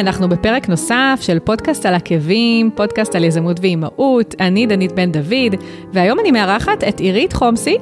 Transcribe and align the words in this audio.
היי, 0.00 0.06
אנחנו 0.06 0.28
בפרק 0.28 0.68
נוסף 0.68 1.18
של 1.20 1.38
פודקאסט 1.38 1.86
על 1.86 1.94
עקבים, 1.94 2.70
פודקאסט 2.74 3.14
על 3.14 3.24
יזמות 3.24 3.60
ואימהות. 3.60 4.34
אני 4.40 4.66
דנית 4.66 4.92
בן 4.92 5.12
דוד, 5.12 5.60
והיום 5.92 6.20
אני 6.20 6.30
מארחת 6.30 6.84
את 6.88 7.00
עירית 7.00 7.32
חומסי. 7.32 7.76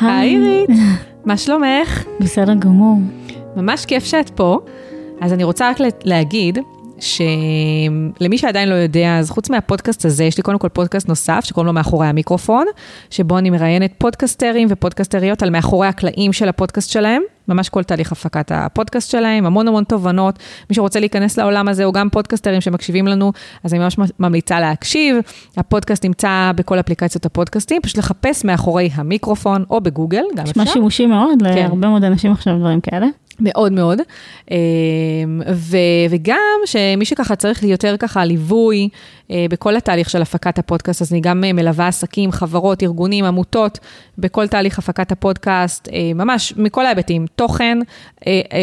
היי 0.00 0.28
עירית, 0.28 0.70
מה 1.24 1.36
שלומך? 1.36 2.04
בסדר 2.20 2.54
גמור. 2.54 2.98
ממש 3.56 3.84
כיף 3.84 4.04
שאת 4.04 4.30
פה. 4.30 4.58
אז 5.20 5.32
אני 5.32 5.44
רוצה 5.44 5.70
רק 5.70 5.76
להגיד 6.04 6.58
שלמי 7.00 8.38
שעדיין 8.38 8.68
לא 8.68 8.74
יודע, 8.74 9.18
אז 9.18 9.30
חוץ 9.30 9.50
מהפודקאסט 9.50 10.04
הזה, 10.04 10.24
יש 10.24 10.36
לי 10.36 10.42
קודם 10.42 10.58
כל 10.58 10.68
פודקאסט 10.68 11.08
נוסף, 11.08 11.44
שקוראים 11.44 11.66
לו 11.66 11.72
מאחורי 11.72 12.06
המיקרופון, 12.06 12.66
שבו 13.10 13.38
אני 13.38 13.50
מראיינת 13.50 13.92
פודקסטרים 13.98 14.68
ופודקסטריות 14.70 15.42
על 15.42 15.50
מאחורי 15.50 15.86
הקלעים 15.86 16.32
של 16.32 16.48
הפודקאסט 16.48 16.90
שלהם, 16.90 17.22
ממש 17.48 17.68
כל 17.68 17.82
תהליך 17.82 18.12
הפקת 18.12 18.52
הפודקאסט 18.54 19.10
שלהם, 19.10 19.46
המון 19.46 19.68
המון 19.68 19.84
תובנות. 19.84 20.38
מי 20.70 20.76
שרוצה 20.76 21.00
להיכנס 21.00 21.38
לעולם 21.38 21.68
הזה, 21.68 21.84
או 21.84 21.92
גם 21.92 22.10
פודקסטרים 22.10 22.60
שמקשיבים 22.60 23.06
לנו, 23.06 23.32
אז 23.64 23.74
אני 23.74 23.82
ממש 23.82 23.96
ממליצה 24.18 24.60
להקשיב. 24.60 25.16
הפודקאסט 25.56 26.04
נמצא 26.04 26.50
בכל 26.56 26.80
אפליקציות 26.80 27.26
הפודקאסטים, 27.26 27.82
פשוט 27.82 27.98
לחפש 27.98 28.44
מאחורי 28.44 28.90
המיקרופון, 28.94 29.64
או 29.70 29.80
בגוגל, 29.80 30.24
גם 30.34 30.38
אפשר. 30.38 30.50
נשמע 30.50 30.66
שימושי 30.66 31.06
מאוד, 31.06 31.38
כן. 31.42 31.54
להרבה 31.54 31.88
מאוד 31.88 32.04
אנשים 32.04 32.32
עכשיו 32.32 32.58
דברים 32.58 32.80
כאלה. 32.80 33.06
מאוד 33.40 33.72
מאוד, 33.72 33.98
אמ, 34.50 34.56
ו, 35.54 35.76
וגם 36.10 36.58
שמי 36.64 37.04
שככה 37.04 37.36
צריך 37.36 37.62
יותר 37.62 37.96
ככה 37.96 38.24
ליווי 38.24 38.88
אה, 39.30 39.46
בכל 39.50 39.76
התהליך 39.76 40.10
של 40.10 40.22
הפקת 40.22 40.58
הפודקאסט, 40.58 41.02
אז 41.02 41.12
אני 41.12 41.20
גם 41.20 41.44
אה, 41.44 41.52
מלווה 41.52 41.88
עסקים, 41.88 42.32
חברות, 42.32 42.82
ארגונים, 42.82 43.24
עמותות, 43.24 43.78
בכל 44.18 44.48
תהליך 44.48 44.78
הפקת 44.78 45.12
הפודקאסט, 45.12 45.88
אה, 45.92 46.14
ממש 46.14 46.52
מכל 46.56 46.86
ההיבטים, 46.86 47.26
תוכן, 47.36 47.78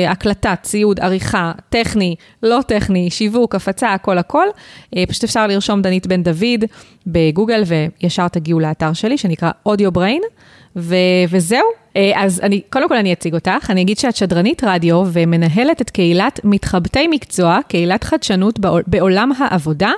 הקלטה, 0.08 0.53
ציוד, 0.62 1.00
עריכה, 1.00 1.52
טכני, 1.70 2.16
לא 2.44 2.59
טכני, 2.68 3.09
שיווק, 3.09 3.56
הפצה, 3.56 3.94
הכל 3.94 4.18
הכל. 4.18 4.48
פשוט 5.08 5.23
אפשר 5.23 5.48
לרשום 5.48 5.81
דנית 5.81 6.08
בן 6.08 6.23
דוד 6.23 6.64
בגוגל 7.08 7.64
וישר 7.66 8.28
תגיעו 8.28 8.59
לאתר 8.59 8.94
שלי 8.94 9.18
שנקרא 9.18 9.52
אודיו 9.66 9.92
בריין. 9.92 10.22
ו- 10.76 10.95
וזהו. 11.30 11.66
אה, 11.98 12.12
אז 12.16 12.40
אני, 12.44 12.62
קודם 12.70 12.90
כל 12.90 12.98
אני 12.98 13.14
אציג 13.14 13.34
אותך, 13.34 13.70
אני 13.70 13.81
אגיד 13.81 13.98
שאת 13.98 14.16
שדרנית 14.16 14.64
רדיו 14.64 15.04
ומנהלת 15.14 15.81
את 15.81 15.90
קהילת 15.90 16.40
מתחבטי 16.44 17.08
מקצוע, 17.08 17.59
קהילת 17.68 18.04
חדשנות 18.04 18.59
בעולם 18.88 19.31
העבודה. 19.38 19.92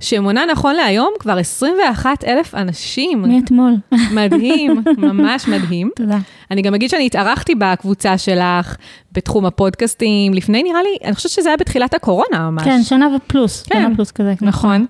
שמונה 0.00 0.44
נכון 0.52 0.74
להיום 0.74 1.12
כבר 1.18 1.38
21 1.38 2.24
אלף 2.24 2.54
אנשים. 2.54 3.22
מאתמול. 3.22 3.72
מדהים, 4.12 4.82
ממש 4.98 5.48
מדהים. 5.48 5.90
תודה. 5.96 6.18
אני 6.50 6.62
גם 6.62 6.74
אגיד 6.74 6.90
שאני 6.90 7.06
התארחתי 7.06 7.54
בקבוצה 7.54 8.18
שלך 8.18 8.76
בתחום 9.12 9.46
הפודקאסטים, 9.46 10.34
לפני 10.34 10.62
נראה 10.62 10.82
לי, 10.82 10.96
אני 11.04 11.14
חושבת 11.14 11.32
שזה 11.32 11.48
היה 11.48 11.56
בתחילת 11.56 11.94
הקורונה 11.94 12.50
ממש. 12.50 12.64
כן, 12.64 12.82
שנה 12.82 13.08
ופלוס, 13.16 13.62
כן. 13.62 13.82
שנה 13.82 13.94
פלוס 13.96 14.10
כזה. 14.10 14.34
נכון. 14.42 14.86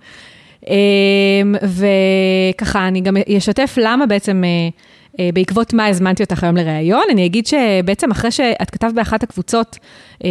אמ, 0.67 1.55
וככה, 1.63 2.89
אני 2.89 3.01
גם 3.01 3.17
אשתף 3.37 3.75
למה 3.81 4.07
בעצם... 4.07 4.43
אה, 5.19 5.31
בעקבות 5.35 5.73
מה 5.73 5.87
הזמנתי 5.87 6.23
אותך 6.23 6.45
היום 6.45 6.57
לראיון. 6.57 7.03
אני 7.11 7.27
אגיד 7.27 7.47
שבעצם 7.47 8.11
אחרי 8.11 8.31
שאת 8.31 8.71
כתבת 8.71 8.95
באחת 8.95 9.23
הקבוצות 9.23 9.79
אה, 10.25 10.31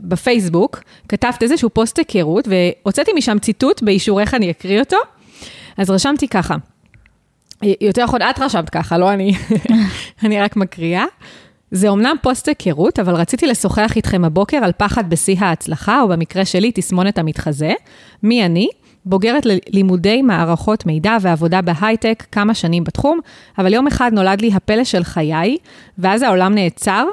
בפייסבוק, 0.00 0.82
כתבת 1.08 1.42
איזשהו 1.42 1.70
פוסט 1.70 1.98
היכרות, 1.98 2.48
והוצאתי 2.48 3.10
משם 3.16 3.38
ציטוט, 3.38 3.82
באישורך 3.82 4.34
אני 4.34 4.50
אקריא 4.50 4.80
אותו. 4.80 4.96
אז 5.76 5.90
רשמתי 5.90 6.28
ככה, 6.28 6.56
יותר 7.80 8.04
נכון, 8.04 8.22
את 8.22 8.38
רשמת 8.38 8.70
ככה, 8.70 8.98
לא 8.98 9.12
אני, 9.12 9.32
אני 10.24 10.40
רק 10.40 10.56
מקריאה. 10.56 11.04
זה 11.70 11.88
אומנם 11.88 12.16
פוסט 12.22 12.48
היכרות, 12.48 12.98
אבל 12.98 13.14
רציתי 13.14 13.46
לשוחח 13.46 13.92
איתכם 13.96 14.24
הבוקר 14.24 14.56
על 14.56 14.72
פחד 14.76 15.10
בשיא 15.10 15.36
ההצלחה, 15.38 16.00
או 16.00 16.08
במקרה 16.08 16.44
שלי, 16.44 16.72
תסמונת 16.74 17.18
המתחזה. 17.18 17.72
מי 18.22 18.44
אני? 18.46 18.68
בוגרת 19.06 19.46
לימודי 19.68 20.22
מערכות 20.22 20.86
מידע 20.86 21.16
ועבודה 21.20 21.62
בהייטק, 21.62 22.24
כמה 22.32 22.54
שנים 22.54 22.84
בתחום, 22.84 23.20
אבל 23.58 23.74
יום 23.74 23.86
אחד 23.86 24.10
נולד 24.12 24.40
לי 24.40 24.50
הפלא 24.54 24.84
של 24.84 25.04
חיי, 25.04 25.56
ואז 25.98 26.22
העולם 26.22 26.54
נעצר. 26.54 27.06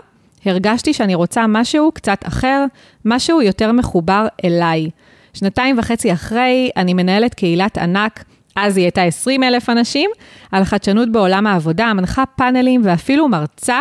הרגשתי 0.46 0.94
שאני 0.94 1.16
רוצה 1.16 1.48
משהו 1.48 1.92
קצת 1.92 2.18
אחר, 2.24 2.66
משהו 3.06 3.42
יותר 3.42 3.72
מחובר 3.72 4.28
אליי. 4.46 4.90
שנתיים 5.34 5.80
וחצי 5.80 6.14
אחרי, 6.14 6.70
אני 6.78 6.94
מנהלת 6.94 7.34
קהילת 7.34 7.78
ענק, 7.78 8.24
אז 8.56 8.78
היא 8.78 8.86
הייתה 8.86 9.02
20 9.02 9.44
אלף 9.44 9.70
אנשים, 9.70 10.10
על 10.52 10.64
חדשנות 10.64 11.12
בעולם 11.12 11.48
העבודה, 11.48 11.94
מנחה 11.94 12.24
פאנלים 12.36 12.82
ואפילו 12.84 13.28
מרצה. 13.28 13.80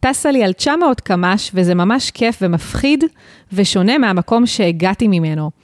טסה 0.00 0.30
לי 0.30 0.44
על 0.44 0.52
900 0.52 1.00
קמ"ש, 1.00 1.50
וזה 1.54 1.74
ממש 1.74 2.10
כיף 2.10 2.38
ומפחיד, 2.42 3.04
ושונה 3.52 3.98
מהמקום 3.98 4.46
שהגעתי 4.46 5.08
ממנו. 5.08 5.57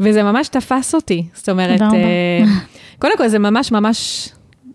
וזה 0.00 0.22
ממש 0.22 0.48
תפס 0.48 0.94
אותי, 0.94 1.26
זאת 1.34 1.48
אומרת, 1.48 1.80
uh, 1.80 1.84
קודם 2.98 3.18
כל 3.18 3.28
זה 3.28 3.38
ממש 3.38 3.72
ממש, 3.72 4.28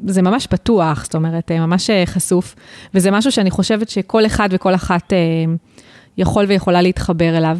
זה 0.06 0.22
ממש 0.22 0.48
פתוח, 0.48 1.04
זאת 1.04 1.16
אומרת, 1.16 1.52
uh, 1.52 1.54
ממש 1.54 1.90
uh, 1.90 1.94
חשוף, 2.06 2.56
וזה 2.94 3.12
משהו 3.12 3.32
שאני 3.32 3.52
חושבת 3.52 3.90
שכל 3.90 4.26
אחד 4.26 4.50
וכל 4.52 4.76
אחת 4.76 5.14
יכול 6.18 6.46
ויכולה 6.46 6.82
להתחבר 6.82 7.38
אליו. 7.38 7.58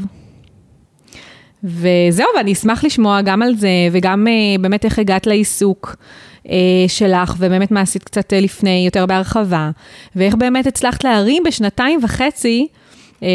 וזהו, 1.64 2.28
ואני 2.38 2.54
אשמח 2.54 2.84
לשמוע 2.84 3.22
גם 3.22 3.42
על 3.42 3.56
זה, 3.56 3.70
וגם 3.92 4.28
באמת 4.60 4.86
איך 4.86 5.00
הגעת 5.00 5.28
לעיסוק. 5.28 5.96
שלך, 6.88 7.36
ובאמת 7.38 7.72
מה 7.72 7.82
עשית 7.82 8.04
קצת 8.04 8.34
לפני, 8.34 8.84
יותר 8.86 9.06
בהרחבה, 9.06 9.72
ואיך 10.16 10.36
באמת 10.36 10.68
הצלחת 10.68 11.04
להרים 11.04 11.44
בשנתיים 11.48 12.00
וחצי 12.04 12.68
אה, 13.24 13.28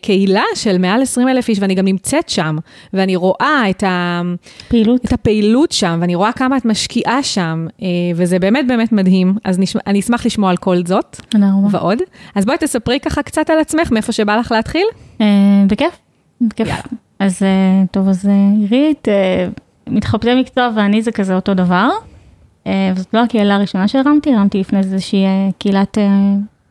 קהילה 0.00 0.42
של 0.54 0.78
מעל 0.78 1.02
20 1.02 1.28
אלף 1.28 1.48
איש, 1.48 1.58
ואני 1.58 1.74
גם 1.74 1.84
נמצאת 1.84 2.28
שם, 2.28 2.56
ואני 2.92 3.16
רואה 3.16 3.62
את, 3.70 3.82
ה, 3.82 4.22
פעילות. 4.68 5.04
את 5.04 5.12
הפעילות 5.12 5.72
שם, 5.72 5.98
ואני 6.00 6.14
רואה 6.14 6.32
כמה 6.32 6.56
את 6.56 6.64
משקיעה 6.64 7.22
שם, 7.22 7.66
אה, 7.82 7.86
וזה 8.16 8.38
באמת 8.38 8.66
באמת 8.66 8.92
מדהים. 8.92 9.34
אז 9.44 9.58
נשמע, 9.58 9.80
אני 9.86 10.00
אשמח 10.00 10.26
לשמוע 10.26 10.50
על 10.50 10.56
כל 10.56 10.76
זאת, 10.86 11.20
ועוד. 11.70 11.98
אז 12.34 12.44
בואי 12.44 12.56
תספרי 12.58 13.00
ככה 13.00 13.22
קצת 13.22 13.50
על 13.50 13.58
עצמך, 13.58 13.92
מאיפה 13.92 14.12
שבא 14.12 14.36
לך 14.36 14.52
להתחיל. 14.52 14.86
אה, 15.20 15.26
בכיף, 15.66 15.98
בכיף. 16.40 16.68
יאללה. 16.68 16.82
אז 17.18 17.42
אה, 17.42 17.84
טוב, 17.90 18.08
אז 18.08 18.26
אה, 18.28 18.32
עירית, 18.60 19.08
אה, 19.08 19.48
מתחבטי 19.86 20.34
מקצוע 20.40 20.70
ואני 20.76 21.02
זה 21.02 21.12
כזה 21.12 21.34
אותו 21.34 21.54
דבר. 21.54 21.88
אה, 22.66 22.92
וזאת 22.96 23.14
לא 23.14 23.20
הקהילה 23.22 23.54
הראשונה 23.54 23.88
שהרמתי, 23.88 24.34
הרמתי 24.34 24.60
לפני 24.60 24.78
איזושהי 24.78 25.24
אה, 25.24 25.48
קהילת 25.58 25.98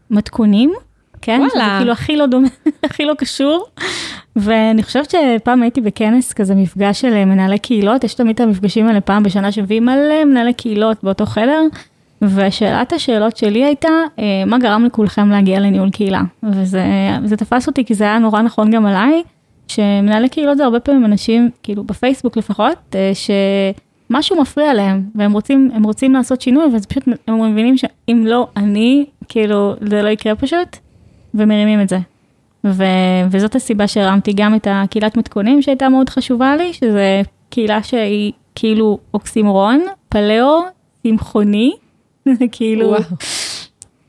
מתכונים. 0.09 0.73
כן? 1.21 1.39
וואלה. 1.39 1.65
שזה 1.65 1.77
כאילו 1.77 1.91
הכי 1.91 2.17
לא 2.17 2.25
דומה, 2.25 2.47
הכי 2.89 3.05
לא 3.05 3.13
קשור. 3.13 3.65
ואני 4.35 4.83
חושבת 4.83 5.09
שפעם 5.09 5.61
הייתי 5.61 5.81
בכנס 5.81 6.33
כזה 6.33 6.55
מפגש 6.55 7.01
של 7.01 7.25
מנהלי 7.25 7.59
קהילות, 7.59 8.03
יש 8.03 8.13
תמיד 8.13 8.35
את 8.35 8.39
המפגשים 8.39 8.87
האלה 8.87 9.01
פעם 9.01 9.23
בשנה 9.23 9.51
שמביאים 9.51 9.85
מלא 9.85 10.25
מנהלי 10.25 10.53
קהילות 10.53 11.03
באותו 11.03 11.25
חדר. 11.25 11.61
ושאלת 12.21 12.93
השאלות 12.93 13.37
שלי 13.37 13.63
הייתה, 13.63 13.89
אה, 14.19 14.43
מה 14.45 14.57
גרם 14.57 14.85
לכולכם 14.85 15.29
להגיע 15.29 15.59
לניהול 15.59 15.89
קהילה? 15.89 16.21
וזה 16.43 17.37
תפס 17.37 17.67
אותי 17.67 17.85
כי 17.85 17.93
זה 17.93 18.03
היה 18.03 18.19
נורא 18.19 18.41
נכון 18.41 18.71
גם 18.71 18.85
עליי, 18.85 19.23
שמנהלי 19.67 20.29
קהילות 20.29 20.57
זה 20.57 20.63
הרבה 20.63 20.79
פעמים 20.79 21.05
אנשים, 21.05 21.49
כאילו 21.63 21.83
בפייסבוק 21.83 22.37
לפחות, 22.37 22.95
אה, 22.95 23.11
שמשהו 24.09 24.41
מפריע 24.41 24.73
להם, 24.73 25.03
והם 25.15 25.33
רוצים, 25.33 25.71
רוצים 25.83 26.13
לעשות 26.13 26.41
שינוי, 26.41 26.65
ואז 26.73 26.85
פשוט 26.85 27.03
הם 27.27 27.51
מבינים 27.51 27.77
שאם 27.77 28.23
לא 28.27 28.47
אני, 28.57 29.05
כאילו 29.29 29.73
זה 29.89 30.01
לא 30.01 30.09
יקרה 30.09 30.35
פשוט. 30.35 30.77
ומרימים 31.33 31.81
את 31.81 31.89
זה. 31.89 31.97
ו, 32.63 32.83
וזאת 33.31 33.55
הסיבה 33.55 33.87
שהרמתי 33.87 34.33
גם 34.35 34.55
את 34.55 34.67
הקהילת 34.71 35.17
מתכונים 35.17 35.61
שהייתה 35.61 35.89
מאוד 35.89 36.09
חשובה 36.09 36.55
לי, 36.55 36.73
שזה 36.73 37.21
קהילה 37.49 37.83
שהיא 37.83 38.31
כאילו 38.55 38.97
אוקסימורון, 39.13 39.81
פלאו, 40.09 40.61
צמחוני, 41.03 41.71
כאילו. 42.51 42.87
וואו. 42.87 43.01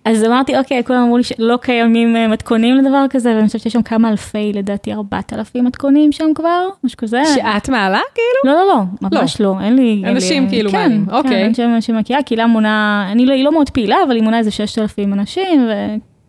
אז 0.04 0.24
אמרתי, 0.24 0.58
אוקיי, 0.58 0.84
כולם 0.84 1.02
אמרו 1.02 1.16
לי 1.16 1.22
שלא 1.22 1.58
קיימים 1.62 2.16
אה, 2.16 2.28
מתכונים 2.28 2.76
לדבר 2.76 3.04
כזה, 3.10 3.34
ואני 3.36 3.46
חושבת 3.46 3.62
שיש 3.62 3.72
שם 3.72 3.82
כמה 3.82 4.10
אלפי, 4.10 4.52
לדעתי 4.54 4.92
4,000 4.92 5.64
מתכונים 5.64 6.12
שם 6.12 6.24
כבר, 6.34 6.68
משהו 6.84 6.96
כזה. 6.96 7.22
שאת 7.34 7.68
מעלה 7.68 8.00
כאילו? 8.14 8.54
לא, 8.56 8.66
לא, 8.66 8.68
לא, 8.68 9.08
ממש 9.10 9.40
לא, 9.40 9.46
לא 9.46 9.60
אין 9.60 9.76
לי... 9.76 10.02
אנשים 10.06 10.48
כאילו 10.48 10.70
כן, 10.70 10.78
מעלים, 10.78 11.06
כן, 11.06 11.14
אוקיי. 11.14 11.54
כן, 11.54 11.70
אנשים 11.70 11.94
מהקהילה, 11.94 12.22
קהילה 12.22 12.46
מונה, 12.46 13.08
אני 13.12 13.26
לא, 13.26 13.34
היא 13.34 13.44
לא 13.44 13.52
מאוד 13.52 13.70
פעילה, 13.70 13.96
אבל 14.06 14.14
היא 14.14 14.22
מונה 14.22 14.38
איזה 14.38 14.50
6,000 14.50 15.12
אנשים, 15.12 15.68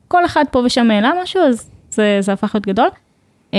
כל 0.07 0.25
אחד 0.25 0.43
פה 0.51 0.59
ושם 0.65 0.91
העלה 0.91 1.11
משהו, 1.23 1.41
אז 1.41 1.69
זה, 1.91 2.17
זה 2.19 2.33
הפך 2.33 2.55
להיות 2.55 2.67
גדול. 2.67 2.87
Uh, 3.51 3.55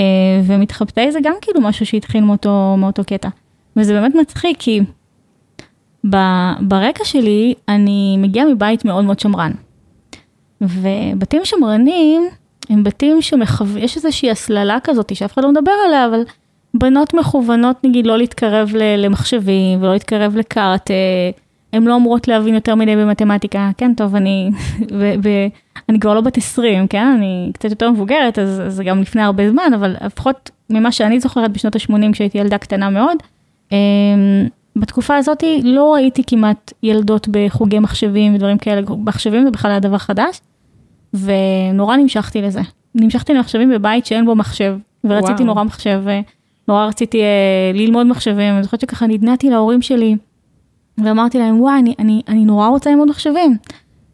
ומתחבטי 0.47 1.13
זה 1.13 1.19
גם 1.23 1.35
כאילו 1.41 1.61
משהו 1.61 1.87
שהתחיל 1.87 2.25
מאותו, 2.25 2.77
מאותו 2.79 3.05
קטע. 3.05 3.29
וזה 3.77 3.93
באמת 3.93 4.15
מצחיק, 4.15 4.57
כי 4.59 4.81
ב, 6.11 6.17
ברקע 6.61 7.05
שלי 7.05 7.55
אני 7.69 8.17
מגיעה 8.19 8.47
מבית 8.47 8.85
מאוד 8.85 9.05
מאוד 9.05 9.21
שמרן. 9.21 9.53
ובתים 10.61 11.45
שמרנים 11.45 12.29
הם 12.71 12.85
בתים 12.85 13.23
שמחו... 13.23 13.65
יש 13.77 13.97
איזושהי 13.97 14.31
הסללה 14.31 14.79
כזאת 14.85 15.17
שאף 15.17 15.35
אחד 15.35 15.43
לא 15.43 15.51
מדבר 15.51 15.73
עליה, 15.87 16.07
אבל 16.07 16.23
בנות 16.75 17.15
מכוונות 17.15 17.85
נגיד 17.85 18.07
לא 18.07 18.19
להתקרב 18.19 18.71
למחשבים 18.75 19.83
ולא 19.83 19.93
להתקרב 19.93 20.37
לקארטה. 20.37 20.95
הן 21.75 21.85
לא 21.85 21.97
אמורות 21.97 22.29
להבין 22.29 22.55
יותר 22.55 22.75
מדי 22.75 22.97
במתמטיקה, 22.97 23.71
כן, 23.77 23.95
טוב, 23.95 24.17
אני, 24.17 24.51
ו, 24.99 25.13
ו, 25.25 25.29
אני 25.89 26.01
כבר 26.01 26.15
לא 26.15 26.21
בת 26.21 26.37
20, 26.37 26.87
כן, 26.87 27.07
אני 27.07 27.51
קצת 27.55 27.71
יותר 27.71 27.91
מבוגרת, 27.91 28.39
אז 28.39 28.63
זה 28.69 28.85
גם 28.85 29.01
לפני 29.01 29.23
הרבה 29.23 29.51
זמן, 29.51 29.73
אבל 29.75 29.97
לפחות 30.05 30.51
ממה 30.71 30.93
שאני 30.93 31.21
זוכרת 31.21 31.53
בשנות 31.53 31.77
ה-80 31.77 32.13
כשהייתי 32.13 32.39
ילדה 32.39 32.59
קטנה 32.59 32.91
מאוד, 32.91 33.17
אמ, 33.73 33.79
בתקופה 34.77 35.17
הזאת 35.17 35.45
לא 35.63 35.95
ראיתי 35.95 36.23
כמעט 36.27 36.73
ילדות 36.83 37.29
בחוגי 37.31 37.79
מחשבים 37.79 38.35
ודברים 38.35 38.59
כאלה, 38.59 38.81
מחשבים 38.99 39.45
זה 39.45 39.51
בכלל 39.51 39.71
היה 39.71 39.81
דבר 39.81 39.99
חדש, 39.99 40.41
ונורא 41.15 41.97
נמשכתי 41.97 42.43
לזה. 42.43 42.61
נמשכתי 42.95 43.35
למחשבים 43.35 43.71
בבית 43.71 44.07
שאין 44.07 44.25
בו 44.25 44.35
מחשב, 44.35 44.77
ורציתי 45.05 45.33
וואו. 45.33 45.45
נורא 45.45 45.65
מחשב, 45.65 46.03
ונורא 46.05 46.87
רציתי 46.87 47.21
אה, 47.23 47.71
ללמוד 47.75 48.07
מחשבים, 48.07 48.55
אני 48.55 48.63
זוכרת 48.63 48.81
שככה 48.81 49.07
נדנדתי 49.07 49.51
להורים 49.51 49.83
שלי, 49.83 50.17
ואמרתי 50.99 51.39
להם, 51.39 51.61
וואי, 51.61 51.79
אני, 51.79 51.95
אני, 51.99 52.23
אני 52.29 52.45
נורא 52.45 52.69
רוצה 52.69 52.91
ללמוד 52.91 53.09
מחשבים. 53.09 53.57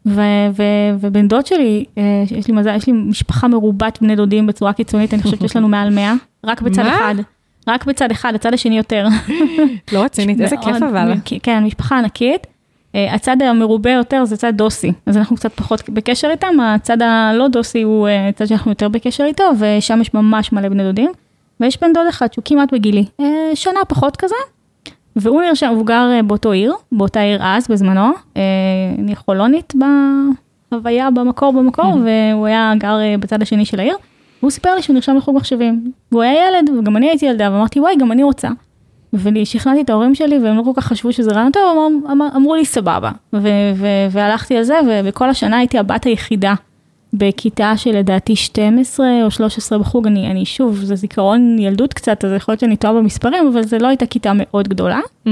ו, 0.05 0.21
ו, 0.55 0.63
ובן 0.99 1.27
דוד 1.27 1.45
שלי, 1.45 1.85
אה, 1.97 2.23
יש 2.37 2.47
לי 2.47 2.53
מזל, 2.53 2.75
יש 2.75 2.87
לי 2.87 2.93
משפחה 2.93 3.47
מרובת 3.47 3.97
בני 4.01 4.15
דודים 4.15 4.47
בצורה 4.47 4.73
קיצונית, 4.73 5.13
אני 5.13 5.23
חושבת 5.23 5.41
שיש 5.41 5.55
לנו 5.55 5.67
מעל 5.67 5.89
100, 5.89 6.13
רק 6.45 6.61
בצד 6.61 6.83
מה? 6.83 6.95
אחד. 6.95 7.15
רק 7.67 7.85
בצד 7.85 8.11
אחד, 8.11 8.35
הצד 8.35 8.53
השני 8.53 8.77
יותר. 8.77 9.07
לא 9.93 10.03
רצינית, 10.03 10.41
איזה 10.41 10.55
כיף 10.57 10.75
אבל. 10.75 11.13
כן, 11.43 11.63
משפחה 11.63 11.97
ענקית. 11.97 12.47
אה, 12.95 13.13
הצד 13.13 13.41
המרובה 13.41 13.91
יותר 13.91 14.25
זה 14.25 14.37
צד 14.37 14.53
דוסי, 14.55 14.91
אז 15.05 15.17
אנחנו 15.17 15.35
קצת 15.35 15.53
פחות 15.53 15.89
בקשר 15.89 16.29
איתם, 16.31 16.59
הצד 16.59 17.01
הלא 17.01 17.47
דוסי 17.47 17.81
הוא 17.81 18.07
אה, 18.07 18.29
צד 18.35 18.45
שאנחנו 18.45 18.71
יותר 18.71 18.89
בקשר 18.89 19.23
איתו, 19.23 19.43
ושם 19.59 20.01
יש 20.01 20.13
ממש 20.13 20.51
מלא 20.51 20.69
בני 20.69 20.83
דודים. 20.83 21.11
ויש 21.59 21.81
בן 21.81 21.93
דוד 21.93 22.07
אחד 22.09 22.33
שהוא 22.33 22.45
כמעט 22.45 22.73
בגילי, 22.73 23.05
שנה 23.55 23.79
פחות 23.87 24.17
כזה, 24.17 24.35
והוא 25.15 25.41
נרשם, 25.41 25.69
הוא 25.69 25.85
גר 25.85 26.09
אה, 26.13 26.23
באותו 26.23 26.51
עיר, 26.51 26.73
באותה 26.91 27.19
עיר 27.19 27.39
אז 27.43 27.67
בזמנו, 27.67 28.11
אה, 28.37 28.41
אני 28.99 29.15
חולונית 29.15 29.73
בהוויה 30.71 31.11
במקור 31.11 31.53
במקור, 31.53 31.93
והוא 31.93 32.47
היה 32.47 32.73
גר 32.77 32.99
אה, 32.99 33.15
בצד 33.19 33.41
השני 33.41 33.65
של 33.65 33.79
העיר. 33.79 33.95
והוא 34.41 34.51
סיפר 34.51 34.75
לי 34.75 34.81
שהוא 34.81 34.93
נרשם 34.93 35.15
לחוג 35.15 35.35
מחשבים, 35.35 35.91
והוא 36.11 36.23
היה 36.23 36.47
ילד, 36.47 36.69
וגם 36.79 36.97
אני 36.97 37.09
הייתי 37.09 37.25
ילדה, 37.25 37.49
ואמרתי, 37.51 37.79
וואי, 37.79 37.95
גם 37.95 38.11
אני 38.11 38.23
רוצה. 38.23 38.49
ושכנעתי 39.13 39.81
את 39.81 39.89
ההורים 39.89 40.15
שלי, 40.15 40.39
והם 40.39 40.57
לא 40.57 40.63
כל 40.63 40.71
כך 40.75 40.87
חשבו 40.87 41.13
שזה 41.13 41.31
רעיון 41.31 41.51
טוב, 41.51 41.63
אמר, 41.71 42.11
אמר, 42.11 42.27
אמרו 42.35 42.55
לי 42.55 42.65
סבבה. 42.65 43.11
והלכתי 44.11 44.57
על 44.57 44.63
זה, 44.63 44.79
ובכל 44.87 45.29
השנה 45.29 45.57
הייתי 45.57 45.79
הבת 45.79 46.03
היחידה 46.03 46.53
בכיתה 47.13 47.77
של 47.77 47.91
לדעתי 47.97 48.35
12 48.35 49.07
או 49.23 49.31
13 49.31 49.79
בחוג, 49.79 50.07
אני, 50.07 50.31
אני 50.31 50.45
שוב, 50.45 50.75
זה 50.75 50.95
זיכרון 50.95 51.59
ילדות 51.59 51.93
קצת, 51.93 52.25
אז 52.25 52.31
יכול 52.31 52.51
להיות 52.51 52.59
שאני 52.59 52.75
טועה 52.75 52.93
במספרים, 52.93 53.47
אבל 53.47 53.63
זה 53.63 53.77
לא 53.77 53.87
הייתה 53.87 54.05
כיתה 54.05 54.31
מאוד 54.35 54.67
גדולה. 54.67 54.99
Mm-hmm. 55.27 55.29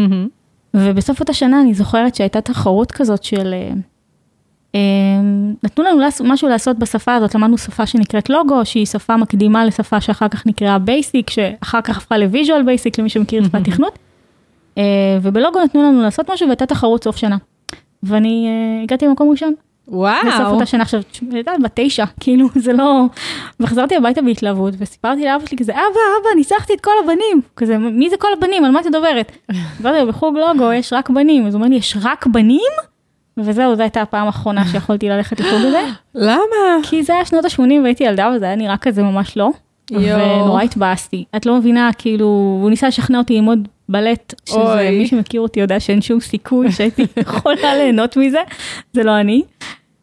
ובסוף 0.74 1.20
אותה 1.20 1.34
שנה 1.34 1.62
אני 1.62 1.74
זוכרת 1.74 2.16
שהייתה 2.16 2.42
תחרות 2.42 2.92
כזאת 2.92 3.24
של... 3.24 3.54
אה, 3.54 3.72
אה, 4.76 4.80
נתנו 5.64 5.84
לנו 5.84 6.02
משהו 6.24 6.50
לעשות 6.50 6.80
בשפה 6.80 7.16
הזאת, 7.16 7.36
למדנו 7.36 7.58
שפה 7.58 7.86
שנקראת 7.86 8.30
לוגו, 8.30 8.66
שהיא 8.66 8.86
שפה 8.86 9.18
מקדימה 9.18 9.66
לשפה 9.66 10.02
שאחר 10.02 10.28
כך 10.28 10.48
נקראה 10.48 10.80
בייסיק, 10.80 11.30
שאחר 11.30 11.82
כך 11.82 11.98
הפכה 11.98 12.18
לוויז'ואל 12.18 12.64
בייסיק, 12.64 13.00
למי 13.00 13.10
שמכיר 13.10 13.42
את 13.42 13.48
שפת 13.48 13.64
תכנות. 13.70 14.00
אה, 14.78 14.84
ובלוגו 15.22 15.60
נתנו 15.64 15.84
לנו 15.84 16.02
לעשות 16.02 16.30
משהו 16.30 16.48
והייתה 16.48 16.66
תחרות 16.66 17.04
סוף 17.04 17.18
שנה. 17.18 17.38
ואני 18.04 18.50
הגעתי 18.84 19.06
למקום 19.06 19.30
ראשון. 19.30 19.54
וואו. 19.92 20.28
בסוף 20.28 20.48
אותה 20.48 20.66
שנה 20.66 20.84
עכשיו, 20.84 21.02
אני 21.30 21.38
יודעת, 21.38 21.62
בתשע, 21.62 22.06
כאילו, 22.20 22.48
זה 22.66 22.74
לא... 22.74 23.06
וחזרתי 23.60 23.96
הביתה 23.96 24.22
בהתלהבות, 24.22 24.74
וסיפרתי 24.78 25.26
לאבא 25.26 25.46
שלי 25.46 25.58
כזה, 25.58 25.72
אבא, 25.72 25.80
אבא, 26.22 26.36
ניצחתי 26.36 26.74
את 26.74 26.82
כל 26.82 26.92
הבנים. 27.04 27.42
כזה, 27.56 27.78
מי 27.78 28.10
זה 28.10 28.18
כל 28.18 28.28
הבנים? 28.38 28.66
על 28.66 28.72
מה 28.72 28.80
את 28.80 28.86
מדברת? 28.86 29.32
לו, 29.84 30.08
בחוג 30.08 30.38
לוגו 30.38 30.74
יש 30.74 30.94
רק 30.94 31.10
בנים. 31.10 31.48
אז 31.48 31.54
הוא 31.54 31.60
אומר 31.60 31.70
לי, 31.70 31.76
יש 31.76 31.98
רק 32.02 32.28
בנים? 32.28 32.72
וזהו, 33.38 33.76
זו 33.76 33.82
הייתה 33.82 34.02
הפעם 34.02 34.26
האחרונה 34.26 34.68
שיכולתי 34.68 35.10
ללכת 35.10 35.40
לחוג 35.40 35.62
הזה. 35.66 35.82
למה? 36.16 36.84
כי 36.84 37.04
זה 37.04 37.14
היה 37.14 37.26
שנות 37.26 37.46
ה-80 37.46 37.84
והייתי 37.84 38.04
ילדה, 38.04 38.32
וזה 38.36 38.46
היה 38.46 38.56
נראה 38.56 38.78
כזה 38.78 39.04
ממש 39.04 39.38
לא. 39.38 39.50
ונורא 39.92 40.62
התבאסתי. 40.62 41.26
את 41.36 41.46
לא 41.46 41.56
מבינה, 41.56 41.90
כאילו, 41.98 42.26
הוא 42.62 42.70
ניסה 42.70 42.88
לשכנע 42.88 43.18
אותי 43.18 43.34
ללמוד 43.34 43.68
בלט, 43.90 44.34
שזה, 44.46 44.90
מי 44.92 45.08
שמכיר 45.08 45.42
אותי 45.42 45.60
יודע 45.60 45.80
שאין 45.80 46.02
שום 46.02 46.20
סיכוי 46.20 46.72
שהייתי 46.72 47.06
יכולה 47.18 47.76
ליהנות 47.76 48.18
מזה, 48.18 48.40
זה 48.94 49.04
לא 49.04 49.20
אני. 49.20 49.44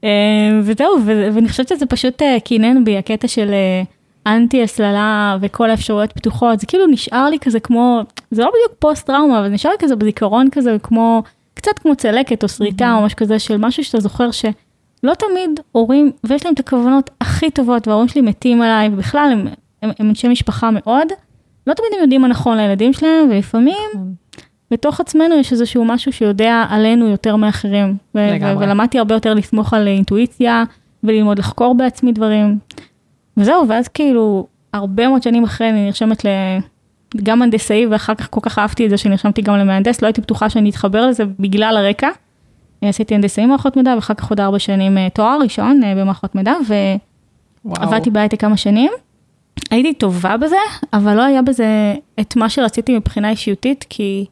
אה, 0.07 0.61
וזהו, 0.63 0.97
ואני 1.05 1.49
חושבת 1.49 1.69
שזה 1.69 1.87
פשוט 1.87 2.23
אה, 2.23 2.41
קינן 2.41 2.85
בי, 2.85 2.99
הקטע 2.99 3.29
של 3.29 3.51
אה, 3.53 3.83
אנטי 4.35 4.63
הסללה 4.63 5.37
וכל 5.41 5.71
האפשרויות 5.71 6.13
פתוחות, 6.13 6.61
זה 6.61 6.67
כאילו 6.67 6.87
נשאר 6.87 7.29
לי 7.31 7.39
כזה 7.39 7.61
כמו, 7.61 8.01
זה 8.31 8.43
לא 8.43 8.49
בדיוק 8.49 8.73
פוסט 8.79 9.07
טראומה, 9.07 9.39
אבל 9.39 9.49
נשאר 9.49 9.71
לי 9.71 9.77
כזה 9.79 9.97
בזיכרון 9.97 10.49
כזה 10.53 10.77
כמו, 10.83 11.23
קצת 11.55 11.79
כמו 11.79 11.97
צלקת 11.97 12.43
או 12.43 12.49
שריטה 12.49 12.95
או 12.95 13.03
משהו 13.03 13.17
כזה 13.17 13.39
של 13.39 13.57
משהו 13.57 13.85
שאתה 13.85 14.01
זוכר 14.01 14.31
שלא 14.31 15.15
תמיד 15.15 15.61
הורים, 15.73 16.13
ויש 16.25 16.45
להם 16.45 16.55
את 16.55 16.61
הכוונות 16.61 17.11
הכי 17.21 17.51
טובות, 17.51 17.89
וההורים 17.89 18.09
שלי 18.09 18.21
מתים 18.21 18.63
עליי, 18.63 18.89
ובכלל 18.93 19.29
הם, 19.33 19.47
הם, 19.83 19.91
הם 19.99 20.09
אנשי 20.09 20.29
משפחה 20.29 20.71
מאוד, 20.71 21.09
לא 21.67 21.75
תמיד 21.75 21.91
הם 21.95 22.01
יודעים 22.01 22.23
מה 22.23 22.29
נכון 22.29 22.57
לילדים 22.57 22.93
שלהם, 22.93 23.29
ולפעמים 23.31 23.77
נכון. 23.95 24.15
בתוך 24.71 25.01
עצמנו 25.01 25.35
יש 25.35 25.53
איזשהו 25.53 25.85
משהו 25.85 26.13
שיודע 26.13 26.65
עלינו 26.69 27.09
יותר 27.09 27.37
מאחרים. 27.37 27.97
ו- 28.15 28.19
ולמדתי 28.61 28.99
הרבה 28.99 29.15
יותר 29.15 29.35
לסמוך 29.35 29.75
על 29.75 29.89
אינטואיציה 29.89 30.65
וללמוד 31.05 31.39
לחקור 31.39 31.75
בעצמי 31.75 32.13
דברים. 32.13 32.59
וזהו, 33.37 33.69
ואז 33.69 33.89
כאילו, 33.89 34.47
הרבה 34.73 35.09
מאוד 35.09 35.23
שנים 35.23 35.45
אחרי 35.45 35.71
אני 35.71 35.87
נרשמת 35.87 36.25
ל... 36.25 36.29
גם 37.23 37.43
הנדסאי 37.43 37.87
ואחר 37.87 38.15
כך 38.15 38.31
כל 38.31 38.41
כך 38.43 38.59
אהבתי 38.59 38.85
את 38.85 38.91
זה 38.91 38.97
שנרשמתי 38.97 39.43
גם 39.43 39.57
למהנדס, 39.57 40.03
לא 40.03 40.07
הייתי 40.07 40.21
בטוחה 40.21 40.51
שאני 40.51 40.71
אתחבר 40.71 41.07
לזה 41.07 41.25
בגלל 41.39 41.77
הרקע. 41.77 42.09
עשיתי 42.83 43.15
הנדסאי 43.15 43.47
מערכות 43.47 43.77
מידע 43.77 43.95
ואחר 43.95 44.15
כך 44.15 44.31
עוד 44.31 44.41
ארבע 44.41 44.59
שנים 44.59 44.99
אה, 44.99 45.09
תואר 45.15 45.39
ראשון 45.41 45.85
אה, 45.85 45.95
במערכות 45.95 46.35
מידע 46.35 46.55
ועבדתי 47.65 48.11
בהייטק 48.11 48.41
כמה 48.41 48.57
שנים. 48.57 48.91
הייתי 49.71 49.95
טובה 49.95 50.37
בזה, 50.37 50.57
אבל 50.93 51.15
לא 51.15 51.23
היה 51.23 51.43
בזה 51.43 51.95
את 52.21 52.37
מה 52.37 52.49
שרציתי 52.49 52.97
מבחינה 52.97 53.31
אישיותית, 53.31 53.85
כי 53.89 54.27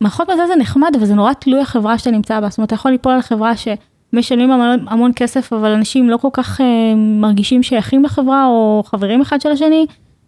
מערכות 0.00 0.30
מזל 0.30 0.46
זה 0.46 0.56
נחמד, 0.56 0.90
אבל 0.98 1.04
זה 1.04 1.14
נורא 1.14 1.32
תלוי 1.32 1.60
החברה 1.60 1.98
שאתה 1.98 2.10
נמצא 2.10 2.40
בה. 2.40 2.48
זאת 2.48 2.58
אומרת, 2.58 2.66
אתה 2.66 2.74
יכול 2.74 2.90
ליפול 2.90 3.12
על 3.12 3.22
חברה 3.22 3.52
שמשלמים 3.56 4.50
המון, 4.50 4.86
המון 4.88 5.12
כסף, 5.16 5.52
אבל 5.52 5.70
אנשים 5.70 6.10
לא 6.10 6.16
כל 6.16 6.28
כך 6.32 6.60
אה, 6.60 6.94
מרגישים 6.96 7.62
שייכים 7.62 8.04
לחברה, 8.04 8.46
או 8.46 8.82
חברים 8.86 9.20
אחד 9.20 9.40
של 9.40 9.50
השני, 9.50 9.86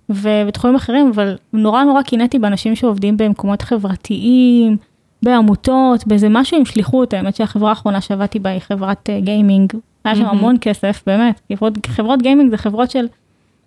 ובתחומים 0.08 0.76
אחרים, 0.76 1.10
אבל 1.14 1.36
נורא 1.52 1.84
נורא 1.84 2.02
קינאתי 2.02 2.38
באנשים 2.38 2.76
שעובדים 2.76 3.16
במקומות 3.16 3.62
חברתיים, 3.62 4.76
בעמותות, 5.22 6.06
באיזה 6.06 6.28
משהו 6.28 6.58
עם 6.58 6.64
שליחות. 6.64 7.14
האמת 7.14 7.36
שהחברה 7.36 7.70
האחרונה 7.70 8.00
שעבדתי 8.00 8.38
בה 8.38 8.50
היא 8.50 8.60
חברת 8.60 9.08
uh, 9.08 9.24
גיימינג. 9.24 9.72
היה 10.04 10.16
שם 10.16 10.24
המון 10.24 10.56
כסף, 10.60 11.02
באמת. 11.06 11.40
חברות, 11.52 11.86
חברות 11.86 12.22
גיימינג 12.22 12.50
זה 12.50 12.56
חברות 12.56 12.90
של 12.90 13.06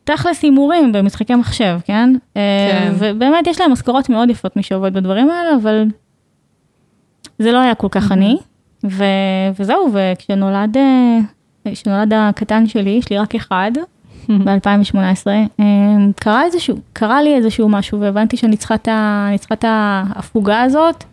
תכלס 0.05 0.43
הימורים 0.43 0.91
במשחקי 0.91 1.35
מחשב, 1.35 1.79
כן? 1.85 2.15
אה, 2.37 2.41
כן. 2.71 2.93
ובאמת 2.97 3.47
יש 3.47 3.61
להם 3.61 3.71
משכורות 3.71 4.09
מאוד 4.09 4.29
יפות 4.29 4.55
מי 4.55 4.63
שעובד 4.63 4.93
בדברים 4.93 5.29
האלה, 5.29 5.55
אבל 5.61 5.85
זה 7.39 7.51
לא 7.51 7.59
היה 7.59 7.75
כל 7.75 7.87
כך 7.91 8.11
אני. 8.11 8.37
ו... 8.83 9.03
וזהו, 9.59 9.89
וכשנולד 9.93 10.77
אה, 10.77 11.19
כשנולד 11.71 12.13
הקטן 12.15 12.67
שלי, 12.67 12.89
יש 12.89 13.09
לי 13.09 13.17
רק 13.17 13.35
אחד, 13.35 13.71
ב-2018, 14.45 15.27
אה, 15.59 15.63
קרה 16.15 16.43
איזשהו, 16.43 16.77
קרה 16.93 17.21
לי 17.21 17.35
איזשהו 17.35 17.69
משהו, 17.69 17.99
והבנתי 17.99 18.37
שאני 18.37 18.57
צריכה 18.57 18.75
את 19.53 19.65
ההפוגה 19.67 20.61
הזאת, 20.61 21.03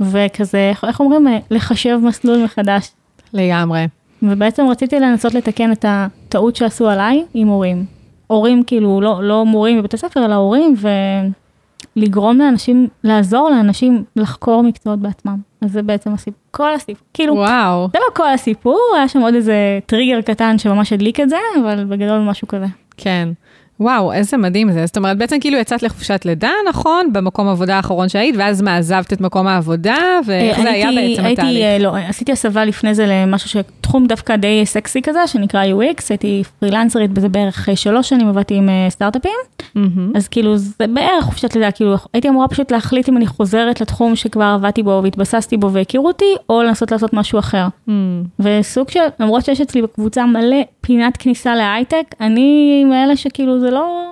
וכזה, 0.00 0.72
איך 0.86 1.00
אומרים? 1.00 1.26
לחשב 1.50 1.98
מסלול 2.02 2.44
מחדש. 2.44 2.90
לגמרי. 3.32 3.86
ובעצם 4.22 4.66
רציתי 4.66 5.00
לנסות 5.00 5.34
לתקן 5.34 5.72
את 5.72 5.84
הטעות 5.88 6.56
שעשו 6.56 6.88
עליי 6.88 7.24
עם 7.34 7.48
הורים. 7.48 7.97
הורים, 8.28 8.62
כאילו, 8.62 9.00
לא, 9.00 9.22
לא 9.22 9.46
מורים 9.46 9.78
בבית 9.78 9.94
הספר, 9.94 10.24
אלא 10.24 10.34
הורים, 10.34 10.74
ולגרום 11.96 12.38
לאנשים, 12.38 12.88
לעזור 13.04 13.50
לאנשים 13.50 14.04
לחקור 14.16 14.62
מקצועות 14.62 14.98
בעצמם. 14.98 15.36
אז 15.60 15.72
זה 15.72 15.82
בעצם 15.82 16.12
הסיפור, 16.12 16.40
כל 16.50 16.74
הסיפור, 16.74 17.06
כאילו, 17.14 17.34
וואו. 17.34 17.88
זה 17.92 17.98
לא 17.98 18.14
כל 18.14 18.28
הסיפור, 18.28 18.80
היה 18.96 19.08
שם 19.08 19.20
עוד 19.20 19.34
איזה 19.34 19.78
טריגר 19.86 20.20
קטן 20.20 20.58
שממש 20.58 20.92
הדליק 20.92 21.20
את 21.20 21.28
זה, 21.28 21.36
אבל 21.62 21.84
בגדול 21.84 22.18
משהו 22.18 22.48
כזה. 22.48 22.66
כן. 22.96 23.28
וואו, 23.80 24.12
איזה 24.12 24.36
מדהים 24.36 24.72
זה. 24.72 24.86
זאת 24.86 24.96
אומרת, 24.96 25.18
בעצם 25.18 25.36
כאילו 25.40 25.58
יצאת 25.58 25.82
לחופשת 25.82 26.24
לידה, 26.24 26.50
נכון? 26.68 27.12
במקום 27.12 27.48
עבודה 27.48 27.76
האחרון 27.76 28.08
שהיית, 28.08 28.34
ואז 28.38 28.62
מה, 28.62 28.76
עזבת 28.76 29.12
את 29.12 29.20
מקום 29.20 29.46
העבודה? 29.46 29.96
ואיך 30.26 30.60
זה 30.60 30.70
היה 30.70 30.86
בעצם 30.86 31.24
הייתי, 31.24 31.42
התהליך? 31.42 31.64
אה, 31.64 31.78
לא, 31.78 31.96
עשיתי 31.96 32.32
הסבה 32.32 32.64
לפני 32.64 32.94
זה 32.94 33.06
למשהו 33.08 33.48
שתחום 33.48 34.06
דווקא 34.06 34.36
די 34.36 34.62
סקסי 34.66 35.02
כזה, 35.02 35.26
שנקרא 35.26 35.64
UX, 35.64 36.02
הייתי 36.10 36.42
פרילנסרית 36.58 37.10
בזה 37.10 37.28
בערך 37.28 37.68
שלוש 37.74 38.08
שנים, 38.08 38.28
עבדתי 38.28 38.54
עם 38.54 38.68
אה, 38.68 38.86
סטארט-אפים. 38.90 39.32
Mm-hmm. 39.60 40.16
אז 40.16 40.28
כאילו, 40.28 40.56
זה 40.56 40.86
בערך 40.94 41.24
חופשת 41.24 41.54
לידה, 41.54 41.70
כאילו, 41.70 41.96
הייתי 42.12 42.28
אמורה 42.28 42.48
פשוט 42.48 42.72
להחליט 42.72 43.08
אם 43.08 43.16
אני 43.16 43.26
חוזרת 43.26 43.80
לתחום 43.80 44.16
שכבר 44.16 44.44
עבדתי 44.44 44.82
בו 44.82 45.00
והתבססתי 45.02 45.56
בו 45.56 45.72
והכירו 45.72 46.06
אותי, 46.06 46.34
או 46.48 46.62
לנסות 46.62 46.92
לעשות 46.92 47.12
משהו 47.12 47.38
אחר. 47.38 47.66
Mm-hmm. 47.66 47.92
וסוג 48.40 48.90
של, 48.90 49.00
למרות 49.20 49.44
שיש 49.44 49.60
אצלי 49.60 49.82
בקבוצה 49.82 50.26
מלא 50.26 50.56
פינת 50.80 51.16
כניסה 51.16 51.54
להייטק, 51.54 52.14
אני 52.20 52.84
מאלה 52.84 53.16
שכאילו 53.16 53.60
זה 53.60 53.67
לא, 53.70 54.10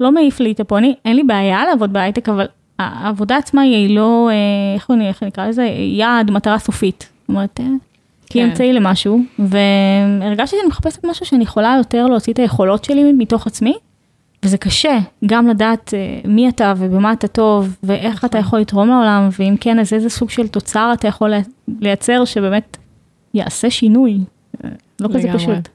לא 0.00 0.12
מעיף 0.12 0.40
לי 0.40 0.52
את 0.52 0.60
הפוני, 0.60 0.94
אין 1.04 1.16
לי 1.16 1.22
בעיה 1.22 1.66
לעבוד 1.66 1.92
בהייטק, 1.92 2.28
אבל 2.28 2.46
העבודה 2.78 3.36
עצמה 3.36 3.62
היא 3.62 3.96
לא, 3.96 4.28
אה, 4.30 4.34
איך 4.74 4.90
אני, 4.90 5.08
איך 5.08 5.22
נקרא 5.22 5.48
לזה, 5.48 5.62
יעד, 5.92 6.30
מטרה 6.30 6.58
סופית. 6.58 7.08
זאת 7.20 7.28
אומרת, 7.28 7.60
אה, 7.60 7.66
כי 8.26 8.38
כן. 8.38 8.48
אמצעי 8.48 8.72
למשהו, 8.72 9.20
והרגשתי 9.38 10.56
שאני 10.56 10.68
מחפשת 10.68 11.04
משהו 11.04 11.26
שאני 11.26 11.44
יכולה 11.44 11.74
יותר 11.78 12.06
להוציא 12.06 12.32
את 12.32 12.38
היכולות 12.38 12.84
שלי 12.84 13.12
מתוך 13.12 13.46
עצמי, 13.46 13.74
וזה 14.42 14.58
קשה, 14.58 14.98
גם 15.26 15.48
לדעת 15.48 15.94
אה, 15.94 16.30
מי 16.30 16.48
אתה 16.48 16.74
ובמה 16.76 17.12
אתה 17.12 17.28
טוב, 17.28 17.76
ואיך 17.82 18.14
נכון. 18.14 18.28
אתה 18.28 18.38
יכול 18.38 18.58
לתרום 18.58 18.88
לעולם, 18.88 19.28
ואם 19.38 19.54
כן, 19.60 19.78
אז 19.78 19.92
איזה 19.92 20.08
סוג 20.08 20.30
של 20.30 20.48
תוצר 20.48 20.90
אתה 20.92 21.08
יכול 21.08 21.32
לייצר 21.80 22.24
שבאמת 22.24 22.76
יעשה 23.34 23.70
שינוי. 23.70 24.18
לא 25.00 25.08
כזה 25.08 25.18
לגמרי. 25.18 25.38
פשוט. 25.38 25.68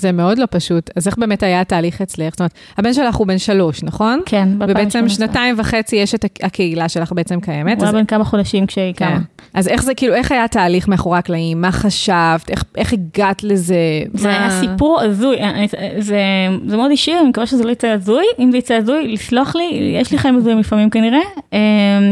זה 0.00 0.12
מאוד 0.12 0.38
לא 0.38 0.46
פשוט. 0.50 0.90
אז 0.96 1.06
איך 1.06 1.18
באמת 1.18 1.42
היה 1.42 1.60
התהליך 1.60 2.00
אצלך? 2.02 2.30
זאת 2.30 2.40
אומרת, 2.40 2.52
הבן 2.78 2.92
שלך 2.94 3.14
הוא 3.14 3.26
בן 3.26 3.38
שלוש, 3.38 3.82
נכון? 3.82 4.20
כן, 4.26 4.48
ובעצם 4.60 5.04
ב-2018. 5.04 5.08
שנתיים 5.08 5.54
וחצי 5.58 5.96
יש 5.96 6.14
את 6.14 6.24
הק- 6.24 6.44
הקהילה 6.44 6.88
שלך 6.88 7.12
בעצם 7.12 7.40
קיימת. 7.40 7.78
הוא 7.78 7.86
אז- 7.88 7.94
היה 7.94 8.02
בן 8.02 8.06
כמה 8.06 8.24
חודשים 8.24 8.66
כשהיא 8.66 8.94
כן. 8.96 9.08
קמה. 9.10 9.18
אז 9.54 9.68
איך 9.68 9.82
זה, 9.82 9.94
כאילו, 9.94 10.14
איך 10.14 10.32
היה 10.32 10.44
התהליך 10.44 10.88
מאחורי 10.88 11.18
הקלעים? 11.18 11.60
מה 11.60 11.72
חשבת? 11.72 12.50
איך, 12.50 12.64
איך 12.76 12.92
הגעת 12.92 13.44
לזה? 13.44 13.76
זה 14.14 14.28
מה- 14.28 14.38
היה 14.38 14.50
סיפור 14.50 15.00
הזוי, 15.00 15.40
אני- 15.40 15.68
זה, 15.98 16.18
זה 16.66 16.76
מאוד 16.76 16.90
אישי, 16.90 17.12
אני 17.20 17.28
מקווה 17.28 17.46
שזה 17.46 17.64
לא 17.64 17.70
יצא 17.70 17.86
הזוי, 17.88 18.24
אם 18.38 18.50
זה 18.50 18.58
יצא 18.58 18.74
הזוי, 18.74 19.08
לסלוח 19.12 19.56
לי, 19.56 19.96
יש 20.00 20.12
לי 20.12 20.18
חיים 20.18 20.36
הזויים 20.36 20.58
לפעמים 20.58 20.90
כנראה, 20.90 21.20
אמ, 21.52 21.58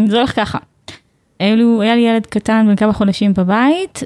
זה 0.07 0.17
הולך 0.17 0.37
ככה. 0.37 0.59
אלו, 1.41 1.83
היה 1.83 1.95
לי 1.95 2.01
ילד 2.01 2.27
קטן 2.27 2.67
בן 2.69 2.77
כמה 2.77 2.93
חודשים 2.93 3.35
בבית, 3.35 4.03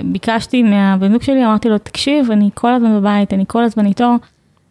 וביקשתי 0.00 0.62
מהבן 0.62 1.12
זוג 1.12 1.22
שלי, 1.22 1.44
אמרתי 1.44 1.68
לו, 1.68 1.78
תקשיב, 1.78 2.30
אני 2.30 2.50
כל 2.54 2.72
הזמן 2.72 3.00
בבית, 3.00 3.32
אני 3.32 3.44
כל 3.48 3.64
הזמן 3.64 3.86
איתו, 3.86 4.14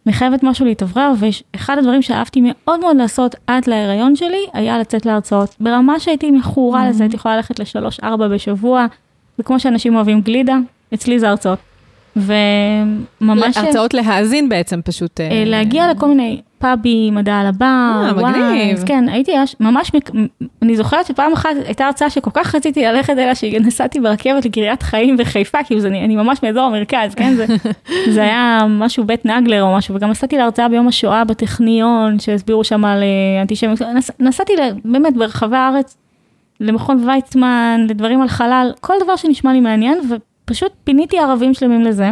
אני 0.06 0.12
חייבת 0.12 0.42
משהו 0.42 0.66
להתאוורר, 0.66 1.12
ואחד 1.18 1.78
הדברים 1.78 2.02
שאהבתי 2.02 2.40
מאוד 2.44 2.80
מאוד 2.80 2.96
לעשות 2.96 3.34
עד 3.46 3.66
להיריון 3.66 4.16
שלי, 4.16 4.46
היה 4.52 4.78
לצאת 4.78 5.06
להרצאות. 5.06 5.54
ברמה 5.60 6.00
שהייתי 6.00 6.30
מכורה 6.30 6.88
לזה, 6.88 7.04
הייתי 7.04 7.16
יכולה 7.16 7.36
ללכת 7.36 7.58
לשלוש, 7.58 8.00
ארבע 8.00 8.28
בשבוע, 8.28 8.86
זה 9.38 9.42
כמו 9.42 9.60
שאנשים 9.60 9.94
אוהבים 9.94 10.20
גלידה, 10.20 10.56
אצלי 10.94 11.18
זה 11.18 11.28
הרצאות. 11.28 11.58
וממש... 12.16 13.56
הרצאות 13.56 13.94
להאזין 13.94 14.48
בעצם 14.48 14.80
פשוט. 14.84 15.20
אה, 15.20 15.30
אה, 15.30 15.44
להגיע 15.46 15.90
לכל 15.90 16.08
מיני 16.08 16.40
פאבים, 16.64 17.14
מדע 17.14 17.34
על 17.34 17.46
הבר, 17.46 17.66
אה, 18.04 18.12
מגניב. 18.12 18.84
כן, 18.86 19.08
הייתי 19.08 19.32
ממש- 19.60 19.90
אני 20.62 20.76
זוכרת 20.76 21.06
שפעם 21.06 21.32
אחת 21.32 21.50
הייתה 21.66 21.86
הרצאה 21.86 22.10
שכל 22.10 22.30
כך 22.34 22.54
רציתי 22.54 22.84
ללכת 22.84 23.12
אליה, 23.12 23.34
שנסעתי 23.34 24.00
ברכבת 24.00 24.44
לקריית 24.44 24.82
חיים 24.82 25.16
בחיפה, 25.16 25.58
כאילו 25.64 25.80
זה, 25.80 25.88
אני 25.88 26.04
אני 26.04 26.16
ממש 26.16 26.42
מאזור 26.42 26.62
המרכז, 26.62 27.14
כן, 27.14 27.34
זה, 27.34 27.46
זה 28.14 28.22
היה 28.22 28.60
משהו 28.68 29.04
בית 29.04 29.26
נגלר 29.26 29.62
או 29.62 29.76
משהו, 29.76 29.94
וגם 29.94 30.10
נסעתי 30.10 30.36
להרצאה 30.36 30.68
ביום 30.68 30.88
השואה 30.88 31.24
בטכניון, 31.24 32.18
שהסבירו 32.18 32.64
שם 32.64 32.84
על 32.84 33.02
אה, 33.02 33.42
אנטישמיות, 33.42 33.82
נס, 33.82 34.10
נסעתי 34.20 34.52
באמת 34.84 35.16
ברחבי 35.16 35.56
הארץ, 35.56 35.96
למכון 36.60 37.08
ויצמן, 37.08 37.86
לדברים 37.88 38.22
על 38.22 38.28
חלל, 38.28 38.72
כל 38.80 38.94
דבר 39.04 39.16
שנשמע 39.16 39.52
לי 39.52 39.60
מעניין, 39.60 39.98
ופשוט 40.10 40.72
פיניתי 40.84 41.18
ערבים 41.18 41.54
שלמים 41.54 41.82
לזה. 41.82 42.10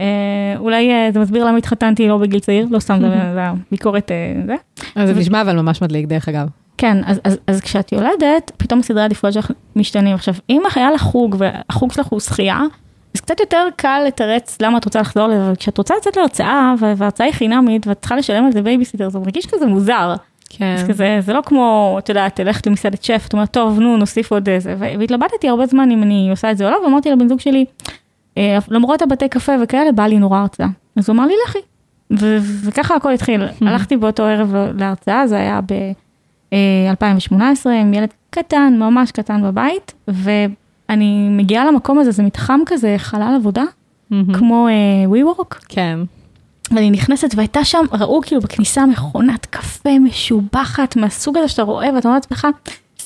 אה, 0.00 0.04
אולי 0.58 0.90
אה, 0.90 1.08
זה 1.12 1.20
מסביר 1.20 1.44
למה 1.44 1.58
התחתנתי 1.58 2.08
לא 2.08 2.18
בגיל 2.18 2.40
צעיר, 2.40 2.66
לא 2.70 2.78
סתם, 2.78 2.98
זה 3.00 3.08
זה 3.34 3.42
הביקורת 3.42 4.10
אה, 4.10 4.16
זה. 4.46 4.54
אז 4.96 5.08
זה 5.08 5.20
נשמע 5.20 5.40
אבל 5.40 5.60
ממש 5.60 5.82
מדליק, 5.82 6.06
דרך 6.06 6.28
אגב. 6.28 6.46
כן, 6.78 6.96
אז, 7.06 7.20
אז, 7.24 7.38
אז 7.46 7.60
כשאת 7.60 7.92
יולדת, 7.92 8.52
פתאום 8.56 8.82
סדרי 8.82 9.02
העדיפויות 9.02 9.34
שלך 9.34 9.50
משתנים. 9.76 10.14
עכשיו, 10.14 10.34
אם 10.50 10.62
היה 10.74 10.90
לך 10.90 11.00
חוג, 11.02 11.36
והחוג 11.38 11.92
שלך 11.92 12.06
הוא 12.06 12.20
שחייה, 12.20 12.60
אז 13.14 13.20
קצת 13.20 13.40
יותר 13.40 13.66
קל 13.76 14.02
לתרץ 14.06 14.58
למה 14.62 14.78
את 14.78 14.84
רוצה 14.84 15.00
לחזור 15.00 15.26
לזה, 15.26 15.46
אבל 15.46 15.56
כשאת 15.56 15.78
רוצה 15.78 15.94
לצאת 16.00 16.16
להרצאה, 16.16 16.74
וה- 16.78 16.94
וההרצאה 16.96 17.26
היא 17.26 17.34
חינמית, 17.34 17.86
ואת 17.86 17.98
צריכה 18.00 18.16
לשלם 18.16 18.44
על 18.44 18.52
זה 18.52 18.62
בייביסיטר, 18.62 19.08
זה 19.08 19.18
מרגיש 19.18 19.46
כזה 19.46 19.66
מוזר. 19.66 20.14
כן. 20.50 20.74
אז 20.78 20.88
כזה, 20.88 21.16
זה 21.20 21.32
לא 21.32 21.40
כמו, 21.46 21.96
את 21.98 22.08
יודעת, 22.08 22.40
ללכת 22.40 22.66
למסעדת 22.66 23.02
שף, 23.02 23.24
את 23.28 23.32
אומרת, 23.32 23.50
טוב, 23.50 23.80
נו, 23.80 23.96
נוסיף 23.96 24.32
עוד 24.32 24.48
איזה. 24.48 24.74
והתלבטתי 24.78 25.48
הרבה 25.48 25.66
זמן 25.66 25.90
אם 25.90 26.02
אני 26.02 26.28
עושה 26.30 26.50
את 26.50 26.56
זה 26.58 26.66
או 26.66 26.70
לא, 26.70 26.76
ואמרתי 26.84 27.10
לבן 27.10 27.28
זוג 27.28 27.40
שלי, 27.40 27.64
"אה, 27.64 27.92
למרות 28.68 29.02
הבתי 29.02 29.28
קפה 29.28 29.52
וכאלה, 29.62 29.92
בא 29.92 30.02
לי 30.02 30.18
נורא 30.18 30.38
הרצאה. 30.38 30.66
אז 30.96 31.08
הוא 31.08 31.14
אמר 31.14 31.26
לי, 31.26 31.34
לכי. 31.48 31.58
וככה 32.64 32.94
הכל 32.94 33.12
התחיל. 33.12 33.42
הלכתי 33.66 33.96
באותו 33.96 34.22
ערב 34.22 34.54
להרצאה, 34.74 35.26
זה 35.26 35.36
היה 35.36 35.60
ב-2018, 35.66 37.68
עם 37.68 37.94
ילד 37.94 38.14
קטן, 38.30 38.74
ממש 38.78 39.10
קטן 39.10 39.42
בבית, 39.42 39.94
ואני 40.08 41.28
מגיעה 41.30 41.66
למקום 41.66 41.98
הזה, 41.98 42.10
זה 42.10 42.22
מתחם 42.22 42.60
כזה, 42.66 42.94
חלל 42.98 43.32
עבודה. 43.36 43.64
כמו 44.34 44.68
אה, 44.68 44.72
WeWork. 45.12 45.54
כן. 45.68 45.98
ואני 46.70 46.90
נכנסת 46.90 47.34
והייתה 47.36 47.64
שם, 47.64 47.84
ראו 47.92 48.20
כאילו 48.20 48.40
בכניסה 48.40 48.86
מכונת 48.86 49.46
קפה 49.46 49.98
משובחת 49.98 50.96
מהסוג 50.96 51.36
הזה 51.36 51.48
שאתה 51.48 51.62
רואה 51.62 51.88
ואתה 51.94 52.08
אומר 52.08 52.16
לעצמך, 52.16 52.46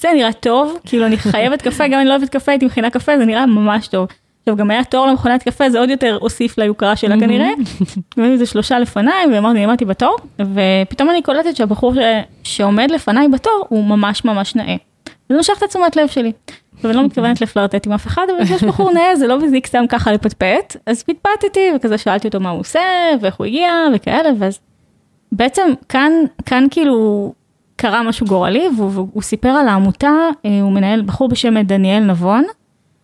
זה 0.00 0.08
נראה 0.14 0.32
טוב, 0.32 0.76
כאילו 0.84 1.06
אני 1.06 1.16
חייבת 1.16 1.62
קפה, 1.62 1.86
גם 1.86 1.92
אם 1.92 1.98
אני 1.98 2.08
לא 2.08 2.16
אוהבת 2.16 2.28
קפה, 2.28 2.52
הייתי 2.52 2.66
מכינה 2.66 2.90
קפה, 2.90 3.18
זה 3.18 3.24
נראה 3.24 3.46
ממש 3.46 3.88
טוב. 3.88 4.08
עכשיו 4.42 4.56
גם 4.56 4.70
היה 4.70 4.84
תור 4.84 5.06
למכונת 5.06 5.42
קפה, 5.42 5.70
זה 5.70 5.78
עוד 5.78 5.90
יותר 5.90 6.18
הוסיף 6.20 6.58
ליוקרה 6.58 6.96
שלה 6.96 7.20
כנראה. 7.20 7.50
היו 8.16 8.32
איזה 8.32 8.46
שלושה 8.46 8.78
לפניי, 8.78 9.26
ואמרתי, 9.32 9.64
עמדתי 9.64 9.84
בתור, 9.84 10.16
ופתאום 10.40 11.10
אני 11.10 11.22
קולטת 11.22 11.56
שהבחור 11.56 11.94
ש... 11.94 11.98
שעומד 12.44 12.90
לפניי 12.90 13.28
בתור 13.28 13.66
הוא 13.68 13.84
ממש 13.84 14.24
ממש 14.24 14.56
נאה. 14.56 14.76
זה 15.28 15.38
משך 15.38 15.54
את 15.58 15.62
התשומת 15.62 15.96
לב 15.96 16.08
שלי. 16.08 16.32
עכשיו 16.74 16.90
אני 16.90 16.96
לא 16.98 17.04
מתכוונת 17.04 17.40
לפלרטט 17.40 17.86
עם 17.86 17.92
אף 17.92 18.06
אחד, 18.06 18.22
אבל 18.36 18.44
כשיש 18.44 18.64
בחור 18.64 18.92
נאה 18.92 19.16
זה 19.16 19.26
לא 19.26 19.38
מזיק 19.38 19.66
סתם 19.66 19.84
ככה 19.88 20.12
לפטפט, 20.12 20.76
אז 20.86 21.02
פטפטתי 21.02 21.70
וכזה 21.76 21.98
שאלתי 21.98 22.28
אותו 22.28 22.40
מה 22.40 22.50
הוא 22.50 22.60
עושה 22.60 22.80
ואיך 23.20 23.34
הוא 23.34 23.46
הגיע 23.46 23.72
וכאלה, 23.94 24.28
ואז 24.38 24.60
בעצם 25.32 25.62
כאן, 25.88 26.12
כאן 26.46 26.66
כאילו 26.70 27.32
קרה 27.76 28.02
משהו 28.02 28.26
גורלי, 28.26 28.68
והוא, 28.76 28.90
והוא 28.94 29.22
סיפר 29.22 29.48
על 29.48 29.68
העמותה, 29.68 30.12
אה, 30.46 30.60
הוא 30.60 30.72
מנהל 30.72 31.02
בחור 31.02 31.28
בשם 31.28 31.62
דניאל 31.62 32.02
נבון, 32.04 32.44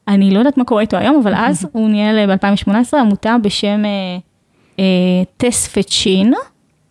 אני 0.09 0.31
לא 0.31 0.39
יודעת 0.39 0.57
מה 0.57 0.65
קורה 0.65 0.81
איתו 0.81 0.97
היום, 0.97 1.21
אבל 1.23 1.33
אז 1.37 1.67
הוא 1.73 1.91
ניהל 1.91 2.37
ב-2018 2.37 2.97
עמותה 2.99 3.37
בשם 3.43 3.85
אה, 3.85 4.19
אה, 4.79 4.85
טספצ'ין, 5.37 6.33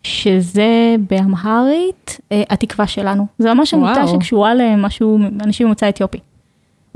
שזה 0.03 0.95
באמהרית 1.09 2.19
אה, 2.31 2.43
התקווה 2.49 2.87
שלנו. 2.87 3.25
זה 3.37 3.53
ממש 3.53 3.73
עמותה. 3.73 4.07
שקשורה 4.07 4.53
למשהו, 4.53 5.19
אנשים 5.43 5.67
ממוצא 5.67 5.89
אתיופי. 5.89 6.19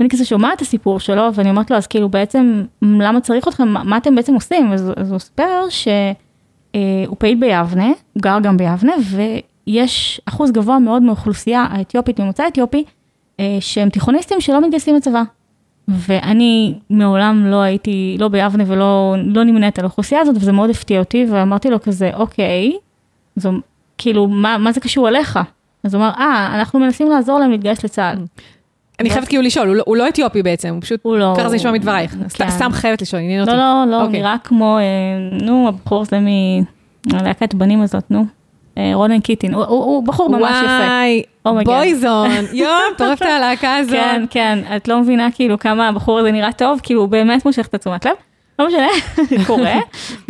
ואני 0.00 0.10
כזה 0.10 0.24
שומעת 0.24 0.56
את 0.56 0.60
הסיפור 0.60 1.00
שלו, 1.00 1.34
ואני 1.34 1.50
אומרת 1.50 1.70
לו, 1.70 1.76
אז 1.76 1.86
כאילו 1.86 2.08
בעצם, 2.08 2.62
למה 2.82 3.20
צריך 3.20 3.48
אתכם, 3.48 3.68
מה, 3.68 3.84
מה 3.84 3.96
אתם 3.96 4.14
בעצם 4.14 4.34
עושים? 4.34 4.72
אז, 4.72 4.92
אז 4.96 5.10
הוא 5.10 5.18
סיפר 5.18 5.64
שהוא 5.68 7.16
פעיל 7.18 7.40
ביבנה, 7.40 7.86
הוא 7.86 8.22
גר 8.22 8.38
גם 8.42 8.56
ביבנה, 8.56 8.92
ויש 9.66 10.20
אחוז 10.26 10.50
גבוה 10.52 10.78
מאוד 10.78 11.02
מהאוכלוסייה 11.02 11.66
האתיופית, 11.70 12.20
ממוצא 12.20 12.48
אתיופי, 12.48 12.84
אה, 13.40 13.56
שהם 13.60 13.88
תיכוניסטים 13.88 14.40
שלא 14.40 14.60
מתגייסים 14.60 14.94
לצבא. 14.96 15.22
ואני 15.88 16.74
מעולם 16.90 17.46
לא 17.46 17.60
הייתי, 17.62 18.16
לא 18.18 18.28
ביבנה 18.28 18.64
ולא 18.66 19.14
לא 19.26 19.44
נמנית 19.44 19.78
על 19.78 19.84
האוכלוסייה 19.84 20.20
הזאת, 20.20 20.36
וזה 20.36 20.52
מאוד 20.52 20.70
הפתיע 20.70 20.98
אותי, 20.98 21.26
ואמרתי 21.30 21.70
לו 21.70 21.82
כזה, 21.82 22.10
אוקיי, 22.14 22.72
זו, 23.36 23.52
כאילו, 23.98 24.26
מה, 24.28 24.58
מה 24.58 24.72
זה 24.72 24.80
קשור 24.80 25.08
אליך? 25.08 25.38
אז 25.84 25.94
הוא 25.94 26.02
אמר, 26.02 26.10
אה, 26.18 26.50
אנחנו 26.54 26.80
מנסים 26.80 27.10
לעזור 27.10 27.38
להם 27.38 27.50
להתגייס 27.50 27.84
לצה"ל. 27.84 28.16
אני 29.00 29.10
חייבת 29.10 29.28
כאילו 29.28 29.42
לשאול, 29.42 29.68
הוא 29.68 29.76
לא- 29.76 29.82
הוא 29.86 29.96
לא 29.96 30.08
אתיופי 30.08 30.42
בעצם, 30.42 30.68
הוא 30.68 30.80
פשוט, 30.82 31.00
הוא 31.02 31.16
לא... 31.16 31.34
ככה 31.38 31.48
זה 31.48 31.56
נשמע 31.56 31.72
מדברייך. 31.72 32.16
כן. 32.34 32.50
סתם 32.50 32.72
חייבת 32.72 33.02
לשאול, 33.02 33.22
עניין 33.22 33.40
אותי. 33.40 33.50
לא, 33.52 33.56
לא, 33.56 33.84
לא, 33.90 34.02
אוקיי. 34.04 34.20
נראה 34.20 34.36
כמו, 34.44 34.78
אה, 34.78 34.82
נו, 35.46 35.68
הבחור 35.68 36.00
הזה 36.02 36.18
מלהקת 37.06 37.54
בנים 37.54 37.82
הזאת, 37.82 38.10
נו. 38.10 38.24
אה, 38.78 38.90
רונן 38.94 39.20
קיטין, 39.20 39.54
הוא- 39.54 39.64
הוא 39.64 39.84
הוא 39.84 40.06
בחור 40.06 40.30
ממש 40.30 40.40
יפה. 40.64 40.66
וואי, 40.66 41.22
oh 41.46 41.53
my 41.53 41.60
god. 41.60 41.74
בויזון, 41.76 42.28
יואו, 42.52 42.72
מטורפת 42.94 43.22
הלהקה 43.26 43.76
הזאת. 43.76 43.92
כן, 43.94 44.24
כן, 44.30 44.58
את 44.76 44.88
לא 44.88 45.00
מבינה 45.00 45.28
כאילו 45.34 45.58
כמה 45.58 45.88
הבחור 45.88 46.18
הזה 46.18 46.32
נראה 46.32 46.52
טוב, 46.52 46.80
כאילו 46.82 47.00
הוא 47.00 47.08
באמת 47.08 47.44
מושך 47.46 47.66
את 47.66 47.74
התשומת 47.74 48.04
לב. 48.06 48.12
לא 48.58 48.66
משנה, 48.68 48.86
קורה. 49.46 49.74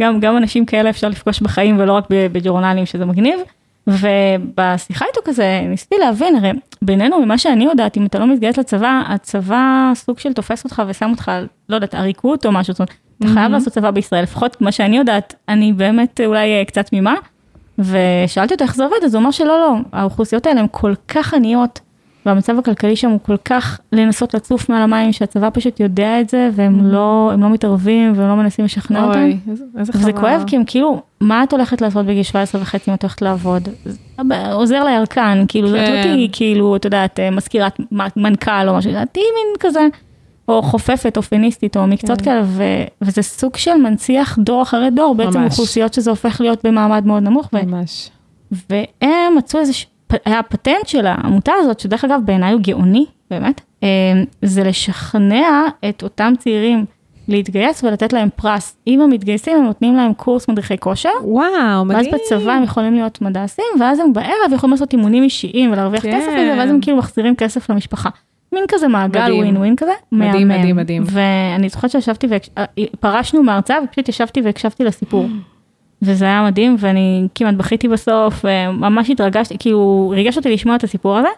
גם, 0.01 0.21
גם 0.21 0.37
אנשים 0.37 0.65
כאלה 0.67 0.91
אפשר 0.91 1.09
לפגוש 1.09 1.41
בחיים 1.41 1.77
ולא 1.81 1.93
רק 1.93 2.05
בג'ורנלים 2.11 2.87
שזה 2.87 3.05
מגניב. 3.05 3.41
ובשיחה 3.87 5.05
איתו 5.09 5.21
כזה 5.25 5.61
ניסיתי 5.69 5.95
להבין, 6.01 6.37
הרי 6.37 6.51
בינינו 6.83 7.21
ממה 7.21 7.39
שאני 7.39 7.65
יודעת, 7.65 7.97
אם 7.97 8.07
אתה 8.07 8.19
לא 8.19 8.27
מתגייס 8.27 8.57
לצבא, 8.59 9.03
הצבא 9.09 9.63
סוג 9.95 10.19
של 10.19 10.33
תופס 10.33 10.65
אותך 10.65 10.83
ושם 10.89 11.11
אותך, 11.11 11.31
לא 11.69 11.75
יודעת, 11.75 11.95
עריקות 11.95 12.47
או 12.47 12.53
משהו, 12.53 12.73
זאת 12.73 12.81
אומרת, 12.81 12.91
אתה 13.19 13.41
חייב 13.41 13.53
לעשות 13.53 13.73
צבא 13.73 13.91
בישראל, 13.91 14.23
לפחות 14.23 14.61
מה 14.61 14.73
שאני 14.73 14.97
יודעת, 14.97 15.35
אני 15.49 15.73
באמת 15.73 16.21
אולי 16.27 16.59
אה, 16.59 16.65
קצת 16.65 16.87
תמימה. 16.87 17.15
ושאלתי 17.79 18.55
אותו 18.55 18.65
איך 18.65 18.75
זה 18.77 18.85
עובד, 18.85 18.97
אז 19.05 19.15
הוא 19.15 19.23
אמר 19.23 19.31
שלא, 19.31 19.47
לא, 19.61 19.75
האוכלוסיות 19.93 20.47
האלה 20.47 20.61
הן 20.61 20.67
כל 20.71 20.93
כך 21.09 21.35
עניות, 21.35 21.81
והמצב 22.27 22.59
הכלכלי 22.59 22.97
שם 22.97 23.11
הוא 23.11 23.19
כל 23.23 23.37
כך 23.45 23.81
לנסות 23.93 24.35
לצוף 24.35 24.69
מעל 24.69 24.83
המים, 24.83 25.13
שהצבא 25.13 25.49
פשוט 25.53 25.81
יודע 25.81 26.21
את 26.21 26.29
זה, 26.29 26.51
והם 26.55 26.87
לא, 26.93 27.31
הם 27.33 27.43
לא 27.43 27.49
מתערבים 27.51 28.13
והם 28.17 28.29
לא 28.29 28.35
מנסים 28.37 28.65
לשכנע 28.65 29.05
אותם. 29.05 29.19
אוי, 29.21 29.37
איזה- 29.51 29.65
איזה 29.79 29.93
וזה 29.95 30.11
חבל. 30.11 30.21
כואב, 30.21 30.45
כי 30.47 30.57
הם 30.57 30.65
כאילו, 30.67 31.03
מה 31.21 31.43
את 31.43 31.53
הולכת 31.53 31.81
לעשות 31.81 32.07
בגיל 32.07 32.23
17 32.23 32.61
וחצי 32.63 32.91
אם 32.91 32.97
את 32.97 33.03
הולכת 33.03 33.23
לעבוד? 33.23 33.69
זה 33.89 33.97
עוזר 34.53 34.85
לירקן, 34.85 35.45
כאילו, 35.49 35.69
כן. 35.69 35.75
את 35.85 35.89
לא 35.89 36.03
תהיי, 36.03 36.29
כאילו, 36.33 36.77
את 36.77 36.85
יודעת, 36.85 37.21
מזכירת 37.33 37.81
מ- 37.81 38.07
מנכ"ל 38.23 38.69
או 38.69 38.75
משהו, 38.77 38.91
תהיי 39.13 39.25
מין 39.25 39.55
כזה, 39.61 39.87
או 40.53 40.63
חופפת 40.63 41.17
או 41.17 41.23
פמיניסטית 41.23 41.77
או 41.77 41.87
מקצועות 41.87 42.19
כן. 42.21 42.25
כאלה, 42.25 42.43
ו- 42.45 42.63
וזה 43.03 43.23
סוג 43.23 43.57
של 43.57 43.75
מנציח 43.75 44.39
דור 44.39 44.63
אחרי 44.63 44.91
דור, 44.91 45.15
בעצם 45.15 45.41
ממש. 45.41 45.53
אוכלוסיות 45.53 45.95
שזה 45.95 46.11
הופך 46.11 46.41
להיות 46.41 46.65
במעמד 46.67 47.07
מאוד 47.07 47.23
נמוך, 47.23 47.51
ו- 47.53 47.67
ממש. 47.67 48.11
והם 48.71 49.37
מצאו 49.39 49.61
איזה 49.61 49.73
ש- 49.73 49.87
היה 50.25 50.39
הפטנט 50.39 50.87
של 50.87 51.07
העמותה 51.07 51.53
הזאת, 51.61 51.81
שדרך 51.81 52.05
אגב 52.05 52.21
בעיניי 52.25 52.53
הוא 52.53 52.61
גאוני, 52.61 53.07
באמת, 53.31 53.61
אה, 53.83 53.89
זה 54.43 54.65
לשכנע 54.65 55.49
את 55.89 56.03
אותם 56.03 56.33
צעירים 56.39 56.85
להתגייס 57.29 57.85
ולתת 57.85 58.13
להם 58.13 58.29
פרס. 58.37 58.77
אם 58.87 59.01
הם 59.01 59.11
מתגייסים, 59.11 59.57
הם 59.57 59.65
נותנים 59.65 59.95
להם 59.97 60.15
קורס 60.15 60.49
מדריכי 60.49 60.79
כושר. 60.79 61.11
וואו, 61.25 61.85
מדהים. 61.85 62.13
ואז 62.13 62.21
בצבא 62.39 62.53
הם 62.53 62.63
יכולים 62.63 62.95
להיות 62.95 63.23
מדעסים, 63.23 63.65
ואז 63.81 63.99
הם 63.99 64.13
בערב 64.13 64.53
יכולים 64.55 64.71
לעשות 64.73 64.93
אימונים 64.93 65.23
אישיים 65.23 65.73
ולהרוויח 65.73 66.03
כן. 66.03 66.19
כסף 66.21 66.29
מזה, 66.33 66.55
ואז 66.59 66.71
הם 66.71 66.81
כאילו 66.81 66.97
מחזירים 66.97 67.37
כסף 67.37 67.71
למשפחה. 67.71 68.09
מין 68.53 68.65
כזה 68.69 68.89
מעגל 68.89 69.21
מדהים. 69.21 69.41
ווין 69.41 69.57
ווין 69.57 69.77
כזה. 69.77 69.93
מדהים, 70.13 70.49
מהמם. 70.49 70.61
מדהים, 70.61 70.77
מדהים. 70.77 71.03
ואני 71.07 71.69
זוכרת 71.69 71.91
שישבתי 71.91 72.27
ופרשנו 72.95 73.43
מההרצאה 73.43 73.77
ופשוט 73.85 74.09
ישבתי 74.09 74.41
והקשבתי 74.41 74.85
לסיפור. 74.85 75.27
וזה 76.03 76.25
היה 76.25 76.43
מדהים 76.43 76.77
ואני 76.79 77.29
כמעט 77.35 77.55
בכיתי 77.55 77.89
בסוף, 77.89 78.45
ממש 78.73 79.11
התרגשתי, 79.11 79.57
כאילו 79.59 80.13
ריגש 80.15 80.37
אותי 80.37 80.51
לשמוע 80.51 80.77
את 80.77 80.85
הסיפור 80.85 81.19
הזה. 81.19 81.29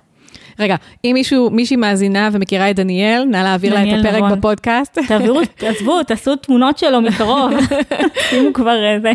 רגע, 0.58 0.76
אם 1.04 1.10
מישהו, 1.14 1.50
מישהי 1.50 1.76
מאזינה 1.76 2.28
ומכירה 2.32 2.70
את 2.70 2.76
דניאל, 2.76 3.24
נא 3.24 3.36
להעביר 3.36 3.74
לה 3.74 3.82
את 3.82 3.98
הפרק 4.00 4.22
נבון. 4.22 4.38
בפודקאסט. 4.38 4.98
תעבירו, 5.08 5.40
עזבו, 5.68 6.02
תעשו 6.02 6.36
תמונות 6.36 6.78
שלו 6.78 7.00
מקרוב, 7.00 7.52
שימו 8.30 8.52
כבר 8.52 8.84
אה, 8.84 9.00
זה. 9.00 9.12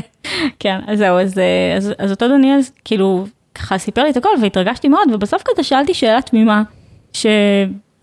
כן, 0.59 0.79
אז 0.87 0.99
זהו, 0.99 1.17
אז, 1.17 1.39
אה, 1.39 1.77
אז, 1.77 1.93
אז 1.97 2.11
אותו 2.11 2.27
דניאל, 2.27 2.59
כאילו, 2.85 3.25
ככה 3.55 3.77
סיפר 3.77 4.03
לי 4.03 4.09
את 4.09 4.17
הכל 4.17 4.29
והתרגשתי 4.41 4.87
מאוד, 4.87 5.13
ובסוף 5.13 5.43
כזה 5.45 5.63
שאלתי 5.63 5.93
שאלה 5.93 6.21
תמימה, 6.21 6.63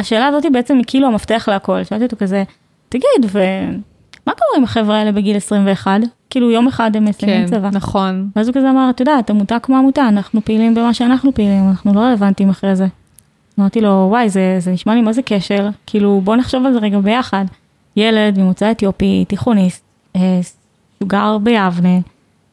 שהשאלה 0.03 0.27
הזאת 0.27 0.45
היא 0.45 0.53
בעצם 0.53 0.79
כאילו 0.87 1.07
המפתח 1.07 1.49
להכל, 1.49 1.85
שאלתי 1.85 2.05
אותו 2.05 2.17
כזה, 2.17 2.45
תגיד, 2.89 3.31
ומה 3.33 4.33
קורה 4.35 4.57
עם 4.57 4.65
החבר'ה 4.65 4.97
האלה 4.99 5.13
בגיל 5.13 5.37
21? 5.37 6.01
כאילו 6.31 6.51
יום 6.51 6.69
אחד 6.69 6.97
הם 6.97 7.05
מסיימים 7.05 7.49
כן, 7.49 7.57
צבא. 7.57 7.69
נכון. 7.73 8.29
ואז 8.37 8.49
הוא 8.49 8.55
כזה 8.55 8.71
אמר, 8.71 8.91
את 8.91 9.01
יודעת, 9.01 9.31
עמותה 9.31 9.59
כמו 9.59 9.77
עמותה, 9.77 10.09
אנחנו 10.09 10.41
פעילים 10.45 10.75
במה 10.75 10.95
שאנחנו 10.95 11.35
פעילים, 11.35 11.69
אנחנו 11.69 11.95
לא 11.95 12.01
רלוונטיים 12.01 12.51
אחרי 12.51 12.77
זה. 12.77 12.87
אמרתי 13.59 13.81
לו, 13.81 14.07
וואי, 14.11 14.29
זה, 14.29 14.57
זה 14.59 14.71
נשמע 14.71 14.95
לי 14.95 15.01
מה 15.01 15.13
זה 15.13 15.23
קשר, 15.23 15.69
כאילו 15.87 16.21
בוא 16.25 16.37
נחשוב 16.37 16.67
על 16.67 16.73
זה 16.73 16.79
רגע 16.79 16.99
ביחד. 16.99 17.45
ילד 17.97 18.39
ממוצא 18.39 18.71
אתיופי, 18.71 19.25
תיכוניסט, 19.29 19.83
אה, 20.17 20.41
גר 21.05 21.39
ביבנה, 21.39 21.99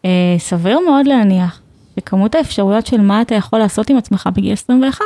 אה, 0.06 0.36
סביר 0.38 0.80
מאוד 0.90 1.08
להניח 1.08 1.62
שכמות 1.96 2.36
האפשרויות 2.36 2.86
של 2.88 3.02
מה 3.02 3.22
אתה 3.22 3.36
יכול 3.36 3.60
לעשות 3.60 3.90
עם 3.90 3.98
עצמך 3.98 4.30
בגיל 4.36 4.54
21, 4.54 5.06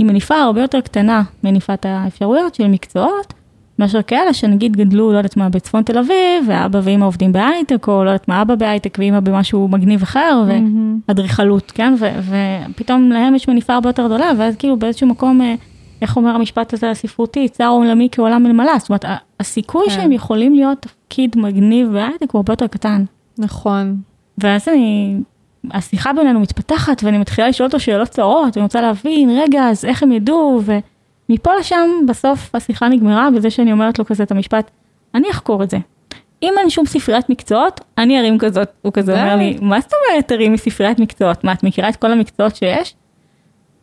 היא 0.00 0.06
מניפה 0.06 0.34
הרבה 0.34 0.60
יותר 0.60 0.80
קטנה 0.80 1.22
מניפת 1.44 1.86
האפשרויות 1.88 2.54
של 2.54 2.66
מקצועות, 2.66 3.34
מאשר 3.78 4.02
כאלה 4.02 4.32
שנגיד 4.32 4.76
גדלו, 4.76 5.12
לא 5.12 5.16
יודעת 5.16 5.36
מה, 5.36 5.48
בצפון 5.48 5.82
תל 5.82 5.98
אביב, 5.98 6.48
ואבא 6.48 6.80
ואמא 6.82 7.04
עובדים 7.04 7.32
בהייטק, 7.32 7.88
או 7.88 8.04
לא 8.04 8.10
יודעת 8.10 8.28
מה, 8.28 8.42
אבא 8.42 8.54
בהייטק 8.54 8.98
ואמא 9.00 9.20
במשהו 9.20 9.68
מגניב 9.68 10.02
אחר, 10.02 10.42
ואדריכלות, 11.08 11.70
כן? 11.70 11.94
ו- 11.98 12.34
ופתאום 12.70 13.08
להם 13.08 13.34
יש 13.34 13.48
מניפה 13.48 13.74
הרבה 13.74 13.88
יותר 13.88 14.06
גדולה, 14.06 14.30
ואז 14.38 14.56
כאילו 14.56 14.76
באיזשהו 14.76 15.06
מקום, 15.06 15.40
אה, 15.40 15.54
איך 16.02 16.16
אומר 16.16 16.30
המשפט 16.30 16.74
הזה 16.74 16.90
הספרותי, 16.90 17.48
צער 17.48 17.68
עולמי 17.68 18.08
כעולם 18.12 18.42
מלמלה, 18.42 18.72
זאת 18.78 18.88
אומרת, 18.88 19.04
הסיכוי 19.40 19.84
כן. 19.88 19.94
שהם 19.94 20.12
יכולים 20.12 20.54
להיות 20.54 20.78
תפקיד 20.80 21.38
מגניב 21.38 21.92
בהייטק 21.92 22.30
הוא 22.30 22.38
הרבה 22.38 22.52
יותר 22.52 22.66
קטן. 22.66 23.04
נכון. 23.38 23.96
ואז 24.38 24.68
אני, 24.68 25.16
השיחה 25.70 26.12
בינינו 26.12 26.40
מתפתחת 26.40 27.04
ואני 27.04 27.18
מתחילה 27.18 27.48
לשאול 27.48 27.66
אותו 27.66 27.80
שאלות 27.80 28.08
צרות, 28.08 28.56
ואני 28.56 28.64
רוצה 28.64 28.80
להבין, 28.80 29.30
רגע, 29.38 29.68
אז 29.68 29.84
איך 29.84 30.02
הם 30.02 30.12
ידעו, 30.12 30.62
ומפה 31.28 31.50
לשם 31.60 31.88
בסוף 32.08 32.54
השיחה 32.54 32.88
נגמרה 32.88 33.28
בזה 33.30 33.50
שאני 33.50 33.72
אומרת 33.72 33.98
לו 33.98 34.04
כזה 34.04 34.22
את 34.22 34.30
המשפט, 34.30 34.70
אני 35.14 35.30
אחקור 35.30 35.62
את 35.62 35.70
זה. 35.70 35.78
אם 36.42 36.54
אין 36.58 36.70
שום 36.70 36.86
ספריית 36.86 37.30
מקצועות, 37.30 37.80
אני 37.98 38.18
ארים 38.20 38.38
כזאת, 38.38 38.68
הוא 38.82 38.92
כזה. 38.92 39.22
אומר 39.22 39.36
לי, 39.36 39.58
מה 39.62 39.80
זאת 39.80 39.92
אומרת 39.92 40.28
תרימי 40.28 40.58
ספריית 40.58 40.98
מקצועות? 40.98 41.44
מה, 41.44 41.52
את 41.52 41.62
מכירה 41.62 41.88
את 41.88 41.96
כל 41.96 42.12
המקצועות 42.12 42.56
שיש? 42.56 42.94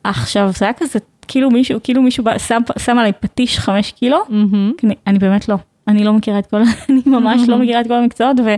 עכשיו, 0.04 0.50
זה 0.58 0.66
היה 0.66 0.74
כזה, 0.74 1.00
כאילו 1.28 1.52
מישהו, 1.52 1.80
כאילו 1.84 2.02
מישהו 2.02 2.24
בא, 2.24 2.38
שם, 2.38 2.62
שם 2.78 2.98
עליי 2.98 3.12
פטיש 3.20 3.60
חמש 3.60 3.92
קילו, 3.92 4.18
מהמם. 4.30 4.72
אני, 4.84 4.96
אני 5.08 5.20
באמת 5.20 5.50
לא, 5.50 5.56
אני 5.88 6.04
לא 6.04 6.14
מכירה 6.14 6.40
את 6.40 6.48
כל, 6.48 6.62
אני 6.90 7.02
ממש 7.06 7.42
לא 7.48 7.58
מכירה 7.62 7.82
את 7.82 7.88
כל 7.88 7.94
המקצועות, 7.94 8.40
ו, 8.46 8.56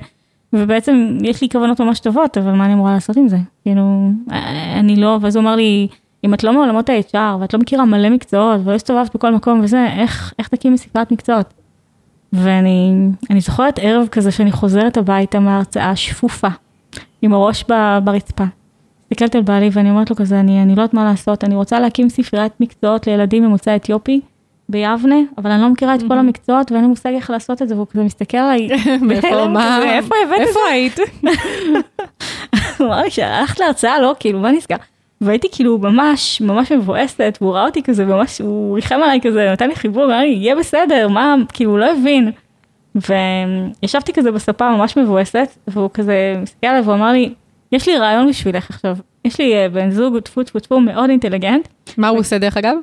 ובעצם 0.53 1.17
יש 1.21 1.41
לי 1.41 1.49
כוונות 1.49 1.81
ממש 1.81 1.99
טובות, 1.99 2.37
אבל 2.37 2.51
מה 2.51 2.65
אני 2.65 2.73
אמורה 2.73 2.93
לעשות 2.93 3.17
עם 3.17 3.27
זה? 3.27 3.37
כאילו, 3.63 4.09
אני 4.75 4.95
לא, 4.95 5.17
ואז 5.21 5.35
הוא 5.35 5.43
אמר 5.43 5.55
לי, 5.55 5.87
אם 6.23 6.33
את 6.33 6.43
לא 6.43 6.53
מעולמות 6.53 6.89
ה-HR, 6.89 7.37
ואת 7.39 7.53
לא 7.53 7.59
מכירה 7.59 7.85
מלא 7.85 8.09
מקצועות, 8.09 8.61
ולא 8.63 8.75
הסתובבת 8.75 9.15
בכל 9.15 9.35
מקום 9.35 9.61
וזה, 9.63 9.85
איך, 9.85 10.33
איך 10.39 10.47
תקימי 10.47 10.77
ספריית 10.77 11.11
מקצועות? 11.11 11.53
ואני 12.33 12.93
אני 13.29 13.41
זוכרת 13.41 13.79
ערב 13.81 14.07
כזה 14.07 14.31
שאני 14.31 14.51
חוזרת 14.51 14.97
הביתה 14.97 15.39
מההרצאה 15.39 15.95
שפופה, 15.95 16.47
עם 17.21 17.33
הראש 17.33 17.65
ב, 17.69 17.99
ברצפה. 18.03 18.43
מסתכלת 19.11 19.35
על 19.35 19.41
בעלי 19.41 19.69
ואני 19.73 19.89
אומרת 19.89 20.09
לו 20.09 20.15
כזה, 20.15 20.39
אני, 20.39 20.63
אני 20.63 20.75
לא 20.75 20.81
יודעת 20.81 20.93
מה 20.93 21.05
לעשות, 21.05 21.43
אני 21.43 21.55
רוצה 21.55 21.79
להקים 21.79 22.09
ספריית 22.09 22.53
מקצועות 22.59 23.07
לילדים 23.07 23.43
ממוצא 23.43 23.75
אתיופי 23.75 24.21
ביבנה, 24.69 25.15
אבל 25.37 25.51
אני 25.51 25.61
לא 25.61 25.69
מכירה 25.69 25.95
את 25.95 25.99
כל 26.07 26.17
המקצועות 26.17 26.71
ואין 26.71 26.83
לי 26.83 26.87
מושג 26.87 27.09
איך 27.09 27.29
לעשות 27.29 27.61
את 27.61 27.67
זה, 27.67 27.75
והוא 27.75 27.87
כזה 27.87 28.03
מסתכל 28.03 28.37
עליי, 28.37 28.67
מאיפה, 29.07 29.47
מה? 29.47 29.83
איפה 29.83 30.15
הבאת 30.23 30.41
את 30.41 30.47
איפה 30.47 30.59
היית? 30.71 30.99
הוא 32.77 32.87
אמר 32.87 33.01
לי 33.01 33.09
שהלכת 33.09 33.59
להרצאה, 33.59 33.99
לא, 33.99 34.15
כאילו, 34.19 34.39
מה 34.39 34.51
נסגר? 34.51 34.75
והייתי 35.21 35.47
כאילו 35.51 35.77
ממש, 35.77 36.41
ממש 36.41 36.71
מבואסת, 36.71 37.37
והוא 37.41 37.53
ראה 37.53 37.65
אותי 37.65 37.83
כזה, 37.83 38.05
ממש, 38.05 38.41
הוא 38.41 38.75
ריחם 38.75 38.95
עליי 39.03 39.19
כזה, 39.21 39.51
נתן 39.51 39.69
לי 39.69 39.75
חיבור, 39.75 40.05
אמר 40.05 40.19
לי, 40.19 40.27
יהיה 40.27 40.55
בסדר, 40.55 41.07
מה, 41.07 41.35
כאילו, 41.53 41.71
הוא 41.71 41.79
לא 41.79 41.91
הבין. 41.91 42.31
וישבתי 42.95 44.13
כזה 44.13 44.31
בספה 44.31 44.69
ממש 44.69 44.97
מבואסת, 44.97 45.57
והוא 45.67 45.89
כזה 45.93 46.35
מסתכל 46.41 46.67
עליי 46.67 46.81
והוא 46.81 46.93
אמר 46.93 47.11
לי, 47.11 47.33
יש 47.71 47.87
לי 47.87 47.97
רעיון 47.97 48.29
בשבילך 48.29 48.69
עכשיו, 48.69 48.97
יש 49.25 49.39
לי 49.39 49.55
אה, 49.55 49.69
בן 49.69 49.91
זוג, 49.91 50.19
טפו 50.19 50.43
טפו 50.43 50.59
טפו, 50.59 50.79
מאוד 50.79 51.09
אינטליגנט, 51.09 51.67
מה 51.97 52.07
הוא 52.07 52.19
עושה 52.19 52.37
דרך 52.37 52.57
אגב? 52.57 52.75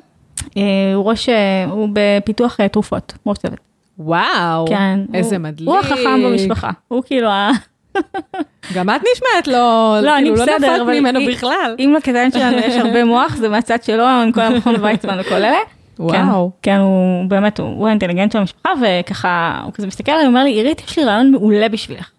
אה, 0.57 0.61
הוא 0.95 1.05
ראש, 1.05 1.29
אה, 1.29 1.35
הוא 1.71 1.89
בפיתוח 1.93 2.59
אה, 2.59 2.67
תרופות, 2.67 3.13
ראש 3.25 3.37
צוות. 3.37 3.59
וואו, 3.99 4.65
כן. 4.67 4.99
איזה 5.13 5.35
הוא- 5.35 5.43
מדליק. 5.43 5.67
הוא 5.69 5.77
החכם 5.77 6.23
במשפחה, 6.25 6.69
הוא 6.87 7.03
כאילו 7.05 7.29
ה... 7.29 7.49
גם 8.75 8.89
את 8.89 9.01
נשמעת 9.13 9.47
לא, 9.47 9.97
לא, 10.01 10.11
כאילו, 10.17 10.35
לא 10.35 10.45
נפלת 10.45 10.81
ממנו 10.87 11.19
היא- 11.19 11.29
בכלל. 11.29 11.75
אם 11.79 11.93
לקטן 11.97 12.31
שלנו 12.31 12.57
יש 12.57 12.75
הרבה 12.75 13.05
מוח, 13.11 13.35
זה 13.35 13.49
מהצד 13.49 13.83
שלו, 13.83 14.03
עם 14.03 14.31
כל 14.31 14.41
המכון 14.41 14.75
ויצמן 14.81 15.17
וכל 15.21 15.35
אלה. 15.35 15.57
וואו. 15.99 16.11
כן, 16.11 16.23
כן, 16.71 16.77
הוא 16.77 17.25
באמת, 17.29 17.59
הוא 17.59 17.67
הוא 17.69 17.87
האינטליגנט 17.87 18.31
של 18.31 18.37
המשפחה, 18.39 18.69
וככה, 18.81 19.61
הוא 19.63 19.73
כזה 19.73 19.87
מסתכל 19.87 20.11
עליי, 20.11 20.23
הוא 20.25 20.29
אומר 20.29 20.43
לי, 20.43 20.49
עירית, 20.49 20.81
יש 20.87 20.99
לי 20.99 21.05
רעיון 21.05 21.31
מעולה 21.31 21.69
בשבילך. 21.69 22.09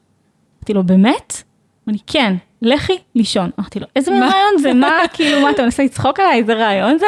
אמרתי 0.58 0.74
לו, 0.74 0.82
באמת? 0.82 1.42
אמר 1.88 1.92
לי, 1.92 1.98
כן, 2.06 2.34
לכי 2.62 2.98
לישון. 3.14 3.50
אמרתי 3.60 3.80
לו, 3.80 3.86
איזה 3.96 4.10
מין? 4.10 4.22
רעיון 4.22 4.58
זה? 4.58 4.72
מה, 4.74 4.98
כאילו, 5.12 5.40
מה, 5.40 5.50
אתה 5.50 5.62
מנסה 5.62 5.82
לצחוק 5.82 6.20
עליי? 6.20 6.38
איזה 6.38 6.54
רעיון 6.54 6.98
זה? 6.98 7.06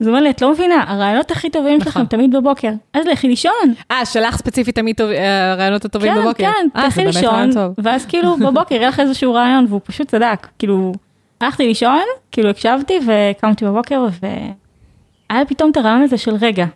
אז 0.00 0.06
הוא 0.06 0.08
אומר 0.08 0.20
לי, 0.20 0.30
את 0.30 0.42
לא 0.42 0.52
מבינה, 0.52 0.84
הרעיונות 0.88 1.30
הכי 1.30 1.50
טובים 1.50 1.78
שלכם 1.80 1.90
נכון. 1.90 2.06
תמיד 2.06 2.36
בבוקר, 2.36 2.70
אז 2.94 3.06
לכי 3.06 3.28
לישון. 3.28 3.74
אה, 3.90 4.06
שלך 4.06 4.36
ספציפית 4.36 4.74
תמיד 4.74 5.00
אה, 5.00 5.52
הרעיונות 5.52 5.84
הטובים 5.84 6.14
כן, 6.14 6.20
בבוקר. 6.20 6.44
כן, 6.44 6.68
אה, 6.76 6.90
זה 6.90 6.96
תלכי 6.96 7.04
לישון. 7.04 7.50
ואז 7.78 8.06
כאילו 8.06 8.36
בבוקר 8.36 8.74
יהיה 8.74 8.88
לך 8.88 9.00
איזשהו 9.00 9.34
רעיון, 9.34 9.66
והוא 9.68 9.80
פשוט 9.84 10.08
צדק. 10.08 10.46
כאילו, 10.58 10.92
הלכתי 11.40 11.66
לישון, 11.66 12.02
כאילו 12.32 12.50
הקשבתי 12.50 12.98
וקמתי 13.06 13.64
בבוקר, 13.64 14.06
והיה 14.22 15.44
פתאום 15.44 15.70
את 15.70 15.76
הרעיון 15.76 16.02
הזה 16.02 16.18
של 16.18 16.34
רגע, 16.40 16.66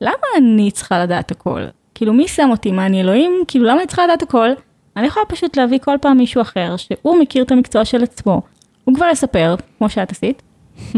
למה 0.00 0.26
אני 0.36 0.70
צריכה 0.70 1.02
לדעת 1.02 1.30
הכל? 1.30 1.60
כאילו, 1.94 2.12
מי 2.12 2.28
שם 2.28 2.48
אותי? 2.50 2.72
מה, 2.72 2.86
אני 2.86 3.00
אלוהים? 3.00 3.32
כאילו, 3.48 3.64
למה 3.64 3.78
אני 3.78 3.86
צריכה 3.86 4.04
לדעת 4.04 4.22
הכל? 4.22 4.48
אני 4.96 5.06
יכולה 5.06 5.26
פשוט 5.26 5.56
להביא 5.56 5.78
כל 5.78 5.96
פעם 6.00 6.16
מישהו 6.16 6.42
אחר, 6.42 6.76
שהוא 6.76 7.18
מכיר 7.20 7.44
את 7.44 7.52
המקצוע 7.52 7.84
של 7.84 8.02
עצמו. 8.02 8.42
הוא 8.84 8.94
כבר 8.94 9.06
יספר, 9.12 9.54
כמו 9.78 9.88
שאת 9.88 10.10
עשית, 10.10 10.42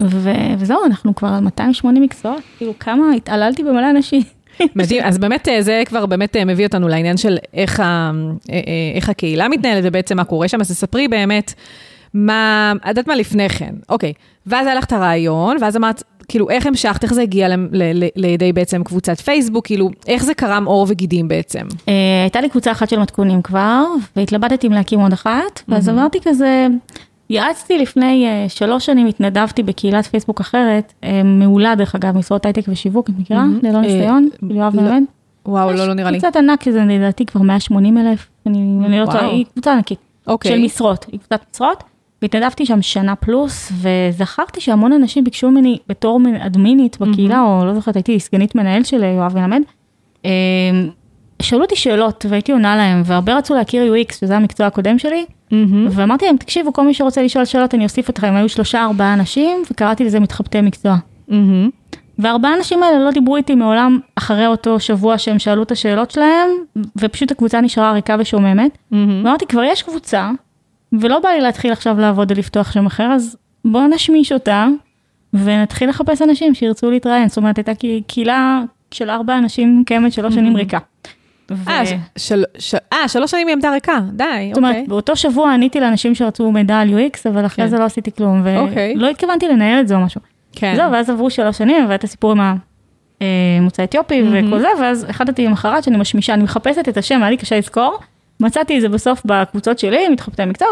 ו- 0.00 0.54
וזהו, 0.58 0.84
אנחנו 0.86 1.14
כבר 1.14 1.28
על 1.28 1.40
280 1.40 2.02
מקצועות, 2.02 2.42
כאילו, 2.58 2.78
כמה 2.78 3.12
התעללתי 3.12 3.62
במלא 3.62 3.90
אנשים. 3.90 4.22
מדהים, 4.76 5.02
אז 5.04 5.18
באמת 5.18 5.48
אה, 5.48 5.62
זה 5.62 5.82
כבר 5.86 6.06
באמת 6.06 6.36
אה, 6.36 6.44
מביא 6.44 6.66
אותנו 6.66 6.88
לעניין 6.88 7.16
של 7.16 7.36
איך, 7.54 7.80
ה, 7.80 8.10
אה, 8.50 8.60
איך 8.94 9.08
הקהילה 9.08 9.48
מתנהלת 9.48 9.84
ובעצם 9.86 10.16
מה 10.16 10.24
קורה 10.24 10.48
שם, 10.48 10.60
אז 10.60 10.70
תספרי 10.70 11.08
באמת 11.08 11.54
מה, 12.14 12.72
את 12.82 12.88
יודעת 12.88 13.06
מה? 13.06 13.14
לפני 13.14 13.48
כן, 13.48 13.74
אוקיי, 13.88 14.12
ואז 14.46 14.66
היה 14.66 14.74
לך 14.74 14.84
את 14.84 14.92
הרעיון, 14.92 15.56
ואז 15.60 15.76
אמרת, 15.76 16.02
כאילו, 16.28 16.50
איך 16.50 16.66
המשכת, 16.66 17.02
איך 17.04 17.14
זה 17.14 17.22
הגיע 17.22 17.48
ל- 17.48 17.68
ל- 17.72 18.04
ל- 18.04 18.08
לידי 18.16 18.52
בעצם 18.52 18.84
קבוצת 18.84 19.20
פייסבוק, 19.20 19.66
כאילו, 19.66 19.90
איך 20.08 20.24
זה 20.24 20.34
קרם 20.34 20.64
עור 20.64 20.86
וגידים 20.88 21.28
בעצם? 21.28 21.66
אה, 21.88 21.92
הייתה 22.22 22.40
לי 22.40 22.48
קבוצה 22.48 22.72
אחת 22.72 22.88
של 22.88 22.98
מתכונים 22.98 23.42
כבר, 23.42 23.84
והתלבטתי 24.16 24.66
אם 24.66 24.72
להקים 24.72 25.00
עוד 25.00 25.12
אחת, 25.12 25.62
ואז 25.68 25.88
אמרתי 25.88 26.18
כזה, 26.24 26.66
יעצתי 27.30 27.78
לפני 27.78 28.26
אה, 28.26 28.48
שלוש 28.48 28.86
שנים, 28.86 29.06
התנדבתי 29.06 29.62
בקהילת 29.62 30.06
פייסבוק 30.06 30.40
אחרת, 30.40 30.92
אה, 31.04 31.22
מעולה 31.24 31.74
דרך 31.74 31.94
אגב, 31.94 32.16
משרות 32.18 32.46
הייטק 32.46 32.62
ושיווק, 32.68 33.10
את 33.10 33.14
מכירה? 33.18 33.40
מהמם. 33.44 33.58
ללא 33.62 33.80
ניסיון, 33.80 34.28
של 34.40 34.56
יואב 34.56 34.76
לא. 34.76 34.82
מלמד. 34.82 35.02
וואו, 35.46 35.72
לא, 35.72 35.86
לא 35.88 35.94
נראה 35.94 36.10
לי. 36.10 36.20
קבוצת 36.20 36.36
ענק, 36.36 36.70
זה 36.70 36.84
לדעתי 36.84 37.26
כבר 37.26 37.42
180 37.42 37.98
אלף, 37.98 38.26
אני 38.46 38.58
אני 38.86 39.00
לא 39.00 39.06
טועה. 39.06 39.26
היא 39.26 39.44
קבוצה 39.52 39.72
ענקית, 39.72 39.98
אוקיי. 40.26 40.52
של 40.52 40.64
משרות, 40.64 41.06
היא 41.12 41.20
קבוצת 41.20 41.40
משרות. 41.54 41.84
והתנדבתי 42.24 42.66
שם 42.66 42.82
שנה 42.82 43.14
פלוס, 43.14 43.72
וזכרתי 43.80 44.60
שהמון 44.60 44.92
אנשים 44.92 45.24
ביקשו 45.24 45.50
ממני 45.50 45.78
בתור 45.88 46.20
אדמינית 46.46 46.96
בקהילה, 47.00 47.40
או 47.40 47.64
לא 47.64 47.74
זוכרת, 47.74 47.96
הייתי 47.96 48.20
סגנית 48.20 48.54
מנהל 48.54 48.84
של 48.84 49.02
יואב 49.02 49.38
מלמד. 49.38 49.62
אה, 50.24 50.30
שאלו 51.42 51.62
אותי 51.62 51.76
שאלות 51.76 52.26
והייתי 52.28 52.52
עונה 52.52 52.76
להם, 52.76 53.02
והרבה 53.04 53.36
רצו 53.36 53.54
להכיר 53.54 53.94
UX, 53.94 54.14
שזה 54.20 54.36
המקצוע 54.36 54.66
הקודם 54.66 54.98
שלי, 54.98 55.24
מהמם. 55.50 55.88
ואמרתי 55.90 56.26
להם, 56.26 56.36
תקשיבו, 56.36 56.72
כל 56.72 56.86
מי 56.86 56.94
שרוצה 56.94 57.22
לשאול 57.22 57.44
שאלות, 57.44 57.74
אני 57.74 57.84
אוסיף 57.84 58.10
אתכם. 58.10 58.34
היו 58.36 58.48
שלושה, 58.48 58.84
ארבעה 58.84 59.14
אנשים, 59.14 59.62
וקראתי 59.70 60.04
לזה 60.04 60.20
מתחבטי 60.20 60.60
מקצוע. 60.60 60.96
מהמם. 61.28 61.70
והארבעה 62.18 62.52
האנשים 62.52 62.82
האלה 62.82 63.04
לא 63.04 63.10
דיברו 63.10 63.36
איתי 63.36 63.54
מעולם 63.54 63.98
אחרי 64.16 64.46
אותו 64.46 64.80
שבוע 64.80 65.18
שהם 65.18 65.38
שאלו 65.38 65.62
את 65.62 65.72
השאלות 65.72 66.10
שלהם, 66.10 66.48
ופשוט 66.96 67.30
הקבוצה 67.30 67.60
נשארה 67.60 67.92
ריקה 67.92 68.16
ושוממת. 68.18 68.78
מהמם. 68.90 69.24
ואמרתי, 69.24 69.46
כבר 69.46 69.62
יש 69.64 69.82
קבוצה, 69.82 70.30
ולא 71.00 71.18
בא 71.20 71.28
לי 71.28 71.40
להתחיל 71.40 71.72
עכשיו 71.72 72.00
לעבוד 72.00 72.32
ולפתוח 72.32 72.72
שם 72.72 72.86
אחר, 72.86 73.12
אז 73.12 73.36
בואו 73.64 73.86
נשמיש 73.86 74.32
אותה, 74.32 74.66
ונתחיל 75.34 75.88
לחפש 75.88 76.22
אנשים 76.22 76.54
שירצו 76.54 76.90
להתראיין. 76.90 77.28
זאת 77.28 77.36
אומרת, 77.36 77.56
הייתה 77.56 77.74
קה- 77.74 77.86
קהילה 78.06 78.60
של 78.90 79.10
ארבע 79.10 79.38
אנשים 79.38 79.82
קיימת 79.86 80.12
שלוש 80.12 80.34
שנים 80.34 80.56
ריקה. 80.56 80.78
אה, 81.68 81.86
ש- 81.86 81.92
של- 82.28 82.44
של- 82.58 82.76
אה, 82.92 83.08
שלוש 83.08 83.30
שנים 83.30 83.46
היא 83.46 83.54
עמדה 83.54 83.70
ריקה, 83.72 83.98
די, 84.12 84.24
זאת 84.48 84.56
אומרת, 84.56 84.74
אוקיי. 84.74 84.86
באותו 84.88 85.16
שבוע 85.16 85.52
עניתי 85.54 85.80
לאנשים 85.80 86.14
שרצו 86.14 86.52
מידע 86.52 86.78
על 86.78 86.88
UX, 86.88 87.18
אבל 87.30 87.46
אחרי 87.46 87.64
כן. 87.64 87.70
זה 87.70 87.78
לא 87.78 87.84
עשיתי 87.84 88.10
כלום, 88.12 88.46
אוקיי. 88.56 88.94
ולא 88.96 89.08
התכוונתי 89.10 89.48
לנהל 89.48 89.80
את 89.80 89.88
זה 89.88 89.94
או 89.94 90.00
משהו. 90.00 90.20
כן. 90.52 90.72
זהו, 90.76 90.92
ואז 90.92 91.10
עברו 91.10 91.30
שלוש 91.30 91.58
שנים, 91.58 91.84
והיה 91.84 91.94
את 91.94 92.04
הסיפור 92.04 92.30
עם 92.32 92.40
המוצא 93.60 93.84
אתיופי 93.84 94.22
וכל 94.32 94.58
זה, 94.60 94.68
ואז 94.80 95.06
החלטתי 95.08 95.46
למחרת 95.46 95.84
שאני 95.84 95.96
משמישה, 95.96 96.34
אני 96.34 96.42
מחפשת 96.42 96.88
את 96.88 96.96
השם, 96.96 97.20
היה 97.22 97.30
לי 97.30 97.36
קשה 97.36 97.58
לזכור, 97.58 97.98
מצאתי 98.40 98.76
את 98.76 98.80
זה 98.80 98.88
בסוף 98.88 99.22
בקבוצות 99.24 99.78
שלי, 99.78 100.08
מתחבטי 100.08 100.44
מקצוע, 100.44 100.68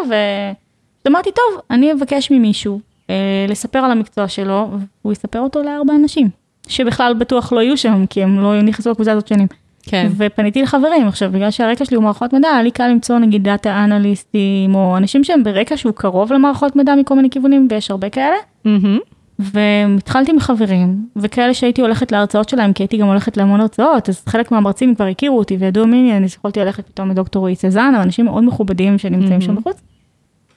ואמרתי, 1.05 1.31
טוב, 1.31 1.61
אני 1.71 1.93
אבקש 1.93 2.31
ממישהו 2.31 2.81
אה, 3.11 3.47
לספר 3.49 3.79
על 3.79 3.91
המקצוע 3.91 4.29
שלו, 4.29 4.71
והוא 5.03 5.13
יספר 5.13 5.41
אותו 5.41 5.63
לארבע 5.63 5.95
אנשים, 5.95 6.29
שבכלל 6.69 7.15
בטוח 7.15 7.53
לא 7.53 7.61
יהיו 7.61 7.77
שם, 7.77 8.07
כי 8.11 8.23
הם 8.23 8.41
לא 8.41 8.63
נכנסו 8.63 8.91
לקבוצה 8.91 9.13
הזאת 9.13 9.29
שנים. 9.29 9.47
כן. 9.83 10.09
ופניתי 10.17 10.63
לחברים, 10.63 11.09
עכשיו, 11.09 11.31
בגלל 11.33 11.51
שהרקע 11.51 11.85
שלי 11.85 11.97
הוא 11.97 12.05
מערכות 12.05 12.33
מידע, 12.33 12.49
היה 12.49 12.63
לי 12.63 12.71
קל 12.71 12.89
למצוא 12.89 13.19
נגיד 13.19 13.45
דאטה 13.45 13.85
אנליסטים, 13.85 14.75
או 14.75 14.97
אנשים 14.97 15.25
שהם 15.25 15.45
ברקע 15.45 15.77
שהוא 15.77 15.93
קרוב 15.93 16.33
למערכות 16.33 16.77
מידע 16.77 16.95
מכל 16.95 17.15
מיני 17.15 17.31
כיוונים, 17.31 17.69
ויש 17.71 17.91
הרבה 17.91 18.11
כאלה. 18.11 18.37
מהמם. 18.65 18.99
והתחלתי 19.43 20.33
מחברים, 20.33 21.07
וכאלה 21.17 21.55
שהייתי 21.55 21.83
הולכת 21.83 22.13
להרצאות 22.13 22.49
שלהם, 22.49 22.73
כי 22.73 22.83
הייתי 22.83 22.97
גם 22.97 23.07
הולכת 23.07 23.37
להמון 23.37 23.61
הרצאות, 23.61 24.09
אז 24.09 24.23
חלק 24.27 24.51
מהמרצים 24.51 24.95
כבר 24.95 25.05
הכירו 25.05 25.39
אותי 25.39 25.57
וידעו 25.57 25.87
מי 25.87 26.17
אני, 26.17 26.25
אז 26.25 26.35
יכולתי 26.35 26.61
ללכת 26.61 26.87
פתאום 26.87 27.11
לדוקטור 27.11 27.41
רועי 27.41 27.55
סזן, 27.55 27.95
אנשים 28.03 28.25
מאוד 28.25 28.45
מכובדים 28.45 28.99
שנמצאים 28.99 29.41
שם 29.41 29.55
בחוץ. 29.57 29.81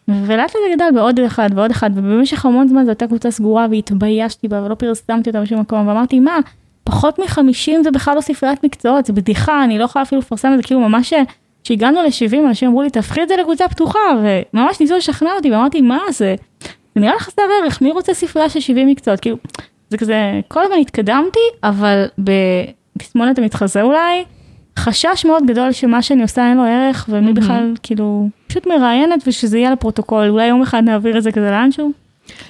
ולאט 0.07 0.29
לאט 0.29 0.51
זה 0.51 0.75
גדל 0.75 0.89
בעוד 0.95 1.19
אחד 1.19 1.49
ועוד 1.55 1.71
אחד, 1.71 1.89
ובמשך 1.95 2.45
המון 2.45 2.67
זמן 2.67 2.83
זו 2.83 2.89
הייתה 2.89 3.07
קבוצה 3.07 3.31
סגורה 3.31 3.67
והתביישתי 3.71 4.47
בה 4.47 4.63
ולא 4.63 4.75
פרסמתי 4.75 5.29
אותה 5.29 5.41
בשום 5.41 5.59
מקום, 5.59 5.87
ואמרתי, 5.87 6.19
מה, 6.19 6.39
פחות 6.83 7.19
מחמישים 7.19 7.83
זה 7.83 7.91
בכלל 7.91 8.15
לא 8.15 8.21
ספריית 8.21 8.63
מקצועות, 8.63 9.05
זה 9.05 9.13
בדיחה, 9.13 9.63
אני 9.63 9.77
לא 9.77 9.83
יכולה 9.83 10.03
אפילו 10.03 10.21
לפרסם 10.21 10.51
את 10.53 10.57
זה, 10.57 10.63
כאילו 10.63 10.79
ממש 10.79 11.13
כשהגענו 11.63 12.01
ל-70 12.01 12.47
אנשים 12.47 12.69
אמרו 12.69 12.81
לי, 12.81 12.89
תהפכי 12.89 13.23
את 13.23 13.27
זה 13.27 13.35
לקבוצה 13.35 13.67
פתוחה, 13.67 13.99
וממש 14.53 14.79
ניסו 14.79 14.97
לשכנע 14.97 15.29
אותי, 15.37 15.51
ואמרתי, 15.51 15.81
מה 15.81 15.99
זה? 16.11 16.35
זה 16.95 17.01
נראה 17.01 17.15
לך 17.15 17.21
חסר 17.21 17.41
ערך, 17.63 17.81
מי 17.81 17.91
רוצה 17.91 18.13
ספרייה 18.13 18.49
של 18.49 18.59
70 18.59 18.87
מקצועות? 18.87 19.19
כאילו, 19.19 19.37
זה 19.89 19.97
כזה, 19.97 20.39
כל 20.47 20.63
הזמן 20.63 20.77
התקדמתי, 20.81 21.39
אבל 21.63 22.05
בתסמונת 22.17 23.37
המתחזה 23.37 23.81
אולי, 23.81 24.23
חשש 24.79 25.25
מאוד 25.25 25.43
גדול 25.47 25.71
שמה 25.71 26.01
שאני 26.01 26.21
עושה 26.21 26.49
אין 26.49 26.57
לו 26.57 26.63
ערך, 26.63 27.05
ומי 27.09 27.21
מהמם. 27.21 27.33
בכלל, 27.33 27.73
כאילו, 27.83 28.27
פשוט 28.47 28.67
מראיינת 28.67 29.23
ושזה 29.27 29.57
יהיה 29.57 29.71
לפרוטוקול, 29.71 30.29
אולי 30.29 30.45
יום 30.47 30.61
אחד 30.61 30.83
נעביר 30.83 31.17
את 31.17 31.23
זה 31.23 31.31
כזה 31.31 31.51
לאנשהו, 31.51 31.91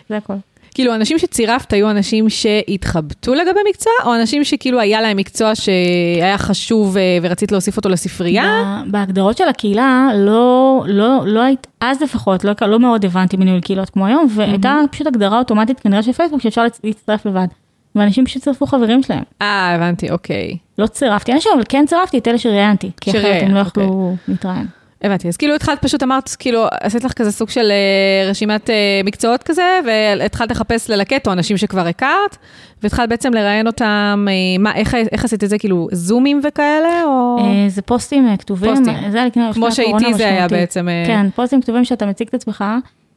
זה 0.09 0.17
הכל. 0.17 0.33
כאילו, 0.75 0.95
אנשים 0.95 1.19
שצירפת 1.19 1.73
היו 1.73 1.89
אנשים 1.89 2.29
שהתחבטו 2.29 3.33
לגבי 3.33 3.59
מקצוע, 3.69 3.93
או 4.05 4.15
אנשים 4.15 4.43
שכאילו 4.43 4.79
היה 4.79 5.01
להם 5.01 5.17
מקצוע 5.17 5.51
שהיה 5.55 6.37
חשוב 6.37 6.97
אה, 6.97 7.17
ורצית 7.21 7.51
להוסיף 7.51 7.77
אותו 7.77 7.89
לספרייה? 7.89 8.81
בהגדרות 8.87 9.37
של 9.37 9.47
הקהילה, 9.47 10.09
לא, 10.15 10.83
לא, 10.87 11.21
לא 11.25 11.39
היית, 11.41 11.67
אז 11.81 12.01
לפחות, 12.01 12.43
לא, 12.43 12.51
לא 12.61 12.79
מאוד 12.79 13.05
הבנתי 13.05 13.37
בניהול 13.37 13.59
קהילות 13.61 13.89
כמו 13.89 14.05
היום, 14.05 14.27
והייתה 14.35 14.79
פשוט 14.91 15.07
הגדרה 15.07 15.39
אוטומטית 15.39 15.79
כנראה 15.79 16.03
של 16.03 16.11
פייסבוק 16.11 16.41
שאפשר 16.41 16.61
להצ- 16.67 16.79
להצטרף 16.83 17.25
לבד. 17.25 17.47
ואנשים 17.95 18.25
פשוט 18.25 18.43
צירפו 18.43 18.65
חברים 18.67 19.03
שלהם. 19.03 19.23
אה, 19.41 19.75
הבנתי, 19.75 20.11
אוקיי. 20.11 20.57
לא 20.77 20.87
צירפתי 20.87 21.33
אנשים, 21.33 21.51
אבל 21.55 21.63
כן 21.69 21.85
צירפתי 21.87 22.17
את 22.17 22.27
אלה 22.27 22.37
שראיינתי, 22.37 22.91
כי 23.01 23.11
אחרת 23.11 23.41
הם 23.43 23.53
לא 23.53 23.59
אוקיי. 23.59 23.83
יכלו 23.83 24.15
להתראיין. 24.27 24.65
הבנתי, 25.05 25.27
אז 25.27 25.37
כאילו 25.37 25.55
התחלת 25.55 25.81
פשוט 25.81 26.03
אמרת, 26.03 26.29
כאילו, 26.39 26.65
עשית 26.81 27.03
לך 27.03 27.13
כזה 27.13 27.31
סוג 27.31 27.49
של 27.49 27.71
אה, 27.71 28.29
רשימת 28.29 28.69
אה, 28.69 28.75
מקצועות 29.03 29.43
כזה, 29.43 29.79
והתחלת 29.85 30.51
לחפש 30.51 30.89
ללקט, 30.89 31.27
או 31.27 31.33
אנשים 31.33 31.57
שכבר 31.57 31.87
הכרת, 31.87 32.37
והתחלת 32.83 33.09
בעצם 33.09 33.33
לראיין 33.33 33.67
אותם, 33.67 34.25
אה, 34.29 34.33
מה, 34.59 34.75
איך, 34.75 34.95
איך 35.11 35.25
עשית 35.25 35.43
את 35.43 35.49
זה, 35.49 35.57
כאילו, 35.57 35.87
זומים 35.91 36.41
וכאלה, 36.43 37.03
או... 37.03 37.37
אה, 37.39 37.69
זה 37.69 37.81
פוסטים 37.81 38.27
אה, 38.27 38.37
כתובים, 38.37 38.75
פוסטים. 38.75 39.11
זה 39.11 39.17
היה 39.17 39.27
לפני 39.27 39.43
כמו 39.53 39.71
שאיתי 39.71 40.13
זה 40.13 40.27
היה. 40.27 40.47
בעצם... 40.47 40.89
אה, 40.89 41.03
כן, 41.07 41.29
פוסטים 41.35 41.61
כתובים 41.61 41.85
שאתה 41.85 42.05
מציג 42.05 42.27
את 42.27 42.33
עצמך. 42.33 42.63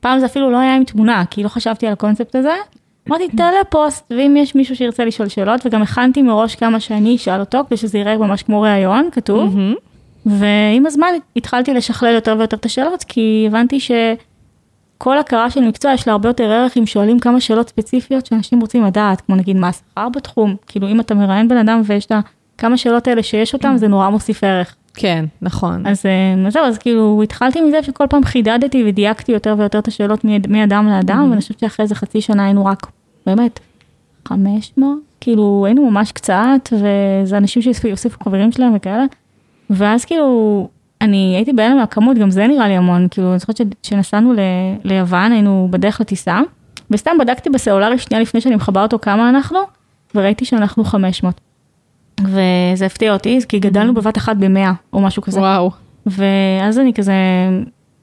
פעם 0.00 0.18
זה 0.18 0.26
אפילו 0.26 0.50
לא 0.50 0.58
היה 0.58 0.76
עם 0.76 0.84
תמונה, 0.84 1.24
כי 1.30 1.42
לא 1.42 1.48
חשבתי 1.48 1.86
על 1.86 1.92
הקונספט 1.92 2.34
הזה. 2.36 2.54
אמרתי, 3.08 3.28
תעלה 3.36 3.64
פוסט, 3.70 4.12
ואם 4.16 4.36
יש 4.36 4.54
מישהו 4.54 4.76
שירצה 4.76 5.04
לשאול 5.04 5.28
שאלות, 5.28 5.66
וגם 5.66 5.82
הכנתי 5.82 6.22
מראש 6.22 6.54
כמה 6.54 6.80
שאני 6.80 7.16
אשאל 7.16 7.40
אותו, 7.40 7.60
כדי 7.66 7.76
שזה 7.76 7.98
יראה 7.98 8.16
ממש 8.16 8.42
כמו 8.42 8.60
ראיון, 8.60 9.08
כתוב. 9.12 9.56
מהמם. 9.56 9.74
ועם 10.26 10.86
הזמן 10.86 11.08
התחלתי 11.36 11.74
לשכלל 11.74 12.14
יותר 12.14 12.36
ויותר 12.38 12.56
את 12.56 12.64
השאלות, 12.64 13.04
כי 13.04 13.44
הבנתי 13.48 13.80
שכל 13.80 15.18
הכרה 15.18 15.50
של 15.50 15.60
מקצוע 15.60 15.92
יש 15.92 16.06
לה 16.06 16.12
הרבה 16.12 16.28
יותר 16.28 16.44
ערך 16.44 16.76
אם 16.76 16.86
שואלים 16.86 17.18
כמה 17.18 17.40
שאלות 17.40 17.68
ספציפיות 17.68 18.26
שאנשים 18.26 18.60
רוצים 18.60 18.84
לדעת, 18.84 19.20
כמו 19.20 19.36
נגיד 19.36 19.56
מה 19.56 19.68
השכר 19.68 20.08
בתחום, 20.08 20.56
כאילו 20.66 20.88
אם 20.88 21.00
אתה 21.00 21.14
מראיין 21.14 21.48
בן 21.48 21.56
אדם 21.56 21.82
ויש 21.84 22.06
את 22.06 22.12
הכמה 22.56 22.76
שאלות 22.76 23.08
האלה 23.08 23.22
שיש 23.22 23.54
אותם, 23.54 23.74
זה 23.76 23.88
נורא 23.88 24.08
מוסיף 24.08 24.44
ערך. 24.44 24.74
כן, 24.94 25.24
נכון. 25.42 25.86
אז 25.86 26.06
אה, 26.06 26.46
אז 26.46 26.52
זהו, 26.52 26.64
אז 26.64 26.78
כאילו 26.78 27.20
התחלתי 27.22 27.60
מזה 27.60 27.82
שכל 27.82 28.04
פעם 28.10 28.24
חידדתי 28.24 28.84
ודייקתי 28.86 29.32
יותר 29.32 29.54
ויותר 29.58 29.78
את 29.78 29.88
השאלות 29.88 30.24
מאדם 30.48 30.88
לאדם, 30.88 31.26
ואני 31.30 31.40
חושבת 31.40 31.58
שאחרי 31.58 31.82
איזה 31.82 31.94
חצי 31.94 32.20
שנה 32.20 32.44
היינו 32.44 32.64
רק, 32.64 32.86
באמת, 33.26 33.60
500, 34.28 34.98
כאילו 35.20 35.62
היינו 35.66 35.90
ממש 35.90 36.12
קצת, 36.12 36.72
וזה 36.72 37.36
אנשים 37.36 37.62
שהוסיפו 37.62 38.24
חברים 38.24 38.52
שלהם 38.52 38.72
וכאלה, 38.76 39.04
ואז 39.70 40.04
כאילו, 40.04 40.68
אני 41.00 41.32
הייתי 41.36 41.52
בהלם 41.52 41.76
מהכמות, 41.76 42.18
גם 42.18 42.30
זה 42.30 42.46
נראה 42.46 42.68
לי 42.68 42.74
המון, 42.74 43.08
כאילו, 43.10 43.30
אני 43.30 43.38
זוכרת 43.38 43.60
שנסענו 43.82 44.32
ל- 44.32 44.38
ליוון, 44.84 45.32
היינו 45.32 45.68
בדרך 45.70 46.00
לטיסה, 46.00 46.40
וסתם 46.90 47.10
בדקתי 47.20 47.50
בסלולרי 47.50 47.98
שנייה 47.98 48.22
לפני 48.22 48.40
שאני 48.40 48.54
מכבה 48.54 48.82
אותו 48.82 48.98
כמה 48.98 49.28
אנחנו, 49.28 49.58
וראיתי 50.14 50.44
שאנחנו 50.44 50.84
500. 50.84 51.40
וזה 52.20 52.86
הפתיע 52.86 53.12
אותי, 53.12 53.38
כי 53.48 53.58
גדלנו 53.58 53.94
בבת 53.94 54.16
אחת 54.18 54.36
ב-100 54.36 54.68
או 54.92 55.00
משהו 55.00 55.22
כזה. 55.22 55.40
וואו. 55.40 55.70
ואז 56.06 56.78
אני 56.78 56.94
כזה 56.94 57.12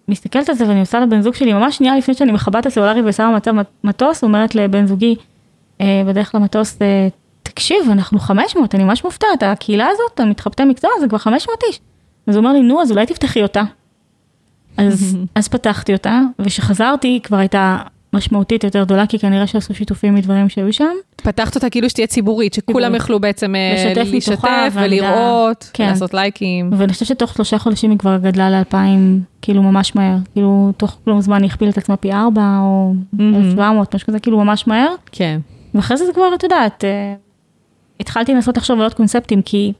מסתכלת 0.07 0.49
על 0.49 0.55
זה 0.55 0.67
ואני 0.67 0.79
עושה 0.79 0.99
לבן 0.99 1.21
זוג 1.21 1.33
שלי, 1.33 1.53
ממש 1.53 1.77
שנייה 1.77 1.97
לפני 1.97 2.13
שאני 2.13 2.31
מכבה 2.31 2.59
את 2.59 2.65
הסלולרי 2.65 3.01
ושמה 3.05 3.35
מצב 3.35 3.51
מטוס, 3.83 4.23
אומרת 4.23 4.55
לבן 4.55 4.85
זוגי 4.85 5.15
אה, 5.81 6.03
בדרך 6.07 6.35
למטוס, 6.35 6.81
אה, 6.81 7.07
תקשיב, 7.55 7.89
אנחנו 7.91 8.19
500, 8.19 8.75
אני 8.75 8.83
ממש 8.83 9.03
מופתעת, 9.03 9.43
הקהילה 9.43 9.87
הזאת, 9.91 10.19
המתחבטי 10.19 10.63
מקצוע, 10.63 10.89
זה 10.99 11.07
כבר 11.07 11.17
500 11.17 11.57
איש. 11.67 11.79
אז 12.27 12.35
הוא 12.35 12.43
אומר 12.43 12.53
לי, 12.53 12.61
נו, 12.61 12.81
אז 12.81 12.91
אולי 12.91 13.05
תפתחי 13.05 13.43
אותה. 13.43 13.63
אז, 14.77 15.17
אז 15.35 15.47
פתחתי 15.47 15.93
אותה, 15.93 16.21
וכשחזרתי 16.39 17.19
כבר 17.23 17.37
הייתה 17.37 17.77
משמעותית 18.13 18.63
יותר 18.63 18.83
גדולה, 18.83 19.07
כי 19.07 19.19
כנראה 19.19 19.47
שעשו 19.47 19.73
שיתופים 19.73 20.15
מדברים 20.15 20.49
שהיו 20.49 20.73
שם. 20.73 20.93
פתחת 21.15 21.55
אותה 21.55 21.69
כאילו 21.69 21.89
שתהיה 21.89 22.07
ציבורית, 22.07 22.53
שכולם. 22.53 22.95
יוכלו 22.95 23.19
בעצם 23.19 23.55
אה, 23.55 23.73
לשתף 23.73 24.13
לשתף 24.13 24.73
ולראות, 24.73 25.69
כן. 25.73 25.87
לעשות 25.87 26.13
לייקים. 26.13 26.69
ואני 26.77 26.93
חושבת 26.93 27.07
שתוך 27.07 27.33
שלושה 27.33 27.57
חודשים 27.57 27.91
היא 27.91 27.99
כבר 27.99 28.17
גדלה 28.17 28.49
לאלפיים, 28.49 29.21
כאילו 29.41 29.63
ממש 29.63 29.95
מהר. 29.95 30.17
כאילו, 30.33 30.71
תוך 30.77 30.97
כלום 31.05 31.21
זמן 31.21 31.41
היא 31.41 31.49
הכפילה 31.49 31.71
את 31.71 31.77
עצמה 31.77 31.97
פי 31.97 32.13
ארבע, 32.13 32.59
או 32.61 32.93
מהמם. 33.13 33.35
1,700, 33.35 33.95
משהו 33.95 34.07
כזה, 34.07 34.19
כאילו 34.19 34.37
ממש 34.37 34.67
מהר. 34.67 34.95
כן. 35.11 35.39
ואחרי 35.75 35.97
זה 35.97 36.05
זה 36.05 36.13
כבר, 36.13 36.35
את 36.35 36.43
יודעת, 36.43 36.83
אה, 36.83 37.13
התחלתי 37.99 38.33
לנסות 38.33 38.57
לחשוב 38.57 38.77
על 38.77 38.83
עוד 38.83 38.93
קונספטים, 38.93 39.41
כי 39.41 39.73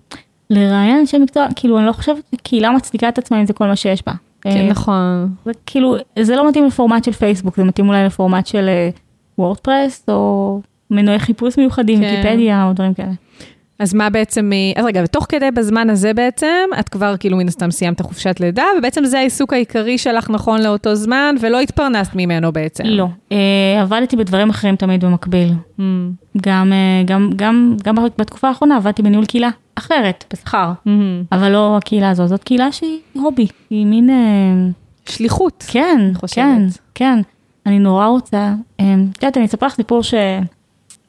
לראיין 0.50 1.00
אנשי 1.00 1.18
מקצוע, 1.18 1.48
כאילו, 1.56 1.78
אני 1.78 1.86
לא 1.86 1.92
חושבת 1.92 2.24
שקהילה 2.36 2.72
מצדיקה 2.72 3.10
את 3.10 3.18
עצמה 3.18 3.40
אם 3.40 3.46
זה 3.46 3.54
כל 3.54 3.68
מה 3.68 3.76
שיש 3.76 4.04
בה. 4.08 4.14
כן, 4.42 4.50
אה, 4.50 4.70
נכון. 4.70 5.30
זה 5.46 5.52
כאילו, 5.66 5.96
זה 6.20 6.36
לא 6.36 6.50
מתאים 6.50 6.66
לפורמט 6.66 7.04
של 7.04 7.12
פייסבוק, 7.12 7.56
זה 7.56 7.64
מתאים 7.64 7.88
אולי 7.90 8.06
לפורמט 8.06 8.48
של 8.48 8.70
וורדפרס, 9.38 10.04
או 10.08 10.62
מנועי 10.92 11.20
חיפוש 11.20 11.58
מיוחדים, 11.58 12.00
כן. 12.00 12.04
ויקיפדיה, 12.04 12.66
או 12.68 12.74
דברים 12.74 12.94
כאלה. 12.94 13.12
אז 13.80 13.94
מה 13.94 14.10
בעצם, 14.10 14.52
אז 14.76 14.86
רגע, 14.86 15.02
ותוך 15.04 15.26
כדי 15.30 15.52
בזמן 15.52 15.90
הזה 15.90 16.14
בעצם, 16.14 16.70
את 16.80 16.90
כבר 16.90 17.18
כאילו 17.18 17.38
מן 17.38 17.48
הסתם 17.48 17.72
סיימת 17.72 18.02
חופשת 18.02 18.40
לידה, 18.40 18.64
ובעצם 18.78 19.06
זה 19.06 19.20
העיסוק 19.20 19.54
העיקרי 19.54 19.98
שלך 19.98 20.30
נכון 20.30 20.62
לאותו 20.62 20.96
זמן, 20.96 21.36
ולא 21.42 21.60
התפרנסת 21.60 22.12
ממנו 22.16 22.52
בעצם. 22.52 22.84
לא, 22.86 23.08
אה, 23.32 23.82
עבדתי 23.82 24.16
בדברים 24.16 24.50
אחרים 24.50 24.76
תמיד 24.76 25.06
במקביל. 25.06 25.54
Mm, 25.80 25.82
גם, 26.42 26.74
אה, 26.74 27.04
גם, 27.06 27.30
גם, 27.36 27.78
גם 27.84 27.96
בתקופה 28.18 28.48
האחרונה 28.48 28.78
עבדתי 28.78 29.02
בניהול 29.02 29.26
קהילה 29.26 29.50
אחרת, 29.76 30.24
בשכר, 30.34 30.72
mm. 30.88 30.90
אבל 31.32 31.52
לא 31.52 31.78
הקהילה 31.78 32.10
הזו, 32.10 32.28
זאת 32.28 32.44
קהילה 32.44 32.72
שהיא 32.72 33.00
הובי, 33.14 33.48
היא 33.70 33.86
מין, 33.86 34.10
אה, 34.10 34.16
שליחות. 35.10 35.66
כן, 35.68 36.12
חושבת. 36.14 36.46
כן, 36.46 36.68
כן, 36.96 37.20
אני 37.66 37.80
נורא 37.80 38.08
רוצה, 38.08 38.54
את 38.76 38.82
יודעת, 39.24 39.38
אני 39.38 39.46
אספר 39.46 39.66
לך 39.66 39.74
סיפור 39.74 40.02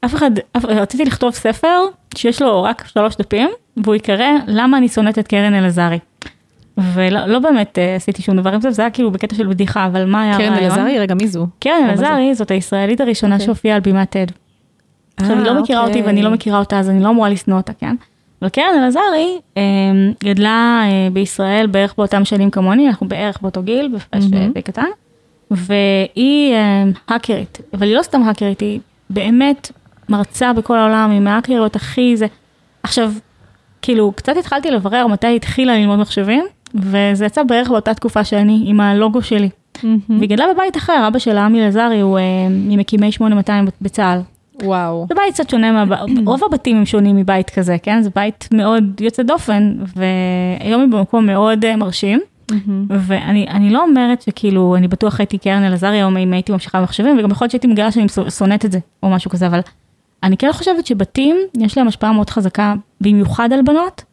שאף 0.09 0.15
אחד, 0.15 0.31
אף, 0.57 0.65
רציתי 0.65 1.05
לכתוב 1.05 1.35
ספר 1.35 1.85
שיש 2.15 2.43
לו 2.43 2.63
רק 2.63 2.85
שלוש 2.87 3.17
דפים, 3.17 3.51
והוא 3.77 3.95
ייקרא 3.95 4.29
למה 4.47 4.79
אני 4.79 4.89
שונאת 4.89 5.19
את 5.19 5.29
קרן 5.29 5.55
אלעזרי. 5.55 5.99
ולא 6.79 7.27
לא 7.27 7.39
באמת 7.39 7.79
אה, 7.79 7.97
עשיתי 7.97 8.23
שום 8.23 8.37
דבר 8.37 8.55
עם 8.55 8.61
זה, 8.61 8.71
זה 8.71 8.83
היה 8.83 8.91
כאילו 8.91 9.11
בקטע 9.11 9.37
של 9.37 9.47
בדיחה, 9.47 9.87
אבל 9.87 10.05
מה 10.05 10.23
היה 10.23 10.39
קרן 10.39 10.53
הרעיון? 10.53 10.65
אלעזרי, 10.65 10.99
רגע, 10.99 11.15
מי 11.15 11.29
זו? 11.29 11.47
קרן? 11.61 11.85
אלעזרי 11.85 12.35
זאת 12.35 12.51
הישראלית 12.51 13.01
הראשונה 13.01 13.35
אוקיי. 13.35 13.47
שהופיעה 13.47 13.77
על 13.77 13.81
בימת 13.81 14.17
TED. 14.17 14.33
עכשיו, 15.17 15.39
היא 15.39 15.47
אה, 15.47 15.53
לא 15.53 15.63
מכירה 15.63 15.81
אותי 15.81 15.91
אוקיי. 15.93 16.07
ואני 16.07 16.23
לא 16.23 16.31
מכירה 16.31 16.59
אותה, 16.59 16.79
אז 16.79 16.91
אני 16.91 17.03
לא 17.03 17.09
אמורה 17.09 17.29
לשנוא 17.29 17.57
אותה, 17.57 17.73
כן? 17.73 17.97
אבל 18.43 18.49
קרן 18.49 18.79
אלעזרי 18.79 19.39
אה, 19.57 19.63
גדלה 20.25 20.83
אה, 20.85 21.09
בישראל 21.13 21.67
בערך 21.67 21.95
באותם 21.99 22.25
שנים 22.25 22.51
כמוני, 22.51 22.89
אנחנו 22.89 23.09
בערך 23.09 23.39
באותו 23.43 23.63
גיל, 23.63 23.89
בהפרש 23.93 24.25
אה, 24.25 24.39
מהמם. 24.39 24.53
די 24.53 24.63
קטן, 24.63 24.87
והיא 25.51 26.55
אה, 26.55 26.85
האקרית, 27.09 27.59
אבל 27.75 27.87
היא 27.87 27.97
לא 27.97 28.03
סתם 28.03 28.23
האקרית, 28.23 28.61
היא 28.61 28.81
באמת 29.11 29.73
מרצה 30.09 30.53
בכל 30.53 30.79
העולם, 30.79 31.11
היא 31.11 31.21
מההאקריות 31.21 31.77
הכי 31.77 32.17
זה. 32.17 32.27
עכשיו, 32.83 33.13
כאילו, 33.83 34.13
קצת 34.17 34.37
התחלתי 34.37 34.71
לברר 34.71 35.07
מתי 35.07 35.37
התחילה 35.37 35.77
ללמוד 35.79 35.99
מחשבים, 35.99 36.45
וזה 36.75 37.27
יצא 37.27 37.43
בערך 37.43 37.69
באותה 37.69 37.95
תקופה 37.95 38.25
שאני, 38.25 38.63
עם 38.67 38.81
הלוגו 38.81 39.23
שלי. 39.23 39.49
מהמם. 39.83 39.99
והיא 40.09 40.31
גדלה 40.31 40.45
בבית 40.55 40.77
אחר, 40.77 41.05
אבא 41.09 41.19
שלה, 41.19 41.45
עמי 41.45 41.63
אלעזרי, 41.63 42.01
הוא 42.01 42.19
אה, 42.19 42.23
ממקימי 42.51 43.13
8200 43.13 43.65
בצה"ל. 43.81 44.21
וואו. 44.63 45.07
זה 45.09 45.15
בית 45.15 45.35
קצת 45.35 45.51
שונה. 45.51 45.85
רוב 46.27 46.45
הבתים 46.45 46.77
הם 46.77 46.87
שונים 46.87 47.17
מבית 47.17 47.51
כזה, 47.51 47.77
כן? 47.83 48.03
זה 48.03 48.11
בית 48.15 48.49
מאוד 48.55 49.01
יוצא 49.01 49.23
דופן, 49.23 49.75
והיום 49.97 50.81
היא 50.81 50.91
במקום 50.91 51.27
מאוד 51.27 51.65
אה, 51.65 51.77
מרשים. 51.77 52.21
מהמם. 52.51 52.87
ואני 52.91 53.47
אני 53.49 53.71
לא 53.71 53.83
אומרת 53.83 54.23
שכאילו, 54.23 54.77
אני 54.77 54.89
בטוח 54.89 55.21
הייתי 55.21 55.39
קרן 55.39 55.63
אלעזרי 55.63 55.97
היום 55.97 56.17
אם 56.17 56.33
הייתי 56.33 56.53
ממשיכה 56.53 56.81
במחשבים, 56.81 57.19
וגם 57.19 57.31
יכול 57.31 57.45
להיות 57.45 57.51
שהייתי 57.51 57.67
מגלה 57.67 57.93
שאני 57.93 58.09
שונא- 58.09 58.31
שונאת 58.31 58.65
את 58.65 58.73
זה, 58.73 58.79
או 59.03 59.11
משהו 59.11 59.31
כזה, 59.31 59.47
אבל 59.47 59.61
אני 60.23 60.37
כן 60.37 60.53
חושבת 60.53 60.87
שבתים, 60.87 61.37
יש 61.59 61.79
להם 61.79 61.89
השפעה 61.89 62.13
מאוד 62.13 62.31
חזקה, 62.31 62.75
במיוחד 63.01 63.53
על 63.53 63.63
בנות, 63.63 64.05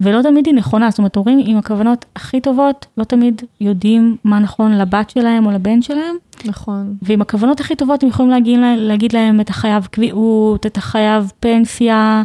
ולא 0.00 0.22
תמיד 0.22 0.46
היא 0.46 0.54
נכונה. 0.54 0.90
זאת 0.90 0.98
אומרת, 0.98 1.16
הורים 1.16 1.40
עם 1.44 1.56
הכוונות 1.56 2.04
הכי 2.16 2.40
טובות, 2.40 2.86
לא 2.96 3.04
תמיד 3.04 3.42
יודעים 3.60 4.16
מה 4.24 4.38
נכון 4.38 4.72
לבת 4.78 5.10
שלהם 5.10 5.46
או 5.46 5.50
לבן 5.50 5.82
שלהם, 5.82 6.16
נכון. 6.44 6.94
ועם 7.02 7.20
הכוונות 7.22 7.60
הכי 7.60 7.74
טובות 7.76 8.02
הם 8.02 8.08
יכולים 8.08 8.30
להגיד, 8.30 8.58
לה- 8.58 8.76
להגיד 8.76 9.12
להם, 9.12 9.40
אתה 9.40 9.52
חייב 9.52 9.86
קביעות, 9.86 10.66
אתה 10.66 10.80
חייב 10.80 11.32
פנסיה, 11.40 12.22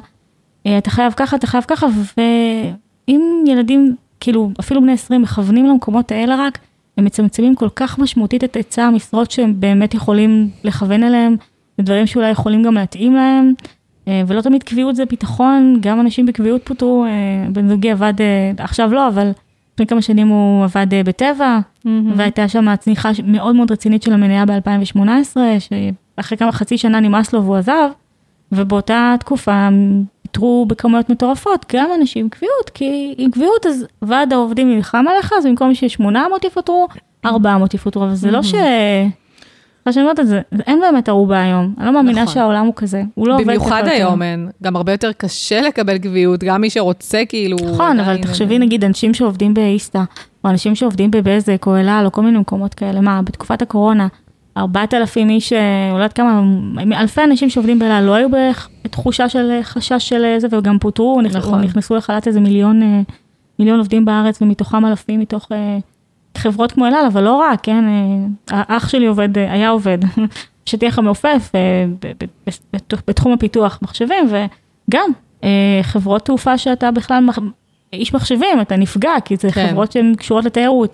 אה, 0.66 0.78
אתה 0.78 0.90
חייב 0.90 1.14
ככה, 1.18 1.36
אתה 1.36 1.48
חייב 1.48 1.64
ככה, 1.68 1.88
ואם 3.08 3.22
ילדים, 3.48 3.96
כאילו, 4.20 4.52
אפילו 4.60 4.82
בני 4.82 4.92
20 4.92 5.22
מכוונים 5.22 5.66
למקומות 5.66 6.12
האלה 6.12 6.36
רק, 6.36 6.58
הם 6.98 7.06
מצמצמים 7.06 7.56
כל 7.56 7.70
כך 7.76 8.00
משמעותית 8.00 8.44
את 8.44 8.56
היצע 8.56 8.84
המשרות 8.84 9.32
שהם 9.32 9.54
באמת 9.60 9.94
יכולים 9.94 10.50
לכוון 10.64 11.04
אליהם, 11.04 11.36
ודברים 11.80 12.08
שאולי 12.08 12.30
יכולים 12.30 12.64
גם 12.64 12.74
להתאים 12.74 13.16
להם, 13.16 13.54
אה, 14.08 14.22
ולא 14.28 14.42
תמיד 14.42 14.64
קביעות 14.64 14.96
זה 14.96 15.06
ביטחון, 15.06 15.78
גם 15.80 16.00
אנשים 16.00 16.26
בקביעות 16.26 16.62
פוטרו, 16.64 17.06
אה, 17.06 17.50
בן 17.50 17.68
זוגי 17.68 17.92
עבד, 17.92 18.14
אה, 18.20 18.52
עכשיו 18.58 18.94
לא, 18.94 19.08
אבל 19.08 19.32
לפני 19.74 19.88
כמה 19.88 20.02
שנים 20.02 20.28
הוא 20.28 20.64
עבד 20.64 20.88
בטבע, 21.06 21.60
מהמם. 21.86 22.14
והייתה 22.16 22.48
שם 22.48 22.76
צניחה 22.76 23.10
מאוד 23.24 23.56
מאוד 23.56 23.72
רצינית 23.72 24.04
של 24.04 24.14
המניה 24.14 24.46
ב-2018, 24.46 25.38
שאחרי 25.60 26.38
כמה 26.38 26.52
חצי 26.52 26.78
שנה 26.78 27.00
נמאס 27.00 27.34
לו 27.34 27.44
והוא 27.44 27.56
עזב, 27.56 27.90
ובאותה 28.52 29.16
תקופה 29.20 29.70
פיטרו 30.22 30.66
בכמויות 30.66 31.10
מטורפות 31.10 31.66
גם 31.76 31.90
אנשים 32.00 32.26
עם 32.26 32.30
קביעות, 32.30 32.70
כי 32.74 33.16
עם 33.18 33.32
קביעות 33.32 33.66
אז 33.66 33.86
ועד 34.02 34.34
העובדים 34.34 34.76
נלחם 34.76 35.06
עליך, 35.08 35.34
אז 35.38 35.46
במקום 35.46 35.74
ש-800 35.74 36.48
יפוטרו, 36.48 36.88
400 37.26 37.74
יפוטרו, 37.74 38.04
אבל 38.04 38.16
זה 38.16 38.32
לא 38.32 38.44
ש... 38.44 38.54
מה 39.86 39.94
שאני 39.94 40.04
אומרת 40.04 40.20
את 40.20 40.28
זה, 40.28 40.42
אין 40.68 40.80
באמת 40.82 41.10
ערובה 41.10 41.42
היום, 41.42 41.74
אני 41.78 41.86
לא 41.86 41.94
מאמינה 41.94 42.22
נכון. 42.24 42.34
שהעולם 42.34 42.66
הוא 42.66 42.74
כזה, 42.76 43.04
הוא 43.16 43.28
לא 43.28 43.34
עובד 43.34 43.44
ככה 43.44 43.52
במיוחד. 43.56 43.88
היום 43.88 44.22
אין, 44.22 44.50
גם 44.64 44.76
הרבה 44.76 44.92
יותר 44.92 45.12
קשה 45.12 45.62
לקבל 45.62 45.98
קביעות, 45.98 46.44
גם 46.44 46.62
מי 46.62 46.70
שרוצה 46.70 47.22
כאילו... 47.30 47.58
נכון, 47.74 48.00
אבל 48.00 48.22
תחשבי 48.22 48.60
נגיד 48.60 48.84
אנשים 48.84 49.14
שעובדים 49.14 49.54
באיסתא, 49.54 50.02
או 50.44 50.50
אנשים 50.50 50.76
שעובדים 50.76 51.12
בבזק 51.12 51.68
או 51.68 51.76
אל 51.78 51.90
על, 51.90 52.06
או 52.06 52.12
כל 52.12 52.22
מיני 52.22 52.38
מקומות 52.38 52.74
כאלה, 52.74 53.02
מה, 53.02 53.22
בתקופת 53.22 53.62
הקורונה, 53.62 54.08
4,000 54.58 55.30
איש, 55.30 55.54
אה, 55.54 55.60
אולי 55.92 56.04
יודעת 56.04 56.14
כמה, 56.14 56.42
אלפי 56.94 57.24
אנשים 57.24 57.50
שעובדים 57.50 57.80
באל 57.80 57.92
על, 57.92 58.04
לא 58.04 58.14
היו 58.14 58.28
בתחושה 58.84 59.30
של 59.30 59.52
אה, 59.52 59.64
חשש 59.64 60.10
של 60.10 60.24
אה, 60.26 60.40
זה, 60.40 60.48
וגם 60.52 60.80
פוטרו, 60.80 61.22
נכ- 61.22 61.38
נכון. 61.38 61.62
נכנסו 61.62 61.96
לחל"ת 61.96 62.28
איזה 62.28 62.40
מיליון, 62.40 63.04
מיליון 63.60 63.80
עובדים 63.80 64.06
בארץ, 64.06 64.42
ומתוכם 64.42 64.86
אלפים 64.86 65.20
מתוך 65.20 65.48
חברות 66.38 66.72
כמו 66.72 66.86
אל 66.86 66.94
על, 66.94 67.06
אבל 67.06 67.24
לא 67.24 67.36
רק, 67.36 67.60
כן, 67.64 67.84
אה, 67.88 68.64
האח 68.68 68.90
שלי 68.90 69.06
עובד, 69.06 69.38
אה, 69.38 69.52
היה 69.52 69.70
עובד, 69.70 69.98
שטיח 70.66 71.00
המעופף 71.00 71.52
אה, 71.56 71.86
בתחום 73.08 73.34
הפיתוח 73.34 73.80
מחשבים, 73.82 74.28
וגם 74.90 75.10
חברות 75.82 76.26
תעופה 76.26 76.58
שאתה 76.58 76.92
בכלל 76.92 77.28
איש 77.94 78.14
מחשבים, 78.14 78.62
אתה 78.62 78.76
נפגע, 78.76 79.14
כי 79.26 79.36
זה 79.36 79.52
כן. 79.52 79.68
חברות 79.70 79.92
שהן 79.92 80.16
קשורות 80.16 80.46
לתיירות. 80.46 80.94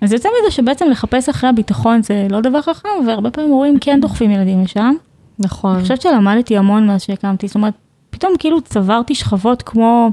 אז 0.00 0.12
יוצא 0.12 0.28
מזה 0.28 0.50
שבעצם 0.50 0.90
לחפש 0.90 1.28
אחרי 1.28 1.50
הביטחון 1.50 2.02
זה 2.02 2.26
לא 2.30 2.40
דבר 2.40 2.62
חכם, 2.62 2.88
והרבה 3.06 3.30
פעמים 3.30 3.50
הורים 3.50 3.78
כן 3.78 4.00
דוחפים 4.00 4.30
ילדים 4.30 4.62
לשם. 4.62 4.94
נכון. 5.38 5.74
אני 5.74 5.82
חושבת 5.82 6.02
שלמדתי 6.02 6.56
המון 6.56 6.86
מאז 6.86 7.02
שהקמתי, 7.02 7.46
זאת 7.46 7.54
אומרת, 7.54 7.74
פתאום 8.10 8.32
כאילו 8.38 8.60
צברתי 8.60 9.14
שכבות 9.14 9.62
כמו, 9.62 10.10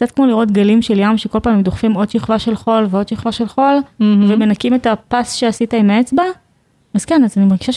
קצת 0.00 0.10
כמו 0.10 0.26
לראות 0.26 0.50
גלים 0.50 0.82
של 0.82 0.98
ים, 0.98 1.18
שכל 1.18 1.40
פעם 1.40 1.54
הם 1.54 1.62
דוחפים 1.62 1.92
עוד 1.92 2.10
שכבה 2.10 2.38
של 2.38 2.56
חול 2.56 2.86
ועוד 2.90 3.08
שכבה 3.08 3.32
של 3.32 3.48
חול, 3.48 3.78
מהמם. 3.98 4.26
ומנקים 4.28 4.74
את 4.74 4.86
הפס 4.86 5.32
שעשית 5.32 5.74
עם 5.74 5.90
האצבע. 5.90 6.22
אז 6.94 7.04
כן, 7.04 7.24
אז 7.24 7.34
אני 7.38 7.46
מרגישה 7.46 7.72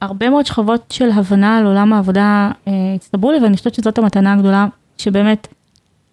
שהרבה 0.00 0.30
מאוד 0.30 0.46
שכבות 0.46 0.90
של 0.92 1.10
הבנה 1.10 1.58
על 1.58 1.66
עולם 1.66 1.92
העבודה 1.92 2.50
אה, 2.68 2.72
הצטברו 2.94 3.32
לי, 3.32 3.38
ואני 3.38 3.56
חושבת 3.56 3.74
שזאת 3.74 3.98
המתנה 3.98 4.32
הגדולה, 4.32 4.66
שבאמת 4.98 5.48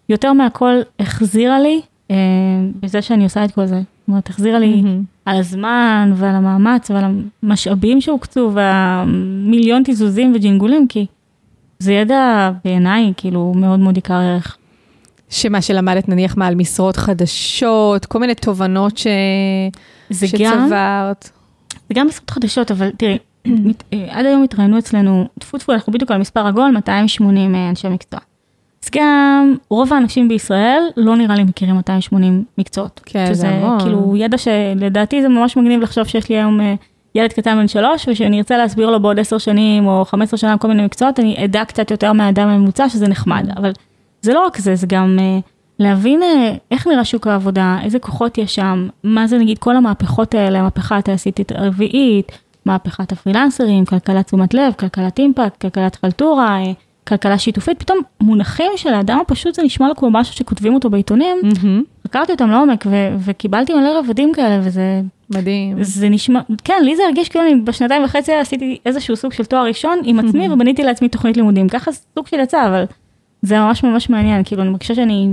יותר 0.08 0.32
מהכל 0.32 0.74
החזירה 0.98 1.60
לי 1.60 1.80
אה, 2.10 2.16
בזה 2.80 3.02
שאני 3.02 3.24
עושה 3.24 3.44
את 3.44 3.50
כל 3.50 3.66
זה. 3.66 3.76
זאת 3.76 4.08
אומרת, 4.08 4.28
החזירה 4.28 4.58
לי 4.58 4.82
מהמם. 4.82 5.02
על 5.24 5.36
הזמן 5.36 6.12
ועל 6.14 6.34
המאמץ 6.34 6.90
ועל 6.90 7.04
המשאבים 7.42 8.00
שהוקצו 8.00 8.50
והמיליון 8.54 9.82
תיזוזים 9.82 10.32
וג'ינגולים, 10.34 10.86
כי 10.88 11.06
זה 11.78 11.92
ידע 11.92 12.50
בעיניי 12.64 13.12
כאילו 13.16 13.52
מאוד 13.56 13.80
מאוד 13.80 13.96
יקר 13.96 14.14
ערך. 14.14 14.56
שמה 15.32 15.62
שלמדת 15.62 16.08
נניח 16.08 16.36
מה 16.36 16.46
על 16.46 16.54
משרות 16.54 16.96
חדשות, 16.96 18.06
כל 18.06 18.18
מיני 18.18 18.34
תובנות 18.34 18.98
ש... 18.98 19.06
זה 20.10 20.26
גם, 20.38 20.64
שצברת. 20.64 21.30
זה 21.88 21.94
גם 21.94 22.06
משרות 22.06 22.30
חדשות, 22.30 22.70
אבל 22.70 22.90
תראי, 22.96 23.18
אה, 23.92 24.06
עד 24.10 24.26
היום 24.26 24.42
התראיינו 24.42 24.78
אצלנו, 24.78 25.28
טפו 25.38 25.58
טפו, 25.58 25.72
אנחנו 25.72 25.92
בדיוק 25.92 26.10
על 26.10 26.18
מספר 26.18 26.46
עגול, 26.46 26.70
280 26.70 27.54
אה, 27.54 27.68
אנשי 27.70 27.88
מקצוע. 27.88 28.20
אז 28.84 28.88
גם 28.94 29.54
רוב 29.68 29.92
האנשים 29.92 30.28
בישראל 30.28 30.82
לא 30.96 31.16
נראה 31.16 31.36
לי 31.36 31.44
מכירים 31.44 31.74
280 31.74 32.44
מקצועות. 32.58 33.00
כן, 33.04 33.26
זה 33.26 33.34
שזה 33.34 33.48
המון. 33.48 33.80
כאילו 33.80 34.14
ידע 34.16 34.38
שלדעתי 34.38 35.22
זה 35.22 35.28
ממש 35.28 35.56
מגניב 35.56 35.80
לחשוב 35.80 36.04
שיש 36.04 36.28
לי 36.28 36.36
היום 36.36 36.60
אה, 36.60 36.74
ילד 37.14 37.32
קטן 37.32 37.56
בן 37.56 37.68
שלוש, 37.68 38.08
ושאני 38.08 38.38
ארצה 38.38 38.56
להסביר 38.56 38.90
לו 38.90 39.02
בעוד 39.02 39.18
10 39.18 39.38
שנים 39.38 39.86
או 39.86 40.04
15 40.04 40.38
שנה 40.38 40.58
כל 40.58 40.68
מיני 40.68 40.84
מקצועות, 40.84 41.20
אני 41.20 41.44
אדע 41.44 41.64
קצת 41.64 41.90
יותר 41.90 42.12
מהאדם 42.12 42.48
הממוצע, 42.48 42.88
שזה 42.88 43.08
נחמד. 43.08 43.48
אבל 43.56 43.72
זה 44.22 44.32
לא 44.32 44.46
רק 44.46 44.58
זה, 44.58 44.74
זה 44.74 44.86
גם 44.86 45.16
אה, 45.20 45.38
להבין 45.78 46.22
אה, 46.22 46.54
איך 46.70 46.86
נראה 46.86 47.04
שוק 47.04 47.26
העבודה, 47.26 47.78
איזה 47.84 47.98
כוחות 47.98 48.38
יש 48.38 48.54
שם, 48.54 48.88
מה 49.04 49.26
זה 49.26 49.38
נגיד 49.38 49.58
כל 49.58 49.76
המהפכות 49.76 50.34
האלה, 50.34 50.58
המהפכה 50.58 50.98
התעשייתית 50.98 51.52
הרביעית, 51.52 52.32
מהפכת 52.64 53.12
הפרילנסרים, 53.12 53.84
כלכלת 53.84 54.26
תשומת 54.26 54.54
לב, 54.54 54.72
כלכלת 54.72 55.18
אימפקט, 55.18 55.60
כלכלת 55.60 55.96
חלטורה, 55.96 56.58
אה, 56.58 56.72
כלכלה 57.08 57.38
שיתופית, 57.38 57.78
פתאום 57.78 57.98
מונחים 58.20 58.72
של 58.76 58.94
האדם 58.94 59.18
הפשוט 59.20 59.54
זה 59.54 59.62
נשמע 59.62 59.88
לו 59.88 59.96
כמו 59.96 60.10
משהו 60.10 60.34
שכותבים 60.34 60.74
אותו 60.74 60.90
בעיתונים, 60.90 61.36
מהמם. 61.42 61.82
חקרתי 62.06 62.32
אותם 62.32 62.50
לעומק 62.50 62.84
ו- 62.86 63.14
וקיבלתי 63.24 63.74
מלא 63.74 63.98
רבדים 63.98 64.32
כאלה 64.32 64.60
וזה 64.62 65.00
מדהים. 65.30 65.82
זה 65.82 66.08
נשמע, 66.08 66.40
כן, 66.64 66.82
לי 66.84 66.96
זה 66.96 67.02
הרגיש 67.06 67.28
כאילו 67.28 67.44
אני 67.44 67.54
בשנתיים 67.54 68.04
וחצי 68.04 68.32
עשיתי 68.32 68.78
איזשהו 68.86 69.16
סוג 69.16 69.32
של 69.32 69.44
תואר 69.44 69.64
ראשון 69.64 70.00
עם 70.04 70.18
עצמי 70.18 70.48
ובניתי 70.48 70.82
לעצמי 70.82 71.08
תוכנית 71.08 71.36
לימודים, 71.36 71.68
ככה 71.68 71.90
סוג 71.92 72.26
של 72.26 72.40
יצא, 72.40 72.66
אבל 72.66 72.84
זה 73.42 73.58
ממש 73.58 73.84
ממש 73.84 74.10
מעניין, 74.10 74.44
כאילו 74.44 74.62
אני 74.62 74.70
מרגישה 74.70 74.94
שאני 74.94 75.28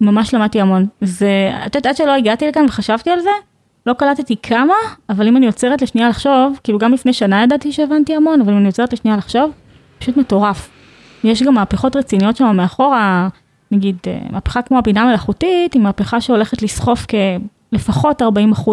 ממש 0.00 0.34
למדתי 0.34 0.60
המון. 0.60 0.86
זה, 1.00 1.50
את 1.66 1.74
יודעת, 1.74 1.86
עד 1.86 1.96
שלא 1.96 2.14
הגעתי 2.14 2.48
לכאן 2.48 2.64
וחשבתי 2.68 3.10
על 3.10 3.20
זה, 3.20 3.30
לא 3.86 3.92
קלטתי 3.92 4.36
כמה, 4.42 4.74
אבל 5.08 5.28
אם 5.28 5.36
אני 5.36 5.46
עוצרת 5.46 5.82
לשנייה 5.82 6.08
לחשוב, 6.08 6.58
כאילו 6.64 6.78
גם 6.78 6.92
לפני 6.92 7.12
שנה 7.12 7.42
ידעתי 7.42 7.72
שהבנתי 7.72 8.16
המון, 8.16 8.40
אבל 8.40 8.52
אם 8.52 8.58
אני 8.58 8.66
עוצרת 8.66 8.92
לשנייה 8.92 9.16
לחשוב, 9.16 9.50
פשוט 9.98 10.16
מטורף. 10.16 10.70
יש 11.24 11.42
גם 11.42 11.54
מהפכות 11.54 11.96
רציניות 11.96 12.36
שם 12.36 12.56
מאחורה, 12.56 13.28
נגיד 13.70 13.96
אה, 14.06 14.18
מהפכה 14.30 14.62
כמו 14.62 14.78
הבינה 14.78 15.02
המלאכותית, 15.02 15.74
היא 15.74 15.82
מהפכה 15.82 16.20
שהולכת 16.20 16.62
לסחוף 16.62 17.06
כלפחות 17.70 18.22
40% 18.22 18.24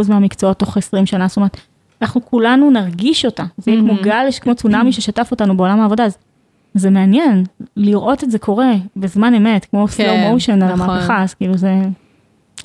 מהמקצועות 0.10 0.60
תוך 0.60 0.78
20 0.78 1.06
שנה, 1.06 1.28
זאת 1.28 1.38
אומרת, 1.38 1.58
אנחנו 2.02 2.26
כולנו 2.26 2.72
נרגיש 2.72 3.26
אותה, 3.26 3.44
זה 3.58 3.72
יהיה 3.72 3.82
כמו. 3.82 3.94
גל, 4.02 4.28
כמו 4.42 4.56
צונאמי 4.56 4.92
ששטף 4.92 5.28
אותנו 5.32 5.58
בעולם 5.58 5.82
העבודה, 5.82 6.06
אז 6.06 6.18
זה 6.74 6.90
מעניין 6.90 7.44
לראות 7.78 8.24
את 8.24 8.32
זה 8.32 8.40
קורה 8.40 8.72
בזמן 8.96 9.34
אמת, 9.34 9.66
כמו 9.66 9.88
כן, 9.88 10.04
slow 10.04 10.38
motion 10.38 10.52
על 10.52 10.74
נכון. 10.74 10.90
המהפכה, 10.90 11.24
אז 11.24 11.34
כאילו 11.34 11.58
זה, 11.58 11.74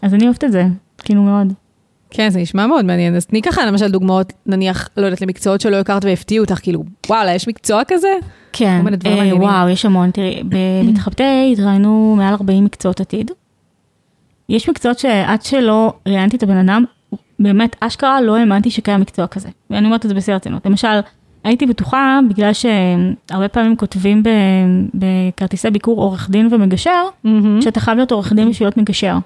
אז 0.03 0.15
אני 0.15 0.25
אוהבת 0.25 0.45
את 0.45 0.53
זה, 0.53 0.65
כאילו 0.99 1.23
מאוד. 1.23 1.53
כן, 2.11 2.31
זה 2.31 2.41
נשמע 2.41 2.67
מאוד 2.67 2.85
מעניין. 2.85 3.17
אז 3.17 3.27
תני 3.27 3.43
ככה 3.43 3.67
למשל 3.67 3.91
דוגמאות, 3.91 4.33
נניח, 4.47 4.89
לא 4.97 5.07
יודעת, 5.07 5.21
למקצועות 5.21 5.61
שלא 5.61 5.77
הכרת 5.77 6.05
והפתיעו 6.05 6.45
אותך, 6.45 6.59
כאילו, 6.63 6.85
וואלה, 7.09 7.35
יש 7.35 7.49
מקצוע 7.49 7.83
כזה? 7.89 8.09
כן, 8.53 8.85
אה. 9.07 9.37
וואו, 9.37 9.69
יש 9.69 9.85
המון, 9.85 10.11
תראי, 10.11 10.43
במתחבטי 10.49 11.51
התראינו 11.53 12.15
מעל 12.19 12.35
40 12.35 12.65
מקצועות 12.65 13.01
עתיד. 13.01 13.31
יש 14.49 14.69
מקצועות 14.69 14.99
שעד 14.99 15.43
שלא 15.43 15.93
ראיינתי 16.07 16.37
את 16.37 16.43
הבן 16.43 16.69
אדם, 16.69 16.85
באמת, 17.39 17.77
אשכרה 17.81 18.21
לא 18.21 18.37
האמנתי 18.37 18.71
שקיים 18.71 19.01
מקצוע 19.01 19.27
כזה. 19.27 19.49
ואני 19.71 19.87
אומרת 19.87 20.05
את 20.05 20.09
זה 20.09 20.15
בשיא 20.15 20.33
הרצינות. 20.33 20.67
למשל, 20.67 21.01
הייתי 21.45 21.67
בטוחה, 21.67 22.21
בגלל 22.29 22.51
שהרבה 22.53 23.49
פעמים 23.49 23.77
כותבים 23.77 24.23
בכרטיסי 24.95 25.71
ביקור 25.71 26.01
עורך 26.01 26.31
דין 26.31 26.49
ומגשר, 26.51 27.05
mm-hmm. 27.27 27.29
שאתה 27.61 27.81
חייב 27.81 27.97
להיות 27.97 28.13
עורך 28.13 28.33
דין 28.33 28.51
בשביל 28.51 28.67
להיות 28.67 28.77
מגשר. 28.77 29.17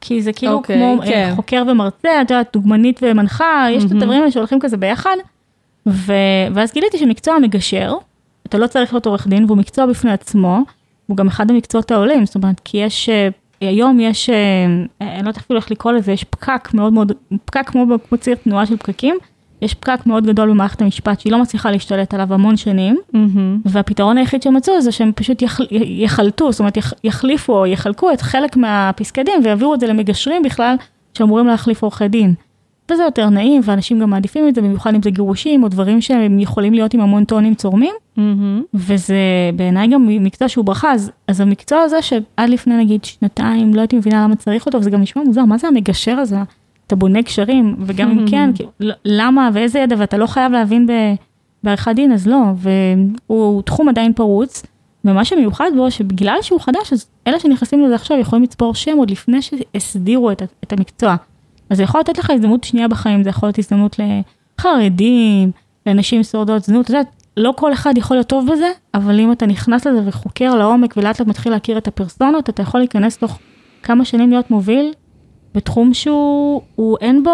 כי 0.00 0.22
זה 0.22 0.32
כאילו 0.32 0.52
okay, 0.52 0.56
אוקיי, 0.56 0.76
כמו 0.76 1.02
אה, 1.02 1.06
כן. 1.08 1.32
חוקר 1.36 1.62
ומרצה, 1.68 2.22
את 2.22 2.30
יודעת, 2.30 2.48
דוגמנית 2.52 3.00
ומנחה, 3.02 3.66
יש 3.70 3.82
mm-hmm. 3.82 3.86
את 3.86 3.92
הדברים 3.92 4.20
האלה 4.20 4.30
שהולכים 4.30 4.60
כזה 4.60 4.76
ביחד. 4.76 5.16
ו... 5.86 6.12
ואז 6.54 6.72
גיליתי 6.72 6.98
שמקצוע 6.98 7.34
המגשר, 7.34 7.94
אתה 8.46 8.58
לא 8.58 8.66
צריך 8.66 8.92
להיות 8.92 9.06
עורך 9.06 9.26
דין, 9.26 9.44
והוא 9.44 9.58
מקצוע 9.58 9.86
בפני 9.86 10.12
עצמו, 10.12 10.60
הוא 11.06 11.16
גם 11.16 11.26
אחד 11.26 11.50
המקצועות 11.50 11.90
העולים, 11.90 12.26
זאת 12.26 12.34
אומרת, 12.34 12.60
כי 12.64 12.78
יש, 12.78 13.08
אה, 13.08 13.28
היום 13.60 14.00
יש, 14.00 14.30
אה, 14.30 14.64
אני 15.00 15.12
לא 15.12 15.18
יודעת 15.18 15.36
אפילו 15.36 15.58
איך 15.58 15.70
לקרוא 15.70 15.92
לזה, 15.92 16.12
יש 16.12 16.24
פקק 16.24 16.68
מאוד 16.74 16.92
מאוד, 16.92 17.12
פקק 17.44 17.66
כמו, 17.66 17.86
כמו 18.08 18.18
ציר 18.18 18.34
תנועה 18.34 18.66
של 18.66 18.76
פקקים, 18.76 19.16
יש 19.62 19.74
פקק 19.74 20.06
מאוד 20.06 20.26
גדול 20.26 20.50
במערכת 20.50 20.82
המשפט 20.82 21.20
שהיא 21.20 21.32
לא 21.32 21.42
מצליחה 21.42 21.70
להשתלט 21.70 22.14
עליו 22.14 22.34
המון 22.34 22.56
שנים, 22.56 22.96
mm-hmm. 22.96 23.38
והפתרון 23.64 24.18
היחיד 24.18 24.42
שמצאו 24.42 24.80
זה 24.80 24.92
שהם 24.92 25.12
פשוט 25.14 25.42
יח, 25.42 25.60
יחלטו, 25.70 26.52
זאת 26.52 26.60
אומרת 26.60 26.76
יח, 26.76 26.92
יחליפו 27.04 27.58
או 27.58 27.66
יחלקו 27.66 28.12
את 28.12 28.20
חלק 28.20 28.56
מהפסקי 28.56 29.22
דין 29.22 29.40
ויעבירו 29.44 29.74
את 29.74 29.80
זה 29.80 29.86
למגשרים 29.86 30.42
בכלל 30.42 30.76
שאמורים 31.14 31.46
להחליף 31.46 31.82
עורכי 31.82 32.08
דין. 32.08 32.34
וזה 32.90 33.02
יותר 33.02 33.28
נעים 33.28 33.62
ואנשים 33.64 34.00
גם 34.00 34.10
מעדיפים 34.10 34.48
את 34.48 34.54
זה 34.54 34.62
במיוחד 34.62 34.94
אם 34.94 35.02
זה 35.02 35.10
גירושים 35.10 35.62
או 35.62 35.68
דברים 35.68 36.00
שהם 36.00 36.38
יכולים 36.38 36.74
להיות 36.74 36.94
עם 36.94 37.00
המון 37.00 37.24
טונים 37.24 37.54
צורמים. 37.54 37.94
Mm-hmm. 38.18 38.20
וזה 38.74 39.16
בעיניי 39.56 39.88
גם 39.88 40.06
מקצוע 40.08 40.48
שהוא 40.48 40.64
ברכה 40.64 40.92
אז, 40.92 41.10
אז 41.28 41.40
המקצוע 41.40 41.80
הזה 41.80 42.02
שעד 42.02 42.48
לפני 42.48 42.76
נגיד 42.76 43.04
שנתיים 43.04 43.74
לא 43.74 43.80
הייתי 43.80 43.96
מבינה 43.96 44.24
למה 44.24 44.36
צריך 44.36 44.66
אותו 44.66 44.78
וזה 44.78 44.90
גם 44.90 45.00
נשמע 45.00 45.22
מוזר 45.22 45.44
מה 45.44 45.58
זה 45.58 45.68
המגשר 45.68 46.16
הזה. 46.18 46.36
אתה 46.86 46.96
בונה 46.96 47.22
קשרים, 47.22 47.76
וגם 47.86 48.10
אם 48.10 48.26
כן, 48.30 48.50
למה 49.04 49.50
ואיזה 49.52 49.78
ידע, 49.78 49.96
ואתה 49.98 50.16
לא 50.16 50.26
חייב 50.26 50.52
להבין 50.52 50.86
בעריכת 51.62 51.92
דין, 51.94 52.12
אז 52.12 52.26
לא, 52.26 52.42
והוא 53.26 53.62
תחום 53.62 53.88
עדיין 53.88 54.12
פרוץ, 54.12 54.62
ומה 55.04 55.24
שמיוחד 55.24 55.70
בו, 55.76 55.90
שבגלל 55.90 56.38
שהוא 56.42 56.60
חדש, 56.60 56.92
אז 56.92 57.06
אלה 57.26 57.40
שנכנסים 57.40 57.84
לזה 57.84 57.94
עכשיו 57.94 58.18
יכולים 58.18 58.42
לצבור 58.42 58.74
שם 58.74 58.96
עוד 58.98 59.10
לפני 59.10 59.42
שהסדירו 59.42 60.30
את, 60.30 60.42
את 60.64 60.72
המקצוע. 60.72 61.16
אז 61.70 61.76
זה 61.76 61.82
יכול 61.82 62.00
לתת 62.00 62.18
לך 62.18 62.30
הזדמנות 62.30 62.64
שנייה 62.64 62.88
בחיים, 62.88 63.22
זה 63.22 63.30
יכול 63.30 63.46
להיות 63.46 63.58
הזדמנות 63.58 63.96
לחרדים, 64.58 65.50
לנשים 65.86 66.22
שורדות 66.22 66.64
זנות, 66.64 66.84
אתה 66.84 66.92
יודע, 66.92 67.10
לא 67.36 67.52
כל 67.56 67.72
אחד 67.72 67.98
יכול 67.98 68.16
להיות 68.16 68.26
טוב 68.26 68.48
בזה, 68.52 68.70
אבל 68.94 69.20
אם 69.20 69.32
אתה 69.32 69.46
נכנס 69.46 69.86
לזה 69.86 70.00
וחוקר 70.04 70.54
לעומק 70.54 70.94
ולאט 70.96 71.20
לאט 71.20 71.28
מתחיל 71.28 71.52
להכיר 71.52 71.78
את 71.78 71.88
הפרסונות, 71.88 72.48
אתה 72.48 72.62
יכול 72.62 72.80
להיכנס 72.80 73.16
תוך 73.16 73.38
כמה 73.82 74.04
שנים 74.04 74.30
להיות 74.30 74.50
מוביל 74.50 74.92
בתחום 75.56 75.94
שהוא, 75.94 76.62
הוא 76.74 76.96
אין 77.00 77.22
בו, 77.22 77.30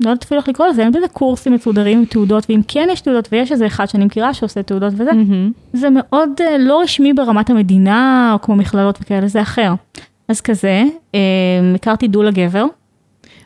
לא 0.00 0.10
יודעת 0.10 0.24
אפילו 0.24 0.40
איך 0.40 0.48
לקרוא 0.48 0.66
לזה, 0.68 0.82
אין 0.82 0.92
בזה 0.92 1.08
קורסים 1.08 1.52
מסודרים 1.52 1.98
עם 1.98 2.04
תעודות, 2.04 2.46
ואם 2.48 2.60
כן 2.68 2.88
יש 2.92 3.00
תעודות, 3.00 3.28
ויש 3.32 3.52
איזה 3.52 3.66
אחד 3.66 3.86
שאני 3.86 4.04
מכירה 4.04 4.34
שעושה 4.34 4.62
תעודות 4.62 4.92
וזה, 4.92 5.10
mm-hmm. 5.10 5.52
זה 5.72 5.88
מאוד 5.90 6.28
uh, 6.38 6.42
לא 6.58 6.82
רשמי 6.82 7.12
ברמת 7.12 7.50
המדינה, 7.50 8.30
או 8.32 8.42
כמו 8.42 8.56
מכללות 8.56 8.98
וכאלה, 9.02 9.28
זה 9.28 9.42
אחר. 9.42 9.72
אז 10.28 10.40
כזה, 10.40 10.84
uh, 11.12 11.16
הכרתי 11.74 12.08
דולה 12.08 12.30
גבר. 12.30 12.64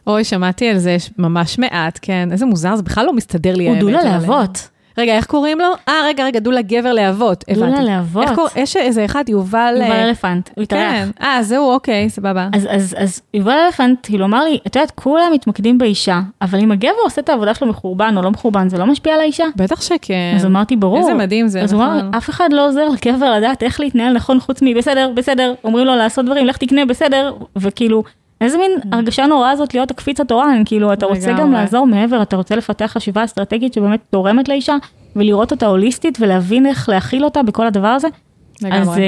אוי, 0.07 0.25
שמעתי 0.25 0.69
על 0.69 0.79
זה 0.79 0.97
ממש 1.19 1.59
מעט, 1.59 1.99
כן, 2.03 2.29
איזה 2.33 2.47
מוזר, 2.47 2.77
זה 2.77 2.83
בכלל 2.83 3.07
לא 3.07 3.13
מסתדר 3.13 3.55
לי. 3.55 3.69
הוא 3.69 3.77
דולה 3.79 4.05
לאבות. 4.05 4.69
רגע, 4.99 5.17
איך 5.17 5.27
קוראים 5.27 5.59
לו? 5.59 5.67
אה, 5.89 5.95
רגע, 6.05 6.25
רגע, 6.25 6.41
דולה 6.41 6.63
גבר 6.63 6.95
הבנתי. 7.01 7.55
דולה 7.55 7.83
לאבות. 7.83 8.23
איך 8.23 8.35
קוראים? 8.35 8.53
יש 8.57 8.77
איזה 8.77 9.05
אחד, 9.05 9.25
יובל... 9.29 9.75
יובל 9.77 9.93
אה, 9.93 10.09
אלפנט, 10.09 10.51
הוא 10.57 10.63
התארח. 10.63 10.81
כן, 10.81 11.09
אה, 11.23 11.43
זהו, 11.43 11.71
אוקיי, 11.71 12.11
סבבה. 12.11 12.49
אז, 12.53 12.69
אז, 12.71 12.95
אז 12.99 13.23
יובל 13.35 13.59
אלפנט, 13.67 13.99
כאילו, 14.03 14.25
אמר 14.25 14.45
לי, 14.45 14.59
את 14.67 14.77
יודעת, 14.77 14.91
כולם 14.91 15.33
מתמקדים 15.33 15.79
באישה, 15.79 16.21
אבל 16.43 16.59
אם 16.59 16.73
הגבר 16.73 16.91
עושה 17.05 17.21
את 17.21 17.29
העבודה 17.29 17.55
שלו 17.55 17.67
מחורבן 17.67 18.15
או 18.17 18.23
לא 18.23 18.31
מחורבן, 18.31 18.69
זה 18.69 18.79
לא 18.79 18.87
משפיע 18.87 19.15
על 19.15 19.21
האישה? 19.21 19.45
בטח 19.57 19.81
שכן. 19.81 20.33
אז 20.37 20.47
אמרתי, 20.47 20.77
ברור. 20.77 20.99
איזה 20.99 21.15
מדהים 21.15 21.49
זה, 21.49 21.59
נכון. 21.59 21.65
אז 21.65 21.73
הוא 21.73 21.83
אמר, 21.83 21.99
נכון. 21.99 22.15
אף 22.15 22.31
אחד 22.31 22.49
לא 22.53 22.69
עוזר 22.69 22.89
לגבר 22.89 23.33
לדעת 23.33 23.63
איך 23.63 23.81
להתנהל 23.81 24.13
נכון 24.13 24.41
חוץ 24.41 24.63
מבסדר, 24.63 25.11
בסדר, 25.15 25.55
אומרים 25.65 25.87
לו 25.87 25.95
לעשות 25.95 26.25
דברים, 26.25 26.47
לך 26.47 26.57
תקנה, 26.57 26.85
בסדר, 26.85 27.35
וכאילו... 27.57 28.03
איזה 28.41 28.59
מין 28.59 28.71
mm. 28.81 28.87
הרגשה 28.93 29.27
נוראה 29.27 29.57
זאת 29.57 29.75
להיות 29.75 29.91
הקפיץ 29.91 30.21
התורן, 30.21 30.63
כאילו 30.65 30.93
אתה 30.93 31.07
רוצה 31.07 31.33
גם 31.33 31.53
לעזור 31.53 31.87
מעבר, 31.87 32.23
אתה 32.23 32.37
רוצה 32.37 32.57
לפתח 32.57 32.91
חשיבה 32.95 33.25
אסטרטגית 33.25 33.75
שבאמת 33.75 34.01
תורמת 34.11 34.49
לאישה, 34.49 34.77
ולראות 35.17 35.53
אותה 35.53 35.67
הוליסטית 35.67 36.19
ולהבין 36.21 36.67
איך 36.67 36.89
להכיל 36.89 37.25
אותה 37.25 37.43
בכל 37.43 37.67
הדבר 37.67 37.89
הזה. 37.89 38.09
אז, 38.71 38.89
אה, 38.89 39.03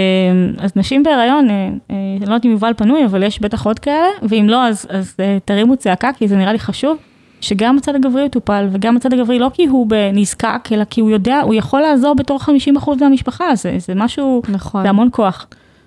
אז 0.58 0.72
נשים 0.76 1.02
בהיריון, 1.02 1.50
אה, 1.50 1.54
אה, 1.54 1.68
אני 1.90 2.20
לא 2.20 2.24
יודעת 2.24 2.44
אם 2.44 2.50
יובל 2.50 2.72
פנוי, 2.76 3.04
אבל 3.04 3.22
יש 3.22 3.40
בטח 3.40 3.66
עוד 3.66 3.78
כאלה, 3.78 4.08
ואם 4.22 4.46
לא, 4.48 4.66
אז, 4.66 4.86
אז 4.90 5.16
תרימו 5.44 5.76
צעקה, 5.76 6.10
כי 6.12 6.28
זה 6.28 6.36
נראה 6.36 6.52
לי 6.52 6.58
חשוב, 6.58 6.96
שגם 7.40 7.76
הצד 7.76 7.94
הגברי 7.94 8.24
יטופל, 8.24 8.68
וגם 8.72 8.96
הצד 8.96 9.12
הגברי 9.12 9.38
לא 9.38 9.50
כי 9.54 9.66
הוא 9.66 9.86
נזקק, 10.12 10.68
אלא 10.72 10.84
כי 10.84 11.00
הוא 11.00 11.10
יודע, 11.10 11.40
הוא 11.40 11.54
יכול 11.54 11.80
לעזור 11.80 12.14
בתור 12.14 12.38
50% 12.40 12.90
מהמשפחה, 13.00 13.54
זה, 13.54 13.74
זה 13.78 13.92
משהו, 13.96 14.42
נכון. 14.48 14.82
זה 14.82 14.88
המון 14.88 15.08
כוח. 15.12 15.46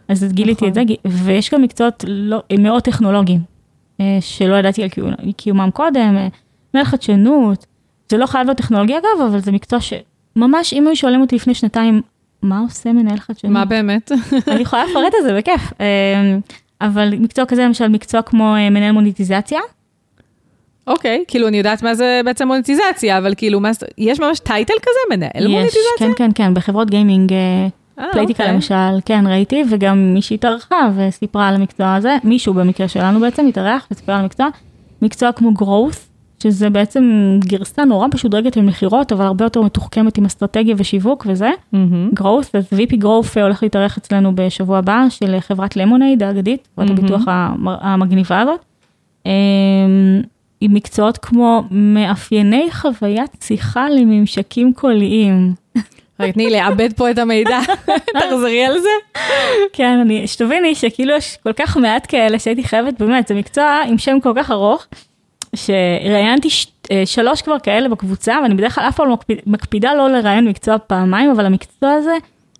אז 0.09 0.33
גיליתי 0.33 0.69
נכון. 0.69 0.81
את 0.81 0.87
זה, 0.87 0.95
ויש 1.23 1.53
גם 1.53 1.61
מקצועות 1.61 2.05
לא, 2.07 2.39
מאוד 2.59 2.81
טכנולוגיים, 2.81 3.39
שלא 4.19 4.55
ידעתי 4.55 4.83
על 4.83 4.89
קיומם 5.37 5.69
קודם, 5.73 6.17
מלך 6.73 6.87
חדשנות, 6.87 7.65
זה 8.09 8.17
לא 8.17 8.25
חייב 8.25 8.45
להיות 8.45 8.57
טכנולוגיה 8.57 8.97
אגב, 8.97 9.25
אבל 9.29 9.39
זה 9.39 9.51
מקצוע 9.51 9.79
שממש, 9.81 10.73
אם 10.73 10.87
היו 10.87 10.95
שואלים 10.95 11.21
אותי 11.21 11.35
לפני 11.35 11.53
שנתיים, 11.53 12.01
מה 12.41 12.59
עושה 12.59 12.93
מנהל 12.93 13.17
חדשנות? 13.17 13.53
מה 13.53 13.65
באמת? 13.65 14.11
אני 14.47 14.61
יכולה 14.61 14.85
לפרט 14.85 15.13
את 15.19 15.23
זה 15.23 15.37
בכיף. 15.37 15.73
אמ, 15.79 16.39
אבל 16.81 17.13
מקצוע 17.19 17.45
כזה, 17.45 17.65
למשל 17.65 17.87
מקצוע 17.87 18.21
כמו 18.21 18.55
אה, 18.55 18.69
מנהל 18.69 18.91
מוניטיזציה. 18.91 19.59
אוקיי, 20.87 21.23
כאילו 21.27 21.47
אני 21.47 21.57
יודעת 21.57 21.83
מה 21.83 21.95
זה 21.95 22.21
בעצם 22.25 22.47
מוניטיזציה, 22.47 23.17
אבל 23.17 23.33
כאילו, 23.37 23.59
מה, 23.59 23.71
יש 23.97 24.19
ממש 24.19 24.39
title 24.39 24.73
כזה, 24.81 25.15
מנהל 25.17 25.45
יש, 25.45 25.51
מוניטיזציה? 25.51 25.81
כן, 25.99 26.11
כן, 26.17 26.29
כן, 26.35 26.53
בחברות 26.53 26.89
gaming, 26.89 27.33
אה, 27.99 28.05
אה, 28.05 28.11
פלייטיקה 28.11 28.43
אוקיי. 28.43 28.55
למשל, 28.55 28.99
כן, 29.05 29.27
ראיתי, 29.27 29.63
וגם 29.69 30.13
מישהי 30.13 30.35
התארחה 30.35 30.89
וסיפרה 30.95 31.47
על 31.47 31.55
המקצוע 31.55 31.95
הזה, 31.95 32.17
מישהו 32.23 32.53
במקרה 32.53 32.87
שלנו 32.87 33.19
בעצם 33.19 33.47
התארח 33.47 33.87
וסיפר 33.91 34.11
על 34.13 34.19
המקצוע, 34.19 34.47
מקצוע 35.01 35.31
כמו 35.31 35.51
growth, 35.59 35.97
שזה 36.43 36.69
בעצם 36.69 37.35
גרסה 37.39 37.85
נורא 37.85 38.07
משודרגת 38.13 38.57
ממכירות, 38.57 39.11
אבל 39.11 39.25
הרבה 39.25 39.45
יותר 39.45 39.61
מתוחכמת 39.61 40.17
עם 40.17 40.25
אסטרטגיה 40.25 40.75
ושיווק 40.77 41.25
וזה. 41.29 41.49
Mm-hmm. 41.73 42.19
growth, 42.19 42.49
אז 42.53 42.67
VP 42.73 43.03
growth 43.03 43.41
הולך 43.41 43.63
להתארח 43.63 43.97
אצלנו 43.97 44.35
בשבוע 44.35 44.77
הבא 44.77 45.05
של 45.09 45.39
חברת 45.39 45.75
למונייד 45.75 46.23
האגדית, 46.23 46.67
חברת 46.75 46.87
mm-hmm. 46.87 46.91
הביטוח 46.91 47.21
המגניבה 47.65 48.39
הזאת. 48.41 48.59
אמ, 49.25 49.31
עם 50.61 50.73
מקצועות 50.73 51.17
כמו 51.17 51.63
מאפייני 51.71 52.67
חוויית 52.71 53.37
שיחה 53.43 53.89
לממשקים 53.89 54.73
קוליים. 54.73 55.53
רק 56.19 56.33
תני 56.33 56.49
לעבד 56.49 56.93
פה 56.93 57.11
את 57.11 57.17
המידע, 57.17 57.59
תחזרי 58.19 58.65
על 58.65 58.79
זה. 58.79 59.19
כן, 59.73 59.99
אני, 60.01 60.27
שתביני 60.27 60.75
שכאילו 60.75 61.15
יש 61.15 61.37
כל 61.43 61.53
כך 61.53 61.77
מעט 61.77 62.05
כאלה 62.09 62.39
שהייתי 62.39 62.63
חייבת, 62.63 62.99
באמת, 62.99 63.27
זה 63.27 63.35
מקצוע 63.35 63.81
עם 63.87 63.97
שם 63.97 64.19
כל 64.19 64.33
כך 64.35 64.51
ארוך, 64.51 64.87
שראיינתי 65.55 66.49
ש... 66.49 66.67
אה, 66.91 67.05
שלוש 67.05 67.41
כבר 67.41 67.59
כאלה 67.59 67.89
בקבוצה, 67.89 68.35
ואני 68.43 68.55
בדרך 68.55 68.75
כלל 68.75 68.83
אף 68.87 68.95
פעם 68.95 69.07
לא 69.07 69.13
מקפיד, 69.13 69.37
מקפידה 69.45 69.93
לא 69.93 70.09
לראיין 70.09 70.47
מקצוע 70.47 70.77
פעמיים, 70.77 71.31
אבל 71.31 71.45
המקצוע 71.45 71.91
הזה 71.91 72.13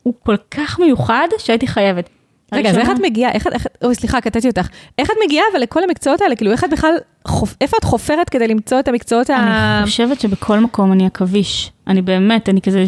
הוא 0.03 0.13
כל 0.23 0.35
כך 0.51 0.79
מיוחד 0.79 1.27
שהייתי 1.37 1.67
חייבת. 1.67 2.09
רגע, 2.53 2.69
אז 2.69 2.77
איך 2.77 2.89
את 2.89 2.99
מגיעה, 3.01 3.31
איך 3.31 3.47
את, 3.47 3.51
אוי 3.83 3.95
סליחה, 3.95 4.21
קטעתי 4.21 4.47
אותך, 4.47 4.67
איך 4.97 5.09
את 5.11 5.15
מגיעה 5.25 5.45
אבל 5.51 5.61
לכל 5.61 5.83
המקצועות 5.83 6.21
האלה, 6.21 6.35
כאילו 6.35 6.51
איך 6.51 6.63
את 6.63 6.69
בכלל, 6.69 6.93
חופ, 7.27 7.55
איפה 7.61 7.77
את 7.79 7.83
חופרת 7.83 8.29
כדי 8.29 8.47
למצוא 8.47 8.79
את 8.79 8.87
המקצועות 8.87 9.29
ה... 9.29 9.35
אני 9.77 9.85
חושבת 9.85 10.19
שבכל 10.19 10.59
מקום 10.59 10.91
אני 10.91 11.05
עכביש, 11.05 11.71
אני 11.87 12.01
באמת, 12.01 12.49
אני 12.49 12.61
כזה, 12.61 12.83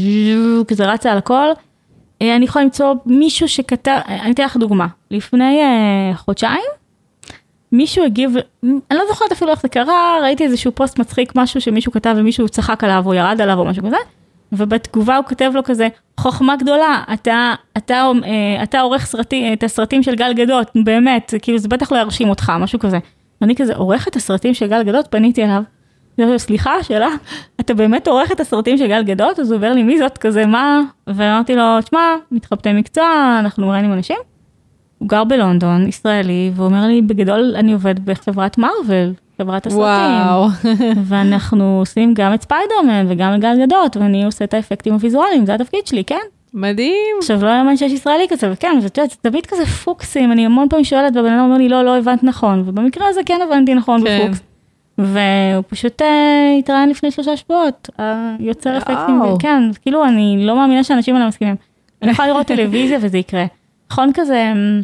כזה 0.67 0.86
רצה 0.86 1.12
על 1.12 1.17
הכל. 1.17 1.47
אה, 2.21 2.36
אני 2.36 2.45
יכולה 2.45 2.65
למצוא 2.65 2.93
מישהו 3.06 3.47
שכתב, 3.47 4.00
אני 4.08 4.32
אתן 4.32 4.43
לך 4.43 4.58
דוגמה, 4.58 4.88
לפני 5.12 5.62
uh, 5.62 6.17
חודשיים, 6.17 6.62
מישהו 7.71 8.06
הגיב, 8.06 8.32
אני 8.63 8.80
לא 8.91 9.04
זוכרת 9.10 9.32
אפילו 9.32 9.52
איך 9.52 9.62
זה 9.62 9.69
קרה, 9.69 10.17
ראיתי 10.21 10.43
איזשהו 10.43 10.71
פוסט 10.76 11.00
מצחיק, 11.00 11.32
משהו 11.36 11.62
שמישהו 11.62 11.91
כתב 11.91 12.15
ומישהו 12.17 12.50
צחק 12.50 12.84
עליו 12.84 13.04
או 13.06 13.13
ירד 13.13 13.41
עליו 13.41 13.60
או 13.60 13.65
משהו 13.65 13.84
כזה, 13.84 13.97
ובתגובה 14.51 15.17
הוא 15.17 15.26
כותב 15.26 15.51
לו 15.53 15.63
כזה, 15.63 15.88
חוכמה 16.19 16.55
גדולה, 16.55 17.03
אתה, 17.13 17.53
אתה, 17.78 18.11
אה, 18.23 18.63
אתה 18.63 18.82
עורך 18.82 19.05
סרטים, 19.05 19.53
את 19.53 19.63
הסרטים 19.63 20.03
של 20.03 20.15
גל 20.15 20.34
גדות, 20.34 20.71
באמת, 20.84 21.34
כאילו 21.41 21.57
זה 21.57 21.67
בטח 21.67 21.91
לא 21.91 21.97
ירשים 21.97 22.30
אותך, 22.30 22.51
משהו 22.59 22.80
כזה. 22.80 22.97
ואני 23.41 23.55
כזה, 23.55 23.76
עורך 23.76 24.07
את 24.07 24.15
הסרטים 24.15 24.53
של 24.53 24.67
גל 24.67 24.84
גדות, 24.84 25.07
פניתי 25.07 25.43
אליו. 25.43 25.63
סליחה, 26.38 26.84
שאלה, 26.84 27.09
אתה 27.59 27.73
באמת 27.73 28.07
עורך 28.07 28.32
את 28.32 28.39
הסרטים 28.39 28.78
של 28.78 28.88
גל 28.88 29.03
גדות? 29.03 29.39
אז 29.39 29.51
הוא 29.51 29.57
אומר 29.57 29.73
לי, 29.73 29.84
מי 29.84 29.99
זאת? 29.99 30.17
כזה, 30.17 30.45
מה? 30.45 30.82
ואמרתי 31.07 31.55
לו, 31.55 31.82
תשמע, 31.82 32.15
מתחבטי 32.32 32.73
מקצוע, 32.73 33.38
אנחנו 33.39 33.67
מראיינים 33.67 33.93
אנשים. 33.93 34.17
הוא 34.97 35.09
גר 35.09 35.23
בלונדון, 35.23 35.88
ישראלי, 35.88 36.51
והוא 36.55 36.65
אומר 36.65 36.88
לי, 36.88 37.01
בגדול 37.01 37.53
אני 37.55 37.73
עובד 37.73 38.05
בחברת 38.05 38.57
מארוול, 38.57 39.13
חברת 39.41 39.67
הסרטים. 39.67 39.85
וואו. 39.85 40.47
ואנחנו 41.09 41.79
עושים 41.79 42.13
גם 42.13 42.33
את 42.33 42.41
ספיידרמן 42.41 43.05
וגם 43.09 43.33
את 43.35 43.39
גל 43.39 43.65
גדות, 43.65 43.97
ואני 43.97 44.25
עושה 44.25 44.45
את 44.45 44.53
האפקטים 44.53 44.93
הוויזואליים, 44.93 45.45
זה 45.45 45.53
התפקיד 45.53 45.87
שלי, 45.87 46.03
כן? 46.03 46.25
מדהים. 46.53 47.15
עכשיו, 47.19 47.45
לא 47.45 47.49
יאמן 47.49 47.77
שיש 47.77 47.91
ישראלי 47.91 48.25
כזה, 48.29 48.51
וכן, 48.51 48.79
ואת 48.83 48.97
יודעת, 48.97 49.11
זה 49.11 49.17
תמיד 49.21 49.45
כזה 49.45 49.65
פוקסים, 49.65 50.31
אני 50.31 50.45
המון 50.45 50.69
פעמים 50.69 50.85
שואלת, 50.85 51.15
והבן 51.15 51.33
אדם 51.33 51.43
אומר 51.43 51.57
לי, 51.57 51.69
לא, 51.69 51.83
לא 51.83 51.97
הבנת 51.97 52.23
נכון, 52.23 52.63
ובמקרה 52.65 53.07
הזה 53.07 53.21
כן 53.25 53.39
הבנתי 53.43 53.73
נכון 53.73 54.03
כן. 54.03 54.19
בפוקס. 54.21 54.41
והוא 54.97 55.63
פשוט 55.67 56.01
אה, 56.01 56.55
התראיין 56.59 56.89
לפני 56.89 57.11
שלושה 57.11 57.37
שבועות, 57.37 57.89
אה, 57.99 58.35
יוצר 58.39 58.77
אפקטים. 58.77 59.21
כן, 59.39 59.63
כאילו, 59.81 60.05
אני 60.05 60.37
לא 60.45 60.55
מאמינה 60.55 60.83
שאנשים 60.83 61.15
האלה 61.15 61.27
מסכימים. 61.27 61.55
אני 62.01 62.11
יכולה 62.11 62.27
לראות 62.27 62.47
טלוויזיה 62.47 62.97
וזה 63.01 63.17
יקרה. 63.17 63.45
נכון 63.91 64.11
כזה, 64.13 64.51
אמ, 64.51 64.81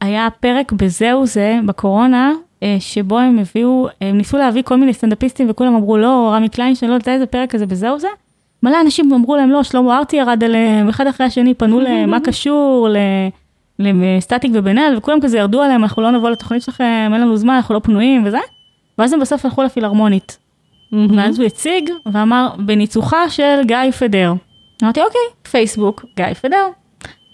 היה 0.00 0.28
פרק 0.40 0.72
בזהו 0.72 1.26
זה, 1.26 1.58
בקורונה, 1.66 2.32
שבו 2.78 3.18
הם 3.18 3.38
הביאו, 3.38 3.88
הם 4.00 4.16
ניסו 4.16 4.36
להביא 4.36 4.62
כל 4.62 4.76
מיני 4.76 4.94
סטנדאפיסטים 4.94 5.50
וכולם 5.50 5.74
אמרו 5.74 5.96
לא, 5.96 6.30
רמי 6.34 6.48
קליינשטיין, 6.48 6.90
לא 6.90 6.94
יודעת 6.94 7.08
איזה 7.08 7.26
פרק 7.26 7.50
כזה 7.50 7.66
בזהו 7.66 7.98
זה. 7.98 8.08
מלא 8.62 8.80
אנשים 8.80 9.12
אמרו 9.12 9.36
להם 9.36 9.50
לא, 9.50 9.62
שלמה 9.62 9.98
ארצי 9.98 10.16
ירד 10.16 10.44
עליהם, 10.44 10.88
אחד 10.88 11.06
אחרי 11.06 11.26
השני 11.26 11.54
פנו 11.54 11.80
להם, 11.80 12.10
מה 12.10 12.20
קשור 12.20 12.88
לסטטיק 13.78 14.50
ובן 14.54 14.78
אל, 14.78 14.94
וכולם 14.96 15.20
כזה 15.20 15.38
ירדו 15.38 15.62
עליהם, 15.62 15.82
אנחנו 15.82 16.02
לא 16.02 16.10
נבוא 16.10 16.30
לתוכנית 16.30 16.62
שלכם, 16.62 17.10
אין 17.12 17.20
לנו 17.20 17.36
זמן, 17.36 17.54
אנחנו 17.54 17.74
לא 17.74 17.80
פנויים 17.80 18.22
וזה. 18.26 18.38
ואז 18.98 19.12
הם 19.12 19.20
בסוף 19.20 19.44
הלכו 19.44 19.62
לפילהרמונית. 19.62 20.38
ואז 21.16 21.38
הוא 21.38 21.46
הציג 21.46 21.90
ואמר, 22.12 22.48
בניצוחה 22.58 23.30
של 23.30 23.60
גיא 23.64 23.90
פדר. 23.98 24.32
אמרתי, 24.82 25.00
אוקיי, 25.00 25.50
פייסבוק, 25.50 26.04
גיא 26.16 26.34
פדר. 26.34 26.66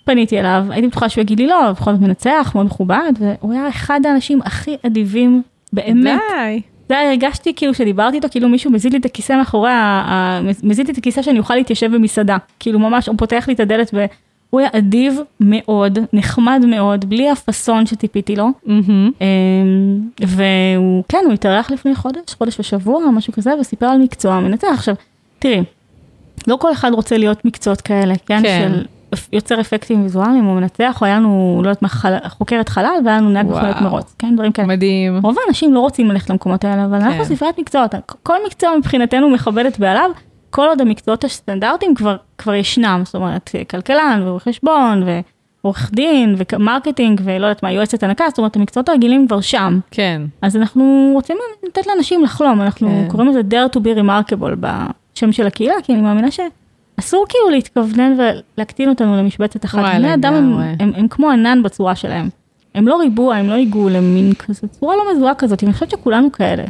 פניתי 0.05 0.41
אליו, 0.41 0.67
הייתי 0.71 0.89
בטוחה 0.89 1.09
שהוא 1.09 1.23
יגיד 1.23 1.39
לי 1.41 1.47
לא, 1.47 1.73
בכל 1.73 1.93
זאת 1.93 2.01
מנצח, 2.01 2.53
מאוד 2.55 2.67
מכובד, 2.67 3.13
והוא 3.19 3.53
היה 3.53 3.69
אחד 3.69 4.01
האנשים 4.07 4.41
הכי 4.45 4.77
אדיבים, 4.87 5.43
באמת. 5.73 6.21
די. 6.31 6.61
זה 6.89 6.99
היה, 6.99 7.11
הרגשתי 7.11 7.53
כאילו 7.57 7.75
שדיברתי 7.75 8.17
איתו, 8.17 8.29
כאילו 8.31 8.49
מישהו 8.49 8.71
מזיז 8.71 8.93
לי 8.93 8.99
את 8.99 9.05
הכיסא 9.05 9.33
מאחורי, 9.33 9.71
ה- 9.73 10.41
מזיז 10.63 10.87
לי 10.87 10.93
את 10.93 10.99
הכיסא 10.99 11.23
שאני 11.23 11.39
אוכל 11.39 11.55
להתיישב 11.55 11.95
במסעדה. 11.95 12.37
כאילו 12.61 12.79
ממש, 12.79 13.07
הוא 13.09 13.17
פותח 13.19 13.45
לי 13.49 13.55
את 13.55 13.61
הדלת 13.61 13.91
והוא 13.95 14.61
היה 14.61 14.69
אדיב 14.73 15.19
מאוד, 15.41 15.99
נחמד 16.13 16.65
מאוד, 16.67 17.05
בלי 17.05 17.31
הפאסון 17.31 17.87
שציפיתי 17.87 18.37
לו. 18.37 18.49
אמ, 18.69 19.11
והוא, 20.21 21.05
כן, 21.09 21.23
הוא 21.25 21.33
התארח 21.33 21.71
לפני 21.71 21.95
חודש, 21.95 22.35
חודש 22.39 22.61
ושבוע, 22.61 23.11
משהו 23.11 23.33
כזה, 23.33 23.51
וסיפר 23.61 23.87
על 23.87 23.99
מקצוע 23.99 24.41
מנצח. 24.41 24.69
עכשיו, 24.75 24.95
תראי, 25.39 25.63
לא 26.47 26.57
כל 26.57 26.73
אחד 26.73 26.91
רוצה 26.93 27.19
להיות 27.19 27.45
מקצועות 27.45 27.81
כאלה, 27.81 28.15
כן? 28.27 28.43
כן. 28.43 28.71
של 28.75 28.85
יוצר 29.33 29.61
אפקטים 29.61 30.03
ויזואליים, 30.03 30.45
הוא 30.45 30.55
מנצח, 30.57 30.99
או 31.01 31.07
היה 31.07 31.17
לנו, 31.17 31.61
לא 31.65 31.69
יודעת 31.69 31.83
מה, 31.83 31.89
חל- 31.89 32.29
חוקרת 32.29 32.69
חלל, 32.69 32.95
והיה 33.05 33.17
לנו 33.17 33.31
נהג 33.31 33.47
וואו. 33.47 33.59
מכונית 33.59 33.81
מרוץ, 33.81 34.15
כן? 34.19 34.35
דברים 34.35 34.53
כאלה. 34.53 34.69
מדהים. 34.69 35.19
רוב 35.23 35.37
האנשים 35.47 35.75
לא 35.75 35.81
רוצים 35.81 36.11
ללכת 36.11 36.31
למקומות 36.31 36.65
האלה, 36.65 36.85
אבל 36.85 36.95
אנחנו 36.95 37.25
כן. 37.25 37.25
ספריית 37.25 37.59
מקצועות, 37.59 37.95
כל 38.23 38.37
מקצוע 38.47 38.71
מבחינתנו 38.79 39.31
מכבדת 39.31 39.79
בעליו, 39.79 40.11
כל 40.51 40.67
עוד 40.69 40.81
המקצועות 40.81 41.25
הסטנדרטיים 41.25 41.95
כבר, 41.95 42.17
כבר 42.39 42.55
ישנם, 42.55 43.03
זאת 43.05 43.15
אומרת, 43.15 43.51
כלכלן 43.71 44.21
ורואה 44.25 44.41
חשבון 44.41 45.03
ועורך 45.63 45.91
דין 45.95 46.37
ומרקטינג 46.53 47.21
ולא 47.25 47.47
יודעת 47.47 47.63
מה, 47.63 47.73
יועצת 47.73 48.03
הנקה, 48.03 48.25
זאת 48.29 48.39
אומרת, 48.39 48.57
המקצועות 48.57 48.89
הרגילים 48.89 49.27
כבר 49.27 49.41
שם. 49.41 49.79
כן. 49.91 50.23
אז 50.43 50.57
אנחנו 50.57 51.11
רוצים 51.15 51.37
לתת 51.69 51.87
לאנשים 51.87 52.23
לחלום, 52.25 52.61
אנחנו 52.61 52.89
כן. 52.89 53.09
קוראים 53.11 53.29
לזה 53.29 53.41
dare 53.51 53.77
to 53.77 53.81
be 53.81 53.99
remarkable 53.99 54.57
בשם 54.61 55.33
של 55.33 55.47
הקהילה, 55.47 55.75
כי 55.83 55.93
אני 55.93 56.03
מאמינה 56.03 56.29
שאסור 57.01 57.25
כאילו 57.29 57.51
להתכוונן 57.51 58.17
ולהקטין 58.19 58.89
אותנו 58.89 59.17
למשבצת 59.17 59.65
אחת. 59.65 59.95
בני 59.95 60.15
אדם 60.15 60.35
הם. 60.35 60.59
הם, 60.81 60.93
הם 60.97 61.09
כמו 61.09 61.31
ענן 61.31 61.63
בצורה 61.63 61.95
שלהם. 61.95 62.29
הם 62.75 62.89
לא 62.89 62.97
ריבוע, 62.97 63.37
הם 63.37 63.49
לא 63.49 63.55
הגיעו 63.55 63.89
למין 63.89 64.35
כזה, 64.35 64.69
צורה 64.69 64.97
לא 64.97 65.03
מזוהה 65.15 65.35
כזאת, 65.35 65.65
אני 65.65 65.73
חושבת 65.73 65.91
שכולנו 65.91 66.33
כאלה. 66.33 66.65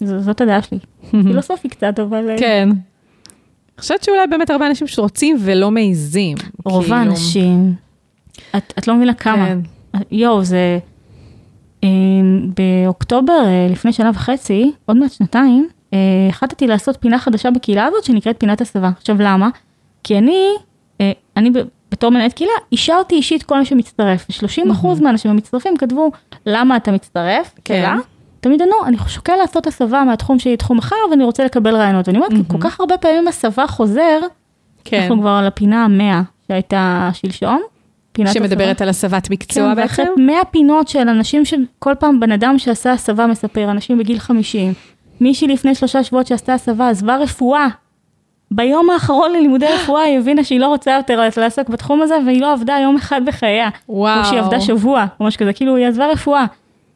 ז, 0.00 0.12
זאת 0.18 0.40
הדעה 0.40 0.62
שלי. 0.62 0.78
פילוסופי 1.10 1.68
קצת, 1.68 2.00
אבל... 2.00 2.30
אה, 2.30 2.38
כן. 2.38 2.68
אני 2.70 3.80
חושבת 3.80 4.04
שאולי 4.04 4.26
באמת 4.26 4.50
הרבה 4.50 4.66
אנשים 4.66 4.86
שרוצים 4.86 5.36
ולא 5.40 5.70
מעיזים. 5.70 6.36
רוב 6.64 6.82
כאילו. 6.82 6.96
האנשים, 6.96 7.74
את, 8.56 8.72
את 8.78 8.88
לא 8.88 8.94
מבינה 8.94 9.14
כמה. 9.14 9.46
כן. 9.46 9.58
יואו, 10.10 10.44
זה... 10.44 10.78
אה, 11.84 11.88
באוקטובר, 12.56 13.42
אה, 13.44 13.68
לפני 13.70 13.92
שנה 13.92 14.10
וחצי, 14.14 14.72
עוד 14.86 14.96
מעט 14.96 15.12
שנתיים, 15.12 15.68
החלטתי 16.28 16.66
לעשות 16.66 16.96
פינה 17.00 17.18
חדשה 17.18 17.50
בקהילה 17.50 17.84
הזאת 17.84 18.04
שנקראת 18.04 18.36
פינת 18.38 18.60
הסבה. 18.60 18.90
עכשיו 18.96 19.16
למה? 19.18 19.48
כי 20.04 20.18
אני, 20.18 20.48
אה, 21.00 21.12
אני 21.36 21.50
בתור 21.90 22.10
מנהלת 22.10 22.32
קהילה, 22.32 22.52
אישרתי 22.72 23.14
אישית 23.14 23.42
כל 23.42 23.58
מי 23.58 23.64
שמצטרף. 23.64 24.26
30 24.30 24.70
אחוז 24.70 25.00
מהאנשים 25.00 25.30
המצטרפים 25.30 25.76
כתבו, 25.76 26.10
למה 26.46 26.76
אתה 26.76 26.92
מצטרף? 26.92 27.54
כן. 27.64 27.74
שאלה. 27.74 27.96
תמיד 28.40 28.62
ענו, 28.62 28.74
אני 28.86 28.96
שוקל 29.08 29.36
לעשות 29.36 29.66
הסבה 29.66 30.04
מהתחום 30.04 30.38
שלי 30.38 30.56
תחום 30.56 30.78
אחר 30.78 30.96
ואני 31.10 31.24
רוצה 31.24 31.44
לקבל 31.44 31.76
רעיונות. 31.76 32.08
ואני 32.08 32.18
אומרת, 32.18 32.32
כל 32.48 32.58
כך 32.60 32.80
הרבה 32.80 32.98
פעמים 32.98 33.28
הסבה 33.28 33.66
חוזר, 33.66 34.20
כן. 34.84 35.00
אנחנו 35.00 35.20
כבר 35.20 35.30
על 35.30 35.46
הפינה 35.46 35.84
המאה 35.84 36.22
שהייתה 36.48 37.10
שלשום. 37.12 37.60
פינת 38.12 38.32
שמדברת 38.32 38.82
על 38.82 38.88
הסבת 38.88 39.30
מקצוע 39.30 39.62
כן, 39.62 39.74
בעצם? 39.74 40.02
ואחרי 40.02 40.24
100 40.26 40.44
פינות 40.44 40.88
של 40.88 41.08
אנשים 41.08 41.44
שכל 41.44 41.94
פעם 41.98 42.20
בן 42.20 42.32
אדם 42.32 42.58
שעשה 42.58 42.92
הסבה 42.92 43.26
מספר, 43.26 43.70
אנשים 43.70 43.98
בגיל 43.98 44.18
50. 44.18 44.72
מישהי 45.20 45.48
לפני 45.48 45.74
שלושה 45.74 46.04
שבועות 46.04 46.26
שעשתה 46.26 46.54
הסבה 46.54 46.88
עזבה 46.88 47.16
רפואה. 47.16 47.66
ביום 48.50 48.90
האחרון 48.90 49.32
ללימודי 49.32 49.66
רפואה 49.66 50.02
היא 50.02 50.18
הבינה 50.18 50.44
שהיא 50.44 50.60
לא 50.60 50.66
רוצה 50.66 50.90
יותר 50.96 51.28
לעסוק 51.36 51.68
בתחום 51.68 52.02
הזה 52.02 52.14
והיא 52.26 52.40
לא 52.40 52.52
עבדה 52.52 52.76
יום 52.82 52.96
אחד 52.96 53.20
בחייה. 53.24 53.68
וואו. 53.88 54.18
או 54.18 54.24
שהיא 54.24 54.40
עבדה 54.40 54.60
שבוע, 54.60 55.06
או 55.20 55.26
משהו 55.26 55.40
כזה, 55.40 55.52
כאילו 55.52 55.76
היא 55.76 55.86
עזבה 55.86 56.06
רפואה. 56.06 56.44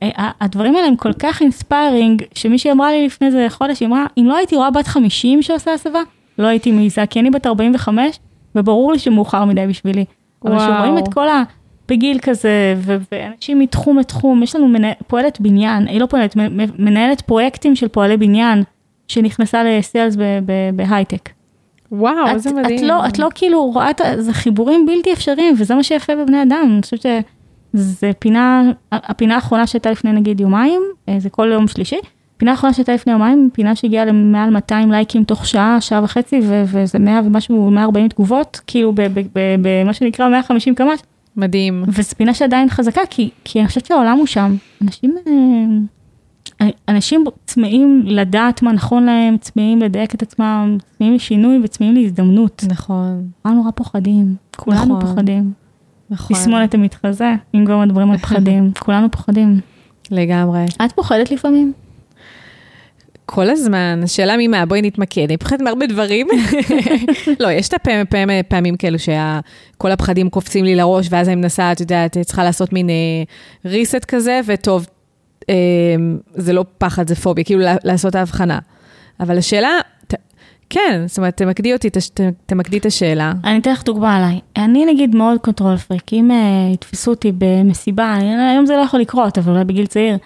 אה, 0.03 0.31
הדברים 0.41 0.77
האלה 0.77 0.87
הם 0.87 0.97
כל 0.97 1.13
כך 1.13 1.43
inspiring, 1.43 2.23
שמישהי 2.35 2.73
אמרה 2.73 2.93
לי 2.93 3.07
לפני 3.07 3.27
איזה 3.27 3.47
חודש, 3.49 3.81
היא 3.81 3.89
אמרה, 3.89 4.07
אם 4.19 4.25
לא 4.27 4.37
הייתי 4.37 4.57
רואה 4.57 4.71
בת 4.71 4.87
50 4.87 5.43
שעושה 5.43 5.75
הסבה, 5.75 6.01
לא 6.39 6.47
הייתי 6.47 6.73
מעיזה, 6.73 7.07
כי 7.11 7.21
אני 7.21 7.31
בת 7.31 7.47
45, 7.47 8.19
וברור 8.55 8.93
לי 8.93 8.99
שמאוחר 8.99 9.45
מדי 9.45 9.67
בשבילי. 9.67 10.05
אבל 10.45 10.53
וואו. 10.53 10.73
כשרואים 10.73 10.99
את 10.99 11.15
כל 11.15 11.29
ה... 11.29 11.43
בגיל 11.89 12.19
כזה, 12.23 12.75
ו- 12.77 12.97
ואנשים 13.13 13.59
מתחום 13.59 13.99
לתחום, 13.99 14.43
יש 14.43 14.57
לנו 14.57 14.69
מנה, 14.69 14.93
פועלת 15.07 15.41
בניין, 15.41 15.87
היא 15.87 16.01
לא 16.01 16.07
פועלת, 16.07 16.37
מנהלת 16.79 17.21
פרויקטים 17.21 17.77
של 17.77 17.89
פועלי 17.89 18.17
בניין, 18.17 18.63
שנכנסה 19.09 19.65
ל 19.65 19.74
sales 19.74 20.17
בהייטק. 20.75 21.29
וואו, 21.93 22.27
את, 22.27 22.35
איזה 22.35 22.53
מדהים. 22.53 22.79
את 22.79 22.83
לא, 22.83 23.07
את 23.07 23.19
לא 23.19 23.29
כאילו 23.35 23.65
רואה 23.65 23.91
את. 23.91 24.01
זה 24.19 24.33
חיבורים 24.33 24.87
בלתי 24.87 25.13
אפשריים, 25.13 25.55
וזה 25.59 25.75
מה 25.75 25.83
שיפה 25.83 26.17
בבני 26.17 26.43
אדם. 26.43 26.71
אני 26.73 26.83
חושבת 26.83 27.01
שזה 27.01 28.11
פינה, 28.19 28.63
הפינה 28.93 29.35
האחרונה 29.35 29.67
שהייתה 29.67 29.91
לפני 29.91 30.13
נגיד 30.13 30.41
יומיים, 30.41 30.83
אה, 31.09 31.15
זה 31.19 31.31
כל 31.31 31.49
יום 31.53 31.69
שלישי. 31.69 31.99
פינה 32.37 32.51
האחרונה 32.51 32.75
שהייתה 32.75 32.95
לפני 32.95 33.13
יומיים, 33.13 33.51
פינה 33.53 33.77
שהגיעה 33.77 34.05
למעל 34.05 34.51
200 34.51 34.93
לייקים 34.93 35.25
תוך 35.25 35.47
שעה, 35.47 35.81
שעה 35.81 36.05
וחצי, 36.05 36.41
ו- 36.43 36.63
וזה 36.67 36.99
100 36.99 37.21
ומשהו, 37.25 37.71
140 37.71 38.09
תגובות, 38.09 38.61
כאילו 38.67 38.93
במה 39.63 39.93
שנקרא 39.93 40.29
150 40.29 40.75
קמ"ש, 40.75 41.01
מדהים. 41.37 41.85
וזו 41.89 42.15
פינה 42.17 42.35
שעדיין 42.35 42.69
חזקה, 42.69 43.01
כי, 43.11 43.31
כי 43.45 43.61
אני 43.61 43.69
חושבת 43.69 43.87
שהעולם 43.87 44.19
הוא 44.19 44.27
שם. 44.27 44.57
אנשים, 44.83 45.17
אה, 46.61 46.67
אנשים 46.89 47.25
צמאים 47.47 48.03
לדעת 48.07 48.63
מה 48.63 48.73
נכון 48.73 49.05
להם, 49.05 49.37
צמאים 49.39 49.79
לדייק 49.79 50.15
את 50.15 50.23
עצמם, 50.23 50.77
צמאים 50.97 51.15
לשינוי 51.15 51.61
וצמאים 51.65 51.95
להזדמנות. 51.95 52.65
נכון, 52.69 53.29
כולנו 53.43 53.59
נורא 53.59 53.71
פוחדים, 53.71 54.35
כולנו 54.57 54.85
נכון. 54.85 55.01
פוחדים. 55.01 55.53
נכון. 56.11 56.37
תסמונת 56.37 56.75
המתחזה, 56.75 57.35
אם 57.55 57.65
כבר 57.67 57.79
מדברים 57.79 58.11
על 58.11 58.19
פחדים, 58.19 58.73
כולנו 58.85 59.11
פוחדים. 59.11 59.61
לגמרי. 60.11 60.65
את 60.85 60.93
פוחדת 60.93 61.31
לפעמים? 61.31 61.73
כל 63.27 63.51
הזמן, 63.51 64.01
השאלה 64.05 64.35
ממה, 64.39 64.67
בואי 64.67 64.83
נתמקד, 64.83 65.25
אני 65.29 65.37
פוחדת 65.37 65.61
מהרבה 65.61 65.87
דברים. 65.87 66.27
לא, 67.41 67.49
יש 67.51 67.69
את 67.69 67.75
הפעמים, 67.75 68.07
פעמים, 68.07 68.43
פעמים 68.49 68.77
כאלו 68.77 68.99
שכל 68.99 69.93
הפחדים 69.93 70.31
קופצים 70.31 70.65
לי 70.65 70.75
לראש, 70.75 71.07
ואז 71.11 71.29
אני 71.29 71.37
מנסה, 71.37 71.73
את 71.73 71.81
יודעת, 71.81 72.19
צריכה 72.19 72.45
לעשות 72.45 72.73
מין 72.73 72.91
אה, 72.91 73.23
reset 73.65 74.05
כזה, 74.09 74.41
וטוב, 74.47 74.87
אה, 75.51 75.55
זה 76.35 76.53
לא 76.53 76.65
פחד, 76.79 77.09
זה 77.09 77.15
פוביה, 77.15 77.45
כאילו 77.45 77.61
לעשות 77.85 78.15
ההבחנה. 78.15 78.59
אבל 79.21 79.39
השאלה, 79.39 79.79
ת, 80.07 80.15
כן, 80.71 81.03
זאת 81.07 81.19
אומרת, 81.19 81.37
תמקדי 81.37 81.73
אותי, 81.73 81.91
ת- 81.91 82.21
תמקדי 82.47 82.79
את 82.79 82.87
השאלה. 82.87 83.33
אני 83.45 83.59
אתן 83.59 83.73
לך 83.73 83.85
דוגמה 83.85 84.17
עליי. 84.17 84.41
אני 84.57 84.85
נגיד 84.87 85.15
מאוד 85.17 85.39
control 85.39 85.77
freak, 85.77 86.13
אם 86.13 86.31
uh, 86.31 86.75
יתפסו 86.75 87.11
אותי 87.11 87.33
במסיבה, 87.39 88.15
אני, 88.17 88.51
היום 88.51 88.67
זה 88.67 88.77
לא 88.77 88.81
יכול 88.81 89.01
לקרות, 89.01 89.39
אבל 89.39 89.53
אולי 89.53 89.65
בגיל 89.65 89.87
צעיר, 89.87 90.17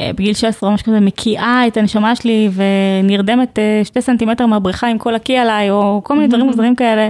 בגיל 0.00 0.34
16 0.34 0.68
או 0.68 0.74
משהו 0.74 0.86
כזה, 0.86 1.00
מקיאה 1.00 1.66
את 1.66 1.76
הנשמה 1.76 2.16
שלי 2.16 2.50
ונרדמת 2.54 3.58
uh, 3.58 3.86
שתי 3.86 4.02
סנטימטר 4.02 4.46
מהבריכה 4.46 4.86
עם 4.86 4.98
כל 4.98 5.14
הקיא 5.14 5.40
עליי, 5.40 5.70
או 5.70 6.00
כל 6.04 6.14
מיני 6.14 6.28
דברים 6.28 6.46
מוזרים 6.46 6.76
כאלה. 6.76 7.08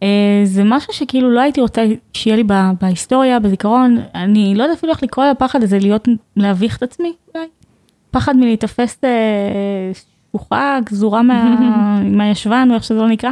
Uh, 0.00 0.04
זה 0.44 0.62
משהו 0.64 0.92
שכאילו 0.92 1.30
לא 1.30 1.40
הייתי 1.40 1.60
רוצה 1.60 1.84
שיהיה 2.12 2.36
לי 2.36 2.44
בה, 2.44 2.70
בהיסטוריה, 2.80 3.38
בזיכרון, 3.38 3.98
אני 4.14 4.54
לא 4.54 4.62
יודעת 4.62 4.78
אפילו 4.78 4.92
איך 4.92 5.02
לקרוא 5.02 5.26
לפחד 5.26 5.62
הזה, 5.62 5.78
להיות, 5.78 6.08
להביך 6.36 6.76
את 6.76 6.82
עצמי, 6.82 7.12
אולי. 7.34 7.46
פחד 8.10 8.36
מלהיתפס 8.36 9.00
שלוחה, 10.32 10.78
גזורה 10.84 11.22
מה, 11.22 11.58
מהישבן, 12.16 12.68
או 12.70 12.74
איך 12.74 12.84
שזה 12.84 12.94
לא 12.94 13.08
נקרא. 13.08 13.30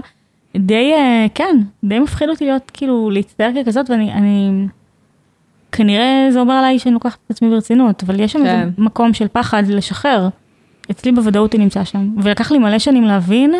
די, 0.56 0.92
אה, 0.92 1.26
כן, 1.34 1.56
די 1.84 1.98
מפחיד 1.98 2.28
אותי 2.28 2.44
להיות, 2.44 2.70
כאילו, 2.74 3.10
להצטער 3.10 3.50
ככזאת, 3.56 3.90
ואני, 3.90 4.12
אני, 4.12 4.50
כנראה 5.72 6.28
זה 6.30 6.40
אומר 6.40 6.54
עליי 6.54 6.78
שאני 6.78 6.94
לוקחת 6.94 7.18
את 7.26 7.30
עצמי 7.30 7.50
ברצינות, 7.50 8.02
אבל 8.02 8.20
יש 8.20 8.32
שם 8.32 8.38
כן. 8.38 8.46
איזה 8.46 8.70
מקום 8.78 9.12
של 9.12 9.26
פחד 9.32 9.62
לשחרר. 9.68 10.28
אצלי 10.90 11.12
בוודאות 11.12 11.52
היא 11.52 11.60
נמצא 11.60 11.84
שם, 11.84 12.08
ולקח 12.22 12.52
לי 12.52 12.58
מלא 12.58 12.78
שנים 12.78 13.04
להבין 13.04 13.54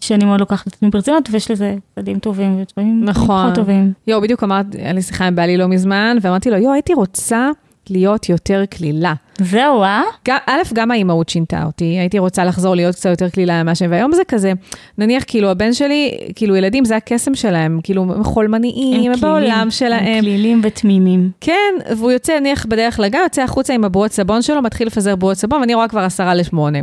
שאני 0.00 0.24
מאוד 0.24 0.40
לוקחת 0.40 0.68
את 0.68 0.72
עצמי 0.72 0.90
ברצינות, 0.90 1.28
ויש 1.32 1.50
לזה 1.50 1.76
צדדים 1.94 2.18
טובים 2.18 2.62
וצדדים 2.62 3.04
נכון. 3.04 3.42
פחות 3.42 3.54
טובים. 3.54 3.92
יואו, 4.06 4.20
בדיוק 4.20 4.44
אמרת, 4.44 4.66
היה 4.74 4.92
לי 4.92 5.02
שיחה 5.02 5.26
עם 5.26 5.34
בעלי 5.34 5.56
לא 5.56 5.68
מזמן, 5.68 6.16
ואמרתי 6.22 6.50
לו, 6.50 6.56
יואו, 6.56 6.72
הייתי 6.72 6.94
רוצה 6.94 7.50
להיות 7.90 8.28
יותר 8.28 8.64
קלילה. 8.70 9.14
זהו, 9.38 9.82
אה? 9.82 10.02
גם, 10.28 10.36
א', 10.46 10.62
גם 10.74 10.90
האימהות 10.90 11.28
שינתה 11.28 11.64
אותי, 11.64 11.84
הייתי 11.84 12.18
רוצה 12.18 12.44
לחזור 12.44 12.74
להיות 12.74 12.94
קצת 12.94 13.10
יותר 13.10 13.28
קלילה 13.28 13.62
ממה 13.62 13.74
שהם, 13.74 13.90
והיום 13.90 14.12
זה 14.12 14.22
כזה, 14.28 14.52
נניח, 14.98 15.24
כאילו, 15.26 15.50
הבן 15.50 15.72
שלי, 15.72 16.18
כאילו, 16.34 16.56
ילדים 16.56 16.84
זה 16.84 16.96
הקסם 16.96 17.34
שלהם, 17.34 17.80
כאילו, 17.82 18.02
הם 18.02 18.24
חולמניים, 18.24 19.12
הם 19.12 19.20
בעולם 19.20 19.66
שלהם. 19.70 20.04
הם 20.04 20.20
כלילים 20.20 20.60
ותמימים. 20.64 21.30
כן, 21.40 21.74
והוא 21.96 22.10
יוצא, 22.10 22.40
נניח, 22.40 22.66
בדרך 22.66 23.00
לגן, 23.00 23.18
יוצא 23.22 23.42
החוצה 23.42 23.74
עם 23.74 23.84
הבועות 23.84 24.12
סבון 24.12 24.42
שלו, 24.42 24.62
מתחיל 24.62 24.86
לפזר 24.86 25.16
בועות 25.16 25.36
סבון, 25.36 25.60
ואני 25.60 25.74
רואה 25.74 25.88
כבר 25.88 26.00
עשרה 26.00 26.34
לשמונה. 26.34 26.78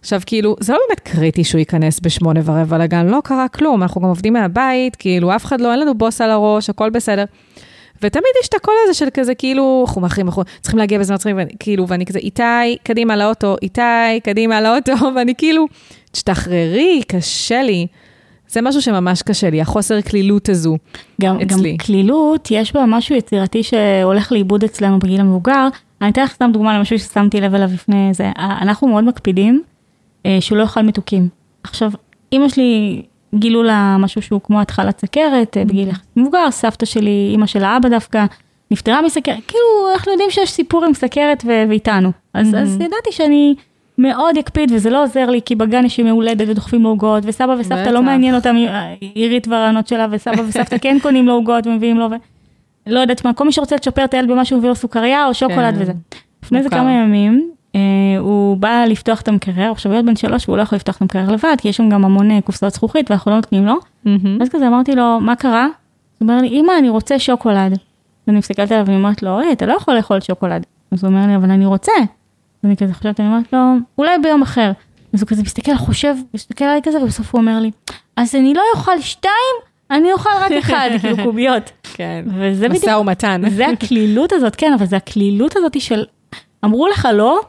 עכשיו, 0.00 0.20
כאילו, 0.26 0.56
זה 0.60 0.72
לא 0.72 0.78
באמת 0.88 1.00
קריטי 1.00 1.44
שהוא 1.44 1.58
ייכנס 1.58 2.00
בשמונה 2.00 2.40
ורבע 2.44 2.78
לגן, 2.78 3.06
לא 3.06 3.20
קרה 3.24 3.48
כלום, 3.48 3.82
אנחנו 3.82 4.00
גם 4.00 4.08
עובדים 4.08 4.32
מהבית, 4.32 4.96
כאילו, 4.96 5.36
אף 5.36 5.44
אחד 5.44 5.60
לא, 5.60 5.72
אין 5.72 5.80
לנו 5.80 5.94
בוס 5.94 6.20
על 6.20 6.30
הראש, 6.30 6.70
הכל 6.70 6.90
בסדר. 6.90 7.24
ותמיד 8.02 8.32
יש 8.42 8.48
את 8.48 8.54
הקול 8.54 8.74
הזה 8.84 8.94
של 8.94 9.06
כזה, 9.14 9.34
כאילו, 9.34 9.84
אנחנו 9.86 10.00
מאחרים, 10.00 10.26
אנחנו 10.26 10.42
צריכים 10.60 10.78
להגיע 10.78 10.98
בזמן 10.98 11.16
צריכים, 11.16 11.38
כאילו, 11.58 11.88
ואני 11.88 12.06
כזה, 12.06 12.18
איתי, 12.18 12.76
קדימה 12.82 13.16
לאוטו, 13.16 13.56
איתי, 13.62 14.20
קדימה 14.22 14.60
לאוטו, 14.60 14.92
ואני 15.16 15.34
כאילו, 15.34 15.66
תשתחררי, 16.12 17.02
קשה 17.08 17.62
לי. 17.62 17.86
זה 18.48 18.60
משהו 18.62 18.82
שממש 18.82 19.22
קשה 19.22 19.50
לי, 19.50 19.60
החוסר 19.60 20.00
קלילות 20.00 20.48
הזו 20.48 20.76
גם, 21.20 21.40
אצלי. 21.40 21.72
גם 21.72 21.76
קלילות, 21.76 22.48
יש 22.50 22.72
בה 22.72 22.84
משהו 22.86 23.16
יצירתי 23.16 23.62
שהולך 23.62 24.32
לאיבוד 24.32 24.64
אצלנו 24.64 24.98
בגיל 24.98 25.20
המבוגר. 25.20 25.68
אני 26.02 26.10
אתן 26.10 26.22
לך 26.22 26.32
סתם 26.32 26.50
דוגמה 26.52 26.78
למשהו 26.78 26.98
ששמתי 26.98 27.40
לב 27.40 27.54
אליו 27.54 27.68
לפני 27.74 28.10
זה. 28.12 28.30
אנחנו 28.36 28.88
מאוד 28.88 29.04
מקפידים 29.04 29.62
אה, 30.26 30.38
שהוא 30.40 30.58
לא 30.58 30.62
יאכל 30.62 30.82
מתוקים. 30.82 31.28
עכשיו, 31.62 31.90
אמא 32.32 32.48
שלי 32.48 33.02
גילו 33.34 33.62
לה 33.62 33.96
משהו 33.98 34.22
שהוא 34.22 34.40
כמו 34.44 34.60
התחלת 34.60 35.00
סכרת, 35.00 35.56
אה, 35.56 35.64
בגיל 35.64 35.88
יחסית 35.88 36.16
מבוגר, 36.16 36.50
סבתא 36.50 36.86
שלי, 36.86 37.32
אמא 37.34 37.46
של 37.46 37.64
האבא 37.64 37.88
דווקא, 37.88 38.24
נפטרה 38.70 39.02
מסכרת, 39.02 39.38
כאילו, 39.48 39.92
אנחנו 39.94 40.12
יודעים 40.12 40.30
שיש 40.30 40.50
סיפור 40.50 40.84
עם 40.84 40.94
סכרת 40.94 41.42
ו- 41.46 41.64
ואיתנו. 41.68 42.12
אז, 42.34 42.54
אז 42.58 42.74
ידעתי 42.74 43.10
שאני 43.10 43.54
מאוד 43.98 44.38
אקפיד, 44.38 44.72
וזה 44.74 44.90
לא 44.90 45.02
עוזר 45.02 45.30
לי, 45.30 45.40
כי 45.44 45.54
בגן 45.54 45.84
יש 45.84 45.98
ימי 45.98 46.10
הולדת 46.10 46.48
ודוחפים 46.48 46.82
לו 46.82 46.88
עוגות, 46.88 47.22
וסבא 47.26 47.56
וסבתא. 47.58 47.88
לא 47.88 48.02
מעניין 48.02 48.34
אותם, 48.34 48.56
אה, 48.56 48.94
עירית 49.00 49.48
והרעיונות 49.48 49.88
שלה, 49.88 50.06
וסבא 50.10 50.42
וסבתא 50.48 50.78
כן 50.78 50.96
קונים 51.02 51.26
לו 51.26 51.32
עוגות 51.32 51.66
ומביאים 51.66 51.98
לו, 51.98 52.10
ו... 52.10 52.14
לא 52.86 53.00
יודעת 53.00 53.24
מה, 53.24 53.32
כל 53.32 53.44
מי 53.44 53.52
שרוצה 53.52 53.76
לצ'פר 53.76 54.04
את 54.04 54.14
הילד 54.14 54.30
במשהו 54.30 54.58
מביא 54.58 54.68
לו 54.68 54.74
סוכריה 54.74 55.26
או 55.26 55.34
שוקולד 55.34 55.74
כן. 55.74 55.82
וזה. 55.82 55.92
לפני 56.44 56.62
זה 56.62 56.68
מוכר. 56.68 56.76
כמה 56.76 56.92
ימים, 56.92 57.50
הוא 58.18 58.56
בא 58.56 58.84
לפתוח 58.88 59.20
את 59.20 59.28
המקרר, 59.28 59.70
עכשיו 59.70 59.92
הוא 59.92 60.02
בן 60.02 60.16
שלוש 60.16 60.48
והוא 60.48 60.56
לא 60.56 60.62
יכול 60.62 60.76
לפתוח 60.76 60.96
את 60.96 61.02
המקרר 61.02 61.30
לבד, 61.32 61.56
כי 61.58 61.68
יש 61.68 61.76
שם 61.76 61.88
גם 61.88 62.04
המון 62.04 62.30
אה, 62.30 62.40
קופסאות 62.40 62.72
זכוכית 62.72 63.10
ואנחנו 63.10 63.30
לא 63.30 63.36
נותנים 63.36 63.66
לו. 63.66 63.74
אז 64.42 64.48
כזה 64.48 64.68
אמרתי 64.68 64.94
לו, 64.94 65.20
מה 65.20 65.36
קרה? 65.36 65.64
הוא 65.64 66.28
אומר 66.28 66.40
לי, 66.40 66.48
אמא, 66.48 66.72
אני 66.78 66.88
רוצה 66.88 67.18
שוקולד. 67.18 67.78
ואני 68.26 68.38
מסתכלת 68.38 68.72
עליו 68.72 68.86
ואני 68.86 68.96
אומרת 68.96 69.22
לו, 69.22 69.38
היי, 69.38 69.52
אתה 69.52 69.66
לא 69.66 69.72
יכול 69.72 69.94
לאכול 69.94 70.20
שוקולד. 70.20 70.66
אז 70.90 71.04
הוא 71.04 71.10
אומר 71.10 71.26
לי, 71.26 71.36
אבל 71.36 71.50
אני 71.50 71.66
רוצה. 71.66 71.92
אז 72.00 72.64
אני 72.64 72.76
כזה 72.76 72.94
חושבת, 72.94 73.20
אני 73.20 73.28
אומרת 73.28 73.52
לו, 73.52 73.58
אולי 73.98 74.18
ביום 74.22 74.42
אחר. 74.42 74.72
אז 75.14 75.22
הוא 75.22 75.28
כזה 75.28 75.42
מסתכל, 75.42 75.76
חושב, 75.76 76.14
מסתכל 76.34 76.64
עליי 76.64 76.80
כזה, 76.82 77.02
ובסוף 77.02 77.34
הוא 77.34 77.40
אומר 77.40 77.60
לי, 77.60 77.70
אז 78.16 78.34
אני 78.34 78.54
לא 78.54 78.62
אוכל 78.74 79.00
שתיים, 79.00 79.54
אני 79.90 80.12
אוכל 80.12 80.30
רק 80.40 80.52
אחד, 80.52 80.90
כאילו 81.00 81.16
קוביות. 81.24 81.70
כן, 81.94 82.24
וזה 82.26 82.68
בדיוק, 82.68 82.84
משא 82.84 82.96
ומתן. 82.96 83.42
זה 83.48 83.66
הקלילות 83.68 84.32
הזאת, 84.32 84.56
כן, 84.56 84.72
אבל 84.72 84.86
זה 84.86 84.96
הקלילות 84.96 85.56
הזאת 85.56 85.80
של, 85.80 86.04
אמרו 86.64 86.88
לך 86.88 87.08
לא, 87.14 87.40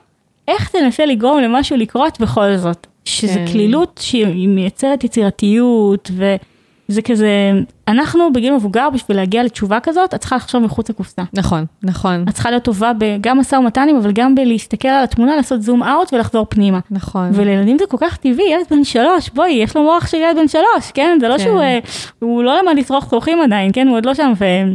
איך 0.48 0.70
תנסה 0.70 1.06
לגרום 1.06 1.39
למשהו 1.41 1.78
לקרות 1.78 2.20
בכל 2.20 2.58
זאת. 2.58 2.88
שזה 3.06 3.34
כן. 3.34 3.46
קלילות 3.52 4.00
שהיא 4.04 4.48
מייצרת 4.48 5.04
יצירתיות, 5.04 6.12
וזה 6.12 7.02
כזה, 7.02 7.52
אנחנו 7.88 8.34
בגיל 8.34 8.56
מבוגר, 8.56 8.89
בשביל 8.89 9.18
להגיע 9.18 9.43
לתשובה 9.43 9.80
כזאת, 9.80 10.14
את 10.14 10.20
צריכה 10.20 10.36
לחשוב 10.36 10.64
מחוץ 10.64 10.89
לקופסה. 10.89 11.24
גם 11.34 11.66
נכון, 11.84 12.26
את 12.30 12.34
צריכה 12.34 12.50
להיות 12.50 12.64
טובה 12.64 12.91
בגם 12.98 13.39
משא 13.39 13.56
ומתנים, 13.56 13.98
אבל 13.98 14.12
גם 14.12 14.36
בלהסתכל 14.36 14.88
על 14.88 15.04
התמונה, 15.04 15.36
לעשות 15.36 15.62
זום 15.62 15.84
אאוט 15.84 16.14
ולחזור 16.14 16.46
פנימה. 16.50 16.80
נכון. 16.91 17.30
ולילדים 17.34 17.78
זה 17.80 17.86
כל 17.89 17.98
כך 18.00 18.18
טבעי, 18.18 18.46
ילד 18.52 18.66
בן 18.70 18.84
שלוש, 18.84 19.30
בואי, 19.30 19.52
יש 19.52 19.76
לו 19.76 19.84
מוח 19.84 20.08
של 20.08 20.18
ילד 20.18 20.36
בן 20.36 20.48
שלוש, 20.48 20.91
כן? 20.93 21.18
זה 21.22 21.28
לא 21.28 21.38
כן. 21.38 21.43
שהוא, 21.43 21.62
אה, 21.62 21.80
הוא 22.20 22.43
לא 22.43 22.62
למד 22.62 22.78
לצרוך 22.78 23.10
צרכים 23.10 23.41
עדיין, 23.41 23.72
כן? 23.74 23.88
הוא 23.88 23.98
עוד 23.98 24.06
לא 24.06 24.14
שם, 24.14 24.34
וזה 24.36 24.74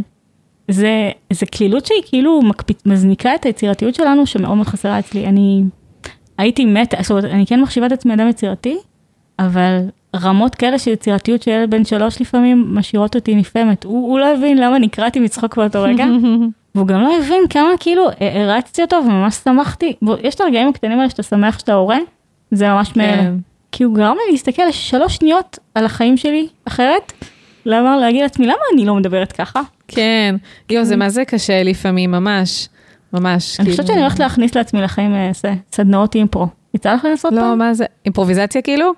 זה 0.70 1.46
קלילות 1.50 1.86
שהיא 1.86 2.02
כאילו 2.06 2.42
מקפיץ, 2.42 2.78
מזניקה 2.86 3.34
את 3.34 3.44
היצירתיות 3.44 3.94
שלנו, 3.94 4.26
שמאוד 4.26 4.56
מאוד 4.56 4.66
חסרה 4.66 4.98
אצלי. 4.98 5.26
אני 5.26 5.62
הייתי 6.38 6.64
מתה, 6.64 6.96
זאת 7.00 7.10
אומרת, 7.10 7.24
אני 7.24 7.46
כן 7.46 7.60
מחשיבה 7.60 7.86
את 7.86 7.92
עצמי 7.92 8.14
אדם 8.14 8.28
יצירתי, 8.28 8.76
אבל 9.38 9.80
רמות 10.16 10.54
כאלה 10.54 10.78
של 10.78 10.90
יצירתיות 10.90 11.42
של 11.42 11.50
ילד 11.50 11.70
בן 11.70 11.84
שלוש 11.84 12.20
לפעמים 12.20 12.66
משאירות 12.74 13.14
אותי 13.14 13.34
נפעמת. 13.34 13.84
הוא, 13.84 14.10
הוא 14.10 14.18
לא 14.18 14.34
הבין 14.34 14.58
למה 14.58 14.78
נקרעתי 14.78 15.20
מצחוק 15.20 15.56
באותו 15.56 15.82
רגע, 15.82 16.06
והוא 16.74 16.86
גם 16.86 17.00
לא 17.00 17.18
הבין 17.18 17.42
כמה 17.50 17.70
כאילו 17.80 18.06
הרצתי 18.20 18.82
אותו 18.82 18.96
וממש 18.96 19.34
שמחתי. 19.34 19.96
יש 20.22 20.34
את 20.34 20.40
הרגעים 20.40 20.68
הקטנים 20.68 20.98
האלה 20.98 21.10
שאתה 21.10 21.22
שמח 21.22 21.58
שאתה 21.58 21.74
הורה, 21.74 21.98
זה 22.50 22.68
ממש 22.68 22.96
מאלה. 22.96 23.22
כן. 23.22 23.34
כי 23.72 23.84
הוא 23.84 23.94
גרם 23.94 24.16
לי 24.26 24.32
להסתכל 24.32 24.62
שלוש 24.70 25.16
שניות 25.16 25.58
על 25.74 25.84
החיים 25.84 26.16
שלי 26.16 26.48
אחרת, 26.64 27.12
למה 27.66 27.96
להגיד 27.96 28.22
לעצמי 28.22 28.46
למה 28.46 28.60
אני 28.74 28.86
לא 28.86 28.94
מדברת 28.94 29.32
ככה? 29.32 29.60
כן, 29.94 30.36
יואו, 30.70 30.84
זה 30.84 30.96
מה 30.96 31.08
זה 31.08 31.24
קשה 31.24 31.62
לפעמים, 31.62 32.10
ממש, 32.10 32.68
ממש. 33.12 33.60
אני 33.60 33.64
כאילו- 33.64 33.70
חושבת 33.70 33.86
שאני 33.86 34.00
הולכת 34.00 34.18
להכניס 34.18 34.54
לעצמי 34.54 34.82
לחיים 34.82 35.14
אה, 35.14 35.30
סדנאות 35.72 36.14
אימפרו. 36.14 36.46
יצא 36.74 36.94
לך 36.94 37.04
לעשות 37.04 37.32
לא, 37.32 37.40
פעם? 37.40 37.58
מה 37.58 37.74
זה? 37.74 37.84
אימפרוביזציה 38.04 38.62
כאילו? 38.62 38.92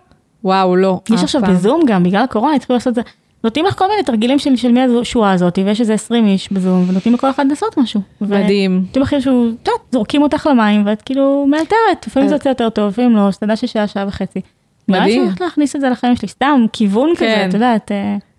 וואו, 0.45 0.77
לא. 0.77 1.01
יש 1.15 1.23
עכשיו. 1.23 1.43
בזום 1.43 1.81
גם, 1.87 2.03
בגלל 2.03 2.23
הקורונה 2.25 2.55
התחילו 2.57 2.77
לעשות 2.77 2.89
את 2.89 2.95
זה. 2.95 3.01
נותנים 3.45 3.65
לך 3.67 3.79
כל 3.79 3.89
מיני 3.89 4.03
תרגילים 4.03 4.39
של, 4.39 4.57
של 4.57 4.73
מי 4.73 4.81
השורה 5.01 5.33
הזאת, 5.33 5.59
ויש 5.65 5.81
איזה 5.81 5.95
20 5.95 6.27
איש 6.27 6.53
בזום, 6.53 6.85
ונותנים 6.89 7.15
לכל 7.15 7.31
אחד 7.31 7.47
לעשות 7.49 7.79
משהו. 7.79 8.01
מדהים. 8.21 8.85
פתאום 8.91 9.03
אחרי 9.03 9.21
שהוא, 9.21 9.49
את 9.63 9.69
יודעת, 9.69 9.81
זורקים 9.93 10.23
אותך 10.23 10.49
למים, 10.51 10.87
ואת 10.87 11.03
כאילו 11.03 11.47
מאלתרת, 11.51 12.07
לפעמים 12.07 12.29
זה 12.29 12.35
אז- 12.35 12.39
יוצא 12.41 12.49
יותר 12.49 12.71
טוב, 12.71 12.89
לפעמים 12.89 13.17
לא, 13.17 13.33
שתדע 13.33 13.57
ששעה, 13.57 13.87
שעה 13.87 14.05
וחצי. 14.09 14.41
נראה 14.89 15.01
לי 15.01 15.11
שאני 15.11 15.19
מדהים. 15.19 15.25
הולכת 15.29 15.41
להכניס 15.41 15.77
את 15.77 15.81
זה 15.81 15.89
לחיים 15.89 16.17
שלי, 16.17 16.29
סתם, 16.29 16.65
כיוון 16.73 17.11
כזה, 17.17 17.25
כן. 17.27 17.49
את 17.49 17.55
יודעת. 17.55 17.91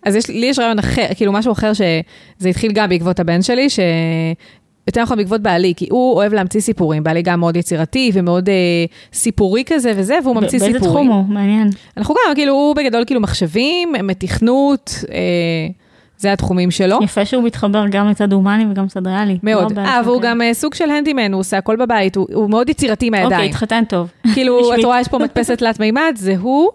אז 0.06 0.16
יש, 0.16 0.30
לי 0.30 0.46
יש 0.46 0.60
רעיון 0.60 0.80
אחר, 0.80 1.06
כאילו 1.16 1.32
משהו 1.32 1.52
אחר 1.52 1.74
שזה 1.74 2.50
התחיל 2.50 2.72
גם 2.72 2.90
בעקבות 2.90 3.20
הבן 3.20 3.42
שלי, 3.42 3.70
ש... 3.70 3.80
יותר 4.88 5.02
נכון 5.02 5.18
בעקבות 5.18 5.42
בעלי, 5.42 5.74
כי 5.78 5.88
הוא 5.92 6.14
אוהב 6.14 6.34
להמציא 6.34 6.62
סיפורים, 6.62 7.04
בעלי 7.04 7.22
גם 7.22 7.40
מאוד 7.40 7.56
יצירתי 7.56 8.12
ומאוד 8.14 8.50
אה, 8.50 8.56
סיפורי 9.14 9.64
כזה 9.66 9.94
וזה, 9.96 10.18
והוא 10.24 10.36
ממציא 10.36 10.60
באיזה 10.60 10.80
סיפורים. 10.80 11.08
תחום 11.08 11.18
הוא? 11.18 11.26
מעניין. 11.34 11.70
אנחנו 11.98 12.16
גם, 12.16 12.36
כאילו, 12.36 12.54
הוא 12.54 12.76
בגדול 12.76 13.04
כאילו 13.06 13.22
מחשבים, 13.22 13.94
מתכנות, 14.04 15.04
אה, 15.12 15.18
זה 16.18 16.34
התחומים 16.34 16.72
שלו. 16.72 17.00
יפה 17.04 17.26
שהוא 17.26 17.44
מתחבר 17.44 17.86
גם 17.92 18.10
לצד 18.10 18.34
הומני 18.34 18.66
וגם 18.72 18.86
לצד 18.86 19.08
ריאלי. 19.08 19.38
מאוד. 19.44 19.78
לא 19.78 19.82
אה, 19.82 20.02
והוא 20.06 20.22
גם 20.22 20.42
אה, 20.42 20.54
סוג 20.54 20.74
של 20.74 20.90
הנדימן, 20.90 21.34
הוא 21.34 21.40
עושה 21.40 21.58
הכל 21.58 21.76
בבית, 21.76 22.16
הוא, 22.16 22.28
הוא 22.34 22.50
מאוד 22.50 22.70
יצירתי 22.70 23.08
כזה. 23.08 23.18
אוקיי, 23.18 23.30
מהידיים. 23.30 23.50
התחתן 23.50 23.84
טוב. 23.90 24.12
כאילו, 24.34 24.60
את 24.76 24.84
רואה, 24.84 25.02
יש 25.02 25.08
פה 25.08 25.18
מדפסת 25.20 25.58
תלת 25.58 25.80
מימד, 25.80 26.14
זה 26.16 26.36
הוא, 26.40 26.70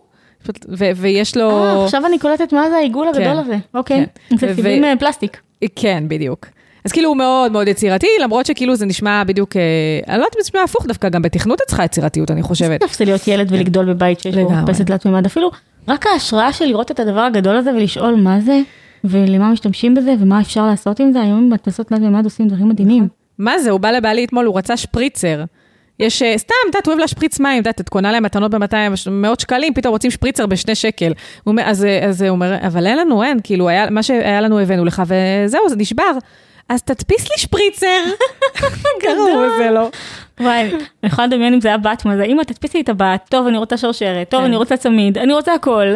ו- 0.68 0.91
ויש 0.97 1.36
לו... 1.36 1.51
אה, 1.51 1.84
עכשיו 1.84 2.07
אני 2.07 2.18
קולטת 2.18 2.53
מה 2.53 2.70
זה 2.70 2.76
העיגול 2.76 3.09
הגדול 3.09 3.24
כן, 3.24 3.39
הזה. 3.39 3.57
אוקיי. 3.74 4.07
כן. 4.30 4.36
זה 4.36 4.47
ו- 4.51 4.55
סיבים 4.55 4.84
אה, 4.84 4.93
פלסטיק. 4.99 5.41
כן, 5.76 6.05
בדיוק. 6.09 6.47
אז 6.84 6.93
כאילו 6.93 7.09
הוא 7.09 7.16
מאוד 7.16 7.53
מאוד 7.53 7.68
יצירתי, 7.68 8.07
למרות 8.22 8.47
שכאילו 8.47 8.76
זה 8.76 8.86
נשמע 8.86 9.24
בדיוק, 9.24 9.57
אה, 9.57 9.62
אני 10.09 10.18
לא 10.18 10.22
יודעת 10.22 10.36
אם 10.36 10.43
זה 10.43 10.49
נשמע 10.49 10.62
הפוך 10.62 10.86
דווקא, 10.86 11.09
גם 11.09 11.22
בתכנות 11.22 11.61
את 11.62 11.66
צריכה 11.66 11.84
יצירתיות, 11.84 12.30
אני 12.30 12.43
חושבת. 12.43 12.80
זה 12.99 13.05
להיות 13.05 13.28
ילד 13.28 13.53
ולגדול 13.53 13.84
בבית 13.95 14.20
שיש 14.20 14.34
בו 14.34 14.41
לגמרי. 14.41 14.62
מדפסת 14.62 14.86
תלת 14.86 15.07
מימד. 15.07 15.26
אפילו 15.26 15.51
רק 15.89 16.07
ההשראה 16.07 16.53
של 16.53 16.64
לראות 16.64 16.91
את 16.91 17.01
הדבר 17.01 17.20
הגדול 17.20 17.57
הזה 17.57 17.70
ולשאול 17.70 18.14
מה 18.14 18.41
זה, 18.41 18.61
ולמה 19.05 19.53
משתמשים 19.53 19.95
בזה, 19.95 20.14
ומה 20.20 20.41
אפשר 20.41 20.66
לעשות 20.66 21.01
עם 21.01 21.12
זה. 21.12 21.20
היום 21.20 21.39
עם 21.39 21.51
מדפסות 21.51 21.86
תלת 21.86 22.01
מימד 22.01 22.24
עושים 22.24 22.49
דברים 22.49 22.68
מדהימים. 22.68 23.09
מה 23.39 23.59
זה, 23.59 23.70
הוא 23.70 23.80
בא 23.80 23.91
לבעלי 23.91 24.24
אתמול, 24.24 24.47
הוא 24.47 24.59
רצה 24.59 24.76
שפריצר. 24.76 25.45
יש, 26.01 26.22
אה, 26.22 26.38
סתם, 26.38 26.55
את 26.62 26.66
יודעת, 26.74 26.86
הוא 26.86 26.92
אוהב 26.92 27.01
להשפריץ 27.01 27.40
מים, 27.40 27.53
את 27.53 27.66
יודעת, 27.66 27.80
את 27.80 27.88
קונה 27.88 28.12
להם 28.12 28.22
מתנות 28.22 28.51
ב-200, 28.51 29.11
מאות 29.11 29.40
שקלים, 29.40 29.74
פתאום 29.74 29.92
רוצים 29.92 30.11
שפריצר 30.11 30.46
בשני 30.46 30.74
שקל. 30.74 31.12
אומר, 31.46 31.62
אז, 31.66 31.84
אה, 31.84 32.05
אז 32.05 32.22
הוא 32.22 32.30
אומר, 32.30 32.55
אבל 32.66 32.86
אין 32.86 32.99
לנו, 32.99 33.22
אין, 33.22 33.38
כאילו, 33.44 33.68
היה, 33.68 33.90
מה 33.90 34.03
שהיה 34.03 34.40
לנו 34.40 34.59
הבאנו 34.59 34.84
לך, 34.84 35.03
וזהו, 35.07 35.68
זה 35.68 35.76
נשבר. 35.76 36.12
אז 36.68 36.82
תדפיס 36.82 37.22
לי 37.30 37.38
שפריצר. 37.38 38.05
קראו 39.01 39.44
לזה 39.46 39.70
לא. 39.70 39.88
וואי, 40.40 40.61
אני 40.62 40.72
יכולה 41.03 41.26
לדמיין 41.26 41.55
אם 41.55 41.61
זה 41.61 41.68
היה 41.68 41.78
בת, 41.78 42.05
מה 42.05 42.16
זה, 42.16 42.24
אמא 42.24 42.42
תדפיסי 42.42 42.78
לי 42.78 42.82
את 42.82 42.88
הבת, 42.88 43.26
טוב 43.28 43.46
אני 43.46 43.59
רוצה 43.59 43.76
שרשרת, 43.76 44.30
טוב 44.30 44.40
כן. 44.40 44.46
אני 44.46 44.57
רוצה 44.57 44.76
צמיד, 44.76 45.18
אני 45.18 45.32
רוצה 45.32 45.55
הכל. 45.55 45.86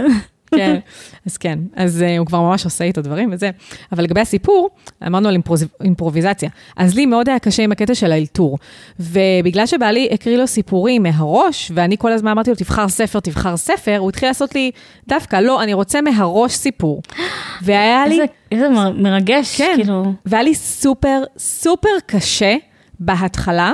כן, 0.56 0.78
אז 1.26 1.36
כן, 1.36 1.58
אז 1.76 2.04
uh, 2.08 2.18
הוא 2.18 2.26
כבר 2.26 2.40
ממש 2.40 2.64
עושה 2.64 2.84
איתו 2.84 3.02
דברים 3.02 3.30
וזה. 3.32 3.50
אבל 3.92 4.04
לגבי 4.04 4.20
הסיפור, 4.20 4.70
אמרנו 5.06 5.28
על 5.28 5.34
אימפרוז... 5.34 5.66
אימפרוביזציה. 5.84 6.48
אז 6.76 6.94
לי 6.94 7.06
מאוד 7.06 7.28
היה 7.28 7.38
קשה 7.38 7.62
עם 7.62 7.72
הקטע 7.72 7.94
של 7.94 8.12
האלתור. 8.12 8.58
ובגלל 9.00 9.66
שבעלי 9.66 10.08
הקריא 10.12 10.36
לו 10.36 10.46
סיפורים 10.46 11.02
מהראש, 11.02 11.72
ואני 11.74 11.96
כל 11.98 12.12
הזמן 12.12 12.30
אמרתי 12.30 12.50
לו, 12.50 12.56
תבחר 12.56 12.88
ספר, 12.88 13.20
תבחר 13.20 13.56
ספר, 13.56 13.96
הוא 13.98 14.08
התחיל 14.08 14.28
לעשות 14.28 14.54
לי, 14.54 14.70
דווקא, 15.08 15.36
לא, 15.36 15.62
אני 15.62 15.74
רוצה 15.74 16.00
מהראש 16.00 16.52
סיפור. 16.52 17.02
והיה 17.62 18.06
לי... 18.06 18.14
איזה- 18.14 18.24
איזה 18.52 18.68
מר- 18.68 18.92
מרגש, 18.92 19.56
כן, 19.58 19.72
כאילו. 19.76 20.12
והיה 20.26 20.42
לי 20.42 20.54
סופר, 20.54 21.22
סופר 21.38 21.88
קשה 22.06 22.56
בהתחלה 23.00 23.72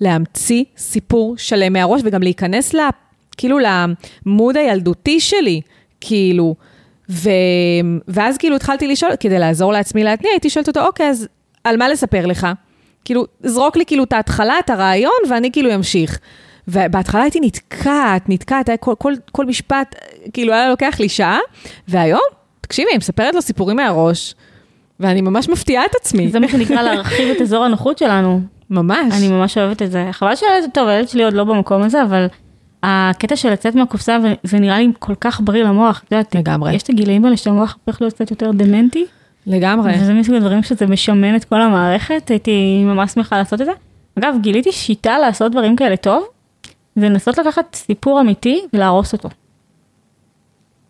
להמציא 0.00 0.64
סיפור 0.76 1.34
שלם 1.38 1.72
מהראש, 1.72 2.00
וגם 2.04 2.22
להיכנס 2.22 2.74
ל... 2.74 2.78
כאילו 3.36 3.58
למוד 3.58 4.56
הילדותי 4.56 5.20
שלי, 5.20 5.60
כאילו. 6.06 6.54
ו... 7.10 7.30
ואז 8.08 8.38
כאילו 8.38 8.56
התחלתי 8.56 8.88
לשאול, 8.88 9.12
כדי 9.20 9.38
לעזור 9.38 9.72
לעצמי 9.72 10.04
להתניע, 10.04 10.32
הייתי 10.32 10.50
שואלת 10.50 10.68
אותו, 10.68 10.86
אוקיי, 10.86 11.08
אז 11.08 11.28
על 11.64 11.76
מה 11.76 11.88
לספר 11.88 12.26
לך? 12.26 12.46
כאילו, 13.04 13.26
זרוק 13.42 13.76
לי 13.76 13.86
כאילו 13.86 14.04
את 14.04 14.12
ההתחלה, 14.12 14.58
את 14.58 14.70
הרעיון, 14.70 15.12
ואני 15.30 15.52
כאילו 15.52 15.74
אמשיך. 15.74 16.18
ובהתחלה 16.68 17.22
הייתי 17.22 17.40
נתקעת, 17.40 18.28
נתקעת, 18.28 18.68
היה 18.68 18.76
כל, 18.76 18.94
כל, 18.98 19.14
כל 19.32 19.46
משפט, 19.46 19.94
כאילו 20.32 20.52
היה 20.52 20.68
לוקח 20.68 20.96
לי 21.00 21.08
שעה, 21.08 21.38
והיום, 21.88 22.20
תקשיבי, 22.60 22.90
אני 22.90 22.98
מספרת 22.98 23.34
לו 23.34 23.42
סיפורים 23.42 23.76
מהראש, 23.76 24.34
ואני 25.00 25.20
ממש 25.20 25.48
מפתיעה 25.48 25.84
את 25.84 25.94
עצמי. 26.00 26.28
זה 26.28 26.40
מה 26.40 26.48
שנקרא 26.48 26.82
להרחיב 26.82 27.28
את 27.28 27.40
אזור 27.40 27.64
הנוחות 27.64 27.98
שלנו. 27.98 28.40
ממש. 28.70 29.14
אני 29.18 29.28
ממש 29.28 29.58
אוהבת 29.58 29.82
את 29.82 29.90
זה. 29.90 30.08
חבל 30.12 30.36
שהילד, 30.36 30.70
טוב, 30.74 30.88
הילד 30.88 31.08
שלי 31.08 31.24
עוד 31.24 31.34
לא 31.34 31.44
במקום 31.44 31.82
הזה, 31.82 32.02
אבל 32.02 32.26
הקטע 32.86 33.36
של 33.36 33.50
לצאת 33.50 33.74
מהקופסה, 33.74 34.18
זה 34.42 34.58
נראה 34.58 34.78
לי 34.78 34.92
כל 34.98 35.14
כך 35.20 35.40
בריא 35.44 35.64
למוח. 35.64 36.02
את 36.06 36.12
יודעת, 36.12 36.34
לגמרי. 36.34 36.74
יש 36.74 36.82
את 36.82 36.88
הגילאים 36.88 37.24
האלה 37.24 37.36
שהמוח 37.36 37.76
הופך 37.84 38.00
להיות 38.00 38.14
קצת 38.14 38.30
יותר 38.30 38.50
דמנטי. 38.52 39.04
לגמרי. 39.46 39.92
וזה 40.00 40.14
מסוג 40.14 40.34
הדברים 40.34 40.62
שזה 40.62 40.86
משמן 40.86 41.36
את 41.36 41.44
כל 41.44 41.60
המערכת, 41.60 42.28
הייתי 42.30 42.84
ממש 42.84 43.10
שמחה 43.10 43.38
לעשות 43.38 43.60
את 43.60 43.66
זה. 43.66 43.72
אגב, 44.18 44.34
גיליתי 44.40 44.72
שיטה 44.72 45.18
לעשות 45.18 45.52
דברים 45.52 45.76
כאלה 45.76 45.96
טוב, 45.96 46.24
זה 46.96 47.08
לנסות 47.08 47.38
לקחת 47.38 47.74
סיפור 47.74 48.20
אמיתי 48.20 48.60
ולהרוס 48.72 49.12
אותו. 49.12 49.28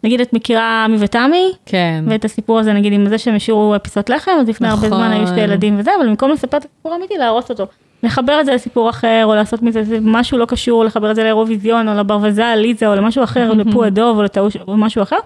נגיד 0.05 0.21
את 0.21 0.33
מכירה 0.33 0.85
עמי 0.85 0.97
ותמי, 1.01 1.53
כן. 1.67 2.05
ואת 2.09 2.25
הסיפור 2.25 2.59
הזה 2.59 2.73
נגיד 2.73 2.93
עם 2.93 3.09
זה 3.09 3.19
שהם 3.19 3.35
השאירו 3.35 3.75
פיסות 3.83 4.11
לחם, 4.11 4.33
אז 4.41 4.49
לפני 4.49 4.69
הרבה 4.69 4.87
נכון. 4.87 4.99
זמן 4.99 5.11
היו 5.11 5.27
שתי 5.27 5.41
ילדים 5.41 5.79
וזה, 5.79 5.91
אבל 5.99 6.09
במקום 6.09 6.31
לספר 6.31 6.57
את 6.57 6.65
הסיפור 6.65 6.93
האמיתי, 6.93 7.15
להרוס 7.19 7.51
אותו. 7.51 7.67
לחבר 8.05 8.41
את 8.41 8.47
זה 8.47 8.55
לסיפור 8.55 8.91
אחר, 8.91 9.23
או 9.25 9.35
לעשות 9.35 9.63
מזה 9.63 9.83
משהו 10.03 10.39
לא 10.39 10.45
קשור, 10.45 10.85
לחבר 10.85 11.11
את 11.11 11.17
זה 11.17 11.23
לאירוויזיון, 11.23 11.89
או 11.89 11.95
לברווזל, 11.95 12.55
ליזה, 12.55 12.89
או 12.89 12.95
למשהו 12.95 13.25
אחר, 13.25 13.51
או 13.51 13.55
לפו 13.55 13.85
הדוב, 13.85 14.19
או 14.19 14.23
לטעוש, 14.23 14.57
או 14.69 14.77
משהו 14.77 15.03
אחר. 15.03 15.17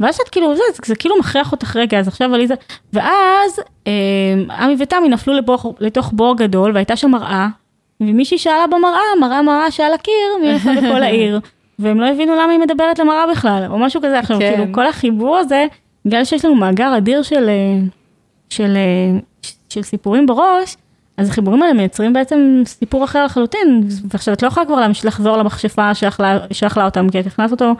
ואז 0.00 0.18
את 0.24 0.28
כאילו, 0.28 0.56
זה, 0.56 0.62
זה, 0.72 0.82
זה 0.84 0.96
כאילו 0.96 1.18
מכריח 1.18 1.52
אותך 1.52 1.76
רגע, 1.76 1.98
אז 1.98 2.08
עכשיו 2.08 2.34
עליזה, 2.34 2.54
ואז 2.92 3.60
אה, 3.86 3.92
עמי 4.58 4.76
ותמי 4.78 5.08
נפלו 5.08 5.34
לבור, 5.34 5.74
לתוך 5.80 6.10
בור 6.12 6.36
גדול, 6.36 6.70
והייתה 6.74 6.96
שם 6.96 7.10
מראה, 7.10 7.48
ומישהי 8.00 8.38
שאלה 8.38 8.66
במראה, 8.66 9.00
מראה 9.20 9.42
מראה 9.42 9.70
שעל 9.70 9.92
הקיר, 9.92 10.14
מי 10.42 10.54
נפל 10.54 10.72
לכל 10.72 11.02
העיר, 11.06 11.40
והם 11.78 12.00
לא 12.00 12.06
הבינו 12.06 12.34
למה 12.34 12.52
היא 12.52 12.60
מדברת 12.60 12.98
למראה 12.98 13.24
בכלל, 13.30 13.66
או 13.70 13.78
משהו 13.78 14.00
כזה. 14.00 14.18
עכשיו, 14.18 14.38
כן. 14.38 14.54
כאילו, 14.56 14.72
כל 14.72 14.86
החיבור 14.86 15.36
הזה, 15.36 15.66
בגלל 16.04 16.24
שיש 16.24 16.44
לנו 16.44 16.54
מאגר 16.54 16.96
אדיר 16.96 17.22
של, 17.22 17.48
אה, 17.48 17.78
של, 18.50 18.76
אה, 18.76 19.18
של 19.68 19.82
סיפורים 19.82 20.26
בראש, 20.26 20.76
אז 21.16 21.28
החיבורים 21.28 21.62
האלה 21.62 21.74
מייצרים 21.74 22.12
בעצם 22.12 22.62
סיפור 22.66 23.04
אחר 23.04 23.24
לחלוטין, 23.24 23.82
ועכשיו 24.10 24.34
את 24.34 24.42
לא 24.42 24.48
יכולה 24.48 24.66
כבר 24.66 24.76
להמשיך 24.80 25.04
לחזור 25.04 25.36
למכשפה 25.36 25.94
שאכלה, 25.94 26.38
שאכלה 26.52 26.84
אותם, 26.84 27.08
כי 27.10 27.20
את 27.20 27.26
הכנסת 27.26 27.52
אותו, 27.52 27.72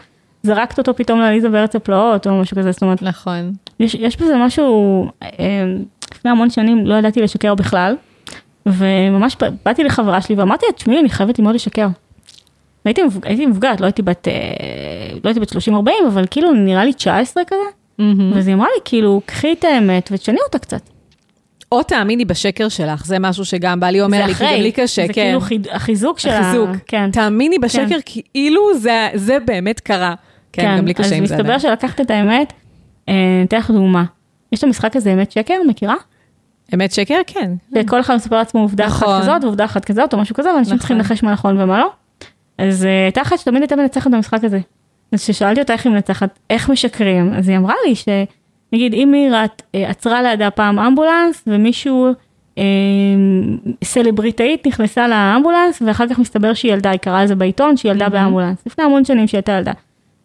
זרקת 0.42 0.78
אותו 0.78 0.96
פתאום 0.96 1.20
לעליזה 1.20 1.48
בארץ 1.48 1.76
הפלאות, 1.76 2.26
או 2.26 2.40
משהו 2.40 2.56
כזה, 2.56 2.72
זאת 2.72 2.82
אומרת, 2.82 3.02
נכון. 3.02 3.52
יש, 3.80 3.94
יש 3.94 4.16
בזה 4.16 4.36
משהו, 4.36 5.04
אה, 5.22 5.28
לפני 6.14 6.30
המון 6.30 6.50
שנים 6.50 6.86
לא 6.86 6.94
ידעתי 6.94 7.22
לשקר 7.22 7.54
בכלל, 7.54 7.96
וממש 8.66 9.36
בא- 9.40 9.48
באתי 9.64 9.84
לחברה 9.84 10.20
שלי 10.20 10.34
ואמרתי 10.34 10.66
לה, 10.66 10.72
תשמעי, 10.72 11.00
אני 11.00 11.08
חייבת 11.08 11.38
ללמוד 11.38 11.54
לשקר. 11.54 11.86
הייתי, 12.84 13.00
הייתי 13.22 13.46
מבוגרת, 13.46 13.80
לא 13.80 13.86
הייתי 13.86 14.02
בת, 14.02 14.28
אה, 14.28 14.32
לא 15.24 15.30
הייתי 15.30 15.40
בת 15.40 15.48
30-40, 15.52 15.70
אבל 16.08 16.24
כאילו 16.30 16.52
נראה 16.52 16.84
לי 16.84 16.92
19 16.92 17.42
כזה. 17.46 17.56
ואז 18.34 18.46
היא 18.46 18.54
אמרה 18.54 18.66
לי, 18.74 18.80
כאילו, 18.84 19.20
קחי 19.26 19.52
את 19.52 19.64
האמת 19.64 20.08
ותשני 20.12 20.38
אותה 20.46 20.58
קצת. 20.58 20.80
או 21.72 21.82
תאמיני 21.82 22.24
בשקר 22.24 22.68
שלך, 22.68 23.06
זה 23.06 23.18
משהו 23.18 23.44
שגם 23.44 23.80
בעלי 23.80 24.00
אומר 24.02 24.18
זה 24.18 24.26
לי, 24.26 24.34
כי 24.34 24.44
גם 24.44 24.60
לי 24.60 24.72
קשה, 24.72 25.06
זה 25.06 25.12
כן. 25.12 25.22
כאילו 25.22 25.40
חיד, 25.40 25.68
החיזוק 25.70 26.18
של 26.18 26.28
ה... 26.30 26.38
החיזוק. 26.38 26.70
כן. 26.86 27.10
תאמיני 27.10 27.58
בשקר, 27.58 27.86
כן. 28.04 28.20
כאילו 28.32 28.78
זה- 28.78 29.08
זה 29.14 29.38
באמת 29.46 29.80
קרה. 29.80 30.14
כן, 30.52 30.76
גם 30.78 30.86
לי 30.86 30.94
קשה 30.94 31.14
עם 31.16 31.26
זה. 31.26 31.34
אז 31.34 31.40
מסתבר. 31.40 31.58
שלקחת 31.58 32.00
את 32.00 32.10
האמת, 32.10 32.52
אה, 33.08 33.14
אתן 33.44 33.58
לך 33.58 33.70
דוגמה. 33.70 34.04
יש 34.52 34.58
את 34.58 34.64
המשחק 34.64 34.96
הזה 34.96 35.12
אמת 35.12 35.32
שקר, 35.32 35.54
מכירה? 35.68 35.94
אמת 36.74 36.92
שקר? 36.92 37.20
כן. 37.26 37.52
שכל 37.74 38.00
אחד 38.00 38.14
מספר 38.14 38.36
לעצמו 38.36 38.60
עובדה 38.60 38.86
אחת 38.86 39.02
נכון. 39.02 39.20
כזאת 39.22 39.44
ועובדה 39.44 39.64
אחת 39.64 39.84
כזאת 39.84 40.14
או 40.14 40.18
משהו 40.18 40.34
כזה, 40.34 40.48
ואנשים 40.54 40.64
נכון. 40.74 40.78
צריכים 40.78 40.96
לנחש 40.96 41.22
מה 41.22 41.32
נכון 41.32 41.60
ומה 41.60 41.78
לא. 41.78 41.90
אז 42.58 42.84
אה, 42.84 43.04
הייתה 43.04 43.22
אחת 43.22 43.38
שתמיד 43.38 43.62
הייתה 43.62 43.76
מנצחת 43.76 44.10
במשחק 44.10 44.44
הזה. 44.44 44.58
אז 45.12 45.22
כששאלתי 45.22 45.60
אותה 45.60 45.72
איך 45.72 45.86
היא 45.86 45.92
מנצחת, 45.92 46.38
איך 46.50 46.70
משקרים, 46.70 47.34
אז 47.34 47.48
היא 47.48 47.56
אמרה 47.56 47.74
לי 47.86 47.94
שנגיד 48.76 48.94
אם 48.94 49.08
מירה 49.12 49.44
אה, 49.74 49.90
עצרה 49.90 50.22
לידה 50.22 50.50
פעם 50.50 50.78
אמבולנס 50.78 51.42
ומישהו 51.46 52.06
אה, 52.58 52.64
סלבריטאית 53.84 54.66
נכנסה 54.66 55.08
לאמבולנס 55.08 55.82
ואחר 55.86 56.08
כך 56.08 56.18
מסתבר 56.18 56.54
שהיא 56.54 56.72
ילדה, 56.72 56.90
היא 56.90 56.98
קראה 56.98 57.20
על 57.20 57.26
זה 57.26 57.34
בעיתון 57.34 57.76
שהיא 57.76 57.92
ילדה 57.92 58.08
באמבולנס, 58.08 58.58
לפני 58.66 58.84
המון 58.84 59.04
שנים 59.04 59.26
שהיא 59.26 59.38
הייתה 59.38 59.52
ילדה. 59.52 59.72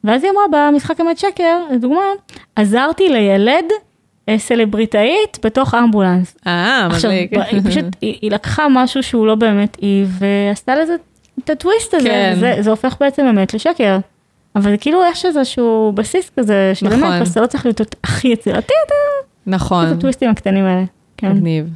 ואז 0.03 0.23
היא 0.23 0.31
אמרה 0.31 0.43
במשחק 0.71 1.01
אמת 1.01 1.17
שקר, 1.17 1.59
לדוגמה, 1.71 2.01
עזרתי 2.55 3.09
לילד 3.09 3.65
אה, 4.29 4.37
סלבריטאית 4.37 5.39
בתוך 5.45 5.73
אמבולנס. 5.73 6.37
אה, 6.47 6.87
עכשיו, 6.91 7.11
מדליק. 7.11 7.33
היא 7.51 7.61
פשוט, 7.65 7.85
היא, 8.01 8.17
היא 8.21 8.31
לקחה 8.31 8.67
משהו 8.69 9.03
שהוא 9.03 9.27
לא 9.27 9.35
באמת 9.35 9.77
היא, 9.81 10.05
ועשתה 10.19 10.75
לזה 10.75 10.95
את 11.39 11.49
הטוויסט 11.49 11.93
הזה, 11.93 12.09
כן. 12.09 12.35
זה, 12.39 12.55
זה 12.59 12.69
הופך 12.69 12.95
בעצם 12.99 13.25
אמת 13.25 13.53
לשקר. 13.53 13.97
אבל 14.55 14.75
כאילו 14.81 14.99
יש 15.11 15.25
איזשהו 15.25 15.91
בסיס 15.95 16.31
כזה, 16.39 16.71
שבאמת, 16.73 16.97
נכון. 16.97 17.31
אתה 17.31 17.41
לא 17.41 17.47
צריך 17.47 17.65
להיות 17.65 17.81
הכי 18.03 18.27
יצירתי, 18.27 18.73
אתה 18.87 18.95
נכון, 19.47 19.87
את 19.87 19.91
הטוויסטים 19.91 20.29
הקטנים 20.29 20.65
האלה. 20.65 20.83
כן. 21.17 21.31
מגניב. 21.31 21.69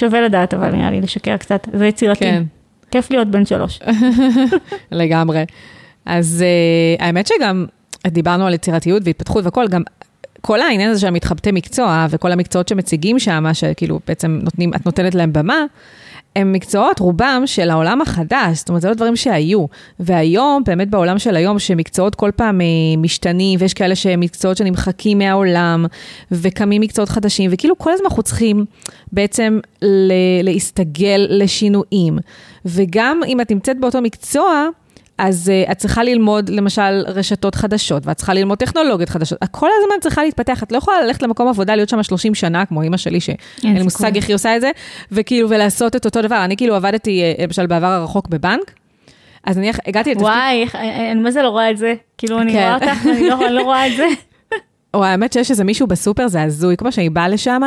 שווה 0.00 0.20
לדעת, 0.20 0.54
אבל 0.54 0.70
נראה 0.70 0.90
לי 0.90 1.00
לשקר 1.00 1.36
קצת, 1.36 1.68
זה 1.72 1.86
יצירתי. 1.86 2.20
כן. 2.20 2.42
כיף 2.90 3.10
להיות 3.10 3.28
בן 3.28 3.46
שלוש. 3.46 3.80
לגמרי. 4.92 5.44
אז 6.06 6.44
uh, 6.44 7.02
האמת 7.02 7.26
שגם 7.26 7.66
דיברנו 8.06 8.46
על 8.46 8.54
יצירתיות 8.54 9.02
והתפתחות 9.04 9.44
והכל, 9.44 9.68
גם 9.68 9.82
כל 10.40 10.60
העניין 10.60 10.90
הזה 10.90 11.00
של 11.00 11.06
המתחבטי 11.06 11.52
מקצוע 11.52 12.06
וכל 12.10 12.32
המקצועות 12.32 12.68
שמציגים 12.68 13.18
שם, 13.18 13.44
שכאילו 13.52 14.00
בעצם 14.06 14.38
נותנים, 14.42 14.74
את 14.74 14.86
נותנת 14.86 15.14
להם 15.14 15.32
במה, 15.32 15.64
הם 16.36 16.52
מקצועות, 16.52 16.98
רובם, 16.98 17.42
של 17.46 17.70
העולם 17.70 18.00
החדש, 18.00 18.58
זאת 18.58 18.68
אומרת, 18.68 18.82
זה 18.82 18.88
לא 18.88 18.94
דברים 18.94 19.16
שהיו. 19.16 19.66
והיום, 20.00 20.62
באמת 20.66 20.90
בעולם 20.90 21.18
של 21.18 21.36
היום, 21.36 21.58
שמקצועות 21.58 22.14
כל 22.14 22.30
פעם 22.36 22.60
אה, 22.60 22.66
משתנים, 22.98 23.60
ויש 23.60 23.74
כאלה 23.74 23.94
שהם 23.94 24.20
מקצועות 24.20 24.56
שנמחקים 24.56 25.18
מהעולם, 25.18 25.86
וקמים 26.32 26.80
מקצועות 26.80 27.08
חדשים, 27.08 27.50
וכאילו 27.54 27.78
כל 27.78 27.92
הזמן 27.92 28.06
אנחנו 28.06 28.22
צריכים 28.22 28.64
בעצם 29.12 29.58
להסתגל 30.42 31.26
לשינויים. 31.28 32.18
וגם 32.64 33.20
אם 33.26 33.40
את 33.40 33.50
נמצאת 33.50 33.80
באותו 33.80 34.00
מקצוע, 34.00 34.68
אז 35.18 35.50
uh, 35.50 35.72
את 35.72 35.78
צריכה 35.78 36.04
ללמוד 36.04 36.48
למשל 36.48 37.04
רשתות 37.06 37.54
חדשות, 37.54 38.06
ואת 38.06 38.16
צריכה 38.16 38.34
ללמוד 38.34 38.58
טכנולוגיות 38.58 39.08
חדשות. 39.08 39.38
את 39.44 39.48
כל 39.50 39.68
הזמן 39.78 39.94
צריכה 40.00 40.24
להתפתח, 40.24 40.62
את 40.62 40.72
לא 40.72 40.78
יכולה 40.78 41.02
ללכת 41.02 41.22
למקום 41.22 41.48
עבודה, 41.48 41.76
להיות 41.76 41.88
שם 41.88 42.02
30 42.02 42.34
שנה, 42.34 42.66
כמו 42.66 42.82
אימא 42.82 42.96
שלי, 42.96 43.20
שאין 43.20 43.36
לי. 43.62 43.82
מושג 43.82 44.16
איך 44.16 44.28
היא 44.28 44.34
עושה 44.34 44.56
את 44.56 44.60
זה, 44.60 44.70
וכאילו, 45.12 45.50
ולעשות 45.50 45.96
את 45.96 46.04
אותו 46.04 46.22
דבר. 46.22 46.44
אני 46.44 46.56
כאילו 46.56 46.74
עבדתי, 46.74 47.22
אה, 47.22 47.44
למשל, 47.44 47.66
בעבר 47.66 47.86
הרחוק 47.86 48.28
בבנק, 48.28 48.72
אז 49.44 49.58
אני 49.58 49.70
הגעתי 49.86 50.10
לתפקיד, 50.10 50.26
וואי, 50.26 50.66
אני 51.12 51.20
מה 51.20 51.30
זה 51.30 51.42
לא 51.42 51.48
רואה 51.48 51.70
את 51.70 51.76
זה? 51.76 51.94
כאילו, 52.18 52.40
אני 52.40 52.52
כן. 52.52 52.58
רואה 52.58 52.74
אותך, 52.74 53.04
ואני 53.06 53.28
לא 53.28 53.46
אני 53.46 53.54
לא 53.54 53.62
רואה 53.62 53.86
את 53.86 53.92
זה. 53.96 54.06
או 54.94 55.04
האמת 55.04 55.32
שיש 55.32 55.50
איזה 55.50 55.64
מישהו 55.64 55.86
בסופר, 55.86 56.28
זה 56.28 56.42
הזוי, 56.42 56.76
כמו 56.76 56.92
שאני 56.92 57.10
באה 57.10 57.28
לשם, 57.28 57.62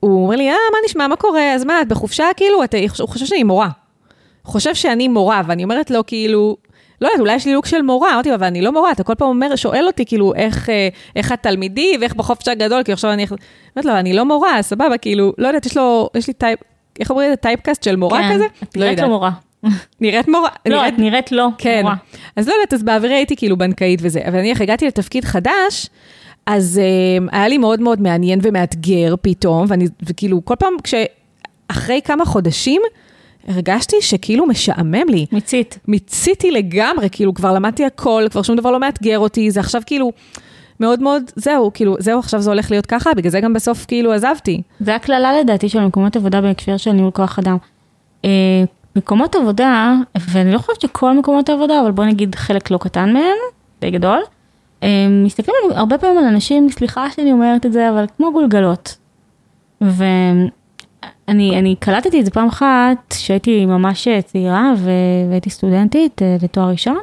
הוא 0.00 0.24
אומר 0.24 0.36
לי, 0.36 0.48
אה, 0.48 0.54
מה 0.72 0.78
נשמע, 0.84 1.08
מה 1.08 1.16
קורה, 1.16 1.54
אז 1.54 1.64
מה, 1.64 1.82
את 1.82 1.88
בחופשה, 1.88 2.24
כאילו, 2.36 2.64
את, 2.64 2.74
הוא 2.98 3.08
חושב 3.08 3.26
שאני 3.26 3.42
מורה. 3.42 3.68
חושב 4.44 4.74
שאני 4.74 5.08
מורה, 5.08 5.42
ואני 5.46 5.64
אומרת 5.64 5.90
לו, 5.90 6.06
כאילו, 6.06 6.56
לא 7.00 7.06
יודעת, 7.06 7.20
אולי 7.20 7.34
יש 7.34 7.46
לי 7.46 7.52
look 7.54 7.66
של 7.66 7.82
מורה, 7.82 8.14
אמרתי 8.14 8.28
לו, 8.28 8.34
אבל 8.34 8.46
אני 8.46 8.62
לא 8.62 8.72
מורה, 8.72 8.92
אתה 8.92 9.02
כל 9.02 9.14
פעם 9.14 9.28
אומר, 9.28 9.56
שואל 9.56 9.86
אותי, 9.86 10.04
כאילו, 10.06 10.34
איך, 10.34 10.70
אה, 10.70 10.88
איך 11.16 11.32
התלמידי 11.32 11.96
ואיך 12.00 12.14
בחופש 12.14 12.48
הגדול, 12.48 12.82
כי 12.82 12.92
עכשיו 12.92 13.12
אני... 13.12 13.26
אומרת 13.76 13.84
לו, 13.84 13.92
אני 13.92 14.12
לא 14.12 14.24
מורה, 14.24 14.62
סבבה, 14.62 14.98
כאילו, 14.98 15.32
לא 15.38 15.46
יודעת, 15.46 15.66
יש 15.66 15.76
לו, 15.76 16.08
יש 16.14 16.26
לי 16.28 16.32
type, 16.32 16.58
איך 17.00 17.10
אומרים 17.10 17.32
את 17.32 17.40
typecast 17.40 17.82
של 17.82 17.96
מורה 17.96 18.18
כן, 18.22 18.34
כזה? 18.34 18.44
את 18.62 18.76
לא 18.76 18.82
נראית. 18.84 19.00
לא 19.00 19.08
מורה. 19.08 19.30
נראית 20.00 20.28
מורה. 20.28 20.48
לא, 20.66 20.76
נראית- 20.76 20.94
את 20.94 20.98
נראית 20.98 21.32
לא 21.32 21.48
כן. 21.58 21.80
מורה. 21.82 21.94
אז 22.36 22.48
לא 22.48 22.52
יודעת, 22.52 22.72
אז 22.72 22.82
בעברי 22.82 23.14
הייתי 23.14 23.36
כאילו 23.36 23.56
בנקאית 23.56 24.00
וזה, 24.02 24.20
אבל 24.28 24.36
נניח 24.38 24.60
הגעתי 24.60 24.86
לתפקיד 24.86 25.24
חדש, 25.24 25.86
אז 26.46 26.80
um, 26.80 27.28
היה 27.32 27.48
לי 27.48 27.58
מאוד 27.58 27.80
מאוד 27.80 28.00
מעניין 28.00 28.38
ומאתגר 28.42 29.14
פתאום, 29.22 29.64
ואני, 29.68 29.86
וכאילו 30.02 30.44
כל 30.44 30.54
פעם 30.58 30.72
כשאחרי 30.82 32.00
כמה 32.04 32.24
חודשים, 32.24 32.82
הרגשתי 33.48 33.96
שכאילו 34.00 34.46
משעמם 34.46 35.08
לי. 35.08 35.26
מיצית. 35.32 35.78
מיציתי 35.88 36.50
לגמרי, 36.50 37.08
כאילו 37.12 37.34
כבר 37.34 37.52
למדתי 37.52 37.84
הכל, 37.84 38.24
כבר 38.30 38.42
שום 38.42 38.56
דבר 38.56 38.70
לא 38.70 38.80
מאתגר 38.80 39.18
אותי, 39.18 39.50
זה 39.50 39.60
עכשיו 39.60 39.82
כאילו 39.86 40.12
מאוד 40.80 41.02
מאוד, 41.02 41.22
זהו, 41.36 41.70
כאילו, 41.74 41.96
זהו, 41.98 42.18
עכשיו 42.18 42.40
זה 42.40 42.50
הולך 42.50 42.70
להיות 42.70 42.86
ככה, 42.86 43.14
בגלל 43.14 43.30
זה 43.30 43.40
גם 43.40 43.52
בסוף 43.52 43.84
כאילו 43.88 44.12
עזבתי. 44.12 44.62
זה 44.80 44.94
הקללה 44.94 45.40
לדעתי 45.40 45.68
של 45.68 45.80
מקומות 45.80 46.16
עבודה 46.16 46.40
בהקשר 46.40 46.76
של 46.76 46.92
ניהול 46.92 47.10
כוח 47.10 47.38
אדם. 47.38 47.56
אה, 48.24 48.64
מקומות 48.96 49.36
עבודה, 49.36 49.94
ואני 50.20 50.52
לא 50.52 50.58
חושבת 50.58 50.80
שכל 50.80 51.18
מקומות 51.18 51.48
העבודה, 51.48 51.80
אבל 51.80 51.90
בוא 51.90 52.04
נגיד 52.04 52.34
חלק 52.34 52.70
לא 52.70 52.78
קטן 52.78 53.12
מהם, 53.12 53.36
די 53.80 53.90
גדול, 53.90 54.20
אה, 54.82 54.88
מסתכלים 55.24 55.56
הרבה 55.70 55.98
פעמים 55.98 56.18
על 56.18 56.24
אנשים, 56.24 56.68
סליחה 56.70 57.10
שאני 57.10 57.32
אומרת 57.32 57.66
את 57.66 57.72
זה, 57.72 57.90
אבל 57.90 58.04
כמו 58.16 58.32
גולגלות. 58.32 58.96
ואני 59.80 60.48
אני 61.28 61.74
קלטתי 61.80 62.20
את 62.20 62.24
זה 62.24 62.30
פעם 62.30 62.48
אחת, 62.48 63.14
שהייתי 63.14 63.66
ממש 63.66 64.08
צעירה 64.26 64.72
ו- 64.76 64.90
והייתי 65.28 65.50
סטודנטית 65.50 66.22
אה, 66.22 66.36
לתואר 66.42 66.70
ראשון, 66.70 66.98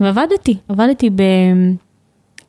ועבדתי, 0.00 0.56
עבדתי 0.68 1.10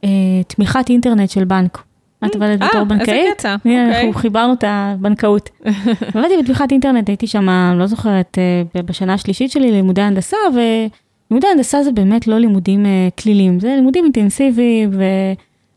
בתמיכת 0.01 0.89
אינטרנט 0.89 1.29
של 1.29 1.43
בנק. 1.43 1.83
את 2.25 2.35
עבדת 2.35 2.61
אה, 2.61 2.67
בתור 2.67 2.81
איזה 2.81 2.95
בנקאית? 2.95 3.37
קטע, 3.37 3.55
הנה, 3.65 3.87
אוקיי. 3.87 3.97
אנחנו 3.97 4.13
חיברנו 4.13 4.53
את 4.53 4.63
הבנקאות. 4.67 5.49
עבדתי 6.15 6.37
בתמיכת 6.43 6.71
אינטרנט, 6.71 7.09
הייתי 7.09 7.27
שם, 7.27 7.49
לא 7.77 7.87
זוכרת, 7.87 8.37
אה, 8.75 8.81
בשנה 8.83 9.13
השלישית 9.13 9.51
שלי 9.51 9.71
לימודי 9.71 10.01
הנדסה, 10.01 10.37
ולימודי 10.49 11.47
הנדסה 11.47 11.83
זה 11.83 11.91
באמת 11.91 12.27
לא 12.27 12.37
לימודים 12.37 12.85
אה, 12.85 13.07
כלילים, 13.19 13.59
זה 13.59 13.73
לימודים 13.75 14.03
אינטנסיביים, 14.03 14.89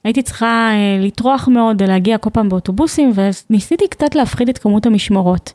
והייתי 0.05 0.23
צריכה 0.23 0.69
אה, 0.73 1.07
לטרוח 1.07 1.49
מאוד 1.49 1.83
להגיע 1.83 2.19
כל 2.19 2.31
פעם 2.31 2.49
באוטובוסים, 2.49 3.13
וניסיתי 3.51 3.89
קצת 3.89 4.15
להפחיד 4.15 4.49
את 4.49 4.59
כמות 4.59 4.87
המשמרות. 4.87 5.53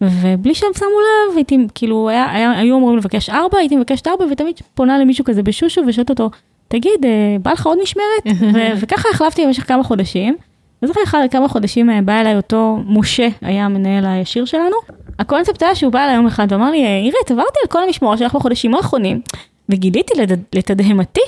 ובלי 0.00 0.54
שהם 0.54 0.70
שמו 0.78 0.86
לב, 0.88 1.36
הייתי, 1.36 1.58
כאילו, 1.74 2.08
היה, 2.08 2.30
היה, 2.32 2.50
היו 2.58 2.76
אמורים 2.78 2.96
לבקש 2.98 3.30
ארבע, 3.30 3.58
הייתי 3.58 3.76
מבקשת 3.76 4.06
ארבע, 4.08 4.24
ותמיד 4.30 4.54
פונה 4.74 4.98
למישהו 4.98 5.24
כזה 5.24 5.42
בשושו 5.42 5.80
ושואלת 5.86 6.10
אותו, 6.10 6.30
תגיד, 6.68 7.04
אה, 7.04 7.10
בא 7.42 7.52
לך 7.52 7.66
עוד 7.66 7.78
משמרת? 7.82 8.26
ו- 8.54 8.72
וככה 8.80 9.08
החלפתי 9.12 9.46
במשך 9.46 9.68
כמה 9.68 9.82
חודשים. 9.82 10.36
וזוכר 10.82 11.00
אחד 11.04 11.18
כמה 11.30 11.48
חודשים 11.48 11.90
אה, 11.90 12.02
בא 12.02 12.20
אליי 12.20 12.36
אותו 12.36 12.78
משה, 12.86 13.28
היה 13.42 13.64
המנהל 13.64 14.06
הישיר 14.06 14.44
שלנו. 14.44 14.76
הקונספט 15.18 15.62
היה 15.62 15.74
שהוא 15.74 15.92
בא 15.92 16.04
אליי 16.04 16.14
יום 16.14 16.26
אחד 16.26 16.46
ואמר 16.50 16.70
לי, 16.70 16.86
עירית, 16.86 17.30
עברתי 17.30 17.58
על 17.62 17.68
כל 17.68 17.82
המשמרות 17.82 18.18
שלך 18.18 18.34
בחודשים 18.34 18.74
האחרונים, 18.74 19.20
וגיליתי 19.68 20.14
לד- 20.20 20.44
לתדהמתי 20.54 21.20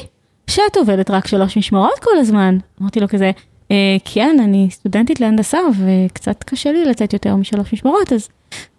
שאת 0.47 0.77
עובדת 0.77 1.11
רק 1.11 1.27
שלוש 1.27 1.57
משמרות 1.59 1.99
כל 2.03 2.19
הזמן. 2.19 2.59
אמרתי 2.83 3.01
לו 3.01 3.09
כזה, 3.09 3.31
"אה, 3.71 3.77
כן, 4.05 4.37
אני 4.45 4.69
סטודנטית 4.71 5.21
להנדסה 5.21 5.59
וקצת 5.79 6.45
קשה 6.45 6.73
לי 6.73 6.85
לצאת 6.85 7.13
יותר 7.13 7.37
משלוש 7.37 7.73
משמרות, 7.73 8.13
אז 8.13 8.29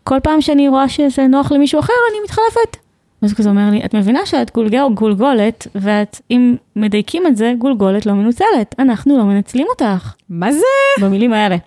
כל 0.03 0.19
פעם 0.23 0.41
שאני 0.41 0.67
רואה 0.67 0.89
שזה 0.89 1.27
נוח 1.27 1.51
למישהו 1.51 1.79
אחר, 1.79 1.93
אני 2.11 2.17
מתחלפת. 2.23 2.77
אז 3.21 3.31
הוא 3.31 3.37
כזה 3.37 3.49
אומר 3.49 3.69
לי, 3.71 3.81
את 3.85 3.95
מבינה 3.95 4.25
שאת 4.25 4.51
גולגל 4.53 4.83
גולגולת, 4.93 5.67
ואת, 5.75 6.21
אם 6.31 6.55
מדייקים 6.75 7.27
את 7.27 7.37
זה, 7.37 7.53
גולגולת 7.57 8.05
לא 8.05 8.13
מנוצלת. 8.13 8.75
אנחנו 8.79 9.17
לא 9.17 9.23
מנצלים 9.23 9.67
אותך. 9.69 10.13
מה 10.29 10.51
זה? 10.51 10.59
במילים 11.01 11.33
האלה. 11.33 11.57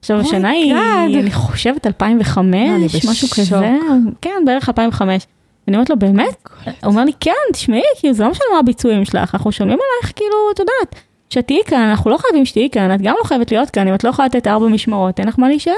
עכשיו, 0.00 0.20
Oh 0.20 0.22
השנה 0.22 0.50
היא. 0.50 0.74
אני 1.20 1.30
חושבת, 1.30 1.86
2005, 1.86 2.54
אני 2.54 2.86
משהו. 3.10 3.28
כזה. 3.28 3.76
כן, 4.20 4.42
בערך 4.46 4.68
2005. 4.68 5.26
אני 5.68 5.76
אומרת 5.76 5.90
לו, 5.90 5.98
באמת? 5.98 6.48
הוא 6.64 6.72
אומר 6.84 7.04
לי, 7.04 7.12
כן, 7.20 7.32
תשמעי, 7.52 7.82
כאילו, 7.98 8.14
זה 8.14 8.24
לא 8.24 8.30
משנה 8.30 8.44
מה 8.52 8.58
הביצועים 8.58 9.04
שלך, 9.04 9.34
אנחנו 9.34 9.52
שומעים 9.52 9.78
עלייך, 9.78 10.12
כאילו, 10.16 10.36
את 10.54 10.58
יודעת, 10.58 11.02
שתהיי 11.30 11.60
כאן, 11.66 11.88
אנחנו 11.90 12.10
לא 12.10 12.16
חייבים 12.16 12.44
שתהיי 12.44 12.70
כאן, 12.70 12.94
את 12.94 13.02
גם 13.02 13.14
לא 13.18 13.24
חייבת 13.24 13.52
להיות 13.52 13.70
כאן, 13.70 13.88
אם 13.88 13.94
את 13.94 14.04
לא 14.04 14.08
יכולה 14.08 14.26
לתת 14.26 14.46
ארבע 14.46 14.68
משמרות, 14.68 15.18
אין 15.20 15.28
לך 15.28 15.38
מה 15.38 15.48
להישאר. 15.48 15.72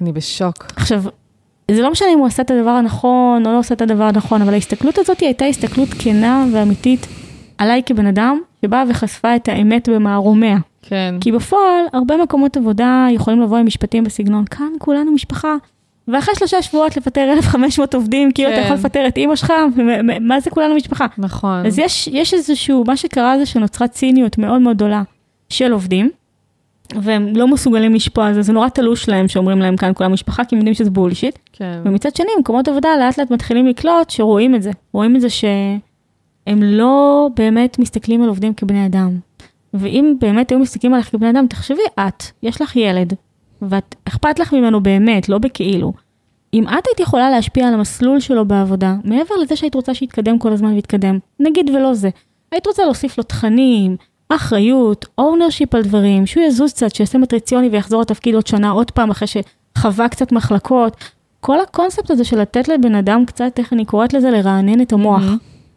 אני 0.00 0.12
בשוק. 0.12 0.66
עכשיו, 0.76 1.02
זה 1.70 1.82
לא 1.82 1.90
משנה 1.90 2.08
אם 2.12 2.18
הוא 2.18 2.26
עשה 2.26 2.42
את 2.42 2.50
הדבר 2.50 2.70
הנכון 2.70 3.46
או 3.46 3.52
לא 3.52 3.58
עשה 3.58 3.74
את 3.74 3.80
הדבר 3.80 4.04
הנכון, 4.04 4.42
אבל 4.42 4.54
ההסתכלות 4.54 4.98
הזאת 4.98 5.20
הייתה 5.20 5.44
הסתכלות 5.44 5.88
כנה 5.98 6.44
ואמיתית 6.52 7.06
עליי 7.58 7.82
כבן 7.86 8.06
אדם, 8.06 8.40
שבאה 8.64 8.84
וחשפה 8.88 9.36
את 9.36 9.48
האמת 9.48 9.88
במערומיה. 9.88 10.56
כן. 10.82 11.14
כי 11.20 11.32
בפועל, 11.32 11.84
הרבה 11.92 12.16
מקומות 12.16 12.56
עבודה 12.56 13.06
יכולים 13.10 13.40
לבוא 13.40 13.58
עם 13.58 13.66
משפטים 13.66 14.04
בסגנון, 14.04 14.44
כאן 14.44 14.72
כולנו 14.78 15.12
משפחה. 15.12 15.54
ואחרי 16.12 16.34
שלושה 16.38 16.62
שבועות 16.62 16.96
לפטר 16.96 17.32
1,500 17.32 17.94
עובדים, 17.94 18.32
כאילו 18.32 18.48
אתה 18.48 18.56
כן. 18.56 18.64
יכול 18.64 18.76
לפטר 18.76 19.08
את 19.08 19.16
אימא 19.16 19.36
שלך, 19.36 19.52
מה 20.20 20.40
זה 20.40 20.50
כולנו 20.50 20.74
משפחה? 20.74 21.06
נכון. 21.18 21.66
אז 21.66 21.78
יש, 21.78 22.08
יש 22.12 22.34
איזשהו, 22.34 22.84
מה 22.86 22.96
שקרה 22.96 23.38
זה 23.38 23.46
שנוצרה 23.46 23.88
ציניות 23.88 24.38
מאוד 24.38 24.60
מאוד 24.60 24.76
גדולה 24.76 25.02
של 25.48 25.72
עובדים, 25.72 26.10
והם 26.94 27.36
לא 27.36 27.48
מסוגלים 27.48 27.94
לשפוע 27.94 28.26
על 28.26 28.34
זה, 28.34 28.42
זה 28.42 28.52
נורא 28.52 28.68
תלוש 28.68 29.08
להם 29.08 29.28
שאומרים 29.28 29.58
להם 29.58 29.76
כאן 29.76 29.92
כולם 29.94 30.12
משפחה, 30.12 30.44
כי 30.44 30.54
הם 30.54 30.58
יודעים 30.58 30.74
שזה 30.74 30.90
בולשיט. 30.90 31.38
כן. 31.52 31.80
ומצד 31.84 32.16
שני, 32.16 32.28
מקומות 32.40 32.68
עבודה 32.68 32.88
לאט 32.98 33.18
לאט 33.18 33.30
מתחילים 33.30 33.66
לקלוט 33.66 34.10
שרואים 34.10 34.54
את 34.54 34.62
זה. 34.62 34.70
רואים 34.92 35.16
את 35.16 35.20
זה 35.20 35.28
שהם 35.30 36.62
לא 36.62 37.28
באמת 37.36 37.78
מסתכלים 37.78 38.22
על 38.22 38.28
עובדים 38.28 38.54
כבני 38.54 38.86
אדם. 38.86 39.18
ואם 39.74 40.14
באמת 40.20 40.50
היו 40.50 40.58
מסתכלים 40.58 40.94
עליך 40.94 41.10
כבני 41.10 41.30
אדם, 41.30 41.46
תחשבי, 41.46 41.82
את, 42.00 42.24
יש 42.42 42.62
לך 42.62 42.76
ילד, 42.76 43.14
ואת, 43.62 43.94
אכפת 44.04 44.38
לך 44.38 44.52
ממנו 44.52 44.80
באמת, 44.80 45.28
לא 45.28 45.38
בכאילו. 45.38 45.92
אם 46.54 46.68
את 46.68 46.86
היית 46.86 47.00
יכולה 47.00 47.30
להשפיע 47.30 47.68
על 47.68 47.74
המסלול 47.74 48.20
שלו 48.20 48.44
בעבודה, 48.44 48.94
מעבר 49.04 49.34
לזה 49.42 49.56
שהיית 49.56 49.74
רוצה 49.74 49.94
שיתקדם 49.94 50.38
כל 50.38 50.52
הזמן 50.52 50.74
ויתקדם, 50.74 51.18
נגיד 51.40 51.70
ולא 51.70 51.94
זה, 51.94 52.10
היית 52.52 52.66
רוצה 52.66 52.84
להוסיף 52.84 53.18
לו 53.18 53.24
תכנים, 53.24 53.96
אחריות, 54.28 55.06
ownership 55.20 55.68
על 55.72 55.82
דברים, 55.82 56.26
שהוא 56.26 56.44
יזוז 56.44 56.72
קצת, 56.72 56.94
שיעשה 56.94 57.18
מטריציוני 57.18 57.68
ויחזור 57.68 58.00
לתפקיד 58.00 58.34
עוד 58.34 58.46
שנה, 58.46 58.70
עוד 58.70 58.90
פעם, 58.90 59.10
אחרי 59.10 59.28
שחווה 59.28 60.08
קצת 60.08 60.32
מחלקות. 60.32 60.96
כל 61.40 61.60
הקונספט 61.60 62.10
הזה 62.10 62.24
של 62.24 62.40
לתת 62.40 62.68
לבן 62.68 62.94
אדם 62.94 63.24
קצת, 63.26 63.58
איך 63.58 63.72
אני 63.72 63.84
קוראת 63.84 64.12
לזה, 64.12 64.30
לרענן 64.30 64.80
את 64.80 64.92
המוח. 64.92 65.22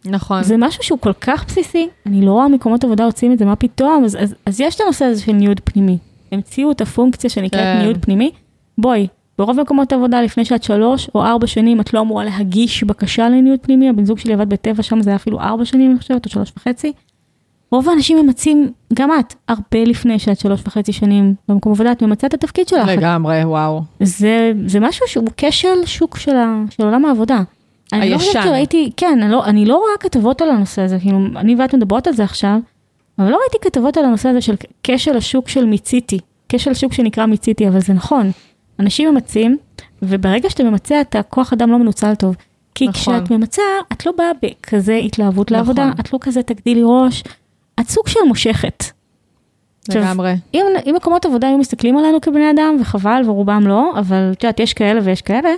נכון. 0.05 0.43
זה 0.43 0.57
משהו 0.57 0.83
שהוא 0.83 0.99
כל 0.99 1.13
כך 1.13 1.45
בסיסי, 1.47 1.87
אני 2.05 2.25
לא 2.25 2.31
רואה 2.31 2.47
מקומות 2.47 2.83
עבודה 2.83 3.05
עושים 3.05 3.31
את 3.31 3.39
זה, 3.39 3.45
מה 3.45 3.55
פתאום? 3.55 4.03
אז, 4.05 4.17
אז, 4.19 4.35
אז 4.45 4.61
יש 4.61 4.75
את 4.75 4.81
הנושא 4.81 5.05
הזה 5.05 5.21
של 5.21 5.31
ניוד 5.31 5.59
פנימי. 5.63 5.97
המציאו 6.33 6.71
את 6.71 6.81
הפונקציה 6.81 7.29
שנקראת 7.29 7.61
כן. 7.61 7.79
ניוד 7.81 7.97
פנימי. 8.01 8.31
בואי, 8.77 9.07
ברוב 9.37 9.61
מקומות 9.61 9.93
עבודה 9.93 10.21
לפני 10.21 10.45
שאת 10.45 10.63
שלוש 10.63 11.09
או 11.15 11.23
ארבע 11.23 11.47
שנים, 11.47 11.81
את 11.81 11.93
לא 11.93 12.01
אמורה 12.01 12.25
להגיש 12.25 12.83
בקשה 12.83 13.29
לניוד 13.29 13.59
פנימי, 13.61 13.89
הבן 13.89 14.05
זוג 14.05 14.19
שלי 14.19 14.33
עבד 14.33 14.49
בטבע, 14.49 14.83
שם 14.83 15.01
זה 15.01 15.09
היה 15.09 15.15
אפילו 15.15 15.39
ארבע 15.39 15.65
שנים, 15.65 15.91
אני 15.91 15.99
חושבת, 15.99 16.25
או 16.25 16.31
שלוש 16.31 16.53
וחצי. 16.57 16.93
רוב 17.71 17.89
האנשים 17.89 18.17
ממצים, 18.17 18.71
גם 18.93 19.09
את, 19.19 19.33
הרבה 19.47 19.83
לפני 19.85 20.19
שאת 20.19 20.39
שלוש 20.39 20.61
וחצי 20.67 20.93
שנים 20.93 21.35
במקום 21.47 21.71
עבודה, 21.71 21.91
את 21.91 22.01
ממצה 22.03 22.27
את 22.27 22.33
התפקיד 22.33 22.67
שלך. 22.67 22.87
לגמרי, 22.87 23.45
וואו. 23.45 23.81
זה, 23.99 24.51
זה 24.65 24.79
משהו 24.79 25.07
שהוא 25.07 25.27
כשל 25.37 25.85
שוק 25.85 26.17
של, 26.17 26.35
ה, 26.35 26.63
של 26.69 26.83
עולם 26.83 27.05
העבודה. 27.05 27.41
אני 27.93 28.09
לא 28.09 28.17
חושבת 28.17 28.35
הישן. 28.35 28.47
שראיתי, 28.47 28.91
כן, 28.97 29.19
אני 29.21 29.31
לא, 29.31 29.45
אני 29.45 29.65
לא 29.65 29.75
רואה 29.75 29.97
כתבות 29.99 30.41
על 30.41 30.49
הנושא 30.49 30.81
הזה, 30.81 30.99
כאילו, 30.99 31.19
אני 31.35 31.55
ואת 31.55 31.75
מדברות 31.75 32.07
על 32.07 32.13
זה 32.13 32.23
עכשיו, 32.23 32.59
אבל 33.23 33.31
לא 33.31 33.39
ראיתי 33.41 33.57
כתבות 33.69 33.97
על 33.97 34.05
הנושא 34.05 34.29
הזה 34.29 34.41
של 34.41 34.55
כשל 34.83 35.17
השוק 35.17 35.49
של 35.49 35.65
מיציתי, 35.65 36.19
כשל 36.49 36.73
שוק 36.73 36.93
שנקרא 36.93 37.25
מיציתי, 37.25 37.67
אבל 37.67 37.79
זה 37.79 37.93
נכון. 37.93 38.31
אנשים 38.79 39.09
ממצים, 39.09 39.57
וברגע 40.01 40.49
שאתה 40.49 40.63
ממצה, 40.63 41.01
אתה 41.01 41.23
כוח 41.23 41.53
אדם 41.53 41.71
לא 41.71 41.79
מנוצל 41.79 42.15
טוב. 42.15 42.35
כי 42.75 42.87
נכון. 42.87 43.19
כשאת 43.19 43.31
ממצה, 43.31 43.61
את 43.93 44.05
לא 44.05 44.11
באה 44.17 44.31
בכזה 44.41 44.95
התלהבות 44.95 45.51
נכון. 45.51 45.57
לעבודה, 45.57 45.91
את 45.99 46.13
לא 46.13 46.19
כזה 46.21 46.43
תגדילי 46.43 46.81
ראש, 46.83 47.23
את 47.79 47.89
סוג 47.89 48.07
של 48.07 48.19
מושכת. 48.27 48.83
לגמרי. 49.89 50.33
אם, 50.53 50.65
אם 50.85 50.95
מקומות 50.95 51.25
עבודה 51.25 51.47
היו 51.47 51.57
מסתכלים 51.57 51.97
עלינו 51.97 52.21
כבני 52.21 52.51
אדם, 52.51 52.77
וחבל, 52.81 53.21
ורובם 53.25 53.67
לא, 53.67 53.93
אבל 53.99 54.31
את 54.31 54.43
יודעת, 54.43 54.59
יש 54.59 54.73
כאלה 54.73 54.99
ויש 55.03 55.21
כאלה, 55.21 55.49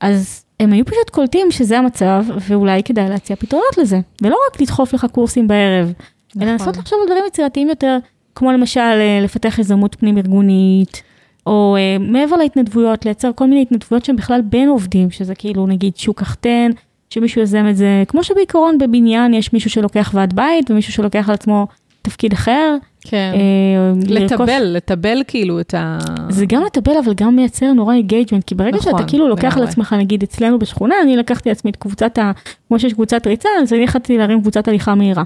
אז 0.00 0.44
הם 0.60 0.72
היו 0.72 0.84
פשוט 0.84 1.10
קולטים 1.10 1.50
שזה 1.50 1.78
המצב, 1.78 2.24
ואולי 2.40 2.82
כדאי 2.82 3.08
להציע 3.08 3.36
פתרונות 3.36 3.78
לזה. 3.78 4.00
ולא 4.22 4.36
רק 4.50 4.60
לדחוף 4.60 4.94
לך 4.94 5.06
קורסים 5.12 5.48
בערב, 5.48 5.92
נכון. 6.34 6.42
אלא 6.42 6.52
לנסות 6.52 6.76
לחשוב 6.76 6.98
על 7.02 7.06
דברים 7.06 7.24
יצירתיים 7.28 7.68
יותר, 7.68 7.98
כמו 8.34 8.52
למשל 8.52 8.80
אה, 8.80 9.20
לפתח 9.22 9.58
יזמות 9.58 9.94
פנים-ארגונית, 10.00 11.02
או 11.46 11.76
אה, 11.78 11.96
מעבר 12.00 12.36
להתנדבויות, 12.36 13.04
לייצר 13.04 13.30
כל 13.34 13.46
מיני 13.46 13.62
התנדבויות 13.62 14.04
שהן 14.04 14.16
בכלל 14.16 14.40
בין 14.40 14.68
עובדים, 14.68 15.10
שזה 15.10 15.34
כאילו 15.34 15.66
נגיד 15.66 15.96
שוק 15.96 16.18
קחטן, 16.20 16.70
שמישהו 17.10 17.40
יוזם 17.40 17.66
את 17.70 17.76
זה, 17.76 18.02
כמו 18.08 18.24
שבעיקרון 18.24 18.78
בבניין 18.78 19.34
יש 19.34 19.52
מישהו 19.52 19.70
שלוקח 19.70 20.10
ועד 20.14 20.32
בית, 20.36 20.70
ומישהו 20.70 20.92
שלוקח 20.92 21.28
על 21.28 21.34
עצמו 21.34 21.66
תפקיד 22.02 22.32
אחר. 22.32 22.76
כן. 23.00 23.32
אה, 23.34 23.92
לרכוש- 24.08 24.32
לטבל, 24.32 24.62
לטבל 24.64 25.22
כאילו 25.28 25.60
את 25.60 25.74
ה... 25.74 25.98
זה 26.28 26.46
גם 26.46 26.62
לטבל, 26.64 26.92
אבל 27.04 27.14
גם 27.14 27.36
מייצר 27.36 27.72
נורא 27.72 27.94
engagement, 27.94 28.44
כי 28.44 28.54
ברגע 28.54 28.76
נכון, 28.76 28.92
שאתה 28.92 29.08
כאילו 29.08 29.28
לוקח 29.28 29.56
על. 29.56 29.62
עצמך, 29.62 29.92
נגיד 29.98 30.22
אצלנו 30.22 30.58
בשכונה, 30.58 30.94
אני 31.02 31.16
לקחתי 31.16 31.48
לעצמי 31.48 31.70
את 31.70 31.76
קבוצת 31.76 32.18
ה... 32.18 32.32
כמו 32.68 32.78
שיש 32.78 32.92
קבוצת 32.92 33.26
ריצה, 33.26 33.48
אז 33.62 33.72
אני 33.72 33.84
החלטתי 33.84 34.18
להרים 34.18 34.40
קבוצת 34.40 34.68
הליכה 34.68 34.94
מהירה. 34.94 35.22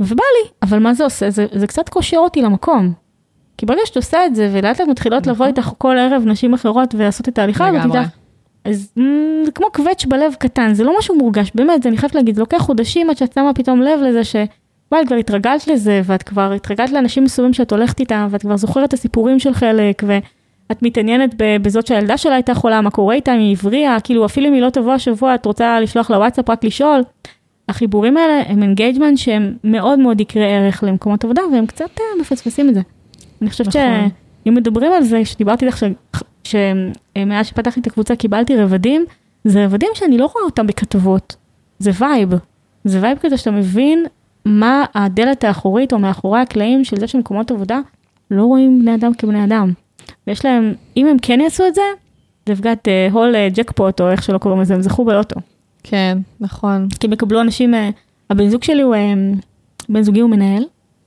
ובא 0.00 0.24
לי, 0.42 0.50
אבל 0.62 0.78
מה 0.78 0.94
זה 0.94 1.04
עושה? 1.04 1.30
זה, 1.30 1.46
זה 1.52 1.66
קצת 1.66 1.88
קושר 1.88 2.16
אותי 2.16 2.42
למקום. 2.42 2.92
כי 3.58 3.66
ברגע 3.66 3.80
שאתה 3.84 3.98
עושה 3.98 4.26
את 4.26 4.34
זה, 4.34 4.50
ולאט 4.52 4.80
לאט 4.80 4.88
מתחילות 4.88 5.26
לבוא 5.26 5.46
איתך 5.46 5.70
כל 5.78 5.98
ערב 5.98 6.22
נשים 6.26 6.54
אחרות 6.54 6.94
ולעשות 6.94 7.28
את 7.28 7.38
ההליכה 7.38 7.68
הזאת. 7.68 7.96
איתך, 7.96 8.08
אז 8.64 8.92
mm, 8.98 9.02
זה 9.44 9.50
כמו 9.50 9.66
קווץ' 9.72 10.04
בלב 10.04 10.34
קטן, 10.38 10.74
זה 10.74 10.84
לא 10.84 10.94
משהו 10.98 11.18
מורגש, 11.18 11.50
באמת, 11.54 11.82
זה 11.82 11.88
אני 11.88 11.96
חייבת 11.96 12.14
להגיד, 12.14 12.34
זה 12.34 12.40
לוקח 12.40 12.58
חודשים 12.58 13.10
עד 13.10 13.16
שאת 13.16 13.32
שמה 13.32 13.54
פתאום 13.54 13.80
לב 13.80 14.00
לזה 14.00 14.24
ש... 14.24 14.36
וואי, 14.92 15.06
כבר 15.06 15.16
התרגלת 15.16 15.66
לזה, 15.66 16.00
ואת 16.04 16.22
כבר 16.22 16.52
התרגלת 16.52 16.90
לאנשים 16.92 17.24
מסוימים 17.24 17.52
שאת 17.52 17.72
הולכת 17.72 18.00
איתם, 18.00 18.28
ואת 18.30 18.42
כבר 18.42 18.56
זוכרת 18.56 18.88
את 18.88 18.92
הסיפורים 18.92 19.38
של 19.38 19.54
חלק, 19.54 20.02
ואת 20.06 20.82
מתעניינת 20.82 21.34
בזאת 21.62 21.86
שהילדה 21.86 22.16
שלה 22.16 22.34
הייתה 22.34 22.54
חולה, 22.54 22.80
מה 22.80 22.90
קורה 22.90 23.14
איתה, 23.14 23.34
אם 23.34 23.38
היא 23.38 23.56
הבריאה, 23.60 24.00
כאילו 24.00 24.26
אפילו 24.26 24.48
אם 24.48 24.52
היא 24.52 24.62
לא 24.62 24.70
תבוא 24.70 24.92
השבוע, 24.92 25.34
את 25.34 25.46
רוצה 25.46 25.80
לשלוח 25.80 26.10
לה 26.10 26.18
וואטסאפ 26.18 26.50
רק 26.50 26.64
לשאול. 26.64 27.02
החיבורים 27.68 28.16
האלה 28.16 28.42
הם 28.46 28.62
engagement 28.62 29.18
שהם 29.18 29.56
מאוד 29.64 29.98
מאוד 29.98 30.20
יקרי 30.20 30.54
ערך 30.54 30.84
למקומות 30.86 31.24
עבודה, 31.24 31.42
והם 31.52 31.66
קצת 31.66 31.90
אה, 32.00 32.04
מפספסים 32.20 32.68
את 32.68 32.74
זה. 32.74 32.80
אני 33.42 33.50
חושבת 33.50 33.66
נכון. 33.66 34.08
שאם 34.44 34.54
מדברים 34.54 34.92
על 34.92 35.02
זה, 35.02 35.24
שדיברתי 35.24 35.66
לך 35.66 35.86
שמאז 36.44 37.46
שפתחתי 37.46 37.80
את 37.80 37.86
הקבוצה 37.86 38.16
קיבלתי 38.16 38.56
רבדים, 38.56 39.04
זה 39.44 39.64
רבדים 39.64 39.88
שאני 39.94 40.18
לא 40.18 40.30
רואה 40.34 40.44
אותם 40.44 40.66
בכתבות, 40.66 41.36
זה 41.78 41.90
vibe. 41.98 42.30
זה 42.84 43.02
vibe 43.02 43.18
כזה 43.18 43.36
שאתה 43.36 43.50
מבין 43.50 44.04
מה 44.44 44.84
הדלת 44.94 45.44
האחורית 45.44 45.92
או 45.92 45.98
מאחורי 45.98 46.40
הקלעים 46.40 46.84
של 46.84 46.96
זה 46.96 47.06
שמקומות 47.06 47.50
עבודה 47.50 47.80
לא 48.30 48.44
רואים 48.44 48.80
בני 48.80 48.94
אדם 48.94 49.14
כבני 49.14 49.44
אדם. 49.44 49.72
ויש 50.26 50.44
להם, 50.44 50.74
אם 50.96 51.06
הם 51.06 51.16
כן 51.22 51.40
יעשו 51.40 51.66
את 51.66 51.74
זה, 51.74 51.82
uh, 52.48 53.12
whole 53.12 53.14
uh, 53.14 53.58
jackpot 53.58 54.00
או 54.00 54.10
איך 54.10 54.22
שלא 54.22 54.38
קוראים 54.38 54.60
לזה, 54.60 54.74
הם 54.74 54.82
זכו 54.82 55.04
בלוטו. 55.04 55.40
כן, 55.88 56.18
נכון. 56.40 56.88
כי 57.00 57.06
הם 57.06 57.12
יקבלו 57.12 57.40
אנשים 57.40 57.74
uh, 57.74 57.76
הבן 58.30 58.48
זוג 58.48 58.62
שלי 58.62 58.82
הוא, 58.82 58.94
אה, 58.94 59.14
בן 59.88 60.02
זוגי 60.02 60.20
הוא 60.20 60.30
מנהל, 60.30 60.64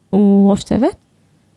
הוא 0.10 0.52
ראש 0.52 0.64
צוות, 0.64 0.96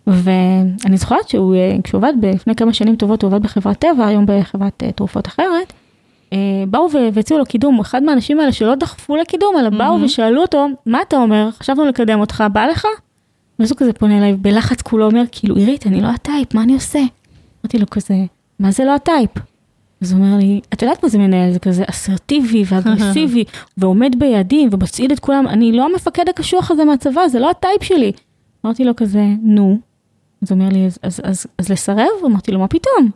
ואני 0.06 0.96
זוכרת 0.96 1.28
שהוא, 1.28 1.54
אה, 1.54 1.76
כשהוא 1.84 1.98
עבד 1.98 2.12
לפני 2.24 2.54
כמה 2.54 2.72
שנים 2.72 2.96
טובות, 2.96 3.22
הוא 3.22 3.28
עבד 3.28 3.42
בחברת 3.42 3.78
טבע, 3.78 4.06
היום 4.06 4.24
בחברת 4.28 4.82
אה, 4.82 4.92
תרופות 4.92 5.26
אחרת, 5.26 5.72
אה, 6.32 6.38
באו 6.68 6.88
והציעו 7.12 7.38
לו 7.38 7.46
קידום, 7.46 7.80
אחד 7.80 8.02
מהאנשים 8.02 8.40
האלה 8.40 8.52
שלא 8.52 8.74
דחפו 8.74 9.16
לקידום, 9.16 9.54
אלא 9.58 9.70
באו 9.70 9.78
מהמם. 9.78 10.04
ושאלו 10.04 10.42
אותו, 10.42 10.66
מה 10.86 11.02
אתה 11.02 11.16
אומר? 11.16 11.48
חשבנו 11.58 11.84
לקדם 11.84 12.20
אותך, 12.20 12.44
בא 12.52 12.66
לך? 12.66 12.86
ואז 13.58 13.70
הוא 13.70 13.78
כזה 13.78 13.92
פונה 13.92 14.18
אליי 14.18 14.32
בלחץ 14.32 14.82
כולו 14.82 15.06
אומר, 15.06 15.22
כאילו, 15.32 15.56
אירית, 15.56 15.86
אני 15.86 16.00
לא 16.00 16.08
ה 16.08 16.16
type, 16.16 16.54
מה 16.54 16.62
אני 16.62 16.74
עושה? 16.74 17.00
אמרתי 17.64 17.78
לו 17.78 17.86
כזה, 17.90 18.14
מה 18.58 18.70
זה 18.70 18.84
לא 18.84 18.94
ה 18.94 19.00
type? 19.00 19.30
אז 20.02 20.12
הוא 20.12 20.20
אומר 20.20 20.36
לי, 20.36 20.60
את 20.72 20.82
יודעת 20.82 21.02
מה 21.02 21.08
זה 21.08 21.18
מנהל? 21.18 21.52
זה 21.52 21.58
כזה 21.58 21.84
אסרטיבי 21.90 22.64
ואגרסיבי, 22.66 23.44
ועומד 23.78 24.14
ביעדים 24.18 24.68
ומצעיד 24.72 25.12
את 25.12 25.18
כולם, 25.18 25.48
אני 25.48 25.72
לא 25.72 25.84
המפקד 25.84 26.28
הקשוח 26.28 26.70
הזה 26.70 26.84
מהצבא, 26.84 27.28
זה 27.28 27.40
לא 27.40 27.50
הטייפ 27.50 27.82
שלי. 27.82 28.12
אמרתי 28.64 28.84
לו 28.84 28.96
כזה, 28.96 29.24
נו. 29.42 29.78
אז 30.42 30.50
הוא 30.52 30.58
אומר 30.58 30.72
לי, 30.72 30.86
אז, 30.86 30.98
אז, 31.02 31.20
אז, 31.24 31.46
אז 31.58 31.68
לסרב? 31.68 32.08
אמרתי 32.24 32.52
לו, 32.52 32.58
מה 32.58 32.68
פתאום? 32.68 33.10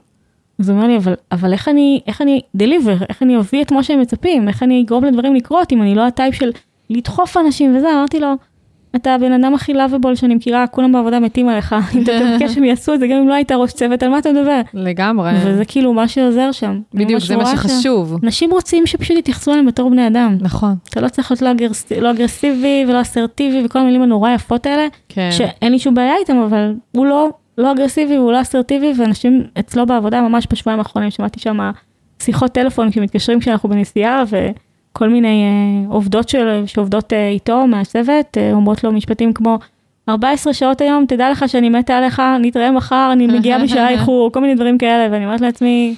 אז 0.59 0.69
הוא 0.69 0.77
אומר 0.77 0.89
לי, 0.89 0.97
אבל, 0.97 1.15
אבל 1.33 1.53
איך 1.53 1.69
אני, 1.69 2.01
איך 2.07 2.23
אני 2.23 2.41
deliver, 2.55 2.97
איך 3.09 3.23
אני 3.23 3.39
אביא 3.39 3.63
את 3.63 3.73
מה 3.73 3.83
שהם 3.83 4.01
מצפים, 4.01 4.49
איך 4.49 4.63
אני 4.63 4.83
אגרום 4.83 5.05
לדברים 5.05 5.35
לקרות 5.35 5.73
אם 5.73 5.83
אני 5.83 5.95
לא 5.95 6.07
ה 6.07 6.12
type 6.12 6.35
של 6.35 6.51
לדחוף 6.91 7.37
אנשים 7.37 7.77
וזה, 7.77 7.91
אמרתי 7.93 8.21
לו, 8.21 8.35
אתה 8.97 9.15
הבן 9.15 9.33
אדם 9.33 9.55
הכי 9.55 9.75
לאביבול 9.75 10.15
שאני 10.15 10.35
מכירה, 10.35 10.67
כולם 10.67 10.93
בעבודה 10.93 11.21
מתים 11.21 11.49
עליך, 11.49 11.75
אם 11.95 12.03
אתה 12.03 12.13
תבקש 12.19 12.55
שהם 12.55 12.65
יעשו 12.65 12.95
את 12.95 13.01
זה, 13.01 13.07
גם 13.07 13.17
אם 13.17 13.29
לא 13.29 13.35
היית 13.35 13.53
ראש 13.53 13.73
צוות, 13.73 14.03
על 14.03 14.09
מה 14.09 14.19
אתה 14.19 14.33
מדבר? 14.33 14.61
לגמרי. 14.75 15.31
וזה 15.45 15.65
כאילו 15.65 15.93
מה 15.93 16.09
שעוזר 16.09 16.53
שם. 16.53 16.81
בדיוק, 16.95 17.21
זה 17.21 17.37
מה 17.37 17.47
שחשוב. 17.47 18.19
אנשים 18.25 18.51
רוצים 18.51 18.87
שפשוט 18.87 19.17
יתייחסו 19.17 19.53
אליהם 19.53 19.67
בתור 19.67 19.91
בני 19.91 20.07
אדם. 20.07 20.37
נכון. 20.41 20.75
אתה 20.91 21.01
לא 21.01 21.09
צריך 21.09 21.31
להיות 21.31 21.43
לא, 21.43 21.51
אגרס... 21.51 21.93
לא 22.01 22.11
אגרסיבי 22.11 22.85
ולא 22.89 23.01
אסרטיבי 23.01 23.63
וכל 23.65 23.79
המילים 23.79 24.03
הנורא 24.03 24.31
יפות 24.31 24.67
האלה, 24.67 24.87
כן. 25.09 25.29
שאין 25.33 25.73
לי 25.73 25.79
שום 25.79 25.95
בעיה 25.95 26.15
איתם, 26.21 26.37
אבל 26.37 26.75
הוא 26.93 27.07
לא, 27.07 27.31
לא 27.59 27.73
אגרסיבי 27.73 28.19
והוא 28.19 28.33
לא 28.33 28.41
אסרטיבי, 28.41 28.93
ואנשים 28.99 29.45
אצלו 29.59 29.87
בעבודה, 29.87 30.21
ממש 30.21 30.47
בשבועיים 30.51 30.79
האחרונים, 30.79 31.11
שמעתי 31.11 31.41
שם 31.41 31.71
שיחות 32.23 32.53
טלפון 32.53 32.91
כשמתקשרים 32.91 33.41
כשאנחנו 33.41 33.69
בנסיעה, 33.69 34.23
וכל 34.97 35.09
מיני 35.09 35.45
אה, 35.45 35.95
עובדות 35.95 36.29
של, 36.29 36.63
שעובדות 36.67 37.13
אה, 37.13 37.29
איתו 37.29 37.67
מהצוות, 37.67 38.39
אה, 38.39 38.53
אומרות 38.53 38.85
לו 38.85 38.93
משפטים 38.93 39.33
כמו, 39.33 39.59
14 40.09 40.53
שעות 40.53 40.81
היום, 40.81 41.05
תדע 41.09 41.31
לך 41.31 41.45
שאני 41.47 41.69
מתה 41.69 41.97
עליך, 41.97 42.23
נתראה 42.41 42.71
מחר, 42.71 43.11
אני 43.13 43.27
מגיעה 43.27 43.63
בשעה 43.63 43.91
איחור, 43.95 44.33
כל 44.33 44.41
מיני 44.41 44.55
דברים 44.55 44.79
כאלה, 44.79 45.13
ואני 45.13 45.25
אומרת 45.25 45.41
לעצמי, 45.41 45.95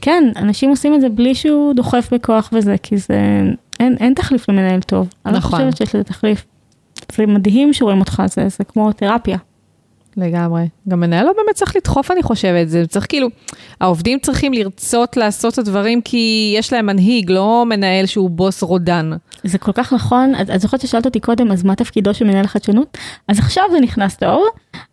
כן, 0.00 0.24
אנשים 0.36 0.70
עושים 0.70 0.94
את 0.94 1.00
זה 1.00 1.08
בלי 1.08 1.34
שהוא 1.34 1.74
דוחף 1.74 2.08
בכוח 2.12 2.50
וזה, 2.52 2.74
כי 2.82 2.96
זה, 2.96 3.42
אין, 3.80 3.96
אין 4.00 4.14
תחליף 4.14 4.48
למנהל 4.48 4.80
טוב. 4.80 5.08
אני 5.26 5.32
לא 5.32 5.38
נכון. 5.38 5.50
חושבת 5.50 5.76
שיש 5.76 5.94
לזה 5.94 6.04
תחליף. 6.04 6.44
זה 7.12 7.26
מדהים 7.26 7.72
שרואים 7.72 8.00
אותך, 8.00 8.22
זה, 8.26 8.48
זה 8.48 8.64
כמו 8.64 8.92
תרפיה. 8.92 9.38
לגמרי. 10.16 10.68
גם 10.88 11.00
מנהל 11.00 11.26
לא 11.26 11.32
באמת 11.36 11.54
צריך 11.54 11.76
לדחוף, 11.76 12.10
אני 12.10 12.22
חושבת. 12.22 12.68
זה 12.68 12.86
צריך 12.86 13.06
כאילו, 13.08 13.28
העובדים 13.80 14.18
צריכים 14.18 14.52
לרצות 14.52 15.16
לעשות 15.16 15.54
את 15.54 15.58
הדברים 15.58 16.00
כי 16.00 16.54
יש 16.58 16.72
להם 16.72 16.86
מנהיג, 16.86 17.30
לא 17.30 17.64
מנהל 17.66 18.06
שהוא 18.06 18.30
בוס 18.30 18.62
רודן. 18.62 19.10
זה 19.44 19.58
כל 19.58 19.72
כך 19.72 19.92
נכון, 19.92 20.32
את 20.54 20.60
זוכרת 20.60 20.80
ששאלת 20.80 21.06
אותי 21.06 21.20
קודם, 21.20 21.52
אז 21.52 21.64
מה 21.64 21.74
תפקידו 21.74 22.14
של 22.14 22.24
מנהל 22.24 22.44
החדשנות? 22.44 22.98
אז 23.28 23.38
עכשיו 23.38 23.64
זה 23.72 23.80
נכנס 23.80 24.16
טוב, 24.16 24.42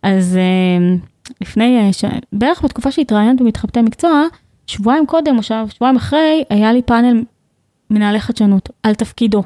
אז 0.02 0.36
אה, 0.36 0.96
לפני, 1.40 1.78
אה, 1.78 1.92
ש... 1.92 2.04
בערך 2.32 2.64
בתקופה 2.64 2.90
שהתראיינת 2.90 3.40
במתחבטי 3.40 3.82
מקצוע, 3.82 4.22
שבועיים 4.66 5.06
קודם, 5.06 5.38
או 5.38 5.42
שב- 5.42 5.68
שבועיים 5.74 5.96
אחרי, 5.96 6.44
היה 6.50 6.72
לי 6.72 6.82
פאנל 6.82 7.22
מנהלי 7.90 8.20
חדשנות 8.20 8.68
על 8.82 8.94
תפקידו. 8.94 9.42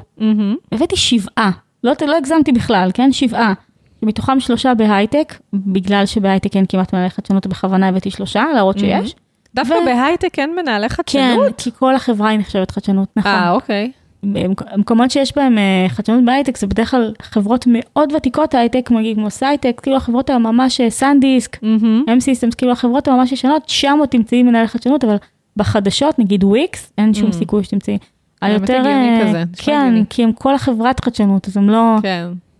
הבאתי 0.71 0.95
שבעה, 0.95 1.51
לא, 1.83 1.93
לא 2.07 2.17
הגזמתי 2.17 2.51
בכלל, 2.51 2.91
כן? 2.93 3.11
שבעה. 3.11 3.53
שמתוכם 4.01 4.39
שלושה 4.39 4.73
בהייטק, 4.73 5.33
בגלל 5.53 6.05
שבהייטק 6.05 6.55
אין 6.55 6.65
כמעט 6.69 6.93
מנהלי 6.93 7.09
חדשנות, 7.09 7.47
בכוונה 7.47 7.87
הבאתי 7.87 8.11
שלושה, 8.11 8.45
להראות 8.53 8.79
שיש. 8.79 9.15
דווקא 9.55 9.73
ו- 9.73 9.85
בהייטק 9.85 10.39
אין 10.39 10.55
מנהלי 10.55 10.89
כן, 10.89 10.95
חדשנות? 10.95 11.53
כי 11.61 11.71
כל 11.79 11.95
החברה 11.95 12.29
היא 12.29 12.39
נחשבת 12.39 12.71
חדשנות, 12.71 13.09
נכון. 13.15 13.31
אה, 13.31 13.51
אוקיי. 13.51 13.91
המקומות 14.71 15.11
שיש 15.11 15.35
בהם 15.35 15.57
אה, 15.57 15.85
חדשנות 15.89 16.25
בהייטק 16.25 16.57
זה 16.57 16.67
בדרך 16.67 16.91
כלל 16.91 17.13
חברות 17.21 17.65
מאוד 17.69 18.13
ותיקות 18.13 18.55
הייטק, 18.55 18.89
כמו 19.15 19.29
Scitex, 19.29 19.79
כאילו 19.83 19.97
החברות 19.97 20.29
הממש 20.29 20.81
אה, 20.81 20.89
SanDisk, 20.89 21.57
מהמם. 21.63 22.03
M 22.07 22.21
Systems, 22.21 22.55
כאילו 22.57 22.71
החברות 22.71 23.07
הממש 23.07 23.31
ישנות, 23.31 23.69
שם 23.69 23.97
עוד 23.99 24.09
תמצאי 24.09 24.43
מנהל 24.43 24.67
חדשנות, 24.67 25.03
אבל 25.03 25.15
בחדשות, 25.57 26.19
נגיד 26.19 26.43
וויקס, 26.43 26.91
אין 26.97 27.13
שום 27.13 27.29
Mm. 27.29 27.33
סיכוי 27.33 27.63
שתמצאי. 27.63 27.97
היותר, 28.41 28.81
אה, 28.85 29.43
כן. 29.57 30.03
כי 30.09 30.23
הם 30.23 30.31
כל 30.31 30.55
החברת 30.55 31.05
חדשנות, 31.05 31.47
אז 31.47 31.57
הם 31.57 31.69
לא... 31.69 31.95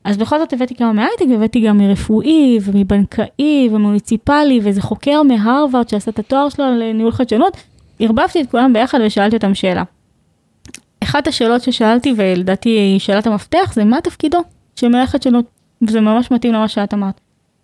אז 0.08 0.18
בכל 0.18 0.39
זאת 0.39 0.53
הבאתי 0.53 0.76
כמה 0.76 0.93
מהייטק, 0.93 1.26
והבאתי 1.30 1.62
גם 1.62 1.78
מרפואי 1.78 2.58
ומבנקאי 2.62 3.70
ומוניציפלי, 3.72 4.60
ואיזה 4.64 4.82
חוקר 4.82 5.24
מהרווארד 5.24 5.89
שעשה 5.89 6.12
את 6.12 6.20
התואר 6.20 6.49
שלו 6.49 6.66
לניהול 6.66 7.12
חדשנות. 7.12 7.58
ערבבתי 7.99 8.41
את 8.41 8.51
כולם 8.51 8.74
ביחד 8.74 8.99
ושאלתי 9.05 9.36
אותם 9.36 9.55
שאלה. 9.55 9.84
אחת 11.03 11.28
השאלות 11.28 11.62
ששאלתי, 11.62 12.14
ולדעתי 12.18 12.70
היא 12.70 12.99
שאלת 12.99 13.28
המפתח, 13.28 13.72
זה 13.74 13.84
מה 13.84 14.01
תפקידו 14.01 14.39
של 14.76 14.88
מנהל 14.88 15.05
חדשנות, 15.05 15.45
וזה 15.82 16.01
ממש 16.01 16.32
מתאים 16.32 16.53
למה 16.53 16.68
שאת 16.68 16.93
אמרת. 16.93 17.22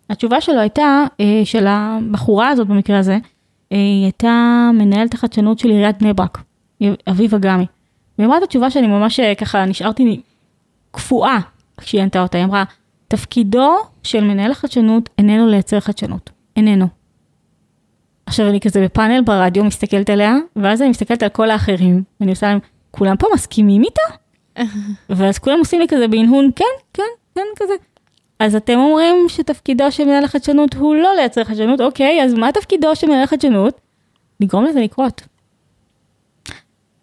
התשובה 0.09 0.41
שלו 0.41 0.59
הייתה, 0.59 1.03
אה, 1.19 1.41
של 1.43 1.65
הבחורה 1.67 2.49
הזאת 2.49 2.67
במקרה 2.67 2.99
הזה, 2.99 3.13
אה, 3.71 3.77
היא 3.77 4.03
הייתה 4.03 4.69
מנהלת 4.73 5.13
החדשנות 5.13 5.59
של 5.59 5.69
עיריית 5.69 5.97
בני 6.01 6.13
ברק, 6.13 6.43
אביבה 7.09 7.37
גמי. 7.37 7.65
והיא 8.17 8.27
אמרה 8.27 8.37
את 8.37 8.43
התשובה 8.43 8.69
שאני 8.69 8.87
ממש 8.87 9.19
אה, 9.19 9.35
ככה 9.35 9.65
נשארתי 9.65 10.21
קפואה 10.91 11.39
כשהיא 11.78 12.01
ענתה 12.01 12.21
אותה, 12.21 12.38
היא 12.38 12.45
אמרה, 12.45 12.63
תפקידו 13.07 13.76
של 14.03 14.24
מנהל 14.24 14.51
החדשנות 14.51 15.09
איננו 15.17 15.47
לייצר 15.47 15.80
חדשנות, 15.80 16.30
איננו. 16.55 16.88
עכשיו 18.26 18.49
אני 18.49 18.59
כזה 18.59 18.84
בפאנל 18.84 19.21
ברדיו 19.21 19.63
מסתכלת 19.63 20.09
עליה, 20.09 20.36
ואז 20.55 20.82
אני 20.82 20.89
מסתכלת 20.89 21.24
על 21.24 21.30
כל 21.30 21.49
האחרים, 21.49 22.03
ואני 22.19 22.32
עושה 22.32 22.47
להם, 22.47 22.59
כולם 22.91 23.17
פה 23.17 23.28
מסכימים 23.34 23.84
איתה? 23.84 24.01
ואז 25.17 25.39
כולם 25.39 25.59
עושים 25.59 25.80
לי 25.80 25.88
כזה 25.88 26.07
בהנהון, 26.07 26.49
כן, 26.55 26.65
כן, 26.93 27.03
כן, 27.36 27.41
כזה. 27.55 27.74
אז 28.39 28.55
אתם 28.55 28.80
אומרים 28.80 29.15
שתפקידו 29.28 29.91
של 29.91 30.05
מנהל 30.05 30.24
החדשנות 30.24 30.74
הוא 30.74 30.95
לא 30.95 31.15
לייצר 31.15 31.43
חדשנות, 31.43 31.82
אוקיי, 31.82 32.24
אז 32.24 32.34
מה 32.34 32.51
תפקידו 32.51 32.95
של 32.95 33.07
מנהל 33.07 33.24
החדשנות? 33.24 33.82
לגרום 34.39 34.65
לזה 34.65 34.82
לקרות. 34.82 35.21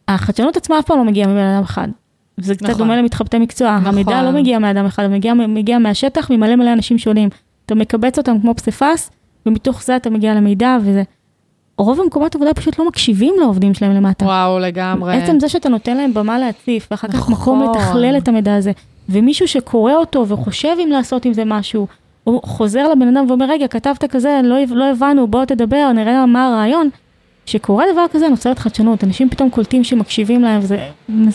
החדשנות 0.09 0.57
עצמה 0.57 0.79
אף 0.79 0.85
פעם 0.85 0.99
לא 0.99 1.05
מגיעה 1.05 1.29
מבן 1.29 1.39
אדם 1.39 1.63
אחד. 1.63 1.89
זה 2.45 2.55
קצת 2.55 2.63
נכון. 2.63 2.79
דומה 2.79 2.97
למתחבטי 2.97 3.39
מקצוע, 3.39 3.77
נכון. 3.77 3.87
המידע 3.87 4.23
לא 4.23 4.31
מגיע 4.31 4.59
מאדם 4.59 4.87
אחד, 4.87 5.05
הוא 5.05 5.13
מגיע, 5.13 5.35
מגיע 5.35 5.79
מהשטח 5.79 6.31
ממלא 6.31 6.57
מלא 6.57 6.73
אנשים 6.73 6.99
שונים. 6.99 7.29
אתה 7.67 7.75
מקבץ 7.75 8.19
אותם 8.19 8.41
כמו 8.41 8.55
פסיפס, 8.55 9.11
ומתוך 9.47 9.83
זה 9.83 9.97
אתה 9.97 10.11
מגיע 10.11 10.35
למידע, 10.35 10.77
וזה... 10.83 11.03
רוב 11.79 12.01
המקומות 12.01 12.35
עבודה 12.35 12.55
פשוט 12.55 12.79
לא 12.79 12.89
מקשיבים 12.89 13.35
לעובדים 13.41 13.75
שלהם 13.75 13.93
למטה. 13.93 14.25
וואו, 14.25 14.59
לגמרי. 14.59 15.17
עצם 15.17 15.41
זה 15.41 15.49
שאתה 15.49 15.69
נותן 15.69 15.97
להם 15.97 16.15
במה 16.15 16.39
להציף, 16.39 16.89
ואחר 16.91 17.09
כך 17.09 17.15
נכון. 17.15 17.35
מקום 17.35 17.63
לתכלל 17.63 18.19
את 18.19 18.29
המידע 18.29 18.55
הזה, 18.55 18.73
ומישהו 19.09 19.49
שקורא 19.49 19.93
אותו 19.93 20.29
וחושב 20.29 20.77
אם 20.85 20.89
לעשות 20.89 21.25
עם 21.25 21.33
זה 21.33 21.45
משהו, 21.45 21.87
הוא 22.25 22.41
חוזר 22.45 22.89
לבן 22.89 23.17
אדם 23.17 23.25
ואומר, 23.29 23.51
רגע, 23.51 23.69
כתבת 23.69 24.05
כזה, 24.05 24.41
לא, 24.45 24.57
לא 24.71 24.91
הבנו, 24.91 25.27
בוא 25.27 25.45
תדבר, 25.45 25.93
נראה 25.95 26.27
מה 26.27 26.47
הרעיון. 26.47 26.89
כשקורה 27.47 27.85
דבר 27.93 28.05
כזה 28.11 28.29
נוצרת 28.29 28.59
חדשנות, 28.59 29.05
אנשים 29.05 29.31
פתאום 29.31 29.51
קולטים 29.51 29.85
שמקשיבים 29.85 30.43
להם, 30.43 30.61
וזה 30.63 30.89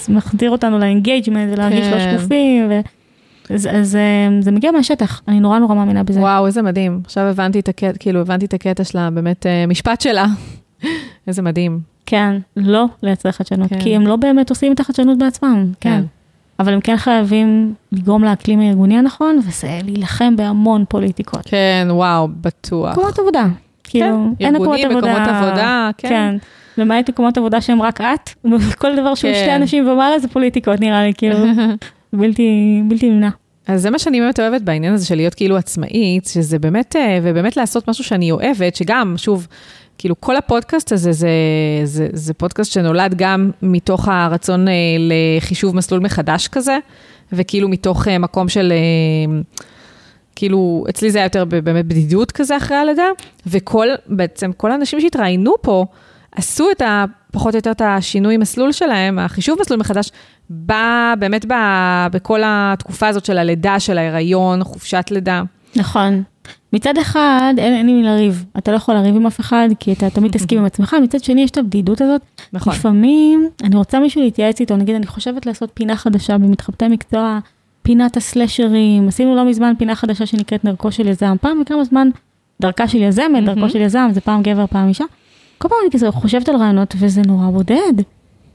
מחזיר 0.09 0.51
אותנו 0.51 0.79
ל 0.79 0.86
engagement 0.86 1.53
ולהרגיש 1.53 1.87
לא 1.87 1.97
כן. 1.97 2.17
שקופים, 2.17 2.67
ו... 2.69 2.79
אז, 3.49 3.69
אז 3.71 3.95
אה, 3.95 4.27
זה 4.41 4.51
מגיע 4.51 4.71
מהשטח, 4.71 5.21
אני 5.27 5.39
נורא 5.39 5.59
נורא 5.59 5.75
מאמינה 5.75 6.03
בזה. 6.03 6.19
וואו, 6.19 6.47
איזה 6.47 6.61
מדהים. 6.61 7.01
עכשיו 7.05 7.23
הבנתי 7.23 7.59
את 7.59 7.69
הקטע, 7.69 7.97
כאילו, 7.99 8.21
הבנתי 8.21 8.45
את 8.45 8.53
הקטע 8.53 8.83
שלה, 8.83 9.09
באמת, 9.09 9.45
אה, 9.45 9.65
משפט 9.67 10.01
שלה. 10.01 10.25
איזה 11.27 11.41
מדהים. 11.41 11.79
כן, 12.05 12.37
לא 12.57 12.85
לייצר 13.03 13.31
חדשנות, 13.31 13.69
כן. 13.69 13.81
כי 13.81 13.95
הם 13.95 14.07
לא 14.07 14.15
באמת 14.15 14.49
עושים 14.49 14.71
את 14.71 14.79
החדשנות 14.79 15.17
בעצמם, 15.17 15.71
כן. 15.79 15.89
כן. 15.89 16.03
אבל 16.59 16.73
הם 16.73 16.81
כן 16.81 16.97
חייבים 16.97 17.73
לגרום 17.91 18.23
לאקלים 18.23 18.59
הארגוני 18.59 18.97
הנכון, 18.97 19.39
וזה 19.47 19.79
להילחם 19.83 20.35
בהמון 20.35 20.85
פוליטיקות. 20.89 21.41
כן, 21.45 21.87
וואו, 21.89 22.27
בטוח. 22.41 22.91
מקומות 22.91 23.19
עבודה. 23.19 23.45
כאילו, 24.01 24.27
אין 24.39 24.55
מקומות 24.55 24.79
ארגונים, 24.79 24.97
עבודה. 24.97 25.13
מקומות 25.13 25.43
עבודה, 25.43 25.89
כן. 25.97 26.09
כן. 26.09 26.35
למעט 26.77 27.09
מקומות 27.09 27.37
עבודה 27.37 27.61
שהם 27.61 27.81
רק 27.81 28.01
את, 28.01 28.29
כל 28.81 28.95
דבר 28.95 29.15
שהוא 29.15 29.31
כן. 29.31 29.39
שתי 29.41 29.55
אנשים 29.55 29.87
ומעלה 29.87 30.19
זה 30.19 30.27
פוליטיקות 30.27 30.79
נראה 30.79 31.03
לי, 31.03 31.13
כאילו, 31.17 31.37
בלתי, 32.13 32.81
בלתי 32.87 33.09
נמנע. 33.09 33.29
אז 33.67 33.81
זה 33.81 33.89
מה 33.89 33.99
שאני 33.99 34.21
באמת 34.21 34.39
אוהבת 34.39 34.61
בעניין 34.61 34.93
הזה 34.93 35.05
של 35.05 35.15
להיות 35.15 35.33
כאילו 35.33 35.57
עצמאית, 35.57 36.25
שזה 36.25 36.59
באמת, 36.59 36.95
אה, 36.95 37.19
ובאמת 37.23 37.57
לעשות 37.57 37.89
משהו 37.89 38.03
שאני 38.03 38.31
אוהבת, 38.31 38.75
שגם, 38.75 39.13
שוב, 39.17 39.47
כאילו 39.97 40.21
כל 40.21 40.35
הפודקאסט 40.35 40.91
הזה 40.91 41.11
זה, 41.11 41.29
זה, 41.83 42.07
זה 42.13 42.33
פודקאסט 42.33 42.71
שנולד 42.71 43.13
גם 43.17 43.51
מתוך 43.61 44.07
הרצון 44.07 44.67
אה, 44.67 44.73
לחישוב 44.99 45.75
מסלול 45.75 45.99
מחדש 45.99 46.47
כזה, 46.47 46.77
וכאילו 47.33 47.69
מתוך 47.69 48.07
אה, 48.07 48.17
מקום 48.17 48.49
של, 48.49 48.73
כאילו, 50.35 50.85
אצלי 50.89 51.11
זה 51.11 51.17
היה 51.17 51.25
יותר 51.25 51.45
באמת 51.45 51.85
בדידות 51.85 52.31
כזה 52.31 52.57
אחרי 52.57 52.77
הלידה, 52.77 53.07
וכל, 53.47 53.87
בעצם 54.07 54.51
כל 54.51 54.71
האנשים 54.71 55.01
שהתראיינו 55.01 55.53
פה, 55.61 55.85
עשו 56.31 56.71
את 56.71 56.81
ה... 56.81 57.05
פחות 57.31 57.53
או 57.53 57.57
יותר 57.57 57.71
את 57.71 57.81
השינוי 57.81 58.37
מסלול 58.37 58.71
שלהם, 58.71 59.19
החישוב 59.19 59.57
מסלול 59.61 59.79
מחדש, 59.79 60.11
בא 60.49 61.13
באמת 61.19 61.45
ב, 61.45 61.53
בכל 62.11 62.41
התקופה 62.45 63.07
הזאת 63.07 63.25
של 63.25 63.37
הלידה, 63.37 63.79
של 63.79 63.97
ההיריון, 63.97 64.63
חופשת 64.63 65.05
לידה. 65.11 65.43
נכון. 65.75 66.23
מצד 66.73 66.97
אחד, 66.97 67.53
אין, 67.57 67.73
אין 67.73 67.89
עם 67.89 67.95
מי 67.95 68.03
לריב. 68.03 68.45
אתה 68.57 68.71
לא 68.71 68.75
יכול 68.75 68.95
לריב 68.95 69.15
עם 69.15 69.25
אף 69.25 69.39
אחד, 69.39 69.69
כי 69.79 69.93
אתה 69.93 70.09
תמיד 70.09 70.31
תסכים 70.31 70.57
עם 70.59 70.65
עצמך. 70.65 70.95
מצד 71.03 71.23
שני, 71.23 71.41
יש 71.43 71.51
את 71.51 71.57
הבדידות 71.57 72.01
הזאת. 72.01 72.21
נכון. 72.53 72.73
לפעמים, 72.73 73.49
אני 73.63 73.75
רוצה 73.75 73.99
מישהו 73.99 74.21
להתייעץ 74.21 74.59
איתו, 74.59 74.75
נגיד, 74.75 74.95
אני 74.95 75.07
חושבת 75.07 75.45
לעשות 75.45 75.69
פינה 75.73 75.95
חדשה 75.95 76.37
במתחבטי 76.37 76.87
מקצוע, 76.87 77.39
פינת 77.85 78.17
הסלשרים. 78.17 79.07
עשינו 79.07 79.35
לא 79.35 79.45
מזמן 79.45 79.73
פינה 79.77 79.95
חדשה 79.95 80.25
שנקראת 80.25 80.63
נרכו 80.63 80.91
של 80.91 81.07
יזם. 81.07 81.35
פעם 81.41 81.61
בכמה 81.61 81.83
זמן, 81.83 82.09
דרכה 82.61 82.87
של 82.87 83.01
יזמת, 83.01 83.43
דרכו 83.45 83.69
של 83.69 83.81
יזם, 83.81 84.09
זה 84.13 84.21
פעם 84.21 84.41
גבר, 84.41 84.67
פעם 84.67 84.87
אישה. 84.87 85.03
כל 85.57 85.67
פעם 85.67 85.77
אני 85.83 85.91
כזה 85.91 86.11
חושבת 86.11 86.49
על 86.49 86.55
רעיונות, 86.55 86.95
וזה 86.99 87.21
נורא 87.27 87.49
בודד. 87.49 87.93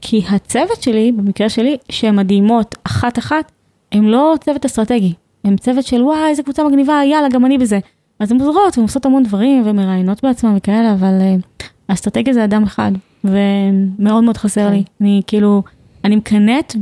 כי 0.01 0.21
הצוות 0.29 0.81
שלי, 0.81 1.11
במקרה 1.11 1.49
שלי, 1.49 1.77
שהן 1.89 2.15
מדהימות 2.15 2.75
אחת-אחת, 2.83 3.51
הם 3.91 4.07
לא 4.07 4.35
צוות 4.39 4.65
אסטרטגי. 4.65 5.13
הם 5.43 5.57
צוות 5.57 5.85
של 5.85 6.03
וואי, 6.03 6.29
איזה 6.29 6.43
קבוצה 6.43 6.63
מגניבה, 6.63 7.01
יאללה, 7.05 7.29
גם 7.29 7.45
אני 7.45 7.57
בזה. 7.57 7.79
אז 8.19 8.31
הן 8.31 8.41
עוזרות, 8.41 8.77
והן 8.77 8.85
עושות 8.85 9.05
המון 9.05 9.23
דברים, 9.23 9.63
ומראיינות 9.65 10.23
בעצמן 10.23 10.53
וכאלה, 10.57 10.93
אבל 10.93 11.19
uh, 11.19 11.63
האסטרטגיה 11.89 12.33
זה 12.33 12.43
אדם 12.43 12.63
אחד, 12.63 12.91
ומאוד 13.23 14.23
מאוד 14.23 14.37
חסר 14.37 14.69
לי. 14.69 14.83
אני 15.01 15.21
כאילו, 15.27 15.63
אני 16.03 16.15
מקנאת 16.15 16.75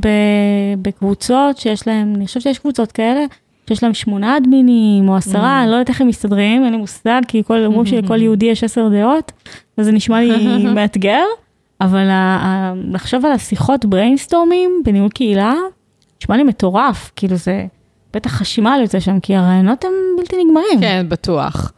בקבוצות 0.82 1.58
שיש 1.58 1.88
להם, 1.88 2.14
אני 2.16 2.26
חושבת 2.26 2.44
שיש 2.44 2.60
קבוצות 2.60 2.92
כאלה, 2.92 3.26
שיש 3.68 3.84
להם 3.84 3.94
שמונה 3.94 4.38
אדמינים 4.38 5.10
או 5.10 5.16
עשרה, 5.16 5.64
אני 5.64 5.72
לא 5.72 5.76
יודעת 5.76 5.90
איך 5.90 6.02
הם 6.02 6.08
מסתדרים, 6.08 6.64
אין 6.64 6.72
לי 6.72 6.78
מושג, 6.78 7.22
כי 7.28 7.44
כל, 7.44 7.66
אומרים 7.66 7.86
שלכל 7.86 8.22
יהודי 8.22 8.46
יש 8.46 8.64
עשר 8.64 8.90
דעות, 8.90 9.32
אז 9.78 9.86
זה 9.86 9.92
נשמע 9.92 10.22
לי 10.22 10.58
מאתגר, 10.76 11.24
אבל 11.82 12.08
לחשוב 12.92 13.26
על 13.26 13.32
השיחות 13.32 13.86
בריינסטורמים 13.86 14.82
בניהול 14.86 15.10
קהילה, 15.10 15.54
נשמע 16.22 16.38
לי 16.38 16.44
מטורף, 16.44 17.12
כאילו 17.16 17.36
זה... 17.36 17.66
בטח 18.14 18.32
חשימה 18.32 18.78
יוצא 18.82 19.00
שם, 19.00 19.20
כי 19.20 19.36
הרעיונות 19.36 19.86
הם 19.86 19.92
בלתי 20.18 20.36
נגמרים. 20.44 20.80
כן, 20.80 21.06
בטוח. 21.10 21.74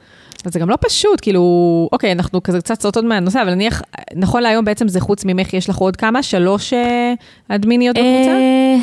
זה 0.49 0.59
גם 0.59 0.69
לא 0.69 0.77
פשוט, 0.81 1.21
כאילו, 1.21 1.89
אוקיי, 1.91 2.11
אנחנו 2.11 2.43
כזה 2.43 2.59
קצת 2.59 2.81
סוטות 2.81 3.05
מהנושא, 3.05 3.41
אבל 3.41 3.53
נניח, 3.53 3.81
נכון 4.15 4.43
להיום 4.43 4.65
בעצם 4.65 4.87
זה 4.87 4.99
חוץ 4.99 5.25
ממך, 5.25 5.53
יש 5.53 5.69
לך 5.69 5.77
עוד 5.77 5.95
כמה? 5.95 6.23
שלוש 6.23 6.73
אה, 6.73 7.13
אדמיניות 7.47 7.95
בקבוצה? 7.95 8.31
אה, 8.31 8.75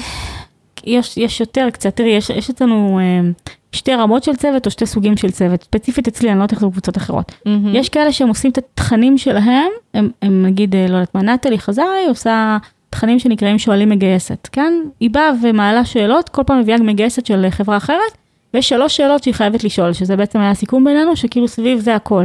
יש, 0.84 1.16
יש 1.16 1.40
יותר 1.40 1.68
קצת, 1.72 1.96
תראי, 1.96 2.10
יש, 2.10 2.30
יש 2.30 2.50
אצלנו 2.50 2.98
אה, 2.98 3.30
שתי 3.72 3.94
רמות 3.94 4.24
של 4.24 4.36
צוות 4.36 4.66
או 4.66 4.70
שתי 4.70 4.86
סוגים 4.86 5.16
של 5.16 5.30
צוות. 5.30 5.62
ספציפית 5.62 6.08
אצלי, 6.08 6.30
אני 6.30 6.38
לא 6.38 6.42
יודעת 6.42 6.52
איך 6.52 6.60
זה 6.60 6.66
בקבוצות 6.66 6.96
אחרות. 6.96 7.32
Mm-hmm. 7.32 7.50
יש 7.72 7.88
כאלה 7.88 8.12
שהם 8.12 8.28
עושים 8.28 8.50
את 8.50 8.58
התכנים 8.58 9.18
שלהם, 9.18 9.68
הם, 9.94 10.10
הם 10.22 10.46
נגיד, 10.46 10.74
לא 10.76 10.94
יודעת 10.94 11.14
מה, 11.14 11.22
נטלי 11.22 11.58
חזאי 11.58 12.06
עושה 12.08 12.56
תכנים 12.90 13.18
שנקראים 13.18 13.58
שואלים 13.58 13.88
מגייסת, 13.88 14.48
כן? 14.52 14.72
היא 15.00 15.10
באה 15.10 15.30
ומעלה 15.42 15.84
שאלות, 15.84 16.28
כל 16.28 16.42
פעם 16.46 16.60
מביאה 16.60 16.78
מגייסת 16.78 17.26
של 17.26 17.46
חברה 17.50 17.76
אחרת, 17.76 18.18
ויש 18.54 18.68
שלוש 18.68 18.96
שאלות 18.96 19.22
שהיא 19.22 19.34
חייבת 19.34 19.64
לשאול, 19.64 19.92
שזה 19.92 20.16
בעצם 20.16 20.40
היה 20.40 20.50
הסיכום 20.50 20.84
בינינו, 20.84 21.16
שכאילו 21.16 21.48
סביב 21.48 21.78
זה 21.78 21.94
הכל. 21.94 22.24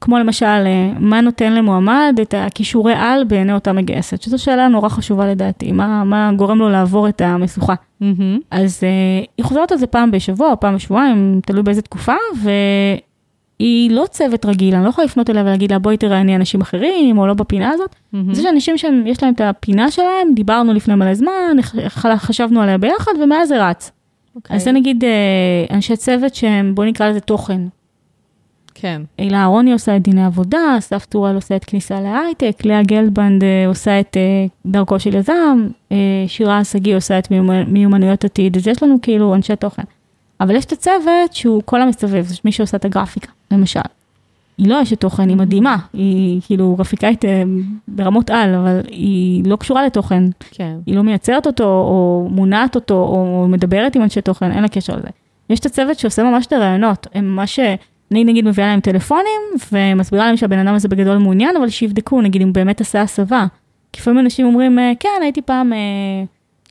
כמו 0.00 0.18
למשל, 0.18 0.46
אה, 0.46 0.92
מה 0.98 1.20
נותן 1.20 1.52
למועמד 1.52 2.18
את 2.22 2.34
הכישורי 2.36 2.92
על 2.96 3.24
בעיני 3.24 3.52
אותה 3.52 3.72
מגייסת, 3.72 4.22
שזו 4.22 4.42
שאלה 4.42 4.68
נורא 4.68 4.88
חשובה 4.88 5.26
לדעתי, 5.26 5.72
מה, 5.72 6.04
מה 6.04 6.30
גורם 6.36 6.58
לו 6.58 6.68
לעבור 6.68 7.08
את 7.08 7.20
המשוכה. 7.20 7.74
Mm-hmm. 7.74 8.40
אז 8.50 8.80
uh, 8.80 9.26
היא 9.36 9.44
חוזרת 9.44 9.72
על 9.72 9.78
זה 9.78 9.86
פעם 9.86 10.10
בשבוע 10.10 10.50
או 10.50 10.60
פעם 10.60 10.74
בשבועיים, 10.74 11.40
תלוי 11.46 11.62
באיזה 11.62 11.82
תקופה, 11.82 12.14
היא 13.58 13.90
לא 13.90 14.04
צוות 14.10 14.46
רגיל, 14.46 14.74
אני 14.74 14.84
לא 14.84 14.88
יכולה 14.88 15.04
לפנות 15.04 15.30
אליה 15.30 15.42
ולהגיד 15.42 15.72
לה 15.72 15.78
בואי 15.78 15.96
תראייני 15.96 16.36
אנשים 16.36 16.60
אחרים, 16.60 17.18
או 17.18 17.26
לא 17.26 17.34
בפינה 17.34 17.70
הזאת. 17.70 17.90
Mm-hmm. 17.90 18.16
זה 18.32 18.42
שאנשים 18.42 18.78
שיש 18.78 19.22
להם 19.22 19.34
את 19.34 19.40
הפינה 19.40 19.90
שלהם, 19.90 20.34
דיברנו 20.34 20.72
לפני 20.72 20.94
מלא 20.94 21.14
זמן, 21.14 21.56
חשבנו 22.16 22.60
עליה 22.60 22.78
ביחד, 22.78 23.12
ומאז 23.22 23.48
זה 23.48 23.68
רץ. 23.68 23.90
Okay. 24.34 24.36
אוקיי. 24.36 24.56
אז 24.56 24.64
זה 24.64 24.72
נגיד 24.72 25.04
אה, 25.04 25.76
אנשי 25.76 25.96
צוות 25.96 26.34
שהם, 26.34 26.74
בואי 26.74 26.90
נקרא 26.90 27.08
לזה 27.08 27.20
תוכן. 27.20 27.60
כן. 28.74 29.02
הילה 29.18 29.38
אהרוני 29.38 29.72
עושה 29.72 29.96
את 29.96 30.02
דיני 30.02 30.24
עבודה, 30.24 30.58
אסף 30.78 31.06
טורל 31.06 31.34
עושה 31.34 31.56
את 31.56 31.64
כניסה 31.64 32.00
להייטק, 32.00 32.64
לאה 32.64 32.82
גלדבנד 32.82 33.44
אה, 33.44 33.66
עושה 33.66 34.00
את 34.00 34.16
אה, 34.16 34.46
דרכו 34.66 35.00
של 35.00 35.14
יזם, 35.14 35.68
שירה 36.26 36.64
שגיא 36.64 36.96
עושה 36.96 37.18
את 37.18 37.28
מיומנויות 37.66 38.24
עתיד, 38.24 38.56
אז 38.56 38.68
יש 38.68 38.82
לנו 38.82 38.98
כאילו 39.02 39.34
אנשי 39.34 39.56
תוכן. 39.56 39.82
אבל 40.40 40.56
יש 40.56 40.64
את 40.64 40.72
הצוות 40.72 41.32
שהוא 41.32 41.62
כל 41.64 41.82
המסתובב, 41.82 42.24
זה 42.24 42.34
מי 42.44 42.52
שעושה 42.52 42.76
את 42.76 42.84
הגרפיקה, 42.84 43.32
למשל. 43.50 43.80
היא 44.58 44.68
לא 44.68 44.82
אשת 44.82 45.00
תוכן, 45.00 45.28
היא 45.28 45.36
מדהימה, 45.36 45.76
היא 45.92 46.40
כאילו 46.46 46.74
גרפיקאית 46.78 47.24
אה, 47.24 47.42
ברמות 47.88 48.30
על, 48.30 48.54
אבל 48.54 48.80
היא 48.90 49.42
לא 49.46 49.56
קשורה 49.56 49.86
לתוכן. 49.86 50.22
כן. 50.50 50.76
היא 50.86 50.96
לא 50.96 51.02
מייצרת 51.02 51.46
אותו, 51.46 51.64
או 51.64 52.28
מונעת 52.30 52.74
אותו, 52.74 52.94
או 52.94 53.46
מדברת 53.48 53.96
עם 53.96 54.02
אנשי 54.02 54.20
תוכן, 54.20 54.52
אין 54.52 54.62
לה 54.62 54.68
קשר 54.68 54.96
לזה. 54.96 55.08
יש 55.50 55.60
את 55.60 55.66
הצוות 55.66 55.98
שעושה 55.98 56.22
ממש 56.22 56.46
את 56.46 56.52
הרעיונות, 56.52 57.06
הם 57.14 57.36
ממש, 57.36 57.58
אני 58.12 58.24
נגיד 58.24 58.44
מביאה 58.44 58.68
להם 58.68 58.80
טלפונים, 58.80 59.40
ומסבירה 59.72 60.26
להם 60.26 60.36
שהבן 60.36 60.58
אדם 60.58 60.74
הזה 60.74 60.88
בגדול 60.88 61.16
מעוניין, 61.18 61.56
אבל 61.56 61.68
שיבדקו, 61.68 62.20
נגיד 62.20 62.42
אם 62.42 62.52
באמת 62.52 62.80
עשה 62.80 63.02
הסבה. 63.02 63.46
כי 63.92 64.00
לפעמים 64.00 64.20
אנשים 64.20 64.46
אומרים, 64.46 64.78
אה, 64.78 64.92
כן, 65.00 65.08
הייתי 65.22 65.42
פעם 65.42 65.72
אה, 65.72 65.78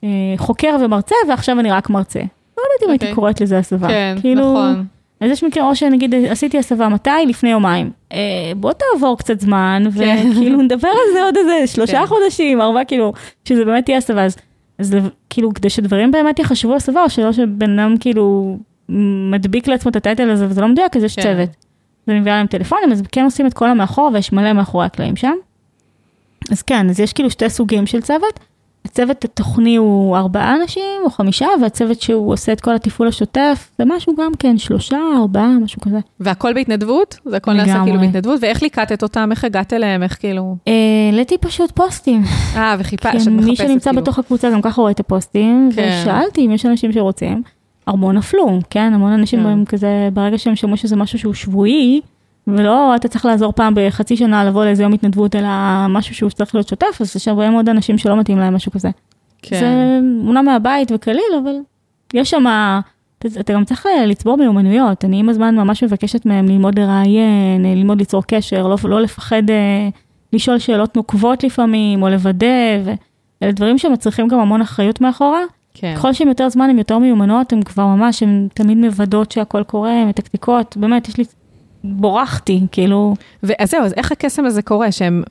אה, 0.03 0.09
חוקר 0.37 0.75
ומרצה, 0.81 1.15
ועכשיו 1.29 1.59
אני 1.59 1.71
רק 1.71 1.89
מרצה. 1.89 2.19
לא 2.19 2.63
יודעת 2.63 2.83
אם 2.85 2.89
הייתי 2.89 3.05
אוקיי. 3.05 3.15
קוראת 3.15 3.41
לזה 3.41 3.57
הסבה. 3.57 3.87
כן, 3.87 4.15
כאילו, 4.21 4.53
נכון. 4.53 4.85
אז 5.23 5.31
יש 5.31 5.43
מקרה, 5.43 5.69
או 5.69 5.75
שנגיד 5.75 6.13
עשיתי 6.29 6.57
הסבה 6.57 6.89
מתי? 6.89 7.09
לפני 7.27 7.49
יומיים. 7.49 7.91
אה, 8.13 8.17
בוא 8.57 8.71
תעבור 8.73 9.17
קצת 9.17 9.39
זמן, 9.39 9.83
כן. 9.97 10.27
וכאילו 10.31 10.61
נדבר 10.61 10.87
על 10.87 11.13
זה 11.13 11.23
עוד 11.23 11.37
איזה 11.37 11.67
שלושה 11.67 11.99
כן. 11.99 12.05
חודשים, 12.05 12.61
ארבעה, 12.61 12.85
כאילו, 12.85 13.13
שזה 13.45 13.65
באמת 13.65 13.89
יהיה 13.89 13.97
הסבה. 13.97 14.23
אז, 14.23 14.37
אז 14.79 14.95
כאילו, 15.29 15.53
כדי 15.53 15.69
שדברים 15.69 16.11
באמת 16.11 16.39
יחשבו 16.39 16.75
הסבה, 16.75 17.03
או 17.03 17.09
שלא 17.09 17.31
שבן 17.31 17.79
אדם 17.79 17.95
כאילו 17.99 18.57
מדביק 19.31 19.67
לעצמו 19.67 19.91
את 19.91 19.95
הטייטל 19.95 20.29
הזה, 20.29 20.47
וזה 20.49 20.61
לא 20.61 20.67
מדויק, 20.67 20.97
אז 20.97 21.03
יש 21.03 21.15
כן. 21.15 21.21
צוות. 21.21 21.49
ואני 22.07 22.19
מביאה 22.19 22.35
להם 22.35 22.47
טלפונים, 22.47 22.91
אז 22.91 23.03
כן 23.11 23.23
עושים 23.23 23.47
את 23.47 23.53
כל 23.53 23.69
המאחורה, 23.69 24.09
ויש 24.13 24.33
מלא 24.33 24.53
מאחורי 24.53 24.85
הקלעים 24.85 25.15
שם. 25.15 25.33
אז 26.51 26.61
כן, 26.61 26.89
אז 26.89 26.99
יש 26.99 27.13
כאילו 27.13 27.29
שתי 27.29 27.49
סוגים 27.49 27.85
של 27.85 28.01
צוות. 28.01 28.39
הצוות 28.85 29.23
התוכני 29.23 29.75
הוא 29.75 30.17
ארבעה 30.17 30.55
אנשים 30.55 31.01
או 31.05 31.09
חמישה, 31.09 31.47
והצוות 31.61 32.01
שהוא 32.01 32.33
עושה 32.33 32.51
את 32.51 32.61
כל 32.61 32.75
התפעול 32.75 33.07
השוטף, 33.07 33.71
זה 33.79 33.85
משהו 33.85 34.13
גם 34.19 34.31
כן, 34.39 34.57
שלושה, 34.57 34.97
ארבעה, 35.17 35.47
משהו 35.47 35.81
כזה. 35.81 35.99
והכל 36.19 36.53
בהתנדבות? 36.53 37.19
זה 37.25 37.37
הכל 37.37 37.53
נעשה 37.53 37.81
כאילו 37.83 37.99
בהתנדבות? 37.99 38.39
ואיך 38.41 38.63
ליקטת 38.63 39.03
אותם? 39.03 39.29
איך 39.31 39.43
הגעת 39.43 39.73
אליהם? 39.73 40.03
איך 40.03 40.19
כאילו? 40.19 40.55
העליתי 41.11 41.37
פשוט 41.37 41.71
פוסטים. 41.71 42.23
אה, 42.55 42.75
וחיפה, 42.79 43.11
שאת 43.11 43.27
מחפשת 43.27 43.49
מי 43.49 43.55
שנמצא 43.55 43.89
כאילו. 43.89 44.01
בתוך 44.01 44.19
הקבוצה 44.19 44.51
גם 44.51 44.61
ככה 44.61 44.81
רואה 44.81 44.91
את 44.91 44.99
הפוסטים, 44.99 45.69
כן. 45.75 45.99
ושאלתי 46.01 46.45
אם 46.45 46.51
יש 46.51 46.65
אנשים 46.65 46.91
שרוצים. 46.91 47.43
המון 47.87 48.17
נפלו, 48.17 48.59
כן? 48.69 48.93
המון 48.93 49.11
אנשים 49.11 49.43
כן. 49.43 49.65
כזה, 49.65 50.09
ברגע 50.13 50.37
שהם 50.37 50.55
שמעו 50.55 50.77
שזה 50.77 50.95
משהו 50.95 51.19
שהוא 51.19 51.33
שבועי, 51.33 52.01
ולא 52.47 52.95
אתה 52.95 53.07
צריך 53.07 53.25
לעזור 53.25 53.51
פעם 53.51 53.73
בחצי 53.75 54.17
שנה 54.17 54.45
לבוא 54.45 54.65
לאיזה 54.65 54.83
יום 54.83 54.93
התנדבות, 54.93 55.35
אלא 55.35 55.47
משהו 55.89 56.15
שהוא 56.15 56.29
צריך 56.29 56.55
להיות 56.55 56.67
שוטף, 56.67 56.97
אז 57.01 57.15
יש 57.15 57.27
הרבה 57.27 57.49
מאוד 57.49 57.69
אנשים 57.69 57.97
שלא 57.97 58.19
מתאים 58.19 58.37
להם 58.39 58.55
משהו 58.55 58.71
כזה. 58.71 58.89
כן. 59.41 59.59
זה 59.59 59.99
אומנם 60.27 60.45
מהבית 60.45 60.91
וקליל, 60.91 61.33
אבל 61.43 61.55
יש 62.13 62.29
שם, 62.29 62.45
אתה, 63.19 63.27
אתה 63.39 63.53
גם 63.53 63.65
צריך 63.65 63.85
לצבור 64.07 64.37
מיומנויות. 64.37 65.05
אני 65.05 65.19
עם 65.19 65.29
הזמן 65.29 65.55
ממש 65.55 65.83
מבקשת 65.83 66.25
מהם 66.25 66.45
ללמוד 66.45 66.79
לראיין, 66.79 67.65
ללמוד 67.65 67.99
ליצור 67.99 68.23
קשר, 68.27 68.67
לא, 68.67 68.77
לא 68.83 69.01
לפחד 69.01 69.49
אה, 69.49 69.89
לשאול 70.33 70.59
שאלות 70.59 70.95
נוקבות 70.95 71.43
לפעמים, 71.43 72.03
או 72.03 72.09
לוודא, 72.09 72.47
ואלה 72.83 73.51
דברים 73.51 73.77
שמצריכים 73.77 74.27
גם 74.27 74.39
המון 74.39 74.61
אחריות 74.61 75.01
מאחורה. 75.01 75.41
כן. 75.73 75.93
ככל 75.97 76.13
שהם 76.13 76.27
יותר 76.27 76.49
זמן, 76.49 76.69
הם 76.69 76.77
יותר 76.77 76.97
מיומנות, 76.97 77.53
הם 77.53 77.61
כבר 77.61 77.85
ממש, 77.85 78.23
הם 78.23 78.47
תמיד 78.53 78.77
מוודאות 78.77 79.31
שהכל 79.31 79.63
קורה, 79.63 80.05
מתקתקות, 80.05 80.77
באמת, 80.77 81.07
יש 81.07 81.17
לי 81.17 81.23
בורחתי, 81.83 82.61
כאילו. 82.71 83.15
אז 83.59 83.69
זהו, 83.69 83.83
אז 83.83 83.93
איך 83.93 84.11
הקסם 84.11 84.45
הזה 84.45 84.61
קורה? 84.61 84.91
שהם, 84.91 85.23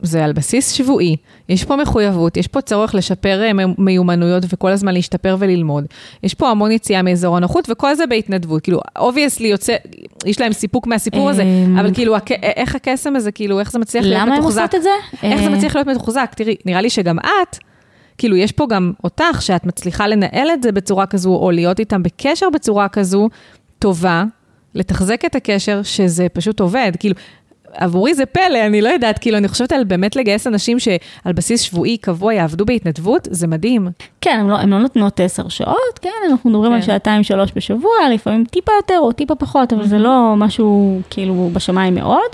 זה 0.00 0.24
על 0.24 0.32
בסיס 0.32 0.70
שבועי, 0.70 1.16
יש 1.48 1.64
פה 1.64 1.76
מחויבות, 1.76 2.36
יש 2.36 2.46
פה 2.46 2.60
צורך 2.60 2.94
לשפר 2.94 3.42
אה, 3.42 3.50
מיומנויות 3.78 4.44
וכל 4.48 4.70
הזמן 4.70 4.94
להשתפר 4.94 5.36
וללמוד. 5.38 5.84
יש 6.22 6.34
פה 6.34 6.50
המון 6.50 6.70
יציאה 6.70 7.02
מאזור 7.02 7.36
הנוחות, 7.36 7.70
וכל 7.70 7.94
זה 7.94 8.06
בהתנדבות. 8.06 8.62
כאילו, 8.62 8.80
obviously 8.98 9.48
יוצא, 9.48 9.76
יש 10.26 10.40
להם 10.40 10.52
סיפוק 10.52 10.86
מהסיפור 10.86 11.30
הזה, 11.30 11.42
אמ, 11.42 11.78
אבל 11.78 11.94
כאילו, 11.94 12.16
איך 12.42 12.74
הקסם 12.74 13.16
הזה, 13.16 13.32
כאילו, 13.32 13.60
איך 13.60 13.72
זה 13.72 13.78
מצליח 13.78 14.04
להיות 14.04 14.22
מתוחזק? 14.22 14.36
למה 14.36 14.36
הם 14.36 14.44
עושות 14.44 14.74
את 14.74 14.82
זה? 14.82 14.90
איך 15.22 15.40
זה 15.40 15.46
אה. 15.46 15.56
מצליח 15.56 15.76
להיות 15.76 15.88
מתוחזק? 15.88 16.32
תראי, 16.36 16.56
נראה 16.66 16.80
לי 16.80 16.90
שגם 16.90 17.18
את, 17.18 17.56
כאילו, 18.18 18.36
יש 18.36 18.52
פה 18.52 18.66
גם 18.70 18.92
אותך, 19.04 19.42
שאת 19.42 19.64
מצליחה 19.64 20.06
לנהל 20.06 20.48
את 20.52 20.62
זה 20.62 20.72
בצורה 20.72 21.06
כזו, 21.06 21.34
או 21.34 21.50
להיות 21.50 21.80
איתם 21.80 22.02
בקשר 22.02 22.50
בצורה 22.50 22.88
כזו, 22.88 23.28
טובה, 23.78 24.24
לתחזק 24.76 25.24
את 25.24 25.34
הקשר, 25.34 25.82
שזה 25.82 26.26
פשוט 26.28 26.60
עובד. 26.60 26.92
כאילו, 26.98 27.14
עבורי 27.72 28.14
זה 28.14 28.26
פלא, 28.26 28.66
אני 28.66 28.80
לא 28.80 28.88
יודעת, 28.88 29.18
כאילו, 29.18 29.38
אני 29.38 29.48
חושבת 29.48 29.72
על 29.72 29.84
באמת 29.84 30.16
לגייס 30.16 30.46
אנשים 30.46 30.78
שעל 30.78 31.32
בסיס 31.34 31.60
שבועי 31.60 31.96
קבוע 31.96 32.34
יעבדו 32.34 32.66
בהתנדבות, 32.66 33.28
זה 33.30 33.46
מדהים. 33.46 33.88
כן, 34.20 34.38
הם 34.40 34.50
לא, 34.50 34.58
הם 34.58 34.70
לא 34.70 34.78
נותנות 34.78 35.20
עשר 35.20 35.48
שעות, 35.48 35.98
כן, 36.02 36.10
אנחנו 36.30 36.50
מדברים 36.50 36.72
כן. 36.72 36.76
על 36.76 36.82
שעתיים, 36.82 37.22
שלוש 37.22 37.50
בשבוע, 37.56 37.92
לפעמים 38.14 38.44
טיפה 38.44 38.72
יותר 38.76 38.98
או 38.98 39.12
טיפה 39.12 39.34
פחות, 39.34 39.72
אבל 39.72 39.86
זה 39.86 39.98
לא 39.98 40.34
משהו 40.36 41.00
כאילו 41.10 41.50
בשמיים 41.52 41.94
מאוד. 41.94 42.30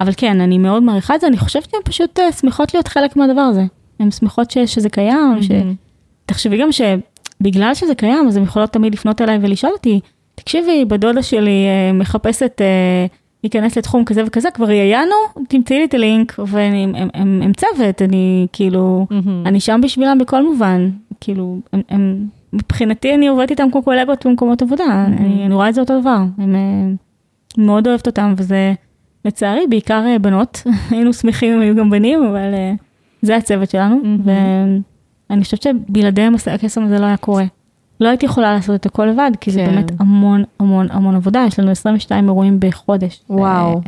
אבל 0.00 0.12
כן, 0.16 0.40
אני 0.40 0.58
מאוד 0.58 0.82
מעריכה 0.82 1.14
את 1.14 1.20
זה, 1.20 1.26
אני 1.26 1.38
חושבת 1.38 1.70
שהן 1.70 1.80
פשוט 1.84 2.20
אה, 2.20 2.32
שמחות 2.32 2.74
להיות 2.74 2.88
חלק 2.88 3.16
מהדבר 3.16 3.40
הזה. 3.40 3.62
הן 4.00 4.10
שמחות 4.10 4.50
ש, 4.50 4.58
שזה 4.58 4.88
קיים, 4.88 5.42
ש... 5.42 5.48
תחשבי 6.26 6.58
גם 6.58 6.68
שבגלל 6.72 7.74
שזה 7.74 7.94
קיים, 7.94 8.28
אז 8.28 8.36
הן 8.36 8.42
יכולות 8.42 8.70
תמיד 8.70 8.94
לפנות 8.94 9.20
אליי 9.20 9.38
ולשאול 9.42 9.72
אותי, 9.72 10.00
תקשיבי, 10.44 10.84
בדודה 10.84 11.22
שלי 11.22 11.66
אה, 11.66 11.92
מחפשת 11.92 12.60
אה, 12.60 13.06
להיכנס 13.44 13.78
לתחום 13.78 14.04
כזה 14.04 14.22
וכזה, 14.26 14.50
כבר 14.50 14.66
ראיינו, 14.66 15.14
תמצאי 15.48 15.78
לי 15.78 15.84
את 15.84 15.94
הלינק, 15.94 16.38
ואני, 16.46 16.84
הם, 16.84 17.08
הם, 17.14 17.40
הם 17.42 17.52
צוות, 17.52 18.02
אני 18.02 18.46
כאילו, 18.52 19.06
אני 19.46 19.60
שם 19.60 19.80
בשבילם 19.82 20.18
בכל 20.18 20.42
מובן, 20.42 20.90
כאילו, 21.20 21.58
הם, 21.72 21.80
הם, 21.88 22.26
מבחינתי 22.52 23.14
אני 23.14 23.26
עובדת 23.26 23.50
איתם 23.50 23.70
כמו 23.72 23.82
קולגות 23.82 24.26
במקומות 24.26 24.62
עבודה, 24.62 25.04
אני, 25.06 25.46
אני 25.46 25.54
רואה 25.54 25.68
את 25.68 25.74
זה 25.74 25.80
אותו 25.80 26.00
דבר, 26.00 26.18
הם, 26.38 26.54
אה, 26.54 26.92
מאוד 27.64 27.88
אוהבת 27.88 28.06
אותם, 28.06 28.34
וזה 28.36 28.74
לצערי 29.24 29.66
בעיקר 29.66 30.02
בנות, 30.20 30.62
היינו 30.90 31.12
שמחים 31.12 31.54
אם 31.54 31.60
היו 31.60 31.74
גם 31.76 31.90
בנים, 31.90 32.24
אבל 32.24 32.54
זה 33.22 33.36
הצוות 33.36 33.70
שלנו, 33.70 34.00
ואני 34.24 35.44
חושבת 35.44 35.62
שבלעדיהם 35.62 36.34
הקסם 36.34 36.84
הזה 36.84 36.98
לא 36.98 37.06
היה 37.06 37.16
קורה. 37.16 37.44
לא 38.04 38.08
הייתי 38.08 38.26
יכולה 38.26 38.54
לעשות 38.54 38.80
את 38.80 38.86
הכל 38.86 39.06
לבד, 39.06 39.30
כי 39.40 39.50
זה 39.50 39.64
כן. 39.66 39.74
באמת 39.74 39.92
המון 40.00 40.44
המון 40.60 40.86
המון 40.90 41.14
עבודה, 41.14 41.44
יש 41.48 41.60
לנו 41.60 41.70
22 41.70 42.28
אירועים 42.28 42.60
בחודש. 42.60 43.20
וואו, 43.30 43.74
אה, 43.74 43.80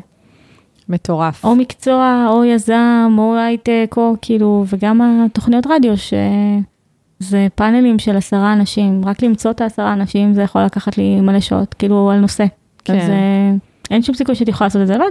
מטורף. 0.88 1.44
או 1.44 1.54
מקצוע, 1.54 2.26
או 2.30 2.44
יזם, 2.44 3.16
או 3.18 3.36
הייטק, 3.36 3.94
או 3.96 4.14
כאילו, 4.22 4.64
וגם 4.68 5.24
התוכניות 5.26 5.66
רדיו, 5.66 5.96
שזה 5.96 7.46
פאנלים 7.54 7.98
של 7.98 8.16
עשרה 8.16 8.52
אנשים, 8.52 9.00
רק 9.04 9.22
למצוא 9.22 9.50
את 9.50 9.60
העשרה 9.60 9.92
אנשים 9.92 10.34
זה 10.34 10.42
יכול 10.42 10.62
לקחת 10.62 10.98
לי 10.98 11.20
מלא 11.20 11.40
שעות, 11.40 11.74
כאילו 11.74 12.10
על 12.10 12.18
נושא. 12.20 12.44
כן. 12.84 12.98
אז 12.98 13.10
אה, 13.10 13.54
אין 13.90 14.02
שום 14.02 14.14
סיכוי 14.14 14.34
שהייתי 14.34 14.50
יכולה 14.50 14.66
לעשות 14.66 14.82
את 14.82 14.86
זה 14.86 14.94
לבד, 14.94 15.10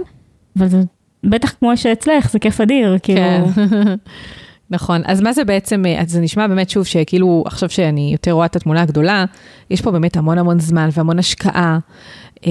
אבל 0.58 0.68
זה 0.68 0.82
בטח 1.24 1.54
כמו 1.58 1.76
שאצלך, 1.76 2.30
זה 2.30 2.38
כיף 2.38 2.60
אדיר, 2.60 2.96
כאילו. 3.02 3.20
כן. 3.20 3.42
נכון, 4.70 5.02
אז 5.04 5.20
מה 5.20 5.32
זה 5.32 5.44
בעצם, 5.44 5.82
אה, 5.86 6.00
אז 6.00 6.10
זה 6.10 6.20
נשמע 6.20 6.46
באמת 6.46 6.70
שוב 6.70 6.84
שכאילו, 6.86 7.44
עכשיו 7.46 7.68
שאני 7.70 8.08
יותר 8.12 8.32
רואה 8.32 8.46
את 8.46 8.56
התמונה 8.56 8.82
הגדולה, 8.82 9.24
יש 9.70 9.80
פה 9.80 9.90
באמת 9.90 10.16
המון 10.16 10.38
המון 10.38 10.58
זמן 10.60 10.88
והמון 10.92 11.18
השקעה, 11.18 11.78
אה, 12.46 12.50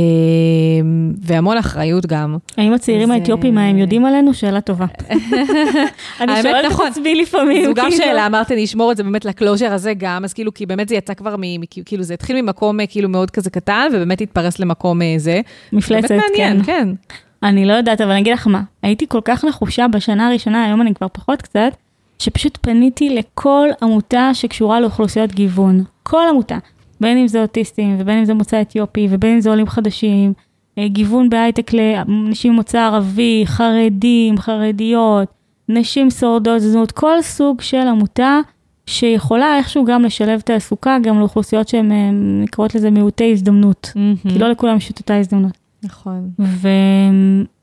והמון 1.22 1.58
אחריות 1.58 2.06
גם. 2.06 2.38
האם 2.58 2.74
הצעירים 2.74 3.08
זה- 3.08 3.14
האתיופים 3.14 3.58
הם 3.58 3.78
יודעים 3.78 4.06
עלינו? 4.06 4.34
שאלה 4.34 4.62
טובה. 4.62 4.86
אני 6.22 6.32
שואלת 6.42 6.66
נכון. 6.66 6.88
את 6.88 6.92
עצמי 6.92 7.16
לפעמים. 7.16 7.66
זו 7.66 7.74
גם 7.74 7.86
כאילו. 7.90 8.04
שאלה, 8.04 8.26
אמרת, 8.28 8.52
אני 8.52 8.64
אשמור 8.64 8.92
את 8.92 8.98
זה 8.98 9.04
באמת 9.04 9.26
לקלוז'ר 9.26 9.74
הזה 9.74 9.94
גם, 9.98 10.24
אז 10.24 10.34
כאילו, 10.34 10.54
כי 10.54 10.66
באמת 10.66 10.90
זה 10.90 10.96
יצא 10.96 11.14
כבר, 11.14 11.36
מ, 11.40 11.42
כאילו, 11.86 12.04
זה 12.04 12.14
התחיל 12.14 12.42
ממקום 12.42 12.80
אה, 12.80 12.88
כאילו 12.88 13.10
מאוד 13.10 13.32
כזה 13.32 13.50
קטן, 13.50 13.88
ובאמת 13.94 14.22
התפרס 14.22 14.60
למקום 14.60 15.02
אה, 15.02 15.14
זה. 15.18 15.42
מפלצת, 15.74 16.10
באמת 16.10 16.24
מעניין, 16.32 16.64
כן. 16.64 16.90
כן. 17.08 17.16
אני 17.44 17.66
לא 17.66 17.74
יודעת, 17.74 18.02
אבל 18.02 18.12
אני 18.12 18.20
אגיד 18.22 18.34
לך 18.34 18.48
מה, 18.48 18.62
הייתי 18.84 19.06
כל 19.08 19.22
כך 19.26 19.46
נחושה 19.46 19.88
בשנה 19.88 20.28
הראשונה, 20.28 20.66
היום 20.66 20.82
אני 20.82 20.94
כבר 20.94 21.08
פחות 21.12 21.42
קצת, 21.42 21.72
שפשוט 22.20 22.58
פניתי 22.62 23.10
לכל 23.10 23.70
עמותה 23.82 24.30
שקשורה 24.34 24.80
לאוכלוסיות 24.80 25.32
גיוון. 25.32 25.84
כל 26.04 26.24
עמותה. 26.30 26.58
בין 27.02 27.18
אם 27.18 27.28
זה 27.28 27.42
אוטיסטים, 27.42 27.96
ובין 28.00 28.18
אם 28.18 28.26
זה 28.26 28.34
מוצא 28.34 28.62
אתיופי, 28.62 29.08
ובין 29.10 29.34
אם 29.34 29.42
זה 29.42 29.50
עולים 29.50 29.68
חדשים, 29.68 30.34
אה, 30.78 30.88
גיוון 30.88 31.30
בהייטק 31.30 31.72
לאנשים 31.74 32.54
ממוצא 32.54 32.80
ערבי, 32.80 33.44
חרדים, 33.46 34.38
חרדיות, 34.38 35.28
נשים 35.70 36.10
שורדות 36.10 36.62
זנות, 36.62 36.92
כל 36.92 37.22
סוג 37.22 37.62
של 37.62 37.88
עמותה 37.88 38.40
שיכולה 38.86 39.58
איכשהו 39.58 39.86
גם 39.86 40.04
לשלב 40.04 40.40
תעסוקה 40.40 40.98
גם 41.04 41.20
לאוכלוסיות 41.20 41.68
שהן 41.68 41.92
אה, 41.92 42.10
נקראות 42.44 42.76
לזה 42.76 42.92
מעוטי 42.92 43.32
הזדמנות. 43.32 43.92
כי 44.30 44.40
לא 44.40 44.50
לכולם 44.50 44.78
יש 44.78 44.92
את 44.92 45.00
אותה 45.00 45.18
הזדמנות. 45.18 45.58
נכון. 45.84 46.30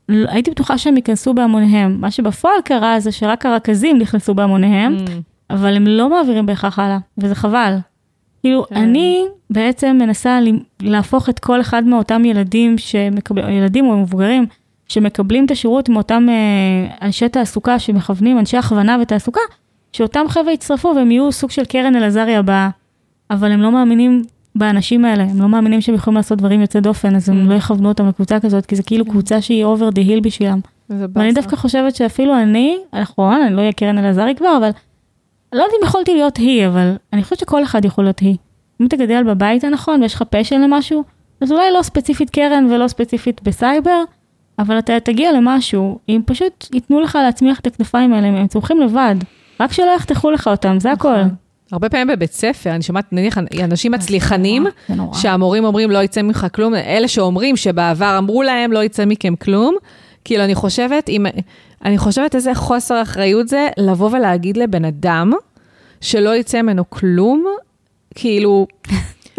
והייתי 0.08 0.50
בטוחה 0.50 0.78
שהם 0.78 0.96
ייכנסו 0.96 1.34
בהמוניהם. 1.34 1.96
מה 2.00 2.10
שבפועל 2.10 2.54
קרה 2.64 3.00
זה 3.00 3.12
שרק 3.12 3.46
הרכזים 3.46 3.98
נכנסו 3.98 4.34
בהמוניהם, 4.34 4.96
Mm. 4.96 5.10
אבל 5.50 5.76
הם 5.76 5.86
לא 5.86 6.10
מעבירים 6.10 6.46
בהכרח 6.46 6.78
הלאה, 6.78 6.98
וזה 7.18 7.34
חבל. 7.34 7.76
כאילו, 8.40 8.64
כן. 8.68 8.76
אני 8.76 9.24
בעצם 9.50 9.96
מנסה 10.00 10.38
להפוך 10.80 11.28
את 11.28 11.38
כל 11.38 11.60
אחד 11.60 11.84
מאותם 11.84 12.24
ילדים 12.24 12.78
שמקבלים, 12.78 13.48
ילדים 13.48 13.86
או 13.86 13.96
מבוגרים, 13.96 14.46
שמקבלים 14.88 15.44
את 15.46 15.50
השירות 15.50 15.88
מאותם 15.88 16.26
אה, 16.28 17.06
אנשי 17.06 17.28
תעסוקה 17.28 17.78
שמכוונים, 17.78 18.38
אנשי 18.38 18.56
הכוונה 18.56 18.96
ותעסוקה, 19.02 19.40
שאותם 19.92 20.24
חבר'ה 20.28 20.52
יצטרפו 20.52 20.92
והם 20.96 21.10
יהיו 21.10 21.32
סוג 21.32 21.50
של 21.50 21.64
קרן 21.64 21.96
אלעזרי 21.96 22.36
הבאה, 22.36 22.68
אבל 23.30 23.52
הם 23.52 23.60
לא 23.62 23.72
מאמינים 23.72 24.22
באנשים 24.54 25.04
האלה, 25.04 25.22
הם 25.22 25.40
לא 25.40 25.48
מאמינים 25.48 25.80
שהם 25.80 25.94
יכולים 25.94 26.16
לעשות 26.16 26.38
דברים 26.38 26.60
יוצאי 26.60 26.80
דופן, 26.80 27.16
אז 27.16 27.28
הם 27.28 27.50
לא 27.50 27.54
יכוונו 27.54 27.88
אותם 27.88 28.08
לקבוצה 28.08 28.40
כזאת, 28.40 28.66
כי 28.66 28.76
זה 28.76 28.82
כאילו 28.82 29.04
קבוצה 29.04 29.40
שהיא 29.40 29.64
over 29.64 29.94
the 29.94 30.08
hill 30.08 30.20
בשבילם. 30.22 30.60
ואני. 30.90 31.32
דווקא 31.32 31.56
חושבת 31.56 31.94
שאפילו 31.94 32.38
אני, 32.38 32.78
נכון, 33.00 33.42
אני 33.42 33.54
לא 33.54 33.60
אהיה 33.60 33.72
קרן 33.72 33.98
אלעזרי 33.98 34.34
כבר, 34.34 34.56
אבל 34.58 34.70
לא 35.52 35.62
יודעת 35.62 35.78
אם 35.80 35.86
יכולתי 35.86 36.14
להיות 36.14 36.36
היא, 36.36 36.66
אבל 36.66 36.96
אני 37.12 37.22
חושבת 37.22 37.38
שכל 37.38 37.62
אחד 37.62 37.84
יכול 37.84 38.04
להיות 38.04 38.18
היא. 38.18 38.36
אם 38.80 38.86
אתה 38.86 38.96
גדל 38.96 39.22
בבית 39.26 39.64
הנכון 39.64 40.02
ויש 40.02 40.14
לך 40.14 40.22
פשן 40.30 40.60
למשהו, 40.60 41.04
אז 41.40 41.52
אולי 41.52 41.72
לא 41.72 41.82
ספציפית 41.82 42.30
קרן 42.30 42.68
ולא 42.70 42.88
ספציפית 42.88 43.42
בסייבר, 43.42 44.02
אבל 44.58 44.78
אתה 44.78 45.00
תגיע 45.00 45.32
למשהו, 45.32 45.98
אם 46.08 46.20
פשוט 46.26 46.68
ייתנו 46.74 47.00
לך 47.00 47.18
להצמיח 47.22 47.60
את 47.60 47.66
הכתפיים 47.66 48.12
האלה, 48.12 48.26
הם 48.26 48.46
צומחים 48.46 48.80
לבד. 48.80 49.14
רק 49.60 49.72
שלא 49.72 49.90
יחתכו 49.96 50.30
לך 50.30 50.48
אותם, 50.48 50.80
זה 50.80 50.92
הכל. 50.92 51.22
הרבה 51.72 51.88
פעמים 51.88 52.06
בבית 52.06 52.32
ספר, 52.32 52.70
אני 52.70 52.82
שומעת, 52.82 53.12
נניח, 53.12 53.38
אנשים 53.64 53.92
מצליחנים, 53.92 54.66
זה 54.88 54.94
נורא. 54.94 55.18
שהמורים 55.18 55.64
אומרים 55.64 55.90
לא 55.90 56.02
יצא 56.02 56.22
ממך 56.22 56.46
כלום, 56.54 56.74
אלה 56.74 57.08
שאומרים 57.08 57.56
שבעבר 57.56 58.18
אמרו 58.18 58.42
להם 58.42 58.72
לא 58.72 58.84
יצא 58.84 59.04
מכם 59.04 59.36
כלום, 59.36 59.76
כאילו 60.24 60.44
אני 60.44 60.54
חושבת, 60.54 61.08
אם, 61.08 61.26
אני 61.84 61.98
חושבת 61.98 62.34
איזה 62.34 62.54
חוסר 62.54 63.02
אחריות 63.02 63.48
זה 63.48 63.68
לבוא 63.78 64.10
ולהגיד 64.12 64.56
לבן 64.56 64.84
אדם 64.84 65.32
שלא 66.00 66.36
יצא 66.36 66.62
ממנו 66.62 66.90
כלום, 66.90 67.46
כאילו, 68.14 68.66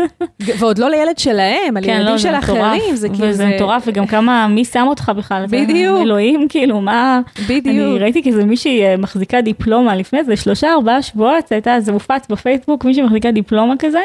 ועוד 0.59 0.77
לא 0.77 0.89
לילד 0.89 1.17
שלהם, 1.17 1.77
על 1.77 1.83
ילדים 1.83 2.05
לא, 2.05 2.17
של 2.17 2.35
אחרים, 2.35 2.95
זה 2.95 3.09
כאילו, 3.09 3.27
וזה 3.27 3.45
מטורף, 3.47 3.83
וגם 3.87 4.07
כמה, 4.07 4.47
מי 4.47 4.65
שם 4.65 4.85
אותך 4.87 5.11
בכלל? 5.17 5.45
בדיוק. 5.49 5.97
אלוהים, 6.01 6.47
כאילו, 6.49 6.81
מה... 6.81 7.21
אני 7.37 7.61
בדיוק, 7.61 8.01
ראיתי 8.01 8.23
כזה 8.23 8.45
מישהי 8.45 8.83
אה, 8.83 8.97
מחזיקה 8.97 9.41
דיפלומה 9.41 9.95
לפני 9.95 10.23
זה, 10.23 10.35
שלושה 10.35 10.73
ארבעה 10.73 11.01
שבועות, 11.01 11.51
הייתה, 11.51 11.79
זה 11.79 11.91
מופץ 11.91 12.27
בפייסבוק, 12.29 12.85
מישהי 12.85 13.03
מחזיקה 13.03 13.31
דיפלומה 13.31 13.73
כזה, 13.79 14.01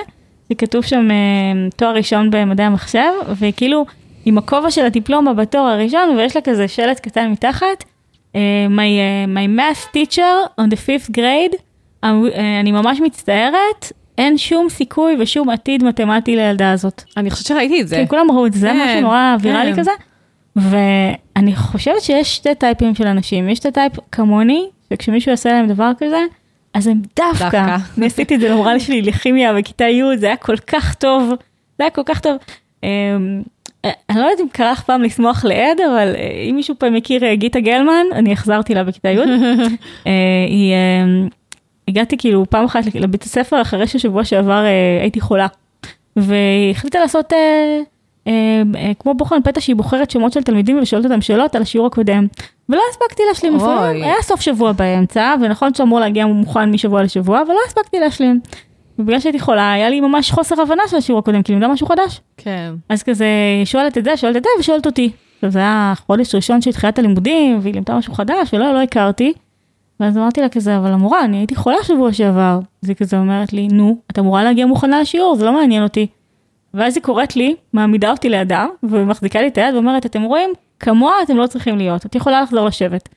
שכתוב 0.53 0.85
שם 0.85 1.11
אה, 1.11 1.69
תואר 1.77 1.95
ראשון 1.95 2.31
במדעי 2.31 2.67
המחשב, 2.67 3.11
וכאילו 3.39 3.87
עם 4.25 4.39
הכובע 4.39 4.71
של 4.71 4.85
הדיפלומה 4.85 5.35
בתואר 5.35 5.65
הראשון, 5.65 6.17
ויש 6.17 6.37
לה 6.37 6.43
כזה 6.43 6.69
שלט 6.69 7.01
קטן 7.01 7.31
מתחת, 7.31 7.85
אה, 8.37 8.67
my, 8.69 9.29
my 9.35 9.59
math 9.59 9.97
teacher 9.97 10.61
on 10.61 10.65
the 10.65 10.77
fifth 10.77 11.11
grade, 11.17 11.57
אני 12.61 12.73
ממש 12.73 13.01
מצטערת, 13.01 13.93
אין 14.19 14.39
שום 14.39 14.69
סיכוי 14.69 15.17
ושום 15.21 15.51
עתיד 15.51 15.85
מתמטי 15.85 16.37
לילדה 16.37 16.73
הזאת. 16.73 17.03
אני 17.17 17.31
חושבת 17.31 17.47
שראיתי 17.47 17.81
את 17.81 17.89
זה. 17.89 17.97
כן, 17.97 18.05
כולם 18.09 18.31
ראו 18.31 18.47
את 18.47 18.53
זה, 18.53 18.61
זה 18.61 18.69
כן, 18.69 18.85
משהו 18.85 19.01
נורא 19.01 19.37
ויראלי 19.41 19.73
כן. 19.73 19.81
כזה. 19.81 19.91
ואני 20.57 21.57
חושבת 21.57 22.01
שיש 22.03 22.37
שתי 22.37 22.55
טייפים 22.55 22.95
של 22.95 23.07
אנשים, 23.07 23.49
יש 23.49 23.59
את 23.59 23.67
הטייפ 23.67 23.93
כמוני, 24.13 24.67
וכשמישהו 24.91 25.31
יעשה 25.31 25.53
להם 25.53 25.67
דבר 25.67 25.91
כזה, 25.99 26.21
אז 26.75 26.87
הם 26.87 27.03
דווקא, 27.17 27.45
דווקא. 27.45 27.77
אני 27.99 28.07
עשיתי 28.07 28.35
את 28.35 28.41
זה 28.41 28.49
למורה 28.49 28.81
שלי 28.81 29.03
לכימיה 29.03 29.55
בכיתה 29.55 29.85
י', 29.85 30.17
זה 30.17 30.27
היה 30.27 30.37
כל 30.37 30.57
כך 30.57 30.95
טוב, 30.95 31.29
זה 31.79 31.85
היה 31.85 31.91
כל 31.91 32.03
כך 32.07 32.21
טוב. 32.21 32.37
אמ, 32.83 33.43
אני 33.85 34.19
לא 34.21 34.25
יודעת 34.25 34.41
אם 34.41 34.49
קרה 34.53 34.73
לך 34.73 34.83
פעם 34.83 35.03
לשמוח 35.03 35.45
לעד, 35.45 35.81
אבל 35.81 36.15
אה, 36.17 36.45
אם 36.51 36.57
מישהו 36.57 36.75
פעם 36.79 36.95
מכיר 36.95 37.25
אה, 37.25 37.35
גיטה 37.35 37.61
גלמן, 37.61 38.05
אני 38.13 38.33
החזרתי 38.33 38.75
לה 38.75 38.85
בכיתה 38.85 39.09
י', 39.09 39.19
אה, 40.07 40.13
היא, 40.49 40.75
אמ, 40.75 41.29
הגעתי 41.89 42.17
כאילו 42.19 42.45
פעם 42.51 42.65
אחת 42.65 42.81
לבית 42.95 43.23
הספר 43.23 43.63
אחרי 43.63 43.87
ששבוע 43.87 44.25
שעבר 44.25 44.65
אה, 44.65 44.99
הייתי 45.03 45.21
חולה. 45.21 45.47
והיא 46.17 46.71
החליטה 46.71 47.01
לעשות 47.01 47.33
אה, 47.33 47.81
אה, 48.27 48.63
אה, 48.77 48.93
כמו 48.99 49.15
בוחן 49.15 49.43
פתע 49.45 49.61
שהיא 49.61 49.77
בוחרת 49.77 50.11
שמות 50.11 50.33
של 50.33 50.43
תלמידים 50.43 50.79
ושואלת 50.83 51.05
אותם 51.05 51.21
שאלות 51.21 51.55
על 51.55 51.63
השיעור 51.63 51.87
הקודם. 51.87 52.27
ולא 52.69 52.83
הספקתי 52.91 53.23
להשלים. 53.29 53.57
לפעמים, 53.57 54.05
היה 54.05 54.15
סוף 54.23 54.41
שבוע 54.41 54.73
באמצע, 54.73 55.35
ונכון 55.41 55.75
שאמור 55.75 56.01
להגיע 56.01 56.27
מוכן 56.27 56.71
משבוע 56.71 57.03
לשבוע, 57.03 57.43
אבל 57.43 57.51
לא 57.55 57.61
הספקתי 57.67 57.99
להשלים. 58.01 58.41
ובגלל 58.99 59.21
שהייתי 59.21 59.41
חולה, 59.41 59.73
היה 59.73 59.91
לי 59.91 60.01
ממש 60.01 60.31
חוסר 60.31 60.63
הבנה 60.63 60.83
של 60.89 60.97
השיעור 60.97 61.19
הקודם, 61.19 61.43
כי 61.43 61.53
לימדה 61.53 61.69
משהו 61.69 61.87
חדש. 61.87 62.21
כן. 62.37 62.75
אז 62.89 63.03
כזה, 63.03 63.27
שואלת 63.65 63.99
את 63.99 64.05
זה, 64.05 64.17
שואלת 64.17 64.37
את 64.37 64.43
זה, 64.43 64.49
ושואלת 64.61 64.87
אותי. 64.87 65.11
עכשיו 65.35 65.51
זה 65.51 65.59
היה 65.59 65.93
חודש 66.07 66.35
ראשון 66.35 66.61
של 66.61 66.73
תחילת 66.73 66.99
הלימודים, 66.99 67.59
והיא 67.63 67.75
לימדה 67.75 67.99
משהו 67.99 68.15
חדש, 68.15 68.55
ולא, 68.55 68.73
לא 68.73 68.83
הכרתי. 68.83 69.33
ואז 70.01 70.17
אמרתי 70.17 70.41
לה 70.41 70.49
כזה, 70.49 70.77
אבל 70.77 70.93
המורה, 70.93 71.25
אני 71.25 71.37
הייתי 71.37 71.55
חולה 71.55 71.77
שבוע 71.83 72.13
שעבר. 72.13 72.61
אז 72.83 72.89
היא 72.89 72.97
כזה 72.97 73.19
אומרת 73.19 73.53
לי, 73.53 73.69
נו, 73.69 73.97
את 74.11 74.19
אמורה 74.19 74.45
להגיע 74.45 74.67
מוכנה 74.67 75.01
לשיעור, 75.01 75.37
זה 75.37 75.45
לא 75.45 75.53
מעניין 75.53 75.83
אותי. 75.83 76.07
ואז 76.75 76.97
היא 76.97 77.05
קוראת 77.05 77.37
לי, 77.37 77.55
מעמידה 77.73 78.11
אותי 78.11 78.29
לידה, 78.29 78.67
ומחזיקה 78.83 79.41
לי 79.41 79.49
את 79.49 79.59
היד 79.59 79.75
ואומרת, 79.75 80.07
אתם 80.07 80.23
רואים, 80.23 80.51
כמוה 80.81 81.13
אתם 81.23 81.37
לא 81.37 81.47
צריכים 81.47 81.79
להיות, 81.79 82.07
את 82.07 82.15
יכולה 82.15 82.43
לחזור 82.43 82.67
לשבת. 82.67 83.09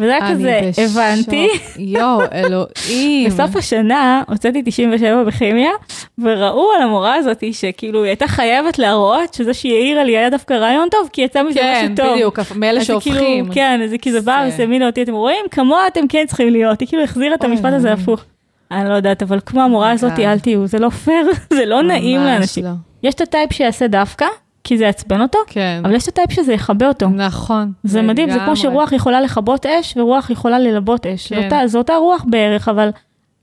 וזה 0.00 0.16
היה 0.16 0.30
כזה, 0.30 0.60
בשוק. 0.68 0.84
הבנתי. 0.84 1.48
יואו, 1.78 2.20
אלוהים. 2.34 3.28
בסוף 3.30 3.56
השנה 3.56 4.22
הוצאתי 4.28 4.62
97 4.64 5.24
בכימיה, 5.24 5.70
וראו 6.18 6.68
על 6.76 6.82
המורה 6.82 7.14
הזאת 7.14 7.44
שכאילו 7.52 8.02
היא 8.02 8.08
הייתה 8.10 8.26
חייבת 8.28 8.78
להראות 8.78 9.34
שזה 9.34 9.54
שהיא 9.54 9.74
העירה 9.74 10.04
לי 10.04 10.16
היה 10.18 10.30
דווקא 10.30 10.54
רעיון 10.54 10.88
טוב, 10.90 11.08
כי 11.12 11.22
יצא 11.22 11.42
מזה 11.42 11.60
כן, 11.60 11.82
משהו 11.84 11.96
טוב. 12.06 12.14
בדיוק, 12.14 12.38
מאלה 12.56 12.80
זה 12.80 12.86
כאילו- 12.86 13.00
שהופכים. 13.00 13.48
כן, 13.52 13.80
אז 13.84 13.90
זה 13.90 13.98
כאילו 13.98 14.22
בא 14.22 14.44
וסמינה 14.48 14.86
אותי, 14.86 15.02
אתם 15.02 15.12
רואים? 15.14 15.44
כמוה 15.50 15.86
אתם 15.86 16.06
כן 16.08 16.24
צריכים 16.28 16.48
להיות. 16.48 16.80
היא 16.80 16.88
כאילו 16.88 17.02
החזירה 17.02 17.34
את 17.34 17.44
המשפט 17.44 17.72
הזה. 17.72 17.92
הפוך. 17.92 18.24
אני 18.70 18.88
לא 18.88 18.94
יודעת, 18.94 19.22
אבל 19.22 19.38
כמו 19.46 19.60
המורה 19.62 19.90
הזאת. 19.90 20.12
אל 20.18 20.38
תהיו, 20.38 20.66
זה 20.66 20.78
לא 20.78 20.88
פייר, 20.88 21.26
זה 21.56 21.66
לא 21.66 21.82
נעים 21.82 22.20
לאנשים. 22.20 22.64
לא. 22.64 22.70
יש 23.02 23.14
את 23.14 23.20
הטייפ 23.20 23.52
שיעשה 23.52 23.86
דווקא, 23.86 24.26
כי 24.70 24.78
זה 24.78 24.84
יעצבן 24.84 25.20
אותו, 25.20 25.38
כן, 25.46 25.80
אבל 25.84 25.94
יש 25.94 26.02
את 26.02 26.08
הטייפ 26.08 26.32
שזה 26.32 26.52
יכבה 26.52 26.88
אותו. 26.88 27.08
נכון. 27.08 27.72
זה 27.84 28.02
מדהים, 28.02 28.28
זה 28.28 28.34
כמו 28.34 28.42
לגמרי. 28.42 28.56
שרוח 28.56 28.92
יכולה 28.92 29.20
לכבות 29.20 29.66
אש 29.66 29.96
ורוח 29.96 30.30
יכולה 30.30 30.58
ללבות 30.58 31.06
אש. 31.06 31.28
כן. 31.32 31.36
זו 31.40 31.44
אותה- 31.44 31.66
זו 31.66 31.78
אותה 31.78 31.96
רוח 31.96 32.24
בערך, 32.28 32.68
אבל 32.68 32.90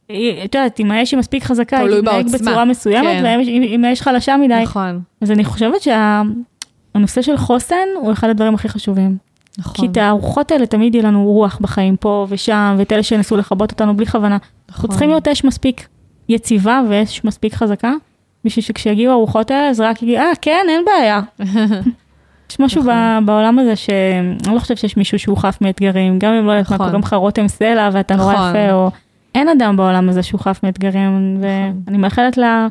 היא- 0.10 0.46
את 0.46 0.56
יודעת, 0.56 0.80
אם 0.80 0.92
האש 0.92 1.12
היא 1.12 1.18
מספיק 1.20 1.44
חזקה, 1.44 1.78
היא 1.80 2.00
תתנהג. 2.02 2.26
בצורה 2.34 2.66
מסוימת, 2.66 3.08
כן. 3.22 3.24
ואם 3.40 3.62
אם 3.64 3.86
האש 3.86 4.02
חלשה 4.02 4.38
מדי, 4.38 4.54
נכון, 4.64 5.00
אז 5.22 5.32
אני 5.32 5.44
חושבת 5.46 5.82
שהנושא 5.82 7.22
של 7.22 7.38
חוסן 7.38 7.76
הוא 8.02 8.12
אחד 8.14 8.30
הדברים 8.30 8.56
הכי 8.56 8.70
חשובים. 8.70 9.18
כי 9.56 9.62
נכון. 9.62 9.90
את 9.92 9.98
הרוחות 9.98 10.52
האלה 10.52 10.66
תמיד 10.66 10.96
יהיה 10.96 11.08
לנו 11.08 11.24
רוח 11.26 11.58
בחיים 11.62 11.96
פה 11.98 12.26
ושם, 12.30 12.76
ואת 12.78 12.92
אלה 12.94 13.04
שינסו 13.04 13.38
לכבות 13.38 13.72
אותנו 13.72 13.98
בלי 13.98 14.06
כוונה. 14.06 14.38
אנחנו 14.70 14.78
נכון. 14.78 14.90
צריכים 14.90 15.10
להיות 15.10 15.28
אש 15.28 15.44
מספיק 15.44 15.88
יציבה 16.30 16.82
ואש 16.90 17.24
מספיק 17.24 17.54
חזקה, 17.54 17.94
בשביל 18.48 18.64
שכשיגיעו 18.66 19.14
הרוחות 19.14 19.52
האלה, 19.52 19.70
אז 19.70 19.80
רק 19.80 20.04
יגיד, 20.04 20.16
אה, 20.18 20.32
כן, 20.42 20.66
אין 20.70 20.86
בעיה. 20.86 21.22
יש 22.52 22.60
משהו 22.60 22.82
נכון. 22.82 22.94
ב- 22.94 23.26
בעולם 23.26 23.60
הזה 23.60 23.76
שאני 23.76 24.56
לא 24.56 24.60
חושבת 24.60 24.78
שיש 24.78 24.98
מישהו 24.98 25.20
שהוא 25.20 25.38
חף 25.38 25.58
מאתגרים, 25.62 26.20
גם 26.20 26.34
אם 26.34 26.46
לא 26.46 26.52
יודעת 26.52 26.70
מה 26.70 26.76
נכון. 26.76 26.88
קוראים 26.88 27.02
לך 27.04 27.14
רותם 27.14 27.48
סלע 27.48 27.90
ואתה 27.94 28.16
נורא 28.16 28.34
נכון. 28.34 28.50
יפה, 28.50 28.72
או 28.74 28.92
אין 29.36 29.50
אדם 29.50 29.78
בעולם 29.78 30.10
הזה 30.10 30.24
שהוא 30.24 30.40
חף 30.42 30.60
מאתגרים, 30.64 31.38
ואני 31.88 31.98
מאחלת 31.98 32.38
ל- 32.38 32.66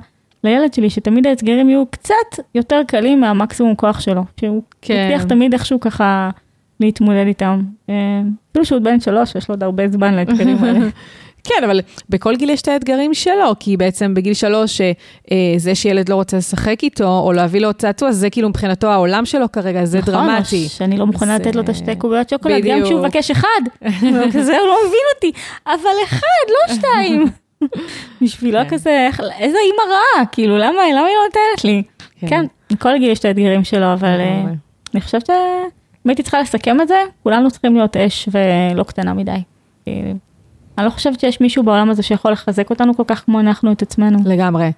לילד 0.44 0.74
שלי 0.74 0.90
שתמיד 0.90 1.26
האתגרים 1.26 1.68
יהיו 1.68 1.86
קצת 1.90 2.14
יותר 2.54 2.80
קלים 2.86 3.20
מהמקסימום 3.20 3.74
כוח 3.74 4.00
שלו, 4.00 4.24
שהוא 4.40 4.62
כן. 4.82 4.94
יצליח 4.94 5.24
תמיד 5.24 5.52
איכשהו 5.52 5.80
ככה 5.80 6.30
להתמודד 6.80 7.26
איתם. 7.26 7.62
אה, 7.90 7.94
אפילו 8.52 8.64
שהוא 8.64 8.80
בן 8.82 9.00
שלוש, 9.00 9.34
יש 9.34 9.48
לו 9.48 9.52
עוד 9.54 9.62
הרבה 9.62 9.88
זמן 9.88 10.14
לאתגרים 10.14 10.56
האלה. 10.64 10.86
כן, 11.46 11.64
אבל 11.64 11.80
בכל 12.08 12.36
גיל 12.36 12.50
יש 12.50 12.62
את 12.62 12.68
האתגרים 12.68 13.14
שלו, 13.14 13.52
כי 13.60 13.76
בעצם 13.76 14.14
בגיל 14.14 14.34
שלוש, 14.34 14.80
אה, 14.80 14.92
אה, 15.32 15.36
זה 15.56 15.74
שילד 15.74 16.08
לא 16.08 16.14
רוצה 16.14 16.36
לשחק 16.36 16.82
איתו, 16.82 17.18
או 17.18 17.32
להביא 17.32 17.60
לו 17.60 17.72
צעצוע, 17.72 18.12
זה 18.12 18.30
כאילו 18.30 18.48
מבחינתו 18.48 18.86
העולם 18.86 19.26
שלו 19.26 19.52
כרגע, 19.52 19.84
זה 19.84 19.98
נכון, 19.98 20.14
דרמטי. 20.14 20.64
או 20.64 20.68
שאני 20.70 20.96
לא 20.98 21.06
מוכנה 21.06 21.36
זה- 21.36 21.42
לתת 21.42 21.54
לו 21.56 21.62
את 21.62 21.68
השתי 21.68 21.96
קוביות 21.96 22.28
שוקולד, 22.28 22.54
גם 22.54 22.60
בדיוק. 22.62 22.84
כשהוא 22.86 23.00
מבקש 23.00 23.30
אחד. 23.30 23.60
הוא 24.02 24.30
כזה, 24.32 24.58
הוא 24.58 24.68
לא 24.68 24.76
מבין 24.86 25.00
אותי, 25.16 25.32
אבל 25.66 26.04
אחד, 26.04 26.46
לא 26.48 26.74
שתיים. 26.74 27.24
בשבילו 28.22 28.58
כן. 28.58 28.68
כזה, 28.68 29.08
איזה 29.38 29.58
אימא 29.64 29.92
רעה, 29.92 30.26
כאילו, 30.26 30.56
למה 30.58 30.68
למה 30.72 30.82
היא 30.84 30.94
לא 30.94 31.22
נותנת 31.24 31.64
לי? 31.64 31.82
כן, 32.28 32.44
לכל 32.70 32.98
גיל 32.98 33.10
יש 33.10 33.18
את 33.18 33.24
האתגרים 33.24 33.64
שלו, 33.64 33.92
אבל 33.92 34.20
אה. 34.20 34.42
אני 34.94 35.00
חושבת 35.00 35.26
שאם 35.26 35.36
הייתי 36.10 36.22
צריכה 36.22 36.40
לסכם 36.40 36.80
את 36.80 36.88
זה, 36.88 37.02
כולנו 37.22 37.50
צריכים 37.50 37.76
להיות 37.76 37.96
אש 37.96 38.28
ולא 38.32 38.82
קטנה 38.82 39.14
מדי. 39.14 39.32
אני 40.78 40.86
לא 40.86 40.90
חושבת 40.90 41.20
שיש 41.20 41.40
מישהו 41.40 41.62
בעולם 41.62 41.90
הזה 41.90 42.02
שיכול 42.02 42.32
לחזק 42.32 42.70
אותנו 42.70 42.96
כל 42.96 43.02
כך 43.06 43.24
כמו 43.24 43.40
אנחנו 43.40 43.72
את 43.72 43.82
עצמנו. 43.82 44.18
לגמרי. 44.24 44.70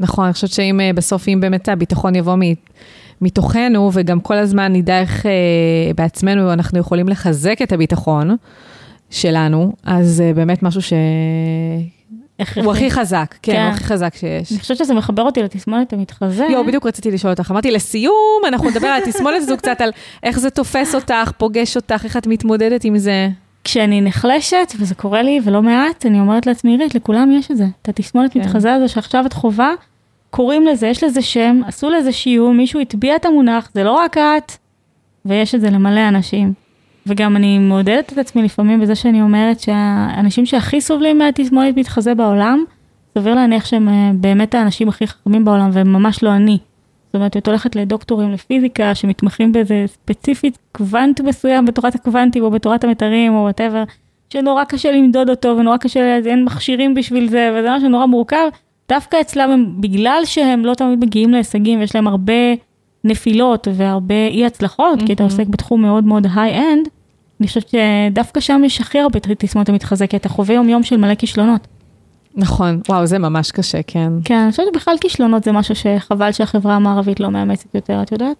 נכון, 0.00 0.24
אני 0.24 0.32
חושבת 0.32 0.50
שאם 0.50 0.80
אה, 0.80 0.90
בסוף, 0.94 1.28
אם 1.28 1.38
באמת 1.40 1.68
הביטחון 1.68 2.14
יבוא 2.14 2.34
מ- 2.36 2.54
מתוכנו, 3.20 3.90
וגם 3.92 4.20
כל 4.20 4.34
הזמן 4.34 4.72
נדע 4.72 5.00
איך 5.00 5.26
אה, 5.26 5.30
בעצמנו 5.96 6.52
אנחנו 6.52 6.78
יכולים 6.78 7.08
לחזק 7.08 7.62
את 7.62 7.72
הביטחון 7.72 8.36
שלנו, 9.10 9.72
אז 9.84 10.08
זה 10.08 10.32
באמת 10.34 10.62
משהו 10.62 10.82
שהוא 10.82 10.98
הכרחי. 12.38 12.70
הכי 12.70 12.90
חזק, 12.90 13.34
כן, 13.42 13.52
כן. 13.52 13.62
הוא 13.62 13.70
הכי 13.70 13.84
חזק 13.84 14.14
שיש. 14.14 14.52
אני 14.52 14.60
חושבת 14.60 14.76
שזה 14.76 14.94
מחבר 14.94 15.22
אותי 15.22 15.42
לתסמונת 15.42 15.92
המתחזה. 15.92 16.46
יואו, 16.50 16.66
בדיוק 16.66 16.86
רציתי 16.86 17.10
לשאול 17.10 17.32
אותך. 17.32 17.50
אמרתי, 17.50 17.70
לסיום, 17.70 18.42
אנחנו 18.48 18.70
נדבר 18.70 18.86
על 18.86 19.02
התסמונת 19.02 19.36
הזו 19.36 19.56
קצת, 19.56 19.80
על 19.80 19.90
איך 20.22 20.38
זה 20.38 20.50
תופס 20.50 20.94
אותך, 20.94 21.32
פוגש 21.38 21.76
אותך, 21.76 22.04
איך 22.04 22.16
את 22.16 22.26
מתמודדת 22.26 22.84
עם 22.84 22.98
זה. 22.98 23.28
כשאני 23.64 24.00
נחלשת, 24.00 24.72
וזה 24.78 24.94
קורה 24.94 25.22
לי 25.22 25.40
ולא 25.44 25.62
מעט, 25.62 26.06
אני 26.06 26.20
אומרת 26.20 26.46
לעצמי, 26.46 26.70
עירית, 26.70 26.94
לכולם 26.94 27.32
יש 27.32 27.50
את 27.50 27.56
זה. 27.56 27.64
את 27.82 27.88
התסמונת 27.88 28.32
כן. 28.32 28.40
מתחזה 28.40 28.74
הזו 28.74 28.92
שעכשיו 28.92 29.26
את 29.26 29.32
חווה, 29.32 29.72
קוראים 30.30 30.66
לזה, 30.66 30.86
יש 30.86 31.04
לזה 31.04 31.22
שם, 31.22 31.60
עשו 31.66 31.90
לזה 31.90 32.12
שיעור, 32.12 32.54
מישהו 32.54 32.80
הטביע 32.80 33.16
את 33.16 33.24
המונח, 33.24 33.70
זה 33.74 33.84
לא 33.84 33.92
רק 33.92 34.18
את, 34.18 34.52
ויש 35.24 35.54
את 35.54 35.60
זה 35.60 35.70
למלא 35.70 36.08
אנשים. 36.08 36.52
וגם 37.06 37.36
אני 37.36 37.58
מעודדת 37.58 38.12
את 38.12 38.18
עצמי 38.18 38.42
לפעמים 38.42 38.80
בזה 38.80 38.94
שאני 38.94 39.22
אומרת 39.22 39.60
שהאנשים 39.60 40.46
שהכי 40.46 40.80
סובלים 40.80 41.18
מהתסמונת 41.18 41.76
מתחזה 41.76 42.14
בעולם, 42.14 42.64
סביר 43.18 43.34
להניח 43.34 43.64
שהם 43.64 43.88
אה, 43.88 44.10
באמת 44.14 44.54
האנשים 44.54 44.88
הכי 44.88 45.06
חכמים 45.06 45.44
בעולם, 45.44 45.70
והם 45.72 45.92
ממש 45.92 46.22
לא 46.22 46.30
אני. 46.30 46.58
זאת 47.12 47.14
אומרת, 47.14 47.36
את 47.36 47.46
הולכת 47.48 47.76
לדוקטורים 47.76 48.32
לפיזיקה 48.32 48.94
שמתמחים 48.94 49.52
באיזה 49.52 49.84
ספציפית 49.86 50.58
קוונט 50.72 51.20
מסוים 51.20 51.64
בתורת 51.64 51.94
הקוונטים 51.94 52.44
או 52.44 52.50
בתורת 52.50 52.84
המיתרים 52.84 53.34
או 53.34 53.40
whatever, 53.40 53.84
שנורא 54.30 54.64
קשה 54.64 54.92
למדוד 54.92 55.30
אותו 55.30 55.56
ונורא 55.58 55.76
קשה, 55.76 56.18
אין 56.26 56.44
מכשירים 56.44 56.94
בשביל 56.94 57.28
זה, 57.28 57.54
וזה 57.54 57.68
משהו 57.76 57.88
נורא 57.88 58.06
מורכב. 58.06 58.48
דווקא 58.88 59.20
אצלם 59.20 59.50
הם, 59.50 59.80
בגלל 59.80 60.22
שהם 60.24 60.64
לא 60.64 60.74
תמיד 60.74 60.98
מגיעים 61.04 61.30
להישגים 61.30 61.80
ויש 61.80 61.94
להם 61.94 62.06
הרבה 62.06 62.32
נפילות 63.04 63.68
והרבה 63.74 64.26
אי 64.30 64.46
הצלחות, 64.46 64.98
כי 65.06 65.12
אתה 65.12 65.22
מהמם. 65.22 65.32
עוסק 65.32 65.46
בתחום 65.46 65.82
מאוד 65.82 66.04
מאוד 66.04 66.26
high-end, 66.34 66.88
אני 67.40 67.48
חושבת 67.48 67.68
שדווקא 67.68 68.40
שם 68.40 68.62
יש 68.64 68.80
הכי 68.80 68.98
הרבה 68.98 69.20
תסמונת 69.20 69.68
המתחזה, 69.68 70.14
אתה 70.14 70.28
חווה 70.28 70.54
יום 70.54 70.68
יום 70.68 70.82
של 70.82 70.96
מלא 70.96 71.14
כישלונות. 71.14 71.66
נכון, 72.36 72.80
וואו, 72.88 73.06
זה 73.06 73.18
ממש 73.18 73.50
קשה, 73.50 73.82
כן. 73.86 74.12
כן, 74.24 74.34
אני 74.38 74.50
חושבת 74.50 74.66
שבכלל 74.74 74.94
כישלונות 75.00 75.44
זה 75.44 75.52
משהו 75.52 75.74
שחבל 75.74 76.32
שהחברה 76.32 76.76
המערבית 76.76 77.20
לא 77.20 77.30
מאמצת 77.30 77.74
יותר, 77.74 78.02
את 78.02 78.12
יודעת? 78.12 78.36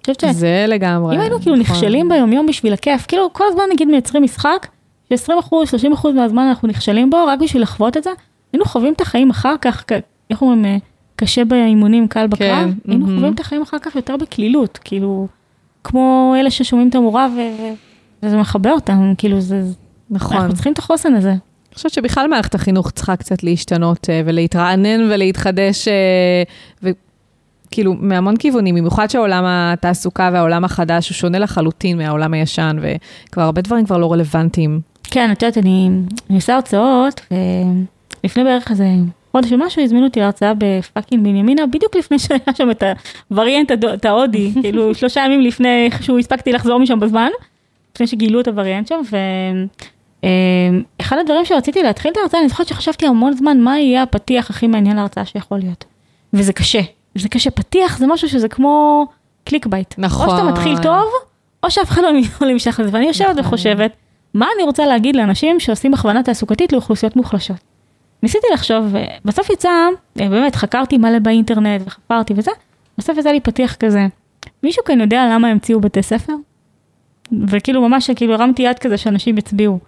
חושבת 0.00 0.20
ש... 0.20 0.24
זה 0.24 0.64
לגמרי. 0.68 1.16
אם 1.16 1.20
היינו 1.20 1.40
כאילו 1.40 1.56
נכון. 1.56 1.76
נכשלים 1.76 2.08
ביומיום 2.08 2.46
בשביל 2.46 2.72
הכיף, 2.72 3.06
כאילו 3.06 3.32
כל 3.32 3.44
הזמן 3.48 3.62
נגיד 3.72 3.88
מייצרים 3.88 4.22
משחק, 4.22 4.66
ש-20 5.08 5.32
אחוז, 5.40 5.68
30 5.68 5.92
אחוז 5.92 6.14
מהזמן 6.14 6.42
אנחנו 6.42 6.68
נכשלים 6.68 7.10
בו, 7.10 7.16
רק 7.26 7.38
בשביל 7.40 7.62
לחוות 7.62 7.96
את 7.96 8.04
זה, 8.04 8.10
היינו 8.52 8.64
חווים 8.64 8.92
את 8.92 9.00
החיים 9.00 9.30
אחר 9.30 9.54
כך, 9.60 9.84
איך 10.30 10.42
אומרים, 10.42 10.64
אה, 10.64 10.76
קשה 11.16 11.44
באימונים, 11.44 12.08
קל 12.08 12.26
בקרב, 12.26 12.48
כן, 12.48 12.70
היינו 12.88 13.06
מהמם. 13.06 13.18
חווים 13.18 13.34
את 13.34 13.40
החיים 13.40 13.62
אחר 13.62 13.78
כך 13.78 13.96
יותר 13.96 14.16
בקלילות, 14.16 14.78
כאילו, 14.84 15.26
כמו 15.84 16.34
אלה 16.38 16.50
ששומעים 16.50 16.88
את 16.88 16.94
המורה 16.94 17.28
ו... 17.36 17.38
ו- 17.38 17.72
וזה 18.22 18.36
מכבה 18.36 18.70
אותם, 18.70 19.12
כאילו 19.18 19.40
זה, 19.40 19.62
נכון. 20.10 20.36
אנחנו 20.36 20.54
צריכים 20.54 20.72
את 20.72 20.78
החוסן 20.78 21.14
הזה. 21.14 21.34
אני 21.72 21.76
חושבת 21.76 21.92
שבכלל 21.92 22.26
מערכת 22.26 22.54
החינוך 22.54 22.90
צריכה 22.90 23.16
קצת 23.16 23.42
להשתנות 23.42 24.10
אה, 24.10 24.22
ולהתרענן 24.24 25.00
ולהתחדש, 25.10 25.88
אה, 25.88 26.42
וכאילו 26.82 27.94
מהמון 27.94 28.36
כיוונים, 28.36 28.74
במיוחד 28.74 29.10
שהעולם 29.10 29.44
התעסוקה 29.46 30.30
והעולם 30.32 30.64
החדש 30.64 31.08
הוא 31.08 31.14
שונה 31.14 31.38
לחלוטין 31.38 31.98
מהעולם 31.98 32.34
הישן, 32.34 32.76
וכבר 32.80 33.42
הרבה 33.42 33.62
דברים 33.62 33.86
כבר 33.86 33.98
לא 33.98 34.12
רלוונטיים. 34.12 34.80
כן, 35.04 35.32
את 35.32 35.42
יודעת, 35.42 35.58
אני, 35.58 35.90
אני 36.30 36.36
עושה 36.36 36.54
הרצאות, 36.54 37.20
ולפני 38.22 38.44
בערך 38.44 38.70
איזה 38.70 38.86
חודש 39.32 39.52
ומשהו, 39.52 39.82
הזמינו 39.82 40.06
אותי 40.06 40.20
להרצאה 40.20 40.52
בפאקינג 40.58 41.24
בנימינה, 41.24 41.66
בדיוק 41.66 41.96
לפני 41.96 42.18
שהיה 42.18 42.54
שם 42.54 42.70
את 42.70 42.82
הווריאנט 43.30 43.72
ההודי, 44.04 44.52
כאילו 44.62 44.94
שלושה 44.94 45.20
ימים 45.24 45.40
לפני 45.40 45.90
שהוא 46.00 46.18
הספקתי 46.18 46.52
לחזור 46.52 46.80
משם 46.80 47.00
בזמן, 47.00 47.28
לפני 47.94 48.06
שגילו 48.06 48.40
את 48.40 48.48
הווריאנט 48.48 48.88
שם, 48.88 49.00
ואחד 50.22 51.18
הדברים 51.18 51.44
שרציתי 51.44 51.82
להתחיל 51.82 52.12
את 52.12 52.16
ההרצאה, 52.16 52.40
אני 52.40 52.48
זוכרת 52.48 52.66
שחשבתי 52.68 53.06
המון 53.06 53.32
זמן, 53.32 53.60
מה 53.60 53.78
יהיה 53.78 54.02
הפתיח 54.02 54.50
הכי 54.50 54.66
מעניין 54.66 54.96
להרצאה 54.96 55.24
שיכול 55.24 55.58
להיות. 55.58 55.84
וזה 56.32 56.52
קשה, 56.52 56.80
זה 57.14 57.28
קשה, 57.28 57.50
פתיח 57.50 57.98
זה 57.98 58.06
משהו 58.06 58.28
שזה 58.28 58.48
כמו 58.48 59.06
clickbait. 59.44 59.94
נכון. 59.98 60.28
או 60.28 60.36
שאתה 60.36 60.48
מתחיל 60.48 60.78
טוב, 60.82 61.04
או 61.62 61.70
שאף 61.70 61.90
אחד 61.90 62.02
לא 62.02 62.10
לא 62.40 62.52
נמשך 62.52 62.80
לזה, 62.80 62.90
ואני 62.92 63.06
יושבת 63.06 63.28
נכון. 63.28 63.40
וחושבת, 63.40 63.92
מה 64.34 64.46
אני 64.56 64.62
רוצה 64.62 64.86
להגיד 64.86 65.16
לאנשים 65.16 65.60
שעושים 65.60 65.94
הכוונה 65.94 66.22
תעסוקתית 66.22 66.72
לאוכלוסיות 66.72 67.16
מוחלשות. 67.16 67.56
ניסיתי 68.22 68.46
לחשוב, 68.52 68.94
ובסוף 69.24 69.50
יצא, 69.50 69.68
אה, 70.20 70.28
באמת 70.28 70.56
חקרתי 70.56 70.98
מלא 70.98 71.18
באינטרנט 71.18 71.82
וחפרתי 71.84 72.34
וזה, 72.36 72.50
בסוף 72.98 73.18
יצא 73.18 73.30
לי 73.30 73.40
פתיח 73.40 73.74
כזה. 73.74 74.06
מישהו 74.62 74.84
כאן 74.84 75.00
יודע 75.00 75.28
למה 75.32 75.48
המציאו 75.48 75.80
בתי 75.80 76.02
ספר? 76.02 76.32
וכאילו 77.46 77.88
ממש 77.88 78.10
כאילו 78.10 78.34
הרמתי 78.34 78.62
יד 78.62 78.78
כזה 78.78 78.96
שאנשים 78.96 79.38
יצביעו. 79.38 79.78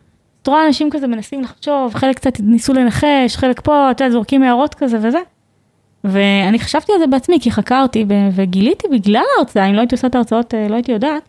את 0.44 0.48
רואה 0.48 0.66
אנשים 0.66 0.90
כזה 0.90 1.06
מנסים 1.06 1.42
לחשוב, 1.42 1.94
חלק 1.94 2.16
קצת 2.16 2.40
ניסו 2.40 2.72
לנחש, 2.72 3.36
חלק 3.36 3.60
פה, 3.60 3.90
את 3.90 4.00
יודעת, 4.00 4.12
זורקים 4.12 4.42
הערות 4.42 4.74
כזה 4.74 4.98
וזה. 5.02 5.18
ואני 6.04 6.58
חשבתי 6.58 6.92
על 6.92 6.98
זה 6.98 7.06
בעצמי 7.06 7.38
כי 7.40 7.50
חקרתי 7.50 8.06
וגיליתי 8.34 8.88
בגלל 8.88 9.22
ההרצאה, 9.36 9.66
אם 9.66 9.74
לא 9.74 9.80
הייתי 9.80 9.94
עושה 9.94 10.06
את 10.06 10.14
ההרצאות 10.14 10.54
אה, 10.54 10.68
לא 10.68 10.74
הייתי 10.74 10.92
יודעת, 10.92 11.22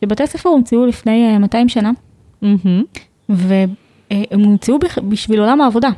שבתי 0.00 0.26
ספר 0.26 0.48
הומצאו 0.48 0.86
לפני 0.86 1.32
אה, 1.32 1.38
200 1.38 1.68
שנה, 1.68 1.90
מהמם. 2.42 2.84
והם 3.28 4.40
הומצאו 4.44 4.78
בשביל 5.08 5.40
עולם 5.40 5.60
העבודה. 5.60 5.88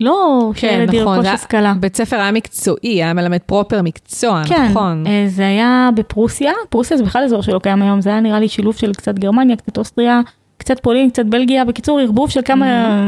לא 0.00 0.50
שילד 0.54 0.88
נכון, 0.88 0.94
ירכוש 0.94 1.26
השכלה. 1.26 1.74
בית 1.80 1.96
ספר 1.96 2.16
היה 2.16 2.32
מקצועי, 2.32 2.78
היה 2.82 3.12
מלמד 3.12 3.38
פרופר 3.46 3.82
מקצוע, 3.82 4.42
כן, 4.46 4.68
נכון. 4.70 5.06
אה, 5.06 5.24
זה 5.28 5.46
היה 5.46 5.90
בפרוסיה, 5.94 6.52
פרוסיה 6.68 6.96
זה 6.96 7.04
בכלל 7.04 7.24
אזור 7.24 7.42
שלא 7.42 7.58
קיים 7.58 7.82
היום, 7.82 8.00
זה 8.00 8.10
היה 8.10 8.20
נראה 8.20 8.40
לי 8.40 8.48
שילוב 8.48 8.76
של 8.76 8.92
קצת 8.92 9.18
גרמניה, 9.18 9.56
קצת 9.56 9.78
אוסטריה, 9.78 10.20
קצת 10.62 10.80
פולין, 10.80 11.10
קצת 11.10 11.26
בלגיה, 11.26 11.64
בקיצור 11.64 12.00
ערבוב 12.00 12.30
של 12.30 12.40
כמה 12.44 12.66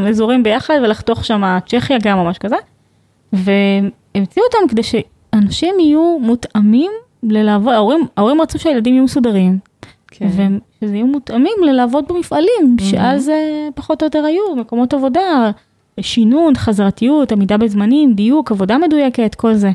אזורים 0.09 0.43
ביחד 0.43 0.75
ולחתוך 0.83 1.25
שם 1.25 1.59
צ'כיה 1.67 1.99
גם 2.03 2.19
ממש 2.19 2.39
כזה. 2.39 2.57
המציאו 4.15 4.45
אותם 4.45 4.69
כדי 4.69 4.83
שאנשים 4.83 5.75
יהיו 5.81 6.19
מותאמים 6.21 6.91
ללעבוד, 7.23 7.73
ההורים, 7.73 8.07
ההורים 8.17 8.41
רצו 8.41 8.59
שהילדים 8.59 8.95
יהיו 8.95 9.05
מסודרים, 9.05 9.59
כן. 10.09 10.27
ושזה 10.27 10.95
יהיו 10.95 11.07
מותאמים 11.07 11.57
ללעבוד 11.63 12.05
במפעלים, 12.09 12.77
שאז 12.81 13.29
אה, 13.29 13.69
פחות 13.75 14.03
או 14.03 14.07
יותר 14.07 14.25
היו 14.25 14.57
מקומות 14.57 14.95
עבודה, 14.95 15.51
שינון, 16.01 16.55
חזרתיות, 16.55 17.33
עמידה 17.33 17.57
בזמנים, 17.57 18.15
דיוק, 18.15 18.53
עבודה 18.53 18.79
מדויקת, 18.79 19.35
כל 19.35 19.55
זה. 19.55 19.71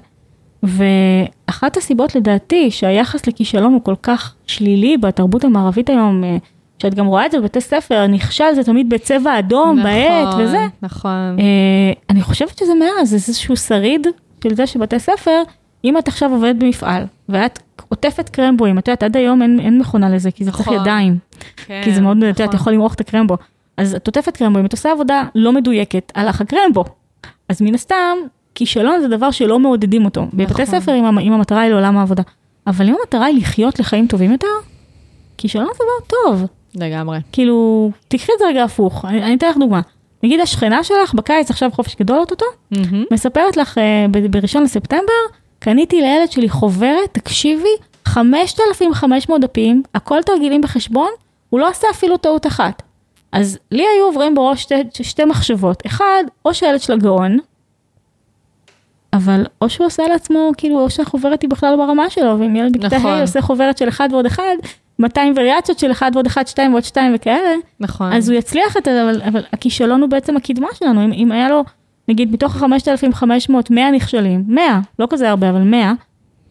ואחת 0.64 1.78
הסיבות 1.78 2.16
לדעתי 2.16 2.72
שהיחס 2.72 3.28
לכישלון 3.28 3.74
הוא 3.74 3.82
כל 3.84 3.96
כך 4.04 4.36
שלילי 4.48 4.98
בתרבות 4.98 5.44
המערבית 5.44 5.90
היום, 5.90 6.24
אה, 6.24 6.38
שאת 6.82 6.94
גם 6.94 7.06
רואה 7.06 7.26
את 7.26 7.32
זה 7.32 7.40
בבתי 7.40 7.62
ספר, 7.62 8.08
נכשל 8.08 8.54
זה 8.56 8.64
תמיד 8.64 8.90
בצבע 8.90 9.40
אדום, 9.40 9.84
בעט 9.84 10.28
נכון, 10.28 10.42
וזה. 10.42 10.68
נכון. 10.82 11.38
אה, 11.40 11.94
אני 12.10 12.22
חושבת 12.22 12.58
שזה 12.58 12.74
מאז, 12.74 13.10
זה 13.10 13.16
איזשהו 13.16 13.58
שריד 13.58 14.08
של 14.44 14.56
זה 14.56 14.68
שבתי 14.68 15.00
ספר, 15.00 15.42
אם 15.84 15.98
את 15.98 16.08
עכשיו 16.08 16.32
עובדת 16.32 16.56
במפעל, 16.56 17.04
ואת 17.30 17.60
עוטפת 17.90 18.30
קרמבואים, 18.30 18.80
את 18.80 18.88
יודעת, 18.88 19.04
עד 19.04 19.18
היום 19.18 19.42
אין, 19.42 19.60
אין 19.60 19.80
מכונה 19.80 20.10
לזה, 20.10 20.32
כי 20.32 20.44
זה 20.44 20.52
צריך 20.52 20.68
נכון. 20.68 20.82
ידיים, 20.82 21.18
כן, 21.66 21.82
כי 21.84 21.94
זה 21.94 22.02
מאוד, 22.02 22.18
את 22.18 22.24
יודעת, 22.24 22.42
נכון. 22.42 22.56
יכול 22.56 22.74
למרוח 22.74 22.94
את 22.94 23.00
הקרמבו. 23.00 23.38
אז 23.78 23.96
את 23.96 24.08
עוטפת 24.08 24.38
קרמבואים, 24.38 24.66
את 24.66 24.72
עושה 24.72 24.92
עבודה 24.92 25.24
לא 25.36 25.54
מדויקת, 25.54 26.12
הלך 26.16 26.42
הקרמבו. 26.42 26.86
אז 27.50 27.62
מן 27.62 27.76
הסתם, 27.76 28.18
כישלון 28.56 29.02
זה 29.02 29.08
דבר 29.08 29.32
שלא 29.32 29.60
מעודדים 29.60 30.06
אותו. 30.06 30.26
בבתי 30.34 30.64
נכון. 30.64 30.66
ספר, 30.66 30.96
אם, 30.96 31.20
אם 31.20 31.34
המטרה 31.34 31.62
היא 31.62 31.72
לעולם 31.72 31.98
העבודה. 31.98 32.24
אבל 32.68 32.88
אם 32.88 32.96
המטרה 33.00 33.26
היא 33.26 33.38
לחיות 33.38 33.80
לחיים 33.80 34.08
טובים 34.08 34.32
יותר, 34.32 34.48
כישלון 35.38 35.68
זה 35.78 35.84
דבר 35.84 36.08
טוב. 36.26 36.48
לגמרי. 36.76 37.20
כאילו, 37.32 37.90
תקחי 38.08 38.32
את 38.36 38.40
זה 38.40 38.46
רגע 38.48 38.64
הפוך, 38.64 39.06
אני, 39.06 39.24
אני 39.24 39.36
אתן 39.36 39.50
לך 39.50 39.58
דוגמה. 39.58 39.82
נגיד 40.24 40.40
השכנה 40.40 40.84
שלך 40.84 41.14
בקיץ 41.14 41.50
עכשיו 41.50 41.70
חופש 41.74 41.96
גדול 41.96 42.20
אוטוטו, 42.20 42.46
מהמם. 42.72 43.04
מספרת 43.14 43.58
לך 43.58 43.78
אה, 43.78 44.06
ב- 44.12 44.32
בראשון 44.32 44.64
לספטמבר, 44.64 45.14
קניתי 45.60 46.02
לילד 46.02 46.32
שלי 46.32 46.50
חוברת, 46.50 47.10
תקשיבי, 47.12 47.70
5,500 48.06 49.42
דפים, 49.42 49.84
הכל 49.96 50.22
תרגילים 50.26 50.62
בחשבון, 50.62 51.10
הוא 51.50 51.60
לא 51.60 51.68
עשה 51.68 51.88
אפילו 51.92 52.18
טעות 52.18 52.48
אחת. 52.48 52.82
אז 53.32 53.60
לי 53.72 53.84
היו 53.96 54.06
עוברים 54.06 54.36
בראש 54.36 54.62
שתי, 54.62 54.76
שתי 55.04 55.26
מחשבות. 55.26 55.84
אחד, 55.86 56.24
או 56.46 56.54
שהילד 56.54 56.80
שלה 56.82 56.96
גאון, 56.96 57.38
אבל 59.14 59.46
או 59.62 59.70
שהוא 59.70 59.88
עושה 59.88 60.08
לעצמו, 60.08 60.52
כאילו, 60.58 60.80
או 60.80 60.90
שהחוברת 60.90 61.42
היא 61.42 61.50
בכלל 61.50 61.76
לא 61.76 61.86
ברמה 61.86 62.10
שלו, 62.10 62.40
ואם 62.40 62.56
ילד 62.56 62.78
בכיתה 62.78 62.98
נכון. 62.98 63.12
ה' 63.12 63.22
עושה 63.22 63.42
חוברת 63.42 63.78
של 63.78 63.90
אחד 63.90 64.10
ועוד 64.12 64.26
אחד, 64.26 64.56
200 65.00 65.34
וריאציות 65.38 65.80
של 65.80 65.92
אחד 65.92 66.12
ועוד 66.14 66.26
אחד, 66.26 66.48
שתיים 66.48 66.72
ועוד 66.74 66.84
שתיים 66.84 67.12
וכאלה, 67.16 67.56
נכון. 67.80 68.14
אז 68.14 68.30
הוא 68.30 68.38
יצליח 68.38 68.78
את 68.78 68.86
זה, 68.86 69.04
אבל, 69.04 69.22
אבל 69.22 69.44
הכישלון 69.54 70.02
הוא 70.02 70.10
בעצם 70.10 70.38
הקדמה 70.38 70.68
שלנו. 70.74 71.06
אם, 71.06 71.14
אם 71.14 71.32
היה 71.32 71.50
לו, 71.50 71.64
נגיד, 72.08 72.32
מתוך 72.34 72.64
ה-5,500, 72.64 73.54
100 73.70 73.92
נכשלים, 73.92 74.44
100, 74.48 74.80
לא 75.00 75.08
כזה 75.10 75.30
הרבה, 75.30 75.50
אבל 75.50 75.62
100, 75.62 75.94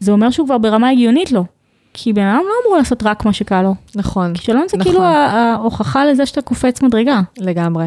זה 0.01 0.13
אומר 0.13 0.31
שהוא 0.31 0.47
כבר 0.47 0.59
ברמה 0.59 0.89
הגיונית 0.91 1.33
לו. 1.33 1.45
כי 1.93 2.13
בן 2.13 2.23
אדם 2.23 2.45
לא 2.45 2.53
אמור 2.67 2.79
לעשות 2.79 3.03
רק 3.03 3.25
מה 3.25 3.33
שקל 3.33 3.63
לו. 3.63 3.75
נכון. 3.95 4.35
כישלון 4.35 4.65
זה 4.69 4.77
נכון. 4.77 4.93
כאילו 4.93 5.05
ההוכחה 5.05 6.07
לזה 6.07 6.27
שאתה 6.27 6.43
קופץ 6.43 6.83
מדרגה. 6.83 7.21
לגמרי. 7.39 7.87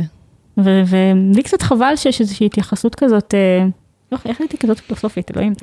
ולי 0.57 1.43
קצת 1.43 1.61
חבל 1.61 1.95
שיש 1.95 2.21
איזושהי 2.21 2.45
התייחסות 2.45 2.95
כזאת, 2.95 3.33
אה, 3.33 3.65
לא, 4.11 4.17
איך 4.25 4.41
הייתי 4.41 4.57
כזאת 4.57 4.79
פילוסופית, 4.79 5.31
אלוהים. 5.31 5.53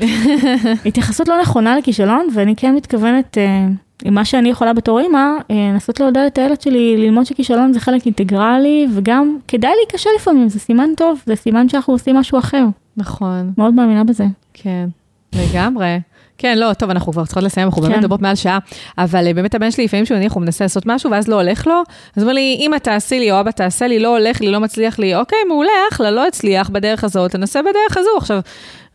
התייחסות 0.86 1.28
לא 1.28 1.40
נכונה 1.40 1.76
לכישלון, 1.76 2.28
ואני 2.34 2.56
כן 2.56 2.74
מתכוונת, 2.74 3.38
אה, 3.38 3.66
עם 4.04 4.14
מה 4.14 4.24
שאני 4.24 4.48
יכולה 4.48 4.72
בתור 4.72 5.00
אימא, 5.00 5.18
אה, 5.50 5.56
לנסות 5.72 6.00
לעודד 6.00 6.24
את 6.26 6.38
הילד 6.38 6.60
שלי 6.60 6.96
ללמוד 6.96 7.26
שכישלון 7.26 7.72
זה 7.72 7.80
חלק 7.80 8.06
אינטגרלי, 8.06 8.86
וגם 8.94 9.38
כדאי 9.48 9.72
להיכשל 9.82 10.10
לפעמים, 10.16 10.48
זה 10.48 10.60
סימן 10.60 10.90
טוב, 10.96 11.22
זה 11.26 11.36
סימן 11.36 11.68
שאנחנו 11.68 11.92
עושים 11.92 12.16
משהו 12.16 12.38
אחר. 12.38 12.64
נכון. 12.96 13.52
מאוד 13.58 13.74
מאמינה 13.74 14.04
בזה. 14.04 14.24
כן, 14.54 14.88
לגמרי. 15.32 15.98
כן, 16.38 16.58
לא, 16.58 16.72
טוב, 16.72 16.90
אנחנו 16.90 17.12
כבר 17.12 17.24
צריכות 17.24 17.42
לסיים, 17.42 17.66
אנחנו 17.66 17.82
כן. 17.82 17.88
באמת 17.88 18.00
מדברות 18.00 18.22
מעל 18.22 18.34
שעה, 18.34 18.58
אבל 18.98 19.26
אה, 19.26 19.34
באמת 19.34 19.54
הבן 19.54 19.70
שלי, 19.70 19.84
לפעמים 19.84 20.06
שהוא 20.06 20.18
נניח, 20.18 20.32
הוא 20.32 20.42
מנסה 20.42 20.64
לעשות 20.64 20.86
משהו, 20.86 21.10
ואז 21.10 21.28
לא 21.28 21.36
הולך 21.36 21.66
לו, 21.66 21.82
אז 22.16 22.22
הוא 22.22 22.22
אומר 22.22 22.32
לי, 22.32 22.56
אמא 22.60 22.76
תעשי 22.76 23.18
לי, 23.18 23.30
או 23.30 23.40
אבא 23.40 23.50
תעשה 23.50 23.86
לי, 23.86 23.98
לא 23.98 24.16
הולך 24.16 24.40
לי, 24.40 24.50
לא 24.50 24.60
מצליח 24.60 24.98
לי, 24.98 25.14
אוקיי, 25.14 25.38
מעולה, 25.48 25.70
אחלה, 25.92 26.10
לא 26.10 26.26
הצליח 26.26 26.70
בדרך 26.70 27.04
הזאת, 27.04 27.30
תנסה 27.30 27.60
בדרך 27.62 27.96
הזו. 27.96 28.08
עכשיו, 28.16 28.40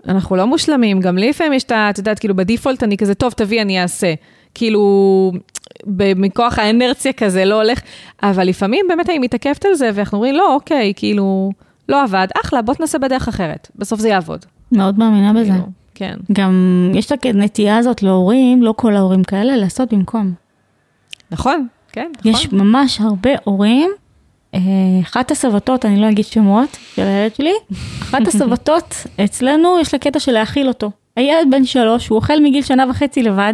אנחנו 0.08 0.36
לא 0.36 0.48
מושלמים, 0.48 1.00
גם 1.00 1.18
לי 1.18 1.30
לפעמים 1.30 1.54
יש 1.54 1.64
את 1.64 1.72
ה... 1.72 1.90
את 1.90 1.98
יודעת, 1.98 2.20
כאילו 2.20 2.36
בדיפולט 2.36 2.84
אני 2.84 2.98
כזה, 2.98 3.16
טוב, 3.16 3.34
תביא, 3.34 3.62
אני 3.62 3.82
אעשה. 3.82 4.14
כאילו, 4.56 5.32
מכוח 6.16 6.60
האנרציה 6.60 7.14
כזה, 7.14 7.46
לא 7.46 7.56
הולך, 7.62 7.80
אבל 8.24 8.48
לפעמים 8.48 8.86
באמת 8.90 9.10
אני 9.10 9.20
מתעכבת 9.20 9.66
על 9.66 9.74
זה, 9.74 9.90
ואנחנו 9.94 10.18
אומרים, 10.18 10.36
לא, 10.36 10.54
אוקיי, 10.54 10.94
כאילו, 10.96 11.52
לא 11.90 12.04
עבד, 12.04 12.28
אחלה, 12.46 12.62
בוא 12.62 12.74
תנסה 12.74 12.98
בדרך 12.98 13.28
אחרת, 13.28 13.68
בסוף 13.76 14.00
זה 14.00 14.10
יעבוד. 14.10 14.46
מאוד 14.72 15.00
מאמינה 15.00 15.34
בזה. 15.34 15.52
כאילו, 15.52 15.83
כן. 15.96 16.16
גם 16.32 16.92
יש 16.96 17.12
את 17.12 17.26
הנטייה 17.26 17.78
הזאת 17.78 18.04
להורים, 18.04 18.64
לא 18.64 18.74
כל 18.78 18.96
ההורים 18.96 19.24
כאלה, 19.24 19.58
לעשות 19.58 19.94
במקום. 19.94 20.34
נכון, 21.32 21.68
כן, 21.92 22.12
נכון. 22.20 22.32
יש 22.32 22.52
ממש 22.52 23.02
הרבה 23.02 23.30
הורים, 23.44 23.92
אה, 24.54 24.60
אחת 25.02 25.32
הסבתות, 25.32 25.86
אני 25.86 26.02
לא 26.02 26.10
אגיד 26.10 26.26
שמות, 26.26 26.78
של 26.96 27.02
הילד 27.02 27.36
שלי, 27.36 27.54
אחת 28.04 28.28
הסבתות 28.28 28.96
אצלנו 29.24 29.80
יש 29.80 29.94
לה 29.94 30.00
קטע 30.00 30.20
של 30.20 30.32
להאכיל 30.32 30.68
אותו. 30.68 30.92
הילד 31.16 31.48
בן 31.52 31.66
שלוש, 31.66 32.08
הוא 32.08 32.16
אוכל 32.16 32.40
מגיל 32.40 32.64
שנה 32.64 32.86
וחצי 32.90 33.24
לבד, 33.24 33.54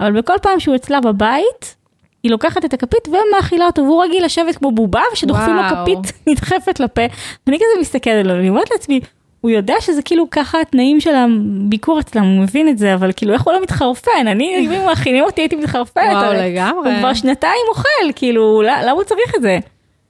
אבל 0.00 0.18
בכל 0.18 0.34
פעם 0.42 0.60
שהוא 0.60 0.76
אצלה 0.76 1.00
בבית, 1.00 1.76
היא 2.22 2.30
לוקחת 2.30 2.64
את 2.64 2.74
הכפית 2.74 3.08
ומאכילה 3.08 3.66
אותו, 3.66 3.82
והוא 3.82 4.04
רגיל 4.04 4.24
לשבת 4.24 4.56
כמו 4.56 4.72
בובה, 4.72 5.00
ושדוחפים 5.12 5.56
לו. 5.56 5.62
כפית 5.62 6.12
נדחפת 6.28 6.80
לפה. 6.80 7.02
ואני 7.46 7.56
כזה 7.56 7.80
מסתכלת 7.80 8.24
עליו, 8.24 8.36
אני 8.36 8.48
אומרת 8.48 8.70
לעצמי, 8.70 9.00
הוא 9.44 9.50
יודע 9.50 9.74
שזה 9.80 10.02
כאילו 10.02 10.30
ככה 10.30 10.60
התנאים 10.60 11.00
של 11.00 11.14
הביקור 11.14 12.00
אצלם, 12.00 12.22
הוא 12.22 12.42
מבין 12.42 12.68
את 12.68 12.78
זה, 12.78 12.94
אבל 12.94 13.10
כאילו 13.16 13.32
איך 13.32 13.42
הוא 13.42 13.52
לא 13.52 13.62
מתחרפן, 13.62 14.26
אני, 14.26 14.56
אם 14.58 14.70
היו 14.70 14.84
מאכילים 14.84 15.24
אותי 15.24 15.40
הייתי 15.40 15.56
מתחרפנת. 15.56 16.12
וואו, 16.12 16.32
לגמרי. 16.32 16.90
הוא 16.90 16.98
כבר 16.98 17.14
שנתיים 17.14 17.60
אוכל, 17.68 18.12
כאילו, 18.16 18.62
למה 18.62 18.82
למה 18.82 18.92
הוא 18.92 19.04
צריך 19.04 19.34
את 19.36 19.42
זה? 19.42 19.58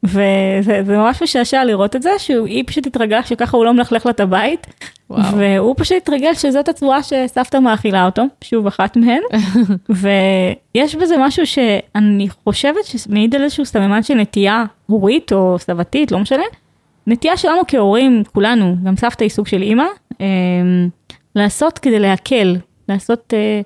וזה 0.04 0.82
זה 0.84 0.96
ממש 0.96 1.22
משעשע 1.22 1.64
לראות 1.64 1.96
את 1.96 2.02
זה, 2.02 2.10
שהיא 2.18 2.64
פשוט 2.66 2.86
התרגלה 2.86 3.22
שככה 3.22 3.56
הוא 3.56 3.64
לא 3.64 3.72
מלכלך 3.72 4.06
לה 4.06 4.12
את 4.12 4.20
הבית, 4.20 4.66
וואו. 5.10 5.36
והוא 5.36 5.74
פשוט 5.78 5.96
התרגל 5.96 6.34
שזאת 6.34 6.68
הצורה 6.68 7.02
שסבתא 7.02 7.56
מאכילה 7.56 8.06
אותו, 8.06 8.22
שוב 8.44 8.66
אחת 8.66 8.96
מהן, 8.96 9.22
ויש 10.74 10.94
בזה 10.94 11.16
משהו 11.18 11.46
שאני 11.46 12.28
חושבת 12.44 12.84
שמעיד 12.84 13.34
על 13.34 13.42
איזשהו 13.42 13.64
סממן 13.64 14.02
של 14.02 14.14
נטייה 14.14 14.64
הורית 14.86 15.32
או 15.32 15.56
סבתית, 15.58 16.12
לא 16.12 16.18
משנה, 16.18 16.44
נטייה 17.06 17.36
שלנו 17.36 17.60
כהורים, 17.68 18.22
כולנו, 18.32 18.76
גם 18.84 18.96
סבתא 18.96 19.24
היא 19.24 19.30
סוג 19.30 19.46
של 19.46 19.62
אימא, 19.62 19.84
אה, 20.20 20.26
לעשות 21.36 21.78
כדי 21.78 21.98
להקל, 21.98 22.56
לעשות, 22.88 23.34
אה, 23.36 23.60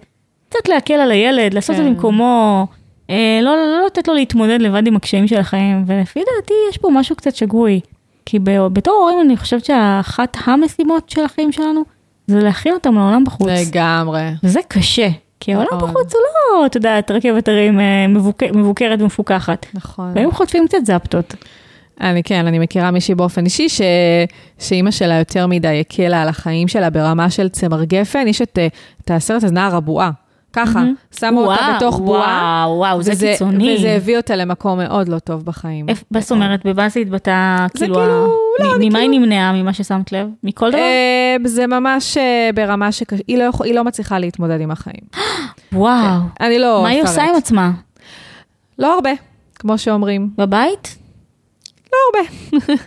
קצת 0.48 0.68
להקל 0.68 0.94
על 0.94 1.10
הילד, 1.10 1.54
לעשות 1.54 1.70
את 1.70 1.76
זה 1.76 1.82
כן. 1.82 1.94
במקומו, 1.94 2.66
לא, 3.08 3.16
לא, 3.42 3.56
לא 3.56 3.86
לתת 3.86 4.08
לו 4.08 4.14
להתמודד 4.14 4.60
לבד 4.60 4.86
עם 4.86 4.96
הקשיים 4.96 5.28
של 5.28 5.36
החיים, 5.36 5.84
ולפי 5.86 6.20
דעתי 6.20 6.54
יש 6.70 6.78
פה 6.78 6.88
משהו 6.92 7.16
קצת 7.16 7.34
שגוי. 7.34 7.80
כי 8.26 8.38
בתור 8.72 8.94
הורים 8.94 9.20
אני 9.20 9.36
חושבת 9.36 9.64
שאחת 9.64 10.36
המשימות 10.44 11.10
של 11.10 11.24
החיים 11.24 11.52
שלנו 11.52 11.82
זה 12.26 12.40
להכין 12.40 12.74
אותם 12.74 12.94
לעולם 12.94 13.24
בחוץ. 13.24 13.48
לגמרי. 13.48 14.30
וזה 14.42 14.60
קשה, 14.68 15.08
כי 15.40 15.54
העולם 15.54 15.68
מאוד. 15.72 15.90
בחוץ 15.90 16.14
הוא 16.14 16.22
לא, 16.22 16.66
את 16.66 16.74
יודעת, 16.74 17.10
רכבת 17.10 17.48
הרים 17.48 17.80
אה, 17.80 18.06
מבוק... 18.08 18.42
מבוקרת 18.42 19.00
ומפוקחת. 19.02 19.66
נכון. 19.74 20.12
והיום 20.14 20.32
חוטפים 20.32 20.66
קצת 20.68 20.78
זפטות. 20.84 21.34
אני 22.00 22.22
כן, 22.22 22.46
אני 22.46 22.58
מכירה 22.58 22.90
מישהי 22.90 23.14
באופן 23.14 23.44
אישי, 23.44 23.68
ש... 23.68 23.80
שאימא 24.58 24.90
שלה 24.90 25.14
יותר 25.14 25.46
מדי 25.46 25.80
הקלה 25.80 26.22
על 26.22 26.28
החיים 26.28 26.68
שלה 26.68 26.90
ברמה 26.90 27.30
של 27.30 27.48
צמר 27.48 27.84
גפן, 27.84 28.28
יש 28.28 28.42
את, 28.42 28.58
אה, 28.58 28.66
את 29.04 29.10
הסרט 29.10 29.44
הזה, 29.44 29.54
נער 29.54 29.76
הבועה. 29.76 30.10
ככה, 30.52 30.82
שמו 31.18 31.40
אותה 31.40 31.60
וואו, 31.62 31.76
בתוך 31.76 31.98
בועה. 31.98 32.64
וואו, 32.66 32.78
וואו, 32.78 33.02
זה 33.02 33.12
וזה- 33.12 33.26
קיצוני. 33.32 33.74
וזה 33.76 33.90
הביא 33.92 34.16
אותה 34.16 34.36
למקום 34.36 34.78
מאוד 34.78 35.08
לא 35.08 35.18
טוב 35.18 35.44
בחיים. 35.44 35.86
מה 36.10 36.20
זאת 36.20 36.32
אומרת, 36.32 36.66
במה 36.66 36.88
זה 36.88 37.00
התבטא, 37.00 37.56
זה 37.74 37.78
כאילו, 37.78 37.94
כאילו, 37.94 38.34
לא, 38.60 38.76
אני 38.76 38.88
ממה 38.88 38.98
היא 38.98 39.08
כאילו- 39.08 39.24
נמנעה, 39.24 39.52
ממה 39.52 39.72
ששמת 39.72 40.12
לב? 40.12 40.28
מכל 40.44 40.70
דבר? 40.70 40.78
אה, 40.78 41.36
זה 41.44 41.66
ממש 41.66 42.16
אה, 42.16 42.50
ברמה 42.54 42.92
שהיא 42.92 43.06
לא, 43.38 43.42
יכול- 43.44 43.66
היא 43.66 43.74
לא 43.74 43.84
מצליחה 43.84 44.18
להתמודד 44.18 44.60
עם 44.60 44.70
החיים. 44.70 45.00
וואו. 45.72 46.18
אני 46.40 46.58
לא 46.58 46.80
מה 46.82 46.88
היא. 46.88 47.02
עושה 47.02 47.22
עם 47.22 47.34
עצמה? 47.36 47.70
לא 48.78 48.94
הרבה, 48.94 49.10
כמו 49.54 49.78
שאומרים. 49.78 50.30
בבית? 50.38 50.96
לא 51.92 51.98
הרבה. 52.20 52.30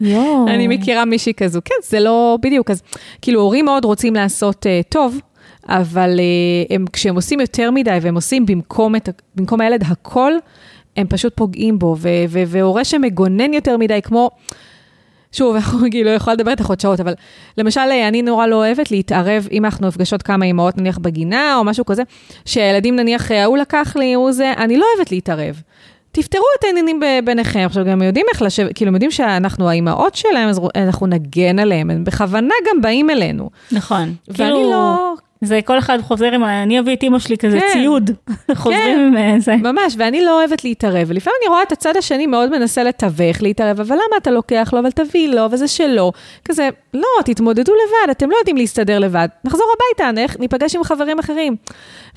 יואו. 0.01 0.47
אני 0.47 0.67
מכירה 0.67 1.05
מישהי 1.05 1.33
כזו, 1.33 1.59
כן, 1.65 1.75
זה 1.83 1.99
לא 1.99 2.37
בדיוק, 2.41 2.71
אז 2.71 2.81
כאילו 3.21 3.41
הורים 3.41 3.65
מאוד 3.65 3.85
רוצים 3.85 4.15
לעשות 4.15 4.65
uh, 4.65 4.89
טוב, 4.89 5.19
אבל 5.67 6.19
uh, 6.19 6.73
הם, 6.73 6.85
כשהם 6.93 7.15
עושים 7.15 7.39
יותר 7.39 7.71
מדי 7.71 7.97
והם 8.01 8.15
עושים 8.15 8.45
במקום, 8.45 8.95
את, 8.95 9.09
במקום 9.35 9.61
הילד 9.61 9.83
הכל, 9.87 10.33
הם 10.97 11.07
פשוט 11.07 11.33
פוגעים 11.35 11.79
בו, 11.79 11.95
והורה 12.47 12.83
שמגונן 12.83 13.53
יותר 13.53 13.77
מדי, 13.77 14.01
כמו, 14.03 14.29
שוב, 15.31 15.55
אנחנו 15.55 15.79
כאילו 15.91 16.09
יכולה 16.09 16.33
לדבר 16.33 16.51
איתך 16.51 16.69
עוד 16.69 16.79
שעות, 16.79 16.99
אבל 16.99 17.13
למשל, 17.57 17.81
אה, 17.81 18.07
אני 18.07 18.21
נורא 18.21 18.47
לא 18.47 18.55
אוהבת 18.55 18.91
להתערב, 18.91 19.47
אם 19.51 19.65
אנחנו 19.65 19.87
נפגשות 19.87 20.21
כמה 20.21 20.45
אימהות 20.45 20.77
נניח 20.77 20.97
בגינה 20.97 21.55
או 21.57 21.63
משהו 21.63 21.85
כזה, 21.85 22.03
שהילדים 22.45 22.95
נניח, 22.95 23.31
ההוא 23.31 23.57
לקח 23.57 23.95
לי, 23.95 24.13
הוא 24.13 24.31
זה, 24.31 24.53
אני 24.57 24.77
לא 24.77 24.85
אוהבת 24.95 25.11
להתערב. 25.11 25.61
תפתרו 26.11 26.45
את 26.59 26.63
העניינים 26.63 26.99
ביניכם. 27.25 27.63
עכשיו, 27.65 27.85
גם 27.85 28.01
יודעים 28.01 28.25
איך 28.33 28.41
לשבת, 28.41 28.71
כאילו, 28.75 28.89
הם 28.89 28.95
יודעים 28.95 29.11
שאנחנו 29.11 29.69
האימהות 29.69 30.15
שלהם, 30.15 30.49
אז 30.49 30.61
אנחנו 30.75 31.07
נגן 31.07 31.59
עליהם, 31.59 31.89
הם 31.89 32.03
בכוונה 32.03 32.53
גם 32.69 32.81
באים 32.81 33.09
אלינו. 33.09 33.49
נכון. 33.71 34.13
ואני 34.27 34.51
כאילו, 34.51 34.71
לא... 34.71 35.13
זה 35.43 35.59
כל 35.65 35.77
אחד 35.77 35.99
חוזר 36.01 36.31
עם, 36.31 36.43
אני 36.43 36.79
אביא 36.79 36.95
את 36.95 37.03
אימא 37.03 37.19
שלי 37.19 37.37
כזה 37.37 37.59
כן. 37.59 37.67
ציוד. 37.73 38.11
חוזרים 38.55 38.99
עם 38.99 39.17
אה, 39.17 39.39
זה. 39.39 39.55
ממש, 39.55 39.95
ואני 39.97 40.21
לא 40.21 40.39
אוהבת 40.39 40.63
להתערב, 40.63 41.07
ולפעמים 41.07 41.37
אני 41.41 41.49
רואה 41.49 41.63
את 41.63 41.71
הצד 41.71 41.97
השני 41.97 42.27
מאוד 42.27 42.59
מנסה 42.59 42.83
לתווך, 42.83 43.41
להתערב, 43.41 43.79
אבל 43.79 43.95
למה 43.95 44.17
אתה 44.17 44.31
לוקח 44.31 44.69
לו, 44.73 44.79
אבל 44.79 44.91
תביא 44.91 45.29
לו, 45.29 45.47
וזה 45.51 45.67
שלו. 45.67 46.11
כזה, 46.45 46.69
לא, 46.93 47.07
תתמודדו 47.25 47.73
לבד, 47.73 48.11
אתם 48.11 48.29
לא 48.29 48.35
יודעים 48.35 48.57
להסתדר 48.57 48.99
לבד. 48.99 49.27
נחזור 49.43 49.67
הביתה, 49.75 50.23
ניפגש 50.39 50.75
עם 50.75 50.83
חברים 50.83 51.19
אחרים. 51.19 51.55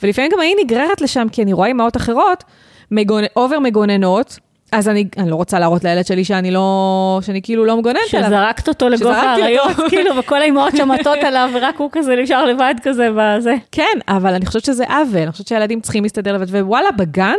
ולפעמים 0.02 0.30
גם 0.32 0.40
אני 0.40 0.54
נגררת 0.64 1.00
לשם, 1.00 1.26
כי 1.32 1.42
אני 1.42 1.52
רואה 1.52 1.68
אימהות 1.68 1.96
אחרות, 1.96 2.44
מגונ... 2.90 3.24
אובר 3.36 3.58
מגוננות, 3.58 4.38
אז 4.72 4.88
אני, 4.88 5.04
אני 5.16 5.30
לא 5.30 5.36
רוצה 5.36 5.58
להראות 5.58 5.84
לילד 5.84 6.06
שלי 6.06 6.24
שאני 6.24 6.50
לא, 6.50 7.18
שאני 7.22 7.42
כאילו 7.42 7.64
לא 7.64 7.76
מגוננת 7.76 8.14
עליו. 8.14 8.28
שזרקת 8.28 8.68
אותו 8.68 8.88
לגובה 8.88 9.22
האריות. 9.22 9.76
כאילו, 9.90 10.16
וכל 10.16 10.42
האימהות 10.42 10.76
שמטות 10.76 11.18
עליו, 11.28 11.50
ורק 11.54 11.76
הוא 11.78 11.88
כזה 11.92 12.16
נשאר 12.22 12.44
לבד 12.44 12.74
כזה 12.82 13.08
בזה. 13.16 13.54
כן, 13.72 13.98
אבל 14.08 14.34
אני 14.34 14.46
חושבת 14.46 14.64
שזה 14.64 14.84
עוול, 14.84 15.22
אני 15.22 15.32
חושבת 15.32 15.46
שהילדים 15.46 15.80
צריכים 15.80 16.02
להסתדר 16.02 16.32
לבד, 16.34 16.54
ווואלה, 16.54 16.90
בגן, 16.90 17.34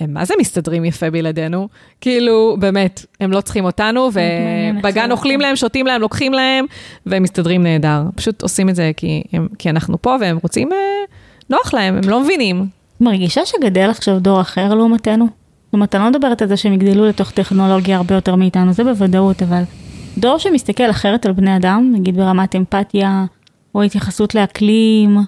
הם 0.00 0.14
מה 0.14 0.24
זה 0.24 0.34
מסתדרים 0.38 0.84
יפה 0.84 1.10
בלעדינו? 1.10 1.68
כאילו, 2.00 2.56
באמת, 2.58 3.06
הם 3.20 3.32
לא 3.32 3.40
צריכים 3.40 3.64
אותנו, 3.64 4.10
ובגן 4.12 5.12
אוכלים 5.12 5.38
נכון. 5.38 5.48
להם, 5.48 5.56
שותים 5.56 5.86
להם, 5.86 6.00
לוקחים 6.00 6.32
להם, 6.32 6.64
והם 7.06 7.22
מסתדרים 7.22 7.62
נהדר. 7.62 8.02
פשוט 8.14 8.42
עושים 8.42 8.68
את 8.68 8.74
זה 8.74 8.90
כי, 8.96 9.22
הם, 9.32 9.48
כי 9.58 9.70
אנחנו 9.70 10.02
פה, 10.02 10.16
והם 10.20 10.38
רוצים, 10.42 10.72
אה, 10.72 10.78
נוח 11.50 11.74
להם, 11.74 11.96
הם 11.96 12.10
לא 12.10 12.20
מבינים. 12.20 12.75
מרגישה 13.00 13.40
שגדל 13.46 13.90
עכשיו 13.90 14.20
דור 14.20 14.40
אחר 14.40 14.74
לעומתנו? 14.74 15.24
זאת 15.64 15.72
אומרת, 15.72 15.94
אני 15.94 16.02
לא 16.04 16.10
מדברת 16.10 16.42
על 16.42 16.48
זה 16.48 16.56
שהם 16.56 16.72
יגדלו 16.72 17.06
לתוך 17.06 17.30
טכנולוגיה 17.30 17.96
הרבה 17.96 18.14
יותר 18.14 18.34
מאיתנו, 18.34 18.72
זה 18.72 18.84
בוודאות, 18.84 19.42
אבל 19.42 19.62
דור 20.18 20.38
שמסתכל 20.38 20.90
אחרת 20.90 21.26
על 21.26 21.32
בני 21.32 21.56
אדם, 21.56 21.90
נגיד 21.94 22.16
ברמת 22.16 22.56
אמפתיה, 22.56 23.24
או 23.74 23.82
התייחסות 23.82 24.34
לאקלים, 24.34 25.18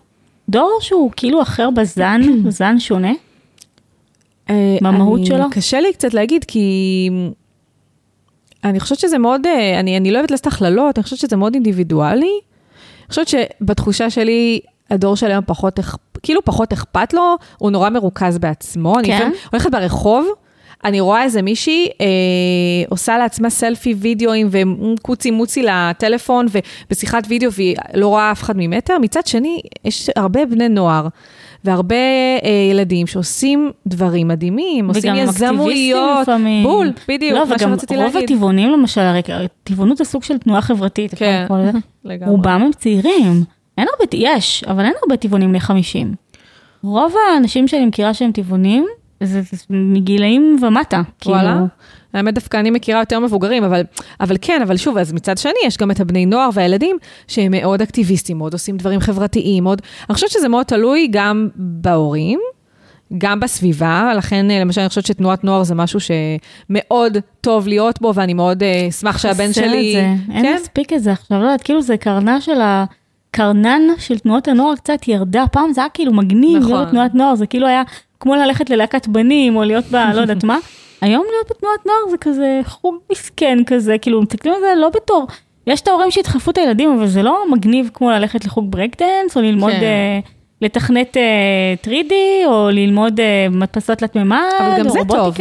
דור 0.48 0.78
שהוא 0.80 1.10
כאילו 1.16 1.42
אחר 1.42 1.70
בזן, 1.70 2.20
זן 2.48 2.78
שונה. 2.80 3.12
במהות 4.82 5.18
אני- 5.18 5.26
שלו? 5.26 5.44
קשה 5.50 5.80
לי 5.80 5.92
קצת 5.92 6.14
להגיד, 6.14 6.44
כי 6.44 7.10
אני 8.64 8.80
חושבת 8.80 8.98
שזה 8.98 9.18
מאוד, 9.18 9.46
אה, 9.46 9.80
אני, 9.80 9.96
אני 9.96 10.10
לא 10.10 10.16
אוהבת 10.18 10.30
לעשות 10.30 10.46
הכללות, 10.46 10.98
אני 10.98 11.02
חושבת 11.04 11.18
שזה 11.18 11.36
מאוד 11.36 11.54
אינדיבידואלי. 11.54 12.20
אני 12.26 13.08
חושבת 13.08 13.28
שבתחושה 13.28 14.10
שלי, 14.10 14.60
הדור 14.90 15.16
של 15.16 15.26
היום 15.26 15.44
פחות, 15.46 15.80
כאילו 16.22 16.44
פחות 16.44 16.72
אכפת 16.72 17.12
לו, 17.12 17.36
הוא 17.58 17.70
נורא 17.70 17.90
מרוכז 17.90 18.38
בעצמו. 18.38 18.98
אני 18.98 19.08
כן? 19.08 19.16
לפעמים 19.16 19.34
הולכת 19.52 19.70
ברחוב, 19.70 20.26
אני 20.84 21.00
רואה 21.00 21.22
איזה 21.22 21.42
מישהי 21.42 21.88
אה, 22.00 22.06
עושה 22.88 23.18
לעצמה 23.18 23.50
סלפי 23.50 23.94
וידאוים 23.94 24.48
וקוצי 24.50 25.30
מוצי 25.30 25.62
לטלפון 25.62 26.46
ובשיחת 26.86 27.26
וידאו 27.28 27.52
והיא 27.52 27.76
לא 27.94 28.08
רואה 28.08 28.32
אף 28.32 28.42
אחד 28.42 28.54
ממטר. 28.56 28.98
מצד 28.98 29.26
שני, 29.26 29.60
יש 29.84 30.10
הרבה 30.16 30.46
בני 30.46 30.68
נוער 30.68 31.08
והרבה 31.64 31.96
אה, 31.96 32.68
ילדים 32.70 33.06
שעושים 33.06 33.72
דברים 33.86 34.28
מדהימים, 34.28 34.88
עושים 34.88 35.02
וגם 35.02 35.16
הם 35.16 35.28
אקטיביסטים 35.28 35.54
יזמויות. 35.54 36.22
לפעמים. 36.22 36.62
בול, 36.64 36.92
בדיוק, 37.08 37.38
לא, 37.38 37.46
מה 37.46 37.54
וגם 37.54 37.70
שרציתי 37.70 37.96
רוב 37.96 38.14
להגיד. 38.14 38.30
הטבעונים 38.30 38.70
למשל, 38.72 39.00
הרי 39.00 39.22
טבעונות 39.64 39.96
זה 39.96 40.04
סוג 40.04 40.22
של 40.22 40.38
תנועה 40.38 40.62
חברתית, 40.62 41.14
כן. 41.14 41.46
לגמרי. 42.04 42.30
רובם 42.30 42.62
הם 42.62 42.70
צעירים. 42.78 43.44
אין 43.78 43.86
הרבה, 43.92 44.16
יש, 44.16 44.64
אבל 44.64 44.84
אין 44.84 44.94
הרבה 45.02 45.16
טבעונים 45.16 45.48
בני 45.48 45.60
50. 45.60 46.14
רוב 46.82 47.14
האנשים 47.32 47.68
שאני 47.68 47.86
מכירה 47.86 48.14
שהם 48.14 48.32
טבעונים, 48.32 48.86
זה, 49.22 49.40
זה 49.42 49.56
מגילאים 49.70 50.56
ומטה. 50.62 51.02
וואלה. 51.26 51.52
כאילו, 51.52 51.66
האמת 52.12 52.34
דווקא 52.34 52.56
אני 52.56 52.70
מכירה 52.70 53.00
יותר 53.00 53.20
מבוגרים, 53.20 53.64
אבל, 53.64 53.82
אבל 54.20 54.36
כן, 54.40 54.62
אבל 54.62 54.76
שוב, 54.76 54.98
אז 54.98 55.12
מצד 55.12 55.38
שני, 55.38 55.52
יש 55.64 55.76
גם 55.76 55.90
את 55.90 56.00
הבני 56.00 56.26
נוער 56.26 56.50
והילדים 56.52 56.96
שהם 57.28 57.52
מאוד 57.52 57.82
אקטיביסטים, 57.82 58.38
מאוד 58.38 58.52
עושים 58.52 58.76
דברים 58.76 59.00
חברתיים, 59.00 59.64
מאוד... 59.64 59.82
אני 60.08 60.14
חושבת 60.14 60.30
שזה 60.30 60.48
מאוד 60.48 60.66
תלוי 60.66 61.08
גם 61.10 61.48
בהורים, 61.56 62.40
גם 63.18 63.40
בסביבה, 63.40 64.12
לכן 64.16 64.50
אה, 64.50 64.60
למשל 64.60 64.80
אני 64.80 64.88
חושבת 64.88 65.06
שתנועת 65.06 65.44
נוער 65.44 65.62
זה 65.62 65.74
משהו 65.74 66.00
שמאוד 66.00 67.18
טוב 67.40 67.68
להיות 67.68 68.00
בו, 68.00 68.12
ואני 68.14 68.34
מאוד 68.34 68.62
אה, 68.62 68.86
אשמח 68.88 69.18
שהבן 69.18 69.48
חסר 69.50 69.60
שלי... 69.60 69.88
את 69.88 69.92
זה. 69.92 70.34
אין 70.34 70.42
כן? 70.42 70.56
מספיק 70.60 70.92
את 70.92 71.02
זה 71.02 71.12
עכשיו, 71.12 71.38
לא 71.38 71.44
יודעת, 71.44 71.62
כאילו 71.62 71.82
זה 71.82 71.96
קרנה 71.96 72.40
של 72.40 72.60
ה... 72.60 72.84
קרנן 73.30 73.80
של 73.98 74.18
תנועות 74.18 74.48
הנוער 74.48 74.76
קצת 74.76 75.08
ירדה, 75.08 75.44
פעם 75.52 75.72
זה 75.72 75.80
היה 75.80 75.90
כאילו 75.90 76.12
מגניב, 76.12 76.56
נכון. 76.56 76.72
להיות 76.72 76.88
בתנועת 76.88 77.14
נוער, 77.14 77.34
זה 77.34 77.46
כאילו 77.46 77.66
היה 77.66 77.82
כמו 78.20 78.34
ללכת 78.34 78.70
ללהקת 78.70 79.08
בנים, 79.08 79.56
או 79.56 79.64
להיות 79.64 79.84
ב... 79.90 79.96
לא 80.14 80.20
יודעת 80.20 80.44
מה. 80.44 80.58
היום 81.00 81.24
להיות 81.30 81.50
בתנועת 81.50 81.86
נוער 81.86 82.10
זה 82.10 82.16
כזה 82.16 82.60
חוג 82.64 82.96
מסכן 83.12 83.58
כזה, 83.66 83.98
כאילו 83.98 84.22
מסתכלים 84.22 84.54
על 84.54 84.60
זה 84.60 84.80
לא 84.80 84.88
בתור, 84.88 85.26
יש 85.66 85.80
את 85.80 85.88
ההורים 85.88 86.10
שידחפו 86.10 86.50
את 86.50 86.58
הילדים, 86.58 86.92
אבל 86.98 87.06
זה 87.06 87.22
לא 87.22 87.44
מגניב 87.50 87.90
כמו 87.94 88.10
ללכת 88.10 88.44
לחוג 88.44 88.70
ברייק 88.70 88.96
דנס, 88.98 89.36
או 89.36 89.42
ללמוד 89.42 89.72
כן. 89.72 89.82
אה, 89.82 90.18
לתכנת 90.62 91.16
אה, 91.16 91.74
3D, 91.84 92.12
או 92.46 92.68
ללמוד 92.70 93.20
אה, 93.20 93.46
מדפסות 93.50 93.98
תלת 93.98 94.16
מימד, 94.16 94.38
אבל 94.60 94.78
גם 94.78 94.86
או 94.86 94.90
זה 94.90 95.00
טוב. 95.08 95.36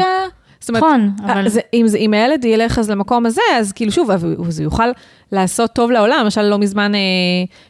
זאת 0.60 0.70
אומרת, 0.70 0.84
נכון, 0.84 1.12
אבל... 1.26 1.50
זה, 1.50 1.60
אם, 1.74 1.88
זה, 1.88 1.98
אם 1.98 2.14
הילד 2.14 2.46
ילך 2.46 2.80
אז 2.80 2.90
למקום 2.90 3.26
הזה, 3.26 3.42
אז 3.56 3.72
כאילו 3.72 3.92
שוב, 3.92 4.12
הוא 4.12 4.48
יוכל 4.62 4.90
לעשות 5.32 5.72
טוב 5.74 5.92
לעולם. 5.92 6.22
למשל, 6.24 6.42
לא 6.42 6.58
מזמן, 6.58 6.96
אה, 6.96 7.00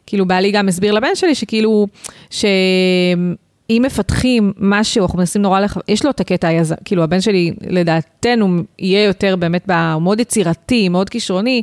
כאילו, 0.05 0.25
בעלי 0.25 0.51
גם 0.51 0.67
הסביר 0.67 0.93
לבן 0.93 1.15
שלי 1.15 1.35
שכאילו, 1.35 1.87
שאם 2.29 3.81
מפתחים 3.81 4.53
משהו, 4.57 5.03
אנחנו 5.03 5.19
מנסים 5.19 5.41
נורא 5.41 5.59
לך, 5.59 5.79
יש 5.87 6.05
לו 6.05 6.11
את 6.11 6.19
הקטע 6.19 6.47
היזם, 6.47 6.75
כאילו, 6.85 7.03
הבן 7.03 7.21
שלי, 7.21 7.53
לדעתנו, 7.67 8.47
יהיה 8.79 9.03
יותר 9.03 9.35
באמת, 9.35 9.69
הוא 9.93 10.01
מאוד 10.01 10.19
יצירתי, 10.19 10.89
מאוד 10.89 11.09
כישרוני. 11.09 11.61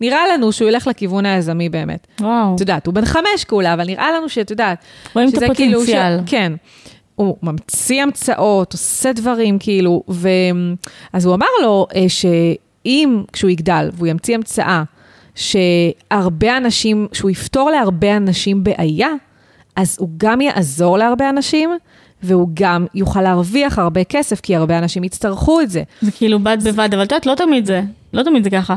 נראה 0.00 0.20
לנו 0.34 0.52
שהוא 0.52 0.68
ילך 0.68 0.86
לכיוון 0.86 1.26
היזמי 1.26 1.68
באמת. 1.68 2.06
וואו, 2.20 2.54
את 2.54 2.60
יודעת, 2.60 2.86
הוא 2.86 2.94
בן 2.94 3.04
חמש 3.04 3.44
כולה, 3.46 3.74
אבל 3.74 3.86
נראה 3.86 4.12
לנו 4.12 4.28
שאת 4.28 4.50
יודעת, 4.50 4.84
רואים 5.14 5.28
את 5.28 5.34
שזה 5.34 5.46
כאילו 5.54 5.72
הפוטנציאל. 5.82 6.18
ש... 6.26 6.30
כן. 6.30 6.52
הוא 7.14 7.36
ממציא 7.42 8.02
המצאות, 8.02 8.72
עושה 8.72 9.12
דברים, 9.12 9.58
כאילו, 9.58 10.02
ו... 10.08 10.28
אז 11.12 11.26
הוא 11.26 11.34
אמר 11.34 11.46
לו 11.62 11.86
אה, 11.94 12.08
שאם, 12.08 13.22
כשהוא 13.32 13.50
יגדל, 13.50 13.90
והוא 13.92 14.06
ימציא 14.06 14.34
המצאה, 14.34 14.82
שהרבה 15.34 16.56
אנשים, 16.56 17.06
שהוא 17.12 17.30
יפתור 17.30 17.70
להרבה 17.70 18.16
אנשים 18.16 18.64
בעיה, 18.64 19.08
אז 19.76 19.96
הוא 20.00 20.08
גם 20.16 20.40
יעזור 20.40 20.98
להרבה 20.98 21.30
אנשים, 21.30 21.70
והוא 22.22 22.48
גם 22.54 22.86
יוכל 22.94 23.22
להרוויח 23.22 23.78
הרבה 23.78 24.04
כסף, 24.04 24.40
כי 24.40 24.56
הרבה 24.56 24.78
אנשים 24.78 25.04
יצטרכו 25.04 25.60
את 25.60 25.70
זה. 25.70 25.82
זה 26.00 26.10
כאילו 26.10 26.38
בד 26.38 26.58
בבד, 26.64 26.94
אבל 26.94 27.02
את 27.02 27.12
יודעת, 27.12 27.26
לא 27.26 27.34
תמיד 27.34 27.66
זה, 27.66 27.82
לא 28.12 28.22
תמיד 28.22 28.44
זה 28.44 28.50
ככה. 28.50 28.74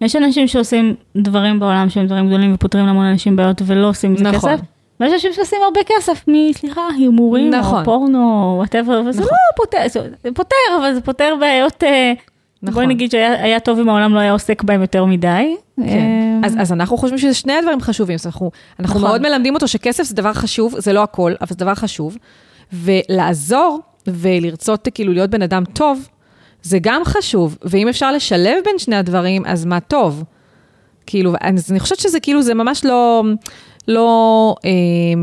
יש 0.00 0.16
אנשים 0.16 0.48
שעושים 0.48 0.94
דברים 1.16 1.60
בעולם 1.60 1.88
שהם 1.88 2.06
דברים 2.06 2.26
גדולים 2.26 2.54
ופותרים 2.54 2.86
להמון 2.86 3.06
אנשים 3.06 3.36
בעיות 3.36 3.62
ולא 3.66 3.88
עושים 3.88 4.12
מזה 4.12 4.24
נכון. 4.24 4.56
כסף. 4.56 4.64
ויש 5.00 5.12
אנשים 5.12 5.32
שעושים 5.32 5.58
הרבה 5.64 5.80
כסף 5.86 6.24
מסליחה, 6.28 6.80
הימורים, 6.96 7.50
נכון. 7.50 7.78
או 7.78 7.84
פורנו, 7.84 8.54
וואטאבר, 8.56 9.02
וזה 9.06 9.20
נכון. 9.20 9.32
לא 9.32 9.56
פותר, 9.56 10.00
זה 10.24 10.30
פותר, 10.34 10.56
אבל 10.78 10.94
זה 10.94 11.00
פותר 11.00 11.34
בעיות, 11.40 11.84
אה, 11.84 12.12
נכון. 12.62 12.74
בואי 12.74 12.86
נגיד 12.86 13.10
שהיה 13.10 13.42
היה 13.42 13.60
טוב 13.60 13.78
אם 13.78 13.88
העולם 13.88 14.14
לא 14.14 14.18
היה 14.20 14.32
עוסק 14.32 14.62
בהם 14.62 14.80
יותר 14.80 15.04
מדי. 15.04 15.56
כן. 15.76 15.82
אה, 15.82 16.46
אז, 16.46 16.56
אז 16.60 16.72
אנחנו 16.72 16.96
חושבים 16.96 17.18
שזה 17.18 17.34
שני 17.34 17.52
הדברים 17.52 17.80
חשובים. 17.80 18.16
אנחנו, 18.26 18.50
אנחנו 18.80 19.00
נכון. 19.00 19.10
מאוד 19.10 19.22
מלמדים 19.22 19.54
אותו 19.54 19.68
שכסף 19.68 20.02
זה 20.02 20.14
דבר 20.14 20.32
חשוב, 20.32 20.74
זה 20.78 20.92
לא 20.92 21.02
הכל, 21.02 21.32
אבל 21.40 21.48
זה 21.50 21.56
דבר 21.56 21.74
חשוב. 21.74 22.16
ולעזור 22.72 23.80
ולרצות 24.06 24.88
כאילו 24.94 25.12
להיות 25.12 25.30
בן 25.30 25.42
אדם 25.42 25.64
טוב, 25.72 26.08
זה 26.62 26.78
גם 26.82 27.04
חשוב. 27.04 27.58
ואם 27.62 27.88
אפשר 27.88 28.12
לשלב 28.12 28.56
בין 28.64 28.78
שני 28.78 28.96
הדברים, 28.96 29.42
אז 29.46 29.64
מה 29.64 29.80
טוב. 29.80 30.24
כאילו, 31.06 31.32
אז 31.40 31.70
אני 31.70 31.80
חושבת 31.80 31.98
שזה 31.98 32.20
כאילו, 32.20 32.42
זה 32.42 32.54
ממש 32.54 32.84
לא... 32.84 33.22
לא, 33.90 34.54
אה, 34.64 34.70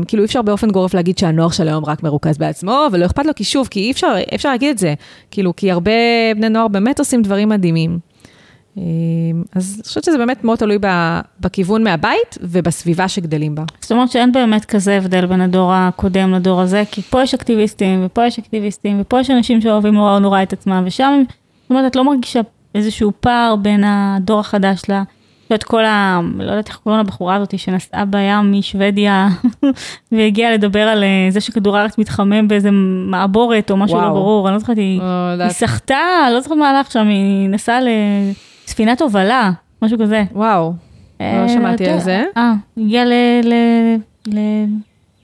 כאילו 0.08 0.22
אי 0.22 0.26
אפשר 0.26 0.42
באופן 0.42 0.70
גורף 0.70 0.94
להגיד 0.94 1.18
שהנוער 1.18 1.48
של 1.48 1.68
היום 1.68 1.84
רק 1.84 2.02
מרוכז 2.02 2.38
בעצמו, 2.38 2.86
ולא 2.92 3.06
אכפת 3.06 3.26
לו, 3.26 3.34
כי 3.36 3.44
שוב, 3.44 3.68
כי 3.70 3.80
אי 3.80 3.90
אפשר, 3.90 4.14
אפשר 4.34 4.48
להגיד 4.48 4.70
את 4.70 4.78
זה. 4.78 4.94
כאילו, 5.30 5.56
כי 5.56 5.70
הרבה 5.70 5.90
בני 6.36 6.48
נוער 6.48 6.68
באמת 6.68 6.98
עושים 6.98 7.22
דברים 7.22 7.48
מדהימים. 7.48 7.98
אה, 8.78 8.82
אז 9.54 9.74
אני 9.76 9.82
חושבת 9.82 10.04
שזה 10.04 10.18
באמת 10.18 10.44
מאוד 10.44 10.58
תלוי 10.58 10.78
בכיוון 11.40 11.84
מהבית 11.84 12.38
ובסביבה 12.40 13.08
שגדלים 13.08 13.54
בה. 13.54 13.62
זאת 13.80 13.92
אומרת 13.92 14.10
שאין 14.10 14.32
באמת 14.32 14.64
כזה 14.64 14.96
הבדל 14.96 15.26
בין 15.26 15.40
הדור 15.40 15.72
הקודם 15.74 16.34
לדור 16.34 16.60
הזה, 16.60 16.82
כי 16.90 17.02
פה 17.02 17.22
יש 17.22 17.34
אקטיביסטים, 17.34 18.02
ופה 18.06 18.26
יש 18.26 18.38
אקטיביסטים, 18.38 19.00
ופה 19.00 19.20
יש 19.20 19.30
אנשים 19.30 19.60
שאוהבים 19.60 19.94
נורא 19.94 20.18
נורא 20.18 20.42
את 20.42 20.52
עצמם, 20.52 20.82
ושם, 20.86 21.22
זאת 21.62 21.70
אומרת, 21.70 21.90
את 21.90 21.96
לא 21.96 22.04
מרגישה 22.04 22.40
איזשהו 22.74 23.12
פער 23.20 23.56
בין 23.56 23.84
הדור 23.84 24.40
החדש 24.40 24.82
ל... 24.88 24.92
את 25.54 25.64
כל 25.64 25.84
ה... 25.84 26.20
לא 26.38 26.50
יודעת 26.50 26.68
איך 26.68 26.76
קוראים 26.76 27.00
לבחורה 27.00 27.34
הזאת 27.34 27.58
שנסעה 27.58 28.04
בים 28.04 28.52
משוודיה 28.52 29.28
והגיעה 30.12 30.52
לדבר 30.52 30.80
על 30.80 31.04
אה, 31.04 31.26
זה 31.30 31.40
שכדור 31.40 31.76
הארץ 31.76 31.98
מתחמם 31.98 32.48
באיזה 32.48 32.70
מעבורת 33.06 33.70
או 33.70 33.76
משהו 33.76 33.96
לא 33.96 34.02
וואו. 34.02 34.14
ברור, 34.14 34.48
אני 34.48 34.52
לא 34.54 34.58
זוכרת, 34.58 34.76
היא, 34.78 34.98
לא 34.98 35.04
היא 35.04 35.32
יודעת. 35.32 35.50
סחטה, 35.50 35.96
לא 36.32 36.40
זוכרת 36.40 36.58
מה 36.58 36.70
הלך 36.70 36.90
שם, 36.90 37.08
היא 37.08 37.48
נסעה 37.48 37.78
לספינת 38.64 39.02
הובלה, 39.02 39.50
משהו 39.82 39.98
כזה. 39.98 40.24
וואו, 40.32 40.72
לא 41.20 41.48
שמעתי 41.48 41.86
אה, 41.86 41.94
על 41.94 42.00
זה. 42.00 42.24
אה, 42.36 42.52
הגיע 42.76 43.04
ל... 43.04 43.12
ל... 43.44 43.54
ל... 44.26 44.38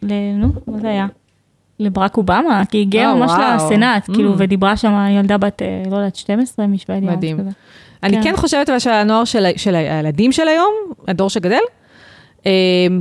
ל... 0.03 0.13
נו, 0.39 0.53
מה 0.67 0.79
זה 0.79 0.89
היה? 0.89 1.07
לברק 1.81 2.17
אובמה, 2.17 2.63
כי 2.71 2.77
היא 2.77 2.87
הגיעה 2.87 3.11
אה, 3.11 3.15
ממש. 3.15 3.33
לסנאט, 3.57 4.09
Mm. 4.09 4.15
כאילו, 4.15 4.35
ודיברה 4.39 4.77
שם 4.77 5.07
ילדה 5.11 5.39
בת, 5.39 5.63
אה, 5.63 5.83
לא 5.91 5.97
יודעת, 5.97 6.17
12 6.17 6.67
משוודיה. 6.67 7.11
מדהים. 7.11 7.37
אני 8.05 8.17
כן. 8.17 8.23
כן 8.23 8.37
חושבת 8.37 8.71
אבל 8.71 8.79
שהנוער 8.79 9.25
של, 9.25 9.47
של 9.57 9.75
הילדים 9.75 10.33
של 10.33 10.49
היום, 10.49 10.75
הדור 11.09 11.31
שגדל, 11.31 11.61
אה, 12.47 12.53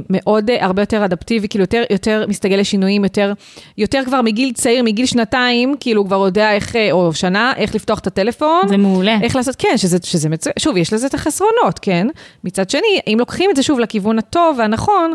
מאוד 0.10 0.50
אה, 0.50 0.66
הרבה 0.66 0.82
יותר 0.82 1.06
אדפטיבי, 1.06 1.48
כאילו 1.48 1.64
יותר, 1.64 1.84
יותר 1.90 2.26
מסתגל 2.28 2.56
לשינויים, 2.56 3.04
יותר, 3.04 3.34
יותר 3.78 4.02
כבר 4.06 4.22
מגיל 4.22 4.52
צעיר, 4.54 4.84
מגיל 4.84 5.06
שנתיים, 5.06 5.76
כאילו 5.80 6.02
הוא 6.02 6.08
כבר 6.08 6.26
יודע 6.26 6.54
איך, 6.54 6.76
אה, 6.76 6.92
או 6.92 7.14
שנה, 7.14 7.54
איך 7.58 7.76
לפתוח 7.76 8.00
את 8.00 8.08
הטלפון. 8.08 8.68
זה 8.68 8.78
מעולה. 8.78 9.18
איך 9.22 9.36
לעשות, 9.36 9.56
כן, 9.56 9.78
שזה, 9.78 9.98
שזה 10.04 10.30
מצוין, 10.30 10.54
שוב, 10.60 10.78
יש 10.78 10.94
לזה 10.94 11.08
את 11.08 11.14
החסרונות, 11.14 11.80
כן? 11.82 12.08
מצד 12.44 12.70
שני, 12.70 13.00
אם 13.08 13.16
לוקחים 13.20 13.50
את 13.50 13.56
זה 13.56 13.64
שוב 13.64 13.80
לכיוון 13.80 14.20
הטוב 14.20 14.56
והנכון, 14.60 15.14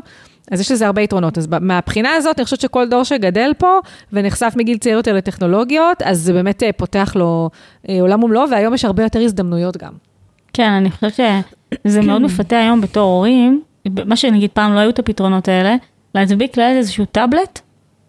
אז 0.51 0.61
יש 0.61 0.73
לזה 0.73 0.87
הרבה 0.87 1.03
יתרונות. 1.03 1.39
אז 1.39 1.49
מהבחינה 1.61 2.15
הזאת, 2.15 2.39
אני 2.39 2.45
חושבת 2.45 2.61
שכל 2.61 2.89
דור 2.89 3.05
שגדל 3.05 3.53
פה 3.59 3.79
ונחשף 4.13 4.53
מגיל 4.57 4.79
צעיר 4.79 4.97
יותר 4.97 5.15
לטכנולוגיות, 5.15 6.03
אז 6.03 6.21
זה 6.21 6.33
באמת 6.33 6.63
אה, 6.63 6.73
פותח 6.73 7.13
לו 7.17 7.51
אה, 7.89 8.01
עולם 8.01 8.25
ומלואו, 8.25 8.51
והיום 8.51 8.75
יש 8.75 8.85
הרבה 8.85 9.03
יותר 9.03 9.21
הזדמנויות 9.21 9.77
גם. 9.77 9.93
כן, 10.53 10.71
אני 10.71 10.91
חושבת 10.91 11.21
שזה 11.87 12.03
מאוד 12.03 12.23
מפתה 12.23 12.59
היום 12.59 12.81
בתור 12.81 13.13
הורים, 13.13 13.63
מה 14.07 14.17
שנגיד 14.17 14.51
פעם 14.51 14.75
לא 14.75 14.81
היו 14.81 14.91
את 14.91 14.99
הפתרונות 14.99 15.49
האלה, 15.49 15.77
להדביק 16.15 16.57
לילד 16.57 16.77
איזשהו 16.77 17.05
טאבלט, 17.05 17.61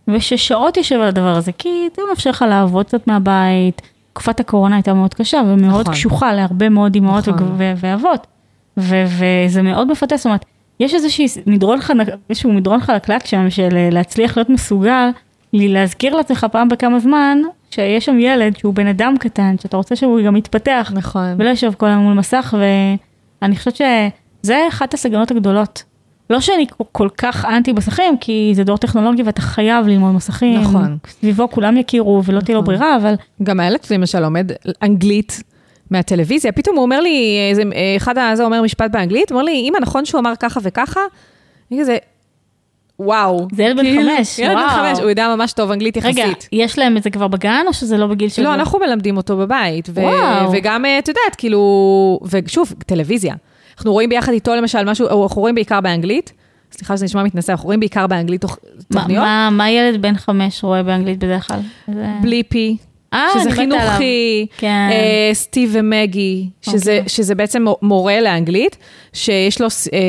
וששעות 0.08 0.78
יושב 0.78 0.96
על 0.96 1.08
הדבר 1.08 1.36
הזה, 1.36 1.52
כי 1.52 1.88
זה 1.96 2.02
מאפשר 2.10 2.30
לך 2.30 2.46
לעבוד 2.50 2.86
קצת 2.86 3.08
מהבית. 3.08 3.82
תקופת 4.14 4.40
הקורונה 4.40 4.76
הייתה 4.76 4.94
מאוד 4.94 5.14
קשה 5.14 5.42
ומאוד 5.46 5.82
נכון. 5.82 5.94
קשוחה 5.94 6.34
להרבה 6.34 6.70
מאוד 6.70 6.96
אמהות 6.96 7.28
נכון. 7.28 7.56
ואבות, 7.58 8.28
וזה 8.78 9.62
מאוד 9.64 9.92
מפתה, 9.92 10.18
זאת 10.18 10.26
אומרת, 10.26 10.46
יש 10.80 10.94
איזשהו 10.94 11.26
מדרון, 11.46 11.82
חנק, 11.82 12.08
איזשהו 12.30 12.54
מדרון 12.54 12.80
חלקלק 12.82 13.26
שם 13.26 13.50
של 13.50 13.70
אה, 13.76 13.90
להצליח 13.92 14.38
להיות 14.38 14.50
מסוגל, 14.50 15.10
לי 15.54 15.68
להזכיר 15.68 16.16
לעצמך 16.16 16.46
פעם 16.52 16.70
בכמה 16.70 17.00
זמן, 17.00 17.38
שיש 17.72 18.06
שם 18.06 18.20
ילד 18.20 18.58
שהוא 18.58 18.74
בן 18.74 18.88
אדם 18.88 19.16
קטן, 19.20 19.56
שאתה 19.62 19.78
רוצה 19.78 19.96
שהוא 19.96 20.20
גם 20.26 20.36
יתפתח, 20.36 20.92
נכון. 20.96 21.36
ולא 21.38 21.50
יושב 21.50 21.74
כל 21.74 21.86
היום 21.86 22.00
מול 22.04 22.14
מסך, 22.14 22.56
ואני 23.42 23.56
חושבת 23.56 23.76
שזה 23.76 24.66
אחת 24.70 24.94
הסגנות 24.94 25.32
הגדולות. 25.32 25.84
לא 26.30 26.40
שאני 26.42 26.66
כל- 26.92 27.10
כך 27.18 27.46
אנטי 27.46 27.72
מסכים, 27.74 28.18
כי 28.18 28.52
זה 28.56 28.64
דור 28.64 28.78
טכנולוגי 28.78 29.24
ואתה 29.24 29.42
חייב 29.42 29.88
ללמוד 29.88 30.16
מסכים. 30.16 30.62
נכון. 30.62 30.98
סביבו 31.08 31.50
כולם 31.50 31.78
יכירו 31.78 32.22
ולא 32.26 32.40
תהיה 32.42 32.56
לו 32.56 32.62
נכון. 32.62 32.74
ברירה, 32.76 32.96
אבל 32.96 33.14
גם 33.44 33.60
הילד 33.60 33.84
שלי 33.84 33.98
למשל 33.98 34.20
לומד 34.20 34.52
אנגלית 34.84 35.44
מהטלוויזיה, 35.92 36.52
פתאום 36.52 36.76
הוא 36.76 36.84
אומר 36.84 37.02
לי, 37.02 37.38
איזה, 37.50 37.64
אחד 37.98 38.18
הזה 38.18 38.44
אומר 38.46 38.62
משפט 38.62 38.92
באנגלית, 38.92 39.32
הוא 39.32 39.40
אומר 39.40 39.52
לי, 39.52 39.66
אמא, 39.70 39.78
נכון 39.82 40.06
שהוא 40.06 40.20
אמר 40.20 40.34
ככה 40.40 40.60
וככה? 40.64 41.00
אני 41.72 41.80
כזה, 41.82 41.98
וואו. 43.00 43.48
זה 43.56 43.64
ילד 43.64 43.78
בן 43.78 43.84
כאילו, 43.84 44.12
חמש, 44.18 44.40
ילד 44.40 44.52
בן 44.58 44.64
וואו. 44.64 44.70
חמש, 44.70 45.00
הוא 45.00 45.10
יודע 45.10 45.36
ממש 45.36 45.54
טוב 45.54 45.72
אנגלית 45.72 45.98
יחסית. 45.98 46.18
רגע, 46.18 46.34
יש 46.52 46.80
להם 46.80 46.98
את 46.98 47.04
זה 47.04 47.10
כבר 47.10 47.28
בגן 47.28 47.64
או 47.68 47.74
שזה 47.74 47.98
לא 47.98 48.08
בגיל 48.08 48.30
שלו? 48.30 48.44
לא, 48.46 48.54
אנחנו 48.54 48.80
מלמדים 48.80 49.18
אותו 49.18 49.38
בבית. 49.38 49.90
ו- 49.94 50.02
וואו. 50.02 50.52
וגם, 50.54 50.86
אה, 50.86 51.00
את 51.00 51.08
יודעת, 51.08 51.36
כאילו, 51.38 51.60
ושוב, 52.32 52.74
טלוויזיה. 52.86 53.36
אנחנו 53.78 53.92
רואים 53.94 54.10
ביחד 54.10 54.32
איתו 54.32 54.56
למשל 54.56 54.86
משהו, 54.86 55.24
אנחנו 55.24 55.42
רואים 55.42 55.56
בעיקר 55.56 55.82
באנגלית, 55.82 56.34
סליחה 56.72 56.98
שזה 56.98 57.06
נשמע 57.06 57.24
מתנשא, 57.24 57.52
אנחנו 57.52 57.66
רואים 57.66 57.80
בעיקר 57.80 58.08
באנגלית 58.08 58.46
תוכ- 58.46 58.58
מה- 58.94 59.00
תוכניות, 59.02 59.24
מה- 59.24 59.50
מה 59.52 59.70
ילד 59.70 60.02
בן 60.02 60.16
חמש 60.18 60.64
רואה 60.64 60.84
באנגלית 60.84 61.18
בדרך 61.20 61.48
כלל? 61.48 61.60
זה- 61.94 62.06
בליפי, 62.22 62.78
אה, 62.80 62.89
שזה 63.16 63.50
אני 63.50 63.52
עליו. 63.52 63.56
חינוכי, 63.56 64.46
כן. 64.58 64.90
אה, 64.92 65.30
סטיב 65.34 65.70
ומגי, 65.74 66.50
שזה, 66.62 66.98
אוקיי. 66.98 67.10
שזה 67.10 67.36
בעצם 67.36 67.66
מורה 67.82 68.22
לאנגלית, 68.22 68.78
שיש 69.14 69.62
לו 69.62 69.68
אה, 69.94 70.00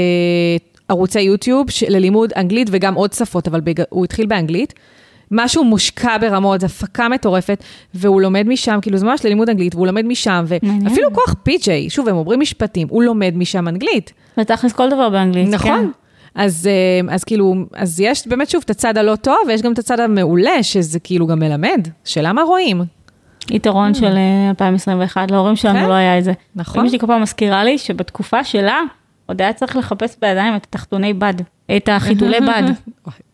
ערוצי 0.88 1.20
יוטיוב 1.20 1.66
ללימוד 1.88 2.32
אנגלית 2.36 2.68
וגם 2.70 2.94
עוד 2.94 3.12
שפות, 3.12 3.48
אבל 3.48 3.60
בג... 3.60 3.82
הוא 3.90 4.04
התחיל 4.04 4.26
באנגלית. 4.26 4.74
משהו 5.30 5.64
מושקע 5.64 6.18
ברמות, 6.18 6.62
הפקה 6.62 7.08
מטורפת, 7.08 7.64
והוא 7.94 8.20
לומד 8.20 8.46
משם, 8.48 8.78
כאילו 8.82 8.98
זה 8.98 9.06
ממש 9.06 9.24
ללימוד 9.24 9.48
אנגלית, 9.48 9.74
והוא 9.74 9.86
לומד 9.86 10.04
משם. 10.04 10.44
ואפילו 10.48 11.12
כוח 11.12 11.34
פי.ג'יי, 11.42 11.90
שוב, 11.90 12.08
הם 12.08 12.16
אומרים 12.16 12.40
משפטים, 12.40 12.88
הוא 12.90 13.02
לומד 13.02 13.32
משם 13.36 13.68
אנגלית. 13.68 14.12
ותכלס 14.38 14.72
כל 14.72 14.90
דבר 14.90 15.08
באנגלית, 15.08 15.54
כן. 15.54 15.86
אז, 16.34 16.66
אה, 16.66 17.14
אז 17.14 17.24
כאילו, 17.24 17.54
אז 17.72 18.00
יש 18.00 18.28
באמת 18.28 18.50
שוב 18.50 18.62
את 18.64 18.70
הצד 18.70 18.98
הלא 18.98 19.16
טוב, 19.16 19.36
ויש 19.46 19.62
גם 19.62 19.72
את 19.72 19.78
הצד 19.78 20.00
המעולה, 20.00 20.62
שזה 20.62 21.00
כאילו 21.00 21.26
גם 21.26 21.38
מלמד. 21.38 21.88
שאלה 22.04 22.32
מה 22.32 22.42
רואים. 22.42 22.82
יתרון 23.50 23.94
של 23.94 24.16
אה, 24.16 24.48
2021, 24.48 25.30
להורים 25.30 25.56
שלנו 25.56 25.78
כן. 25.78 25.88
לא 25.88 25.92
היה 25.92 26.18
את 26.18 26.24
זה. 26.24 26.32
נכון. 26.56 26.80
אמא 26.80 26.88
שלי 26.88 26.98
כל 26.98 27.06
פעם 27.06 27.22
מזכירה 27.22 27.64
לי 27.64 27.78
שבתקופה 27.78 28.44
שלה, 28.44 28.80
עוד 29.26 29.40
היה 29.42 29.52
צריך 29.52 29.76
לחפש 29.76 30.16
בידיים 30.22 30.56
את 30.56 30.64
התחתוני 30.64 31.14
בד, 31.14 31.34
את 31.76 31.88
החיתולי 31.88 32.40
בד. 32.48 32.62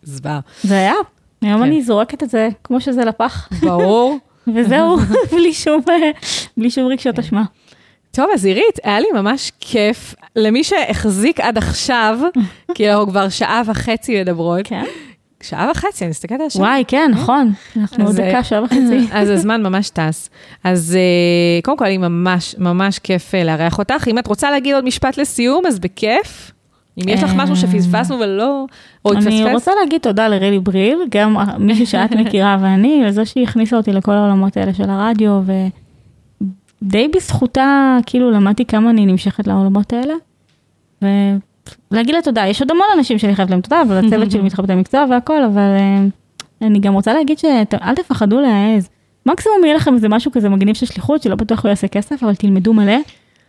זוועה. 0.03 0.41
זה 0.63 0.75
היה. 0.79 0.95
היום 1.43 1.59
כן. 1.61 1.63
אני 1.63 1.83
זורקת 1.83 2.23
את 2.23 2.31
זה 2.31 2.49
כמו 2.65 2.81
שזה 2.81 3.05
לפח, 3.05 3.49
ברור. 3.61 4.19
וזהו, 4.55 4.99
אה, 5.91 6.11
בלי 6.57 6.71
שום 6.71 6.87
רגשות 6.87 7.19
אשמה. 7.19 7.45
טוב, 8.17 8.31
אז 8.35 8.45
עירית, 8.45 8.79
היה 8.85 9.01
לי 9.01 9.07
ממש 9.15 9.53
כיף. 9.61 10.15
למי 10.37 10.65
שהחזיק 10.65 11.41
עד 11.41 11.59
עכשיו, 11.59 12.19
כי 12.75 12.91
אנחנו 12.91 13.07
כבר 13.07 13.29
שעה 13.29 13.63
וחצי 13.67 14.21
מדברות. 14.21 14.61
כן. 14.65 14.85
שעה 15.43 15.71
וחצי, 15.71 16.05
אני 16.05 16.11
מסתכלת 16.11 16.41
על 16.41 16.47
השעה. 16.47 16.63
וואי, 16.63 16.85
כן, 16.89 17.11
נכון. 17.15 17.53
אנחנו 17.77 18.05
עוד 18.05 18.13
אז, 18.13 18.21
אה, 18.21 18.29
דקה, 18.29 18.45
שעה 18.45 18.63
וחצי. 18.63 19.07
אז 19.19 19.31
הזמן 19.31 19.63
ממש 19.63 19.91
טס. 19.91 20.31
אז 20.65 20.97
אה, 20.97 21.63
קודם 21.63 21.77
כל, 21.77 21.85
לי 21.85 21.99
ממש, 21.99 22.55
ממש 22.59 22.99
כיף 22.99 23.35
אה, 23.35 23.45
לארח 23.45 23.79
אותך. 23.79 24.09
אם 24.09 24.19
את 24.19 24.27
רוצה 24.27 24.51
להגיד 24.51 24.75
עוד 24.75 24.85
משפט 24.85 25.17
לסיום, 25.17 25.67
אז 25.67 25.79
בכיף. 25.79 26.53
אם 26.99 27.09
יש 27.09 27.23
לך 27.23 27.31
אה, 27.31 27.37
משהו 27.37 27.57
שפספסנו 27.57 28.19
ולא, 28.21 28.67
או 29.05 29.13
התפספס. 29.13 29.27
אני 29.27 29.55
רוצה 29.55 29.71
להגיד 29.81 30.01
תודה 30.01 30.29
לרלי 30.29 30.59
בריל, 30.59 30.99
גם 31.11 31.37
מישהי 31.59 31.87
שאת 31.87 32.13
מכירה 32.13 32.59
ואני, 32.61 33.03
לזה 33.05 33.25
שהיא 33.25 33.45
הכניסה 33.45 33.77
אותי 33.77 33.93
לכל 33.93 34.13
העולמות 34.13 34.57
האלה 34.57 34.75
של 34.75 34.91
הרדיו, 34.91 35.43
ודי 36.83 37.09
בזכותה, 37.09 37.99
כאילו 38.07 38.31
למדתי 38.31 38.65
כמה 38.65 38.91
אני 38.91 39.07
נמשכת 39.07 39.47
לעולמות 39.47 39.93
האלה. 39.93 40.15
ולהגיד 41.91 42.15
לה 42.15 42.23
תודה, 42.23 42.47
יש 42.47 42.61
עוד 42.61 42.71
המון 42.71 42.87
אנשים 42.99 43.19
שאני 43.19 43.35
חייבת 43.35 43.51
להם 43.51 43.61
תודה, 43.61 43.83
אבל 43.83 44.07
הצוות 44.07 44.31
שלי 44.31 44.43
מתחבט 44.47 44.71
המקצוע 44.71 45.05
והכל, 45.11 45.45
אבל 45.45 45.61
אה, 45.61 46.05
אני 46.63 46.79
גם 46.79 46.95
רוצה 46.95 47.13
להגיד 47.13 47.39
שאל 47.39 47.95
תפחדו 47.95 48.41
להעז. 48.41 48.89
מקסימום 49.27 49.65
יהיה 49.65 49.77
לכם 49.77 49.95
איזה 49.95 50.09
משהו 50.09 50.33
כזה 50.33 50.49
מגניב 50.49 50.75
של 50.75 50.87
שליחות, 50.87 51.23
שלא 51.23 51.35
בטוח 51.35 51.63
הוא 51.63 51.69
יעשה 51.69 51.89
כסף, 51.89 52.23
אבל 52.23 52.35
תלמדו 52.35 52.73
מלא, 52.73 52.97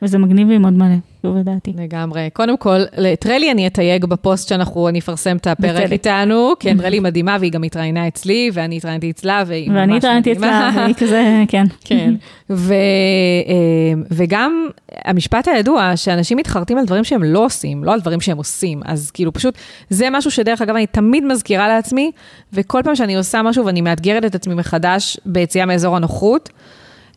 וזה 0.02 0.18
מגניב 0.18 0.50
ללמוד 0.50 0.74
מלא, 0.74 0.96
שוב 1.22 1.38
לדעתי. 1.38 1.74
לגמרי. 1.78 2.30
קודם 2.34 2.58
כל, 2.58 2.80
את 3.14 3.28
רלי 3.28 3.52
אני 3.52 3.68
אתייג 3.68 4.06
בפוסט 4.06 4.50
שאנחנו 4.50 4.90
נפרסם 4.90 5.38
את 5.38 5.48
הפרק 5.48 5.82
בצדק. 5.82 5.92
איתנו, 5.92 6.54
כן, 6.60 6.78
רלי 6.80 7.00
מדהימה 7.00 7.38
והיא 7.40 7.52
גם 7.52 7.64
התראיינה 7.64 8.08
אצלי, 8.08 8.50
ואני 8.54 8.78
התראיינתי 8.78 9.12
אצלה, 9.12 9.44
והיא 9.48 9.70
ממש 9.70 9.78
ואני 9.80 9.98
התראיינתי 9.98 10.32
אצלה, 10.32 10.70
מדהימה. 10.70 10.84
והיא 10.84 10.96
כזה, 10.96 11.44
כן. 11.48 11.66
כן, 11.84 12.14
ו, 12.50 12.74
אה, 12.74 14.02
וגם 14.12 14.68
המשפט 15.06 15.48
הידוע, 15.48 15.92
שאנשים 15.96 16.38
מתחרטים 16.38 16.78
על 16.78 16.86
דברים 16.86 17.04
שהם 17.04 17.24
לא 17.24 17.46
עושים, 17.46 17.84
לא 17.84 17.94
על 17.94 18.02
דברים 18.02 18.22
שהם 18.22 18.38
עושים, 18.38 18.82
אז 18.86 19.12
כאילו 19.12 19.34
פשוט, 19.34 19.58
זה 19.90 20.08
משהו 20.12 20.32
שדרך 20.32 20.62
אגב 20.62 20.76
אני 20.76 20.88
תמיד 20.88 21.24
מזכירה 21.24 21.68
לעצמי, 21.68 22.12
וכל 22.54 22.82
פעם 22.84 22.96
שאני 22.96 23.16
עושה 23.16 23.42
משהו 23.42 23.66
ואני 23.66 23.82
מאתגרת 23.82 24.26
את 24.26 24.36
עצמי 24.36 24.54
מחדש 24.54 25.18
ביציאה 25.26 25.66
מאזור 25.66 25.96
הנוחות, 25.96 26.50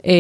אה, 0.07 0.13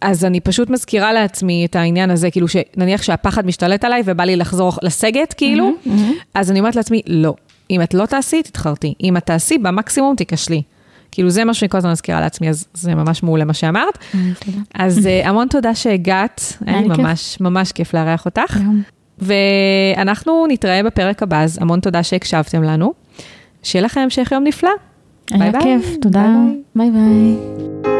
אז 0.00 0.24
אני 0.24 0.40
פשוט 0.40 0.70
מזכירה 0.70 1.12
לעצמי 1.12 1.66
את 1.66 1.76
העניין 1.76 2.10
הזה, 2.10 2.30
כאילו 2.30 2.46
שנניח 2.48 3.02
שהפחד 3.02 3.46
משתלט 3.46 3.84
עליי 3.84 4.02
ובא 4.04 4.24
לי 4.24 4.36
לחזור 4.36 4.72
לסגת, 4.82 5.32
כאילו, 5.32 5.72
אז 6.34 6.50
אני 6.50 6.58
אומרת 6.58 6.76
לעצמי, 6.76 7.02
לא, 7.06 7.34
אם 7.70 7.82
את 7.82 7.94
לא 7.94 8.06
תעשי, 8.06 8.42
תתחרטי. 8.42 8.94
אם 9.02 9.16
את 9.16 9.26
תעשי, 9.26 9.58
במקסימום 9.58 10.16
תיכשלי. 10.16 10.62
כאילו 11.12 11.30
זה 11.30 11.44
מה 11.44 11.54
שאני 11.54 11.68
כל 11.68 11.78
הזמן 11.78 11.90
מזכירה 11.90 12.20
לעצמי, 12.20 12.48
אז 12.48 12.66
זה 12.74 12.94
ממש 12.94 13.22
מעולה 13.22 13.44
מה 13.44 13.54
שאמרת. 13.54 13.98
תודה. 14.10 14.58
אז 14.74 15.06
אה, 15.06 15.28
המון 15.28 15.48
תודה 15.48 15.74
שהגעת, 15.74 16.56
היה 16.66 16.80
לי. 16.80 16.88
ממש 16.88 17.40
ממש 17.40 17.72
כיף 17.72 17.94
לארח 17.94 18.24
אותך. 18.24 18.60
ואנחנו 19.18 20.46
נתראה 20.48 20.82
בפרק 20.82 21.22
הבא, 21.22 21.42
אז 21.42 21.58
המון 21.60 21.80
תודה 21.80 22.02
שהקשבתם 22.02 22.62
לנו. 22.62 22.92
שיהיה 23.62 23.84
לכם 23.84 24.00
המשך 24.00 24.32
יום 24.32 24.44
נפלא. 24.44 24.70
ביי 25.30 25.42
היה. 25.42 25.60
כיף, 25.60 25.96
תודה. 26.02 26.26
ביי 26.74 26.90
ביי. 26.90 27.97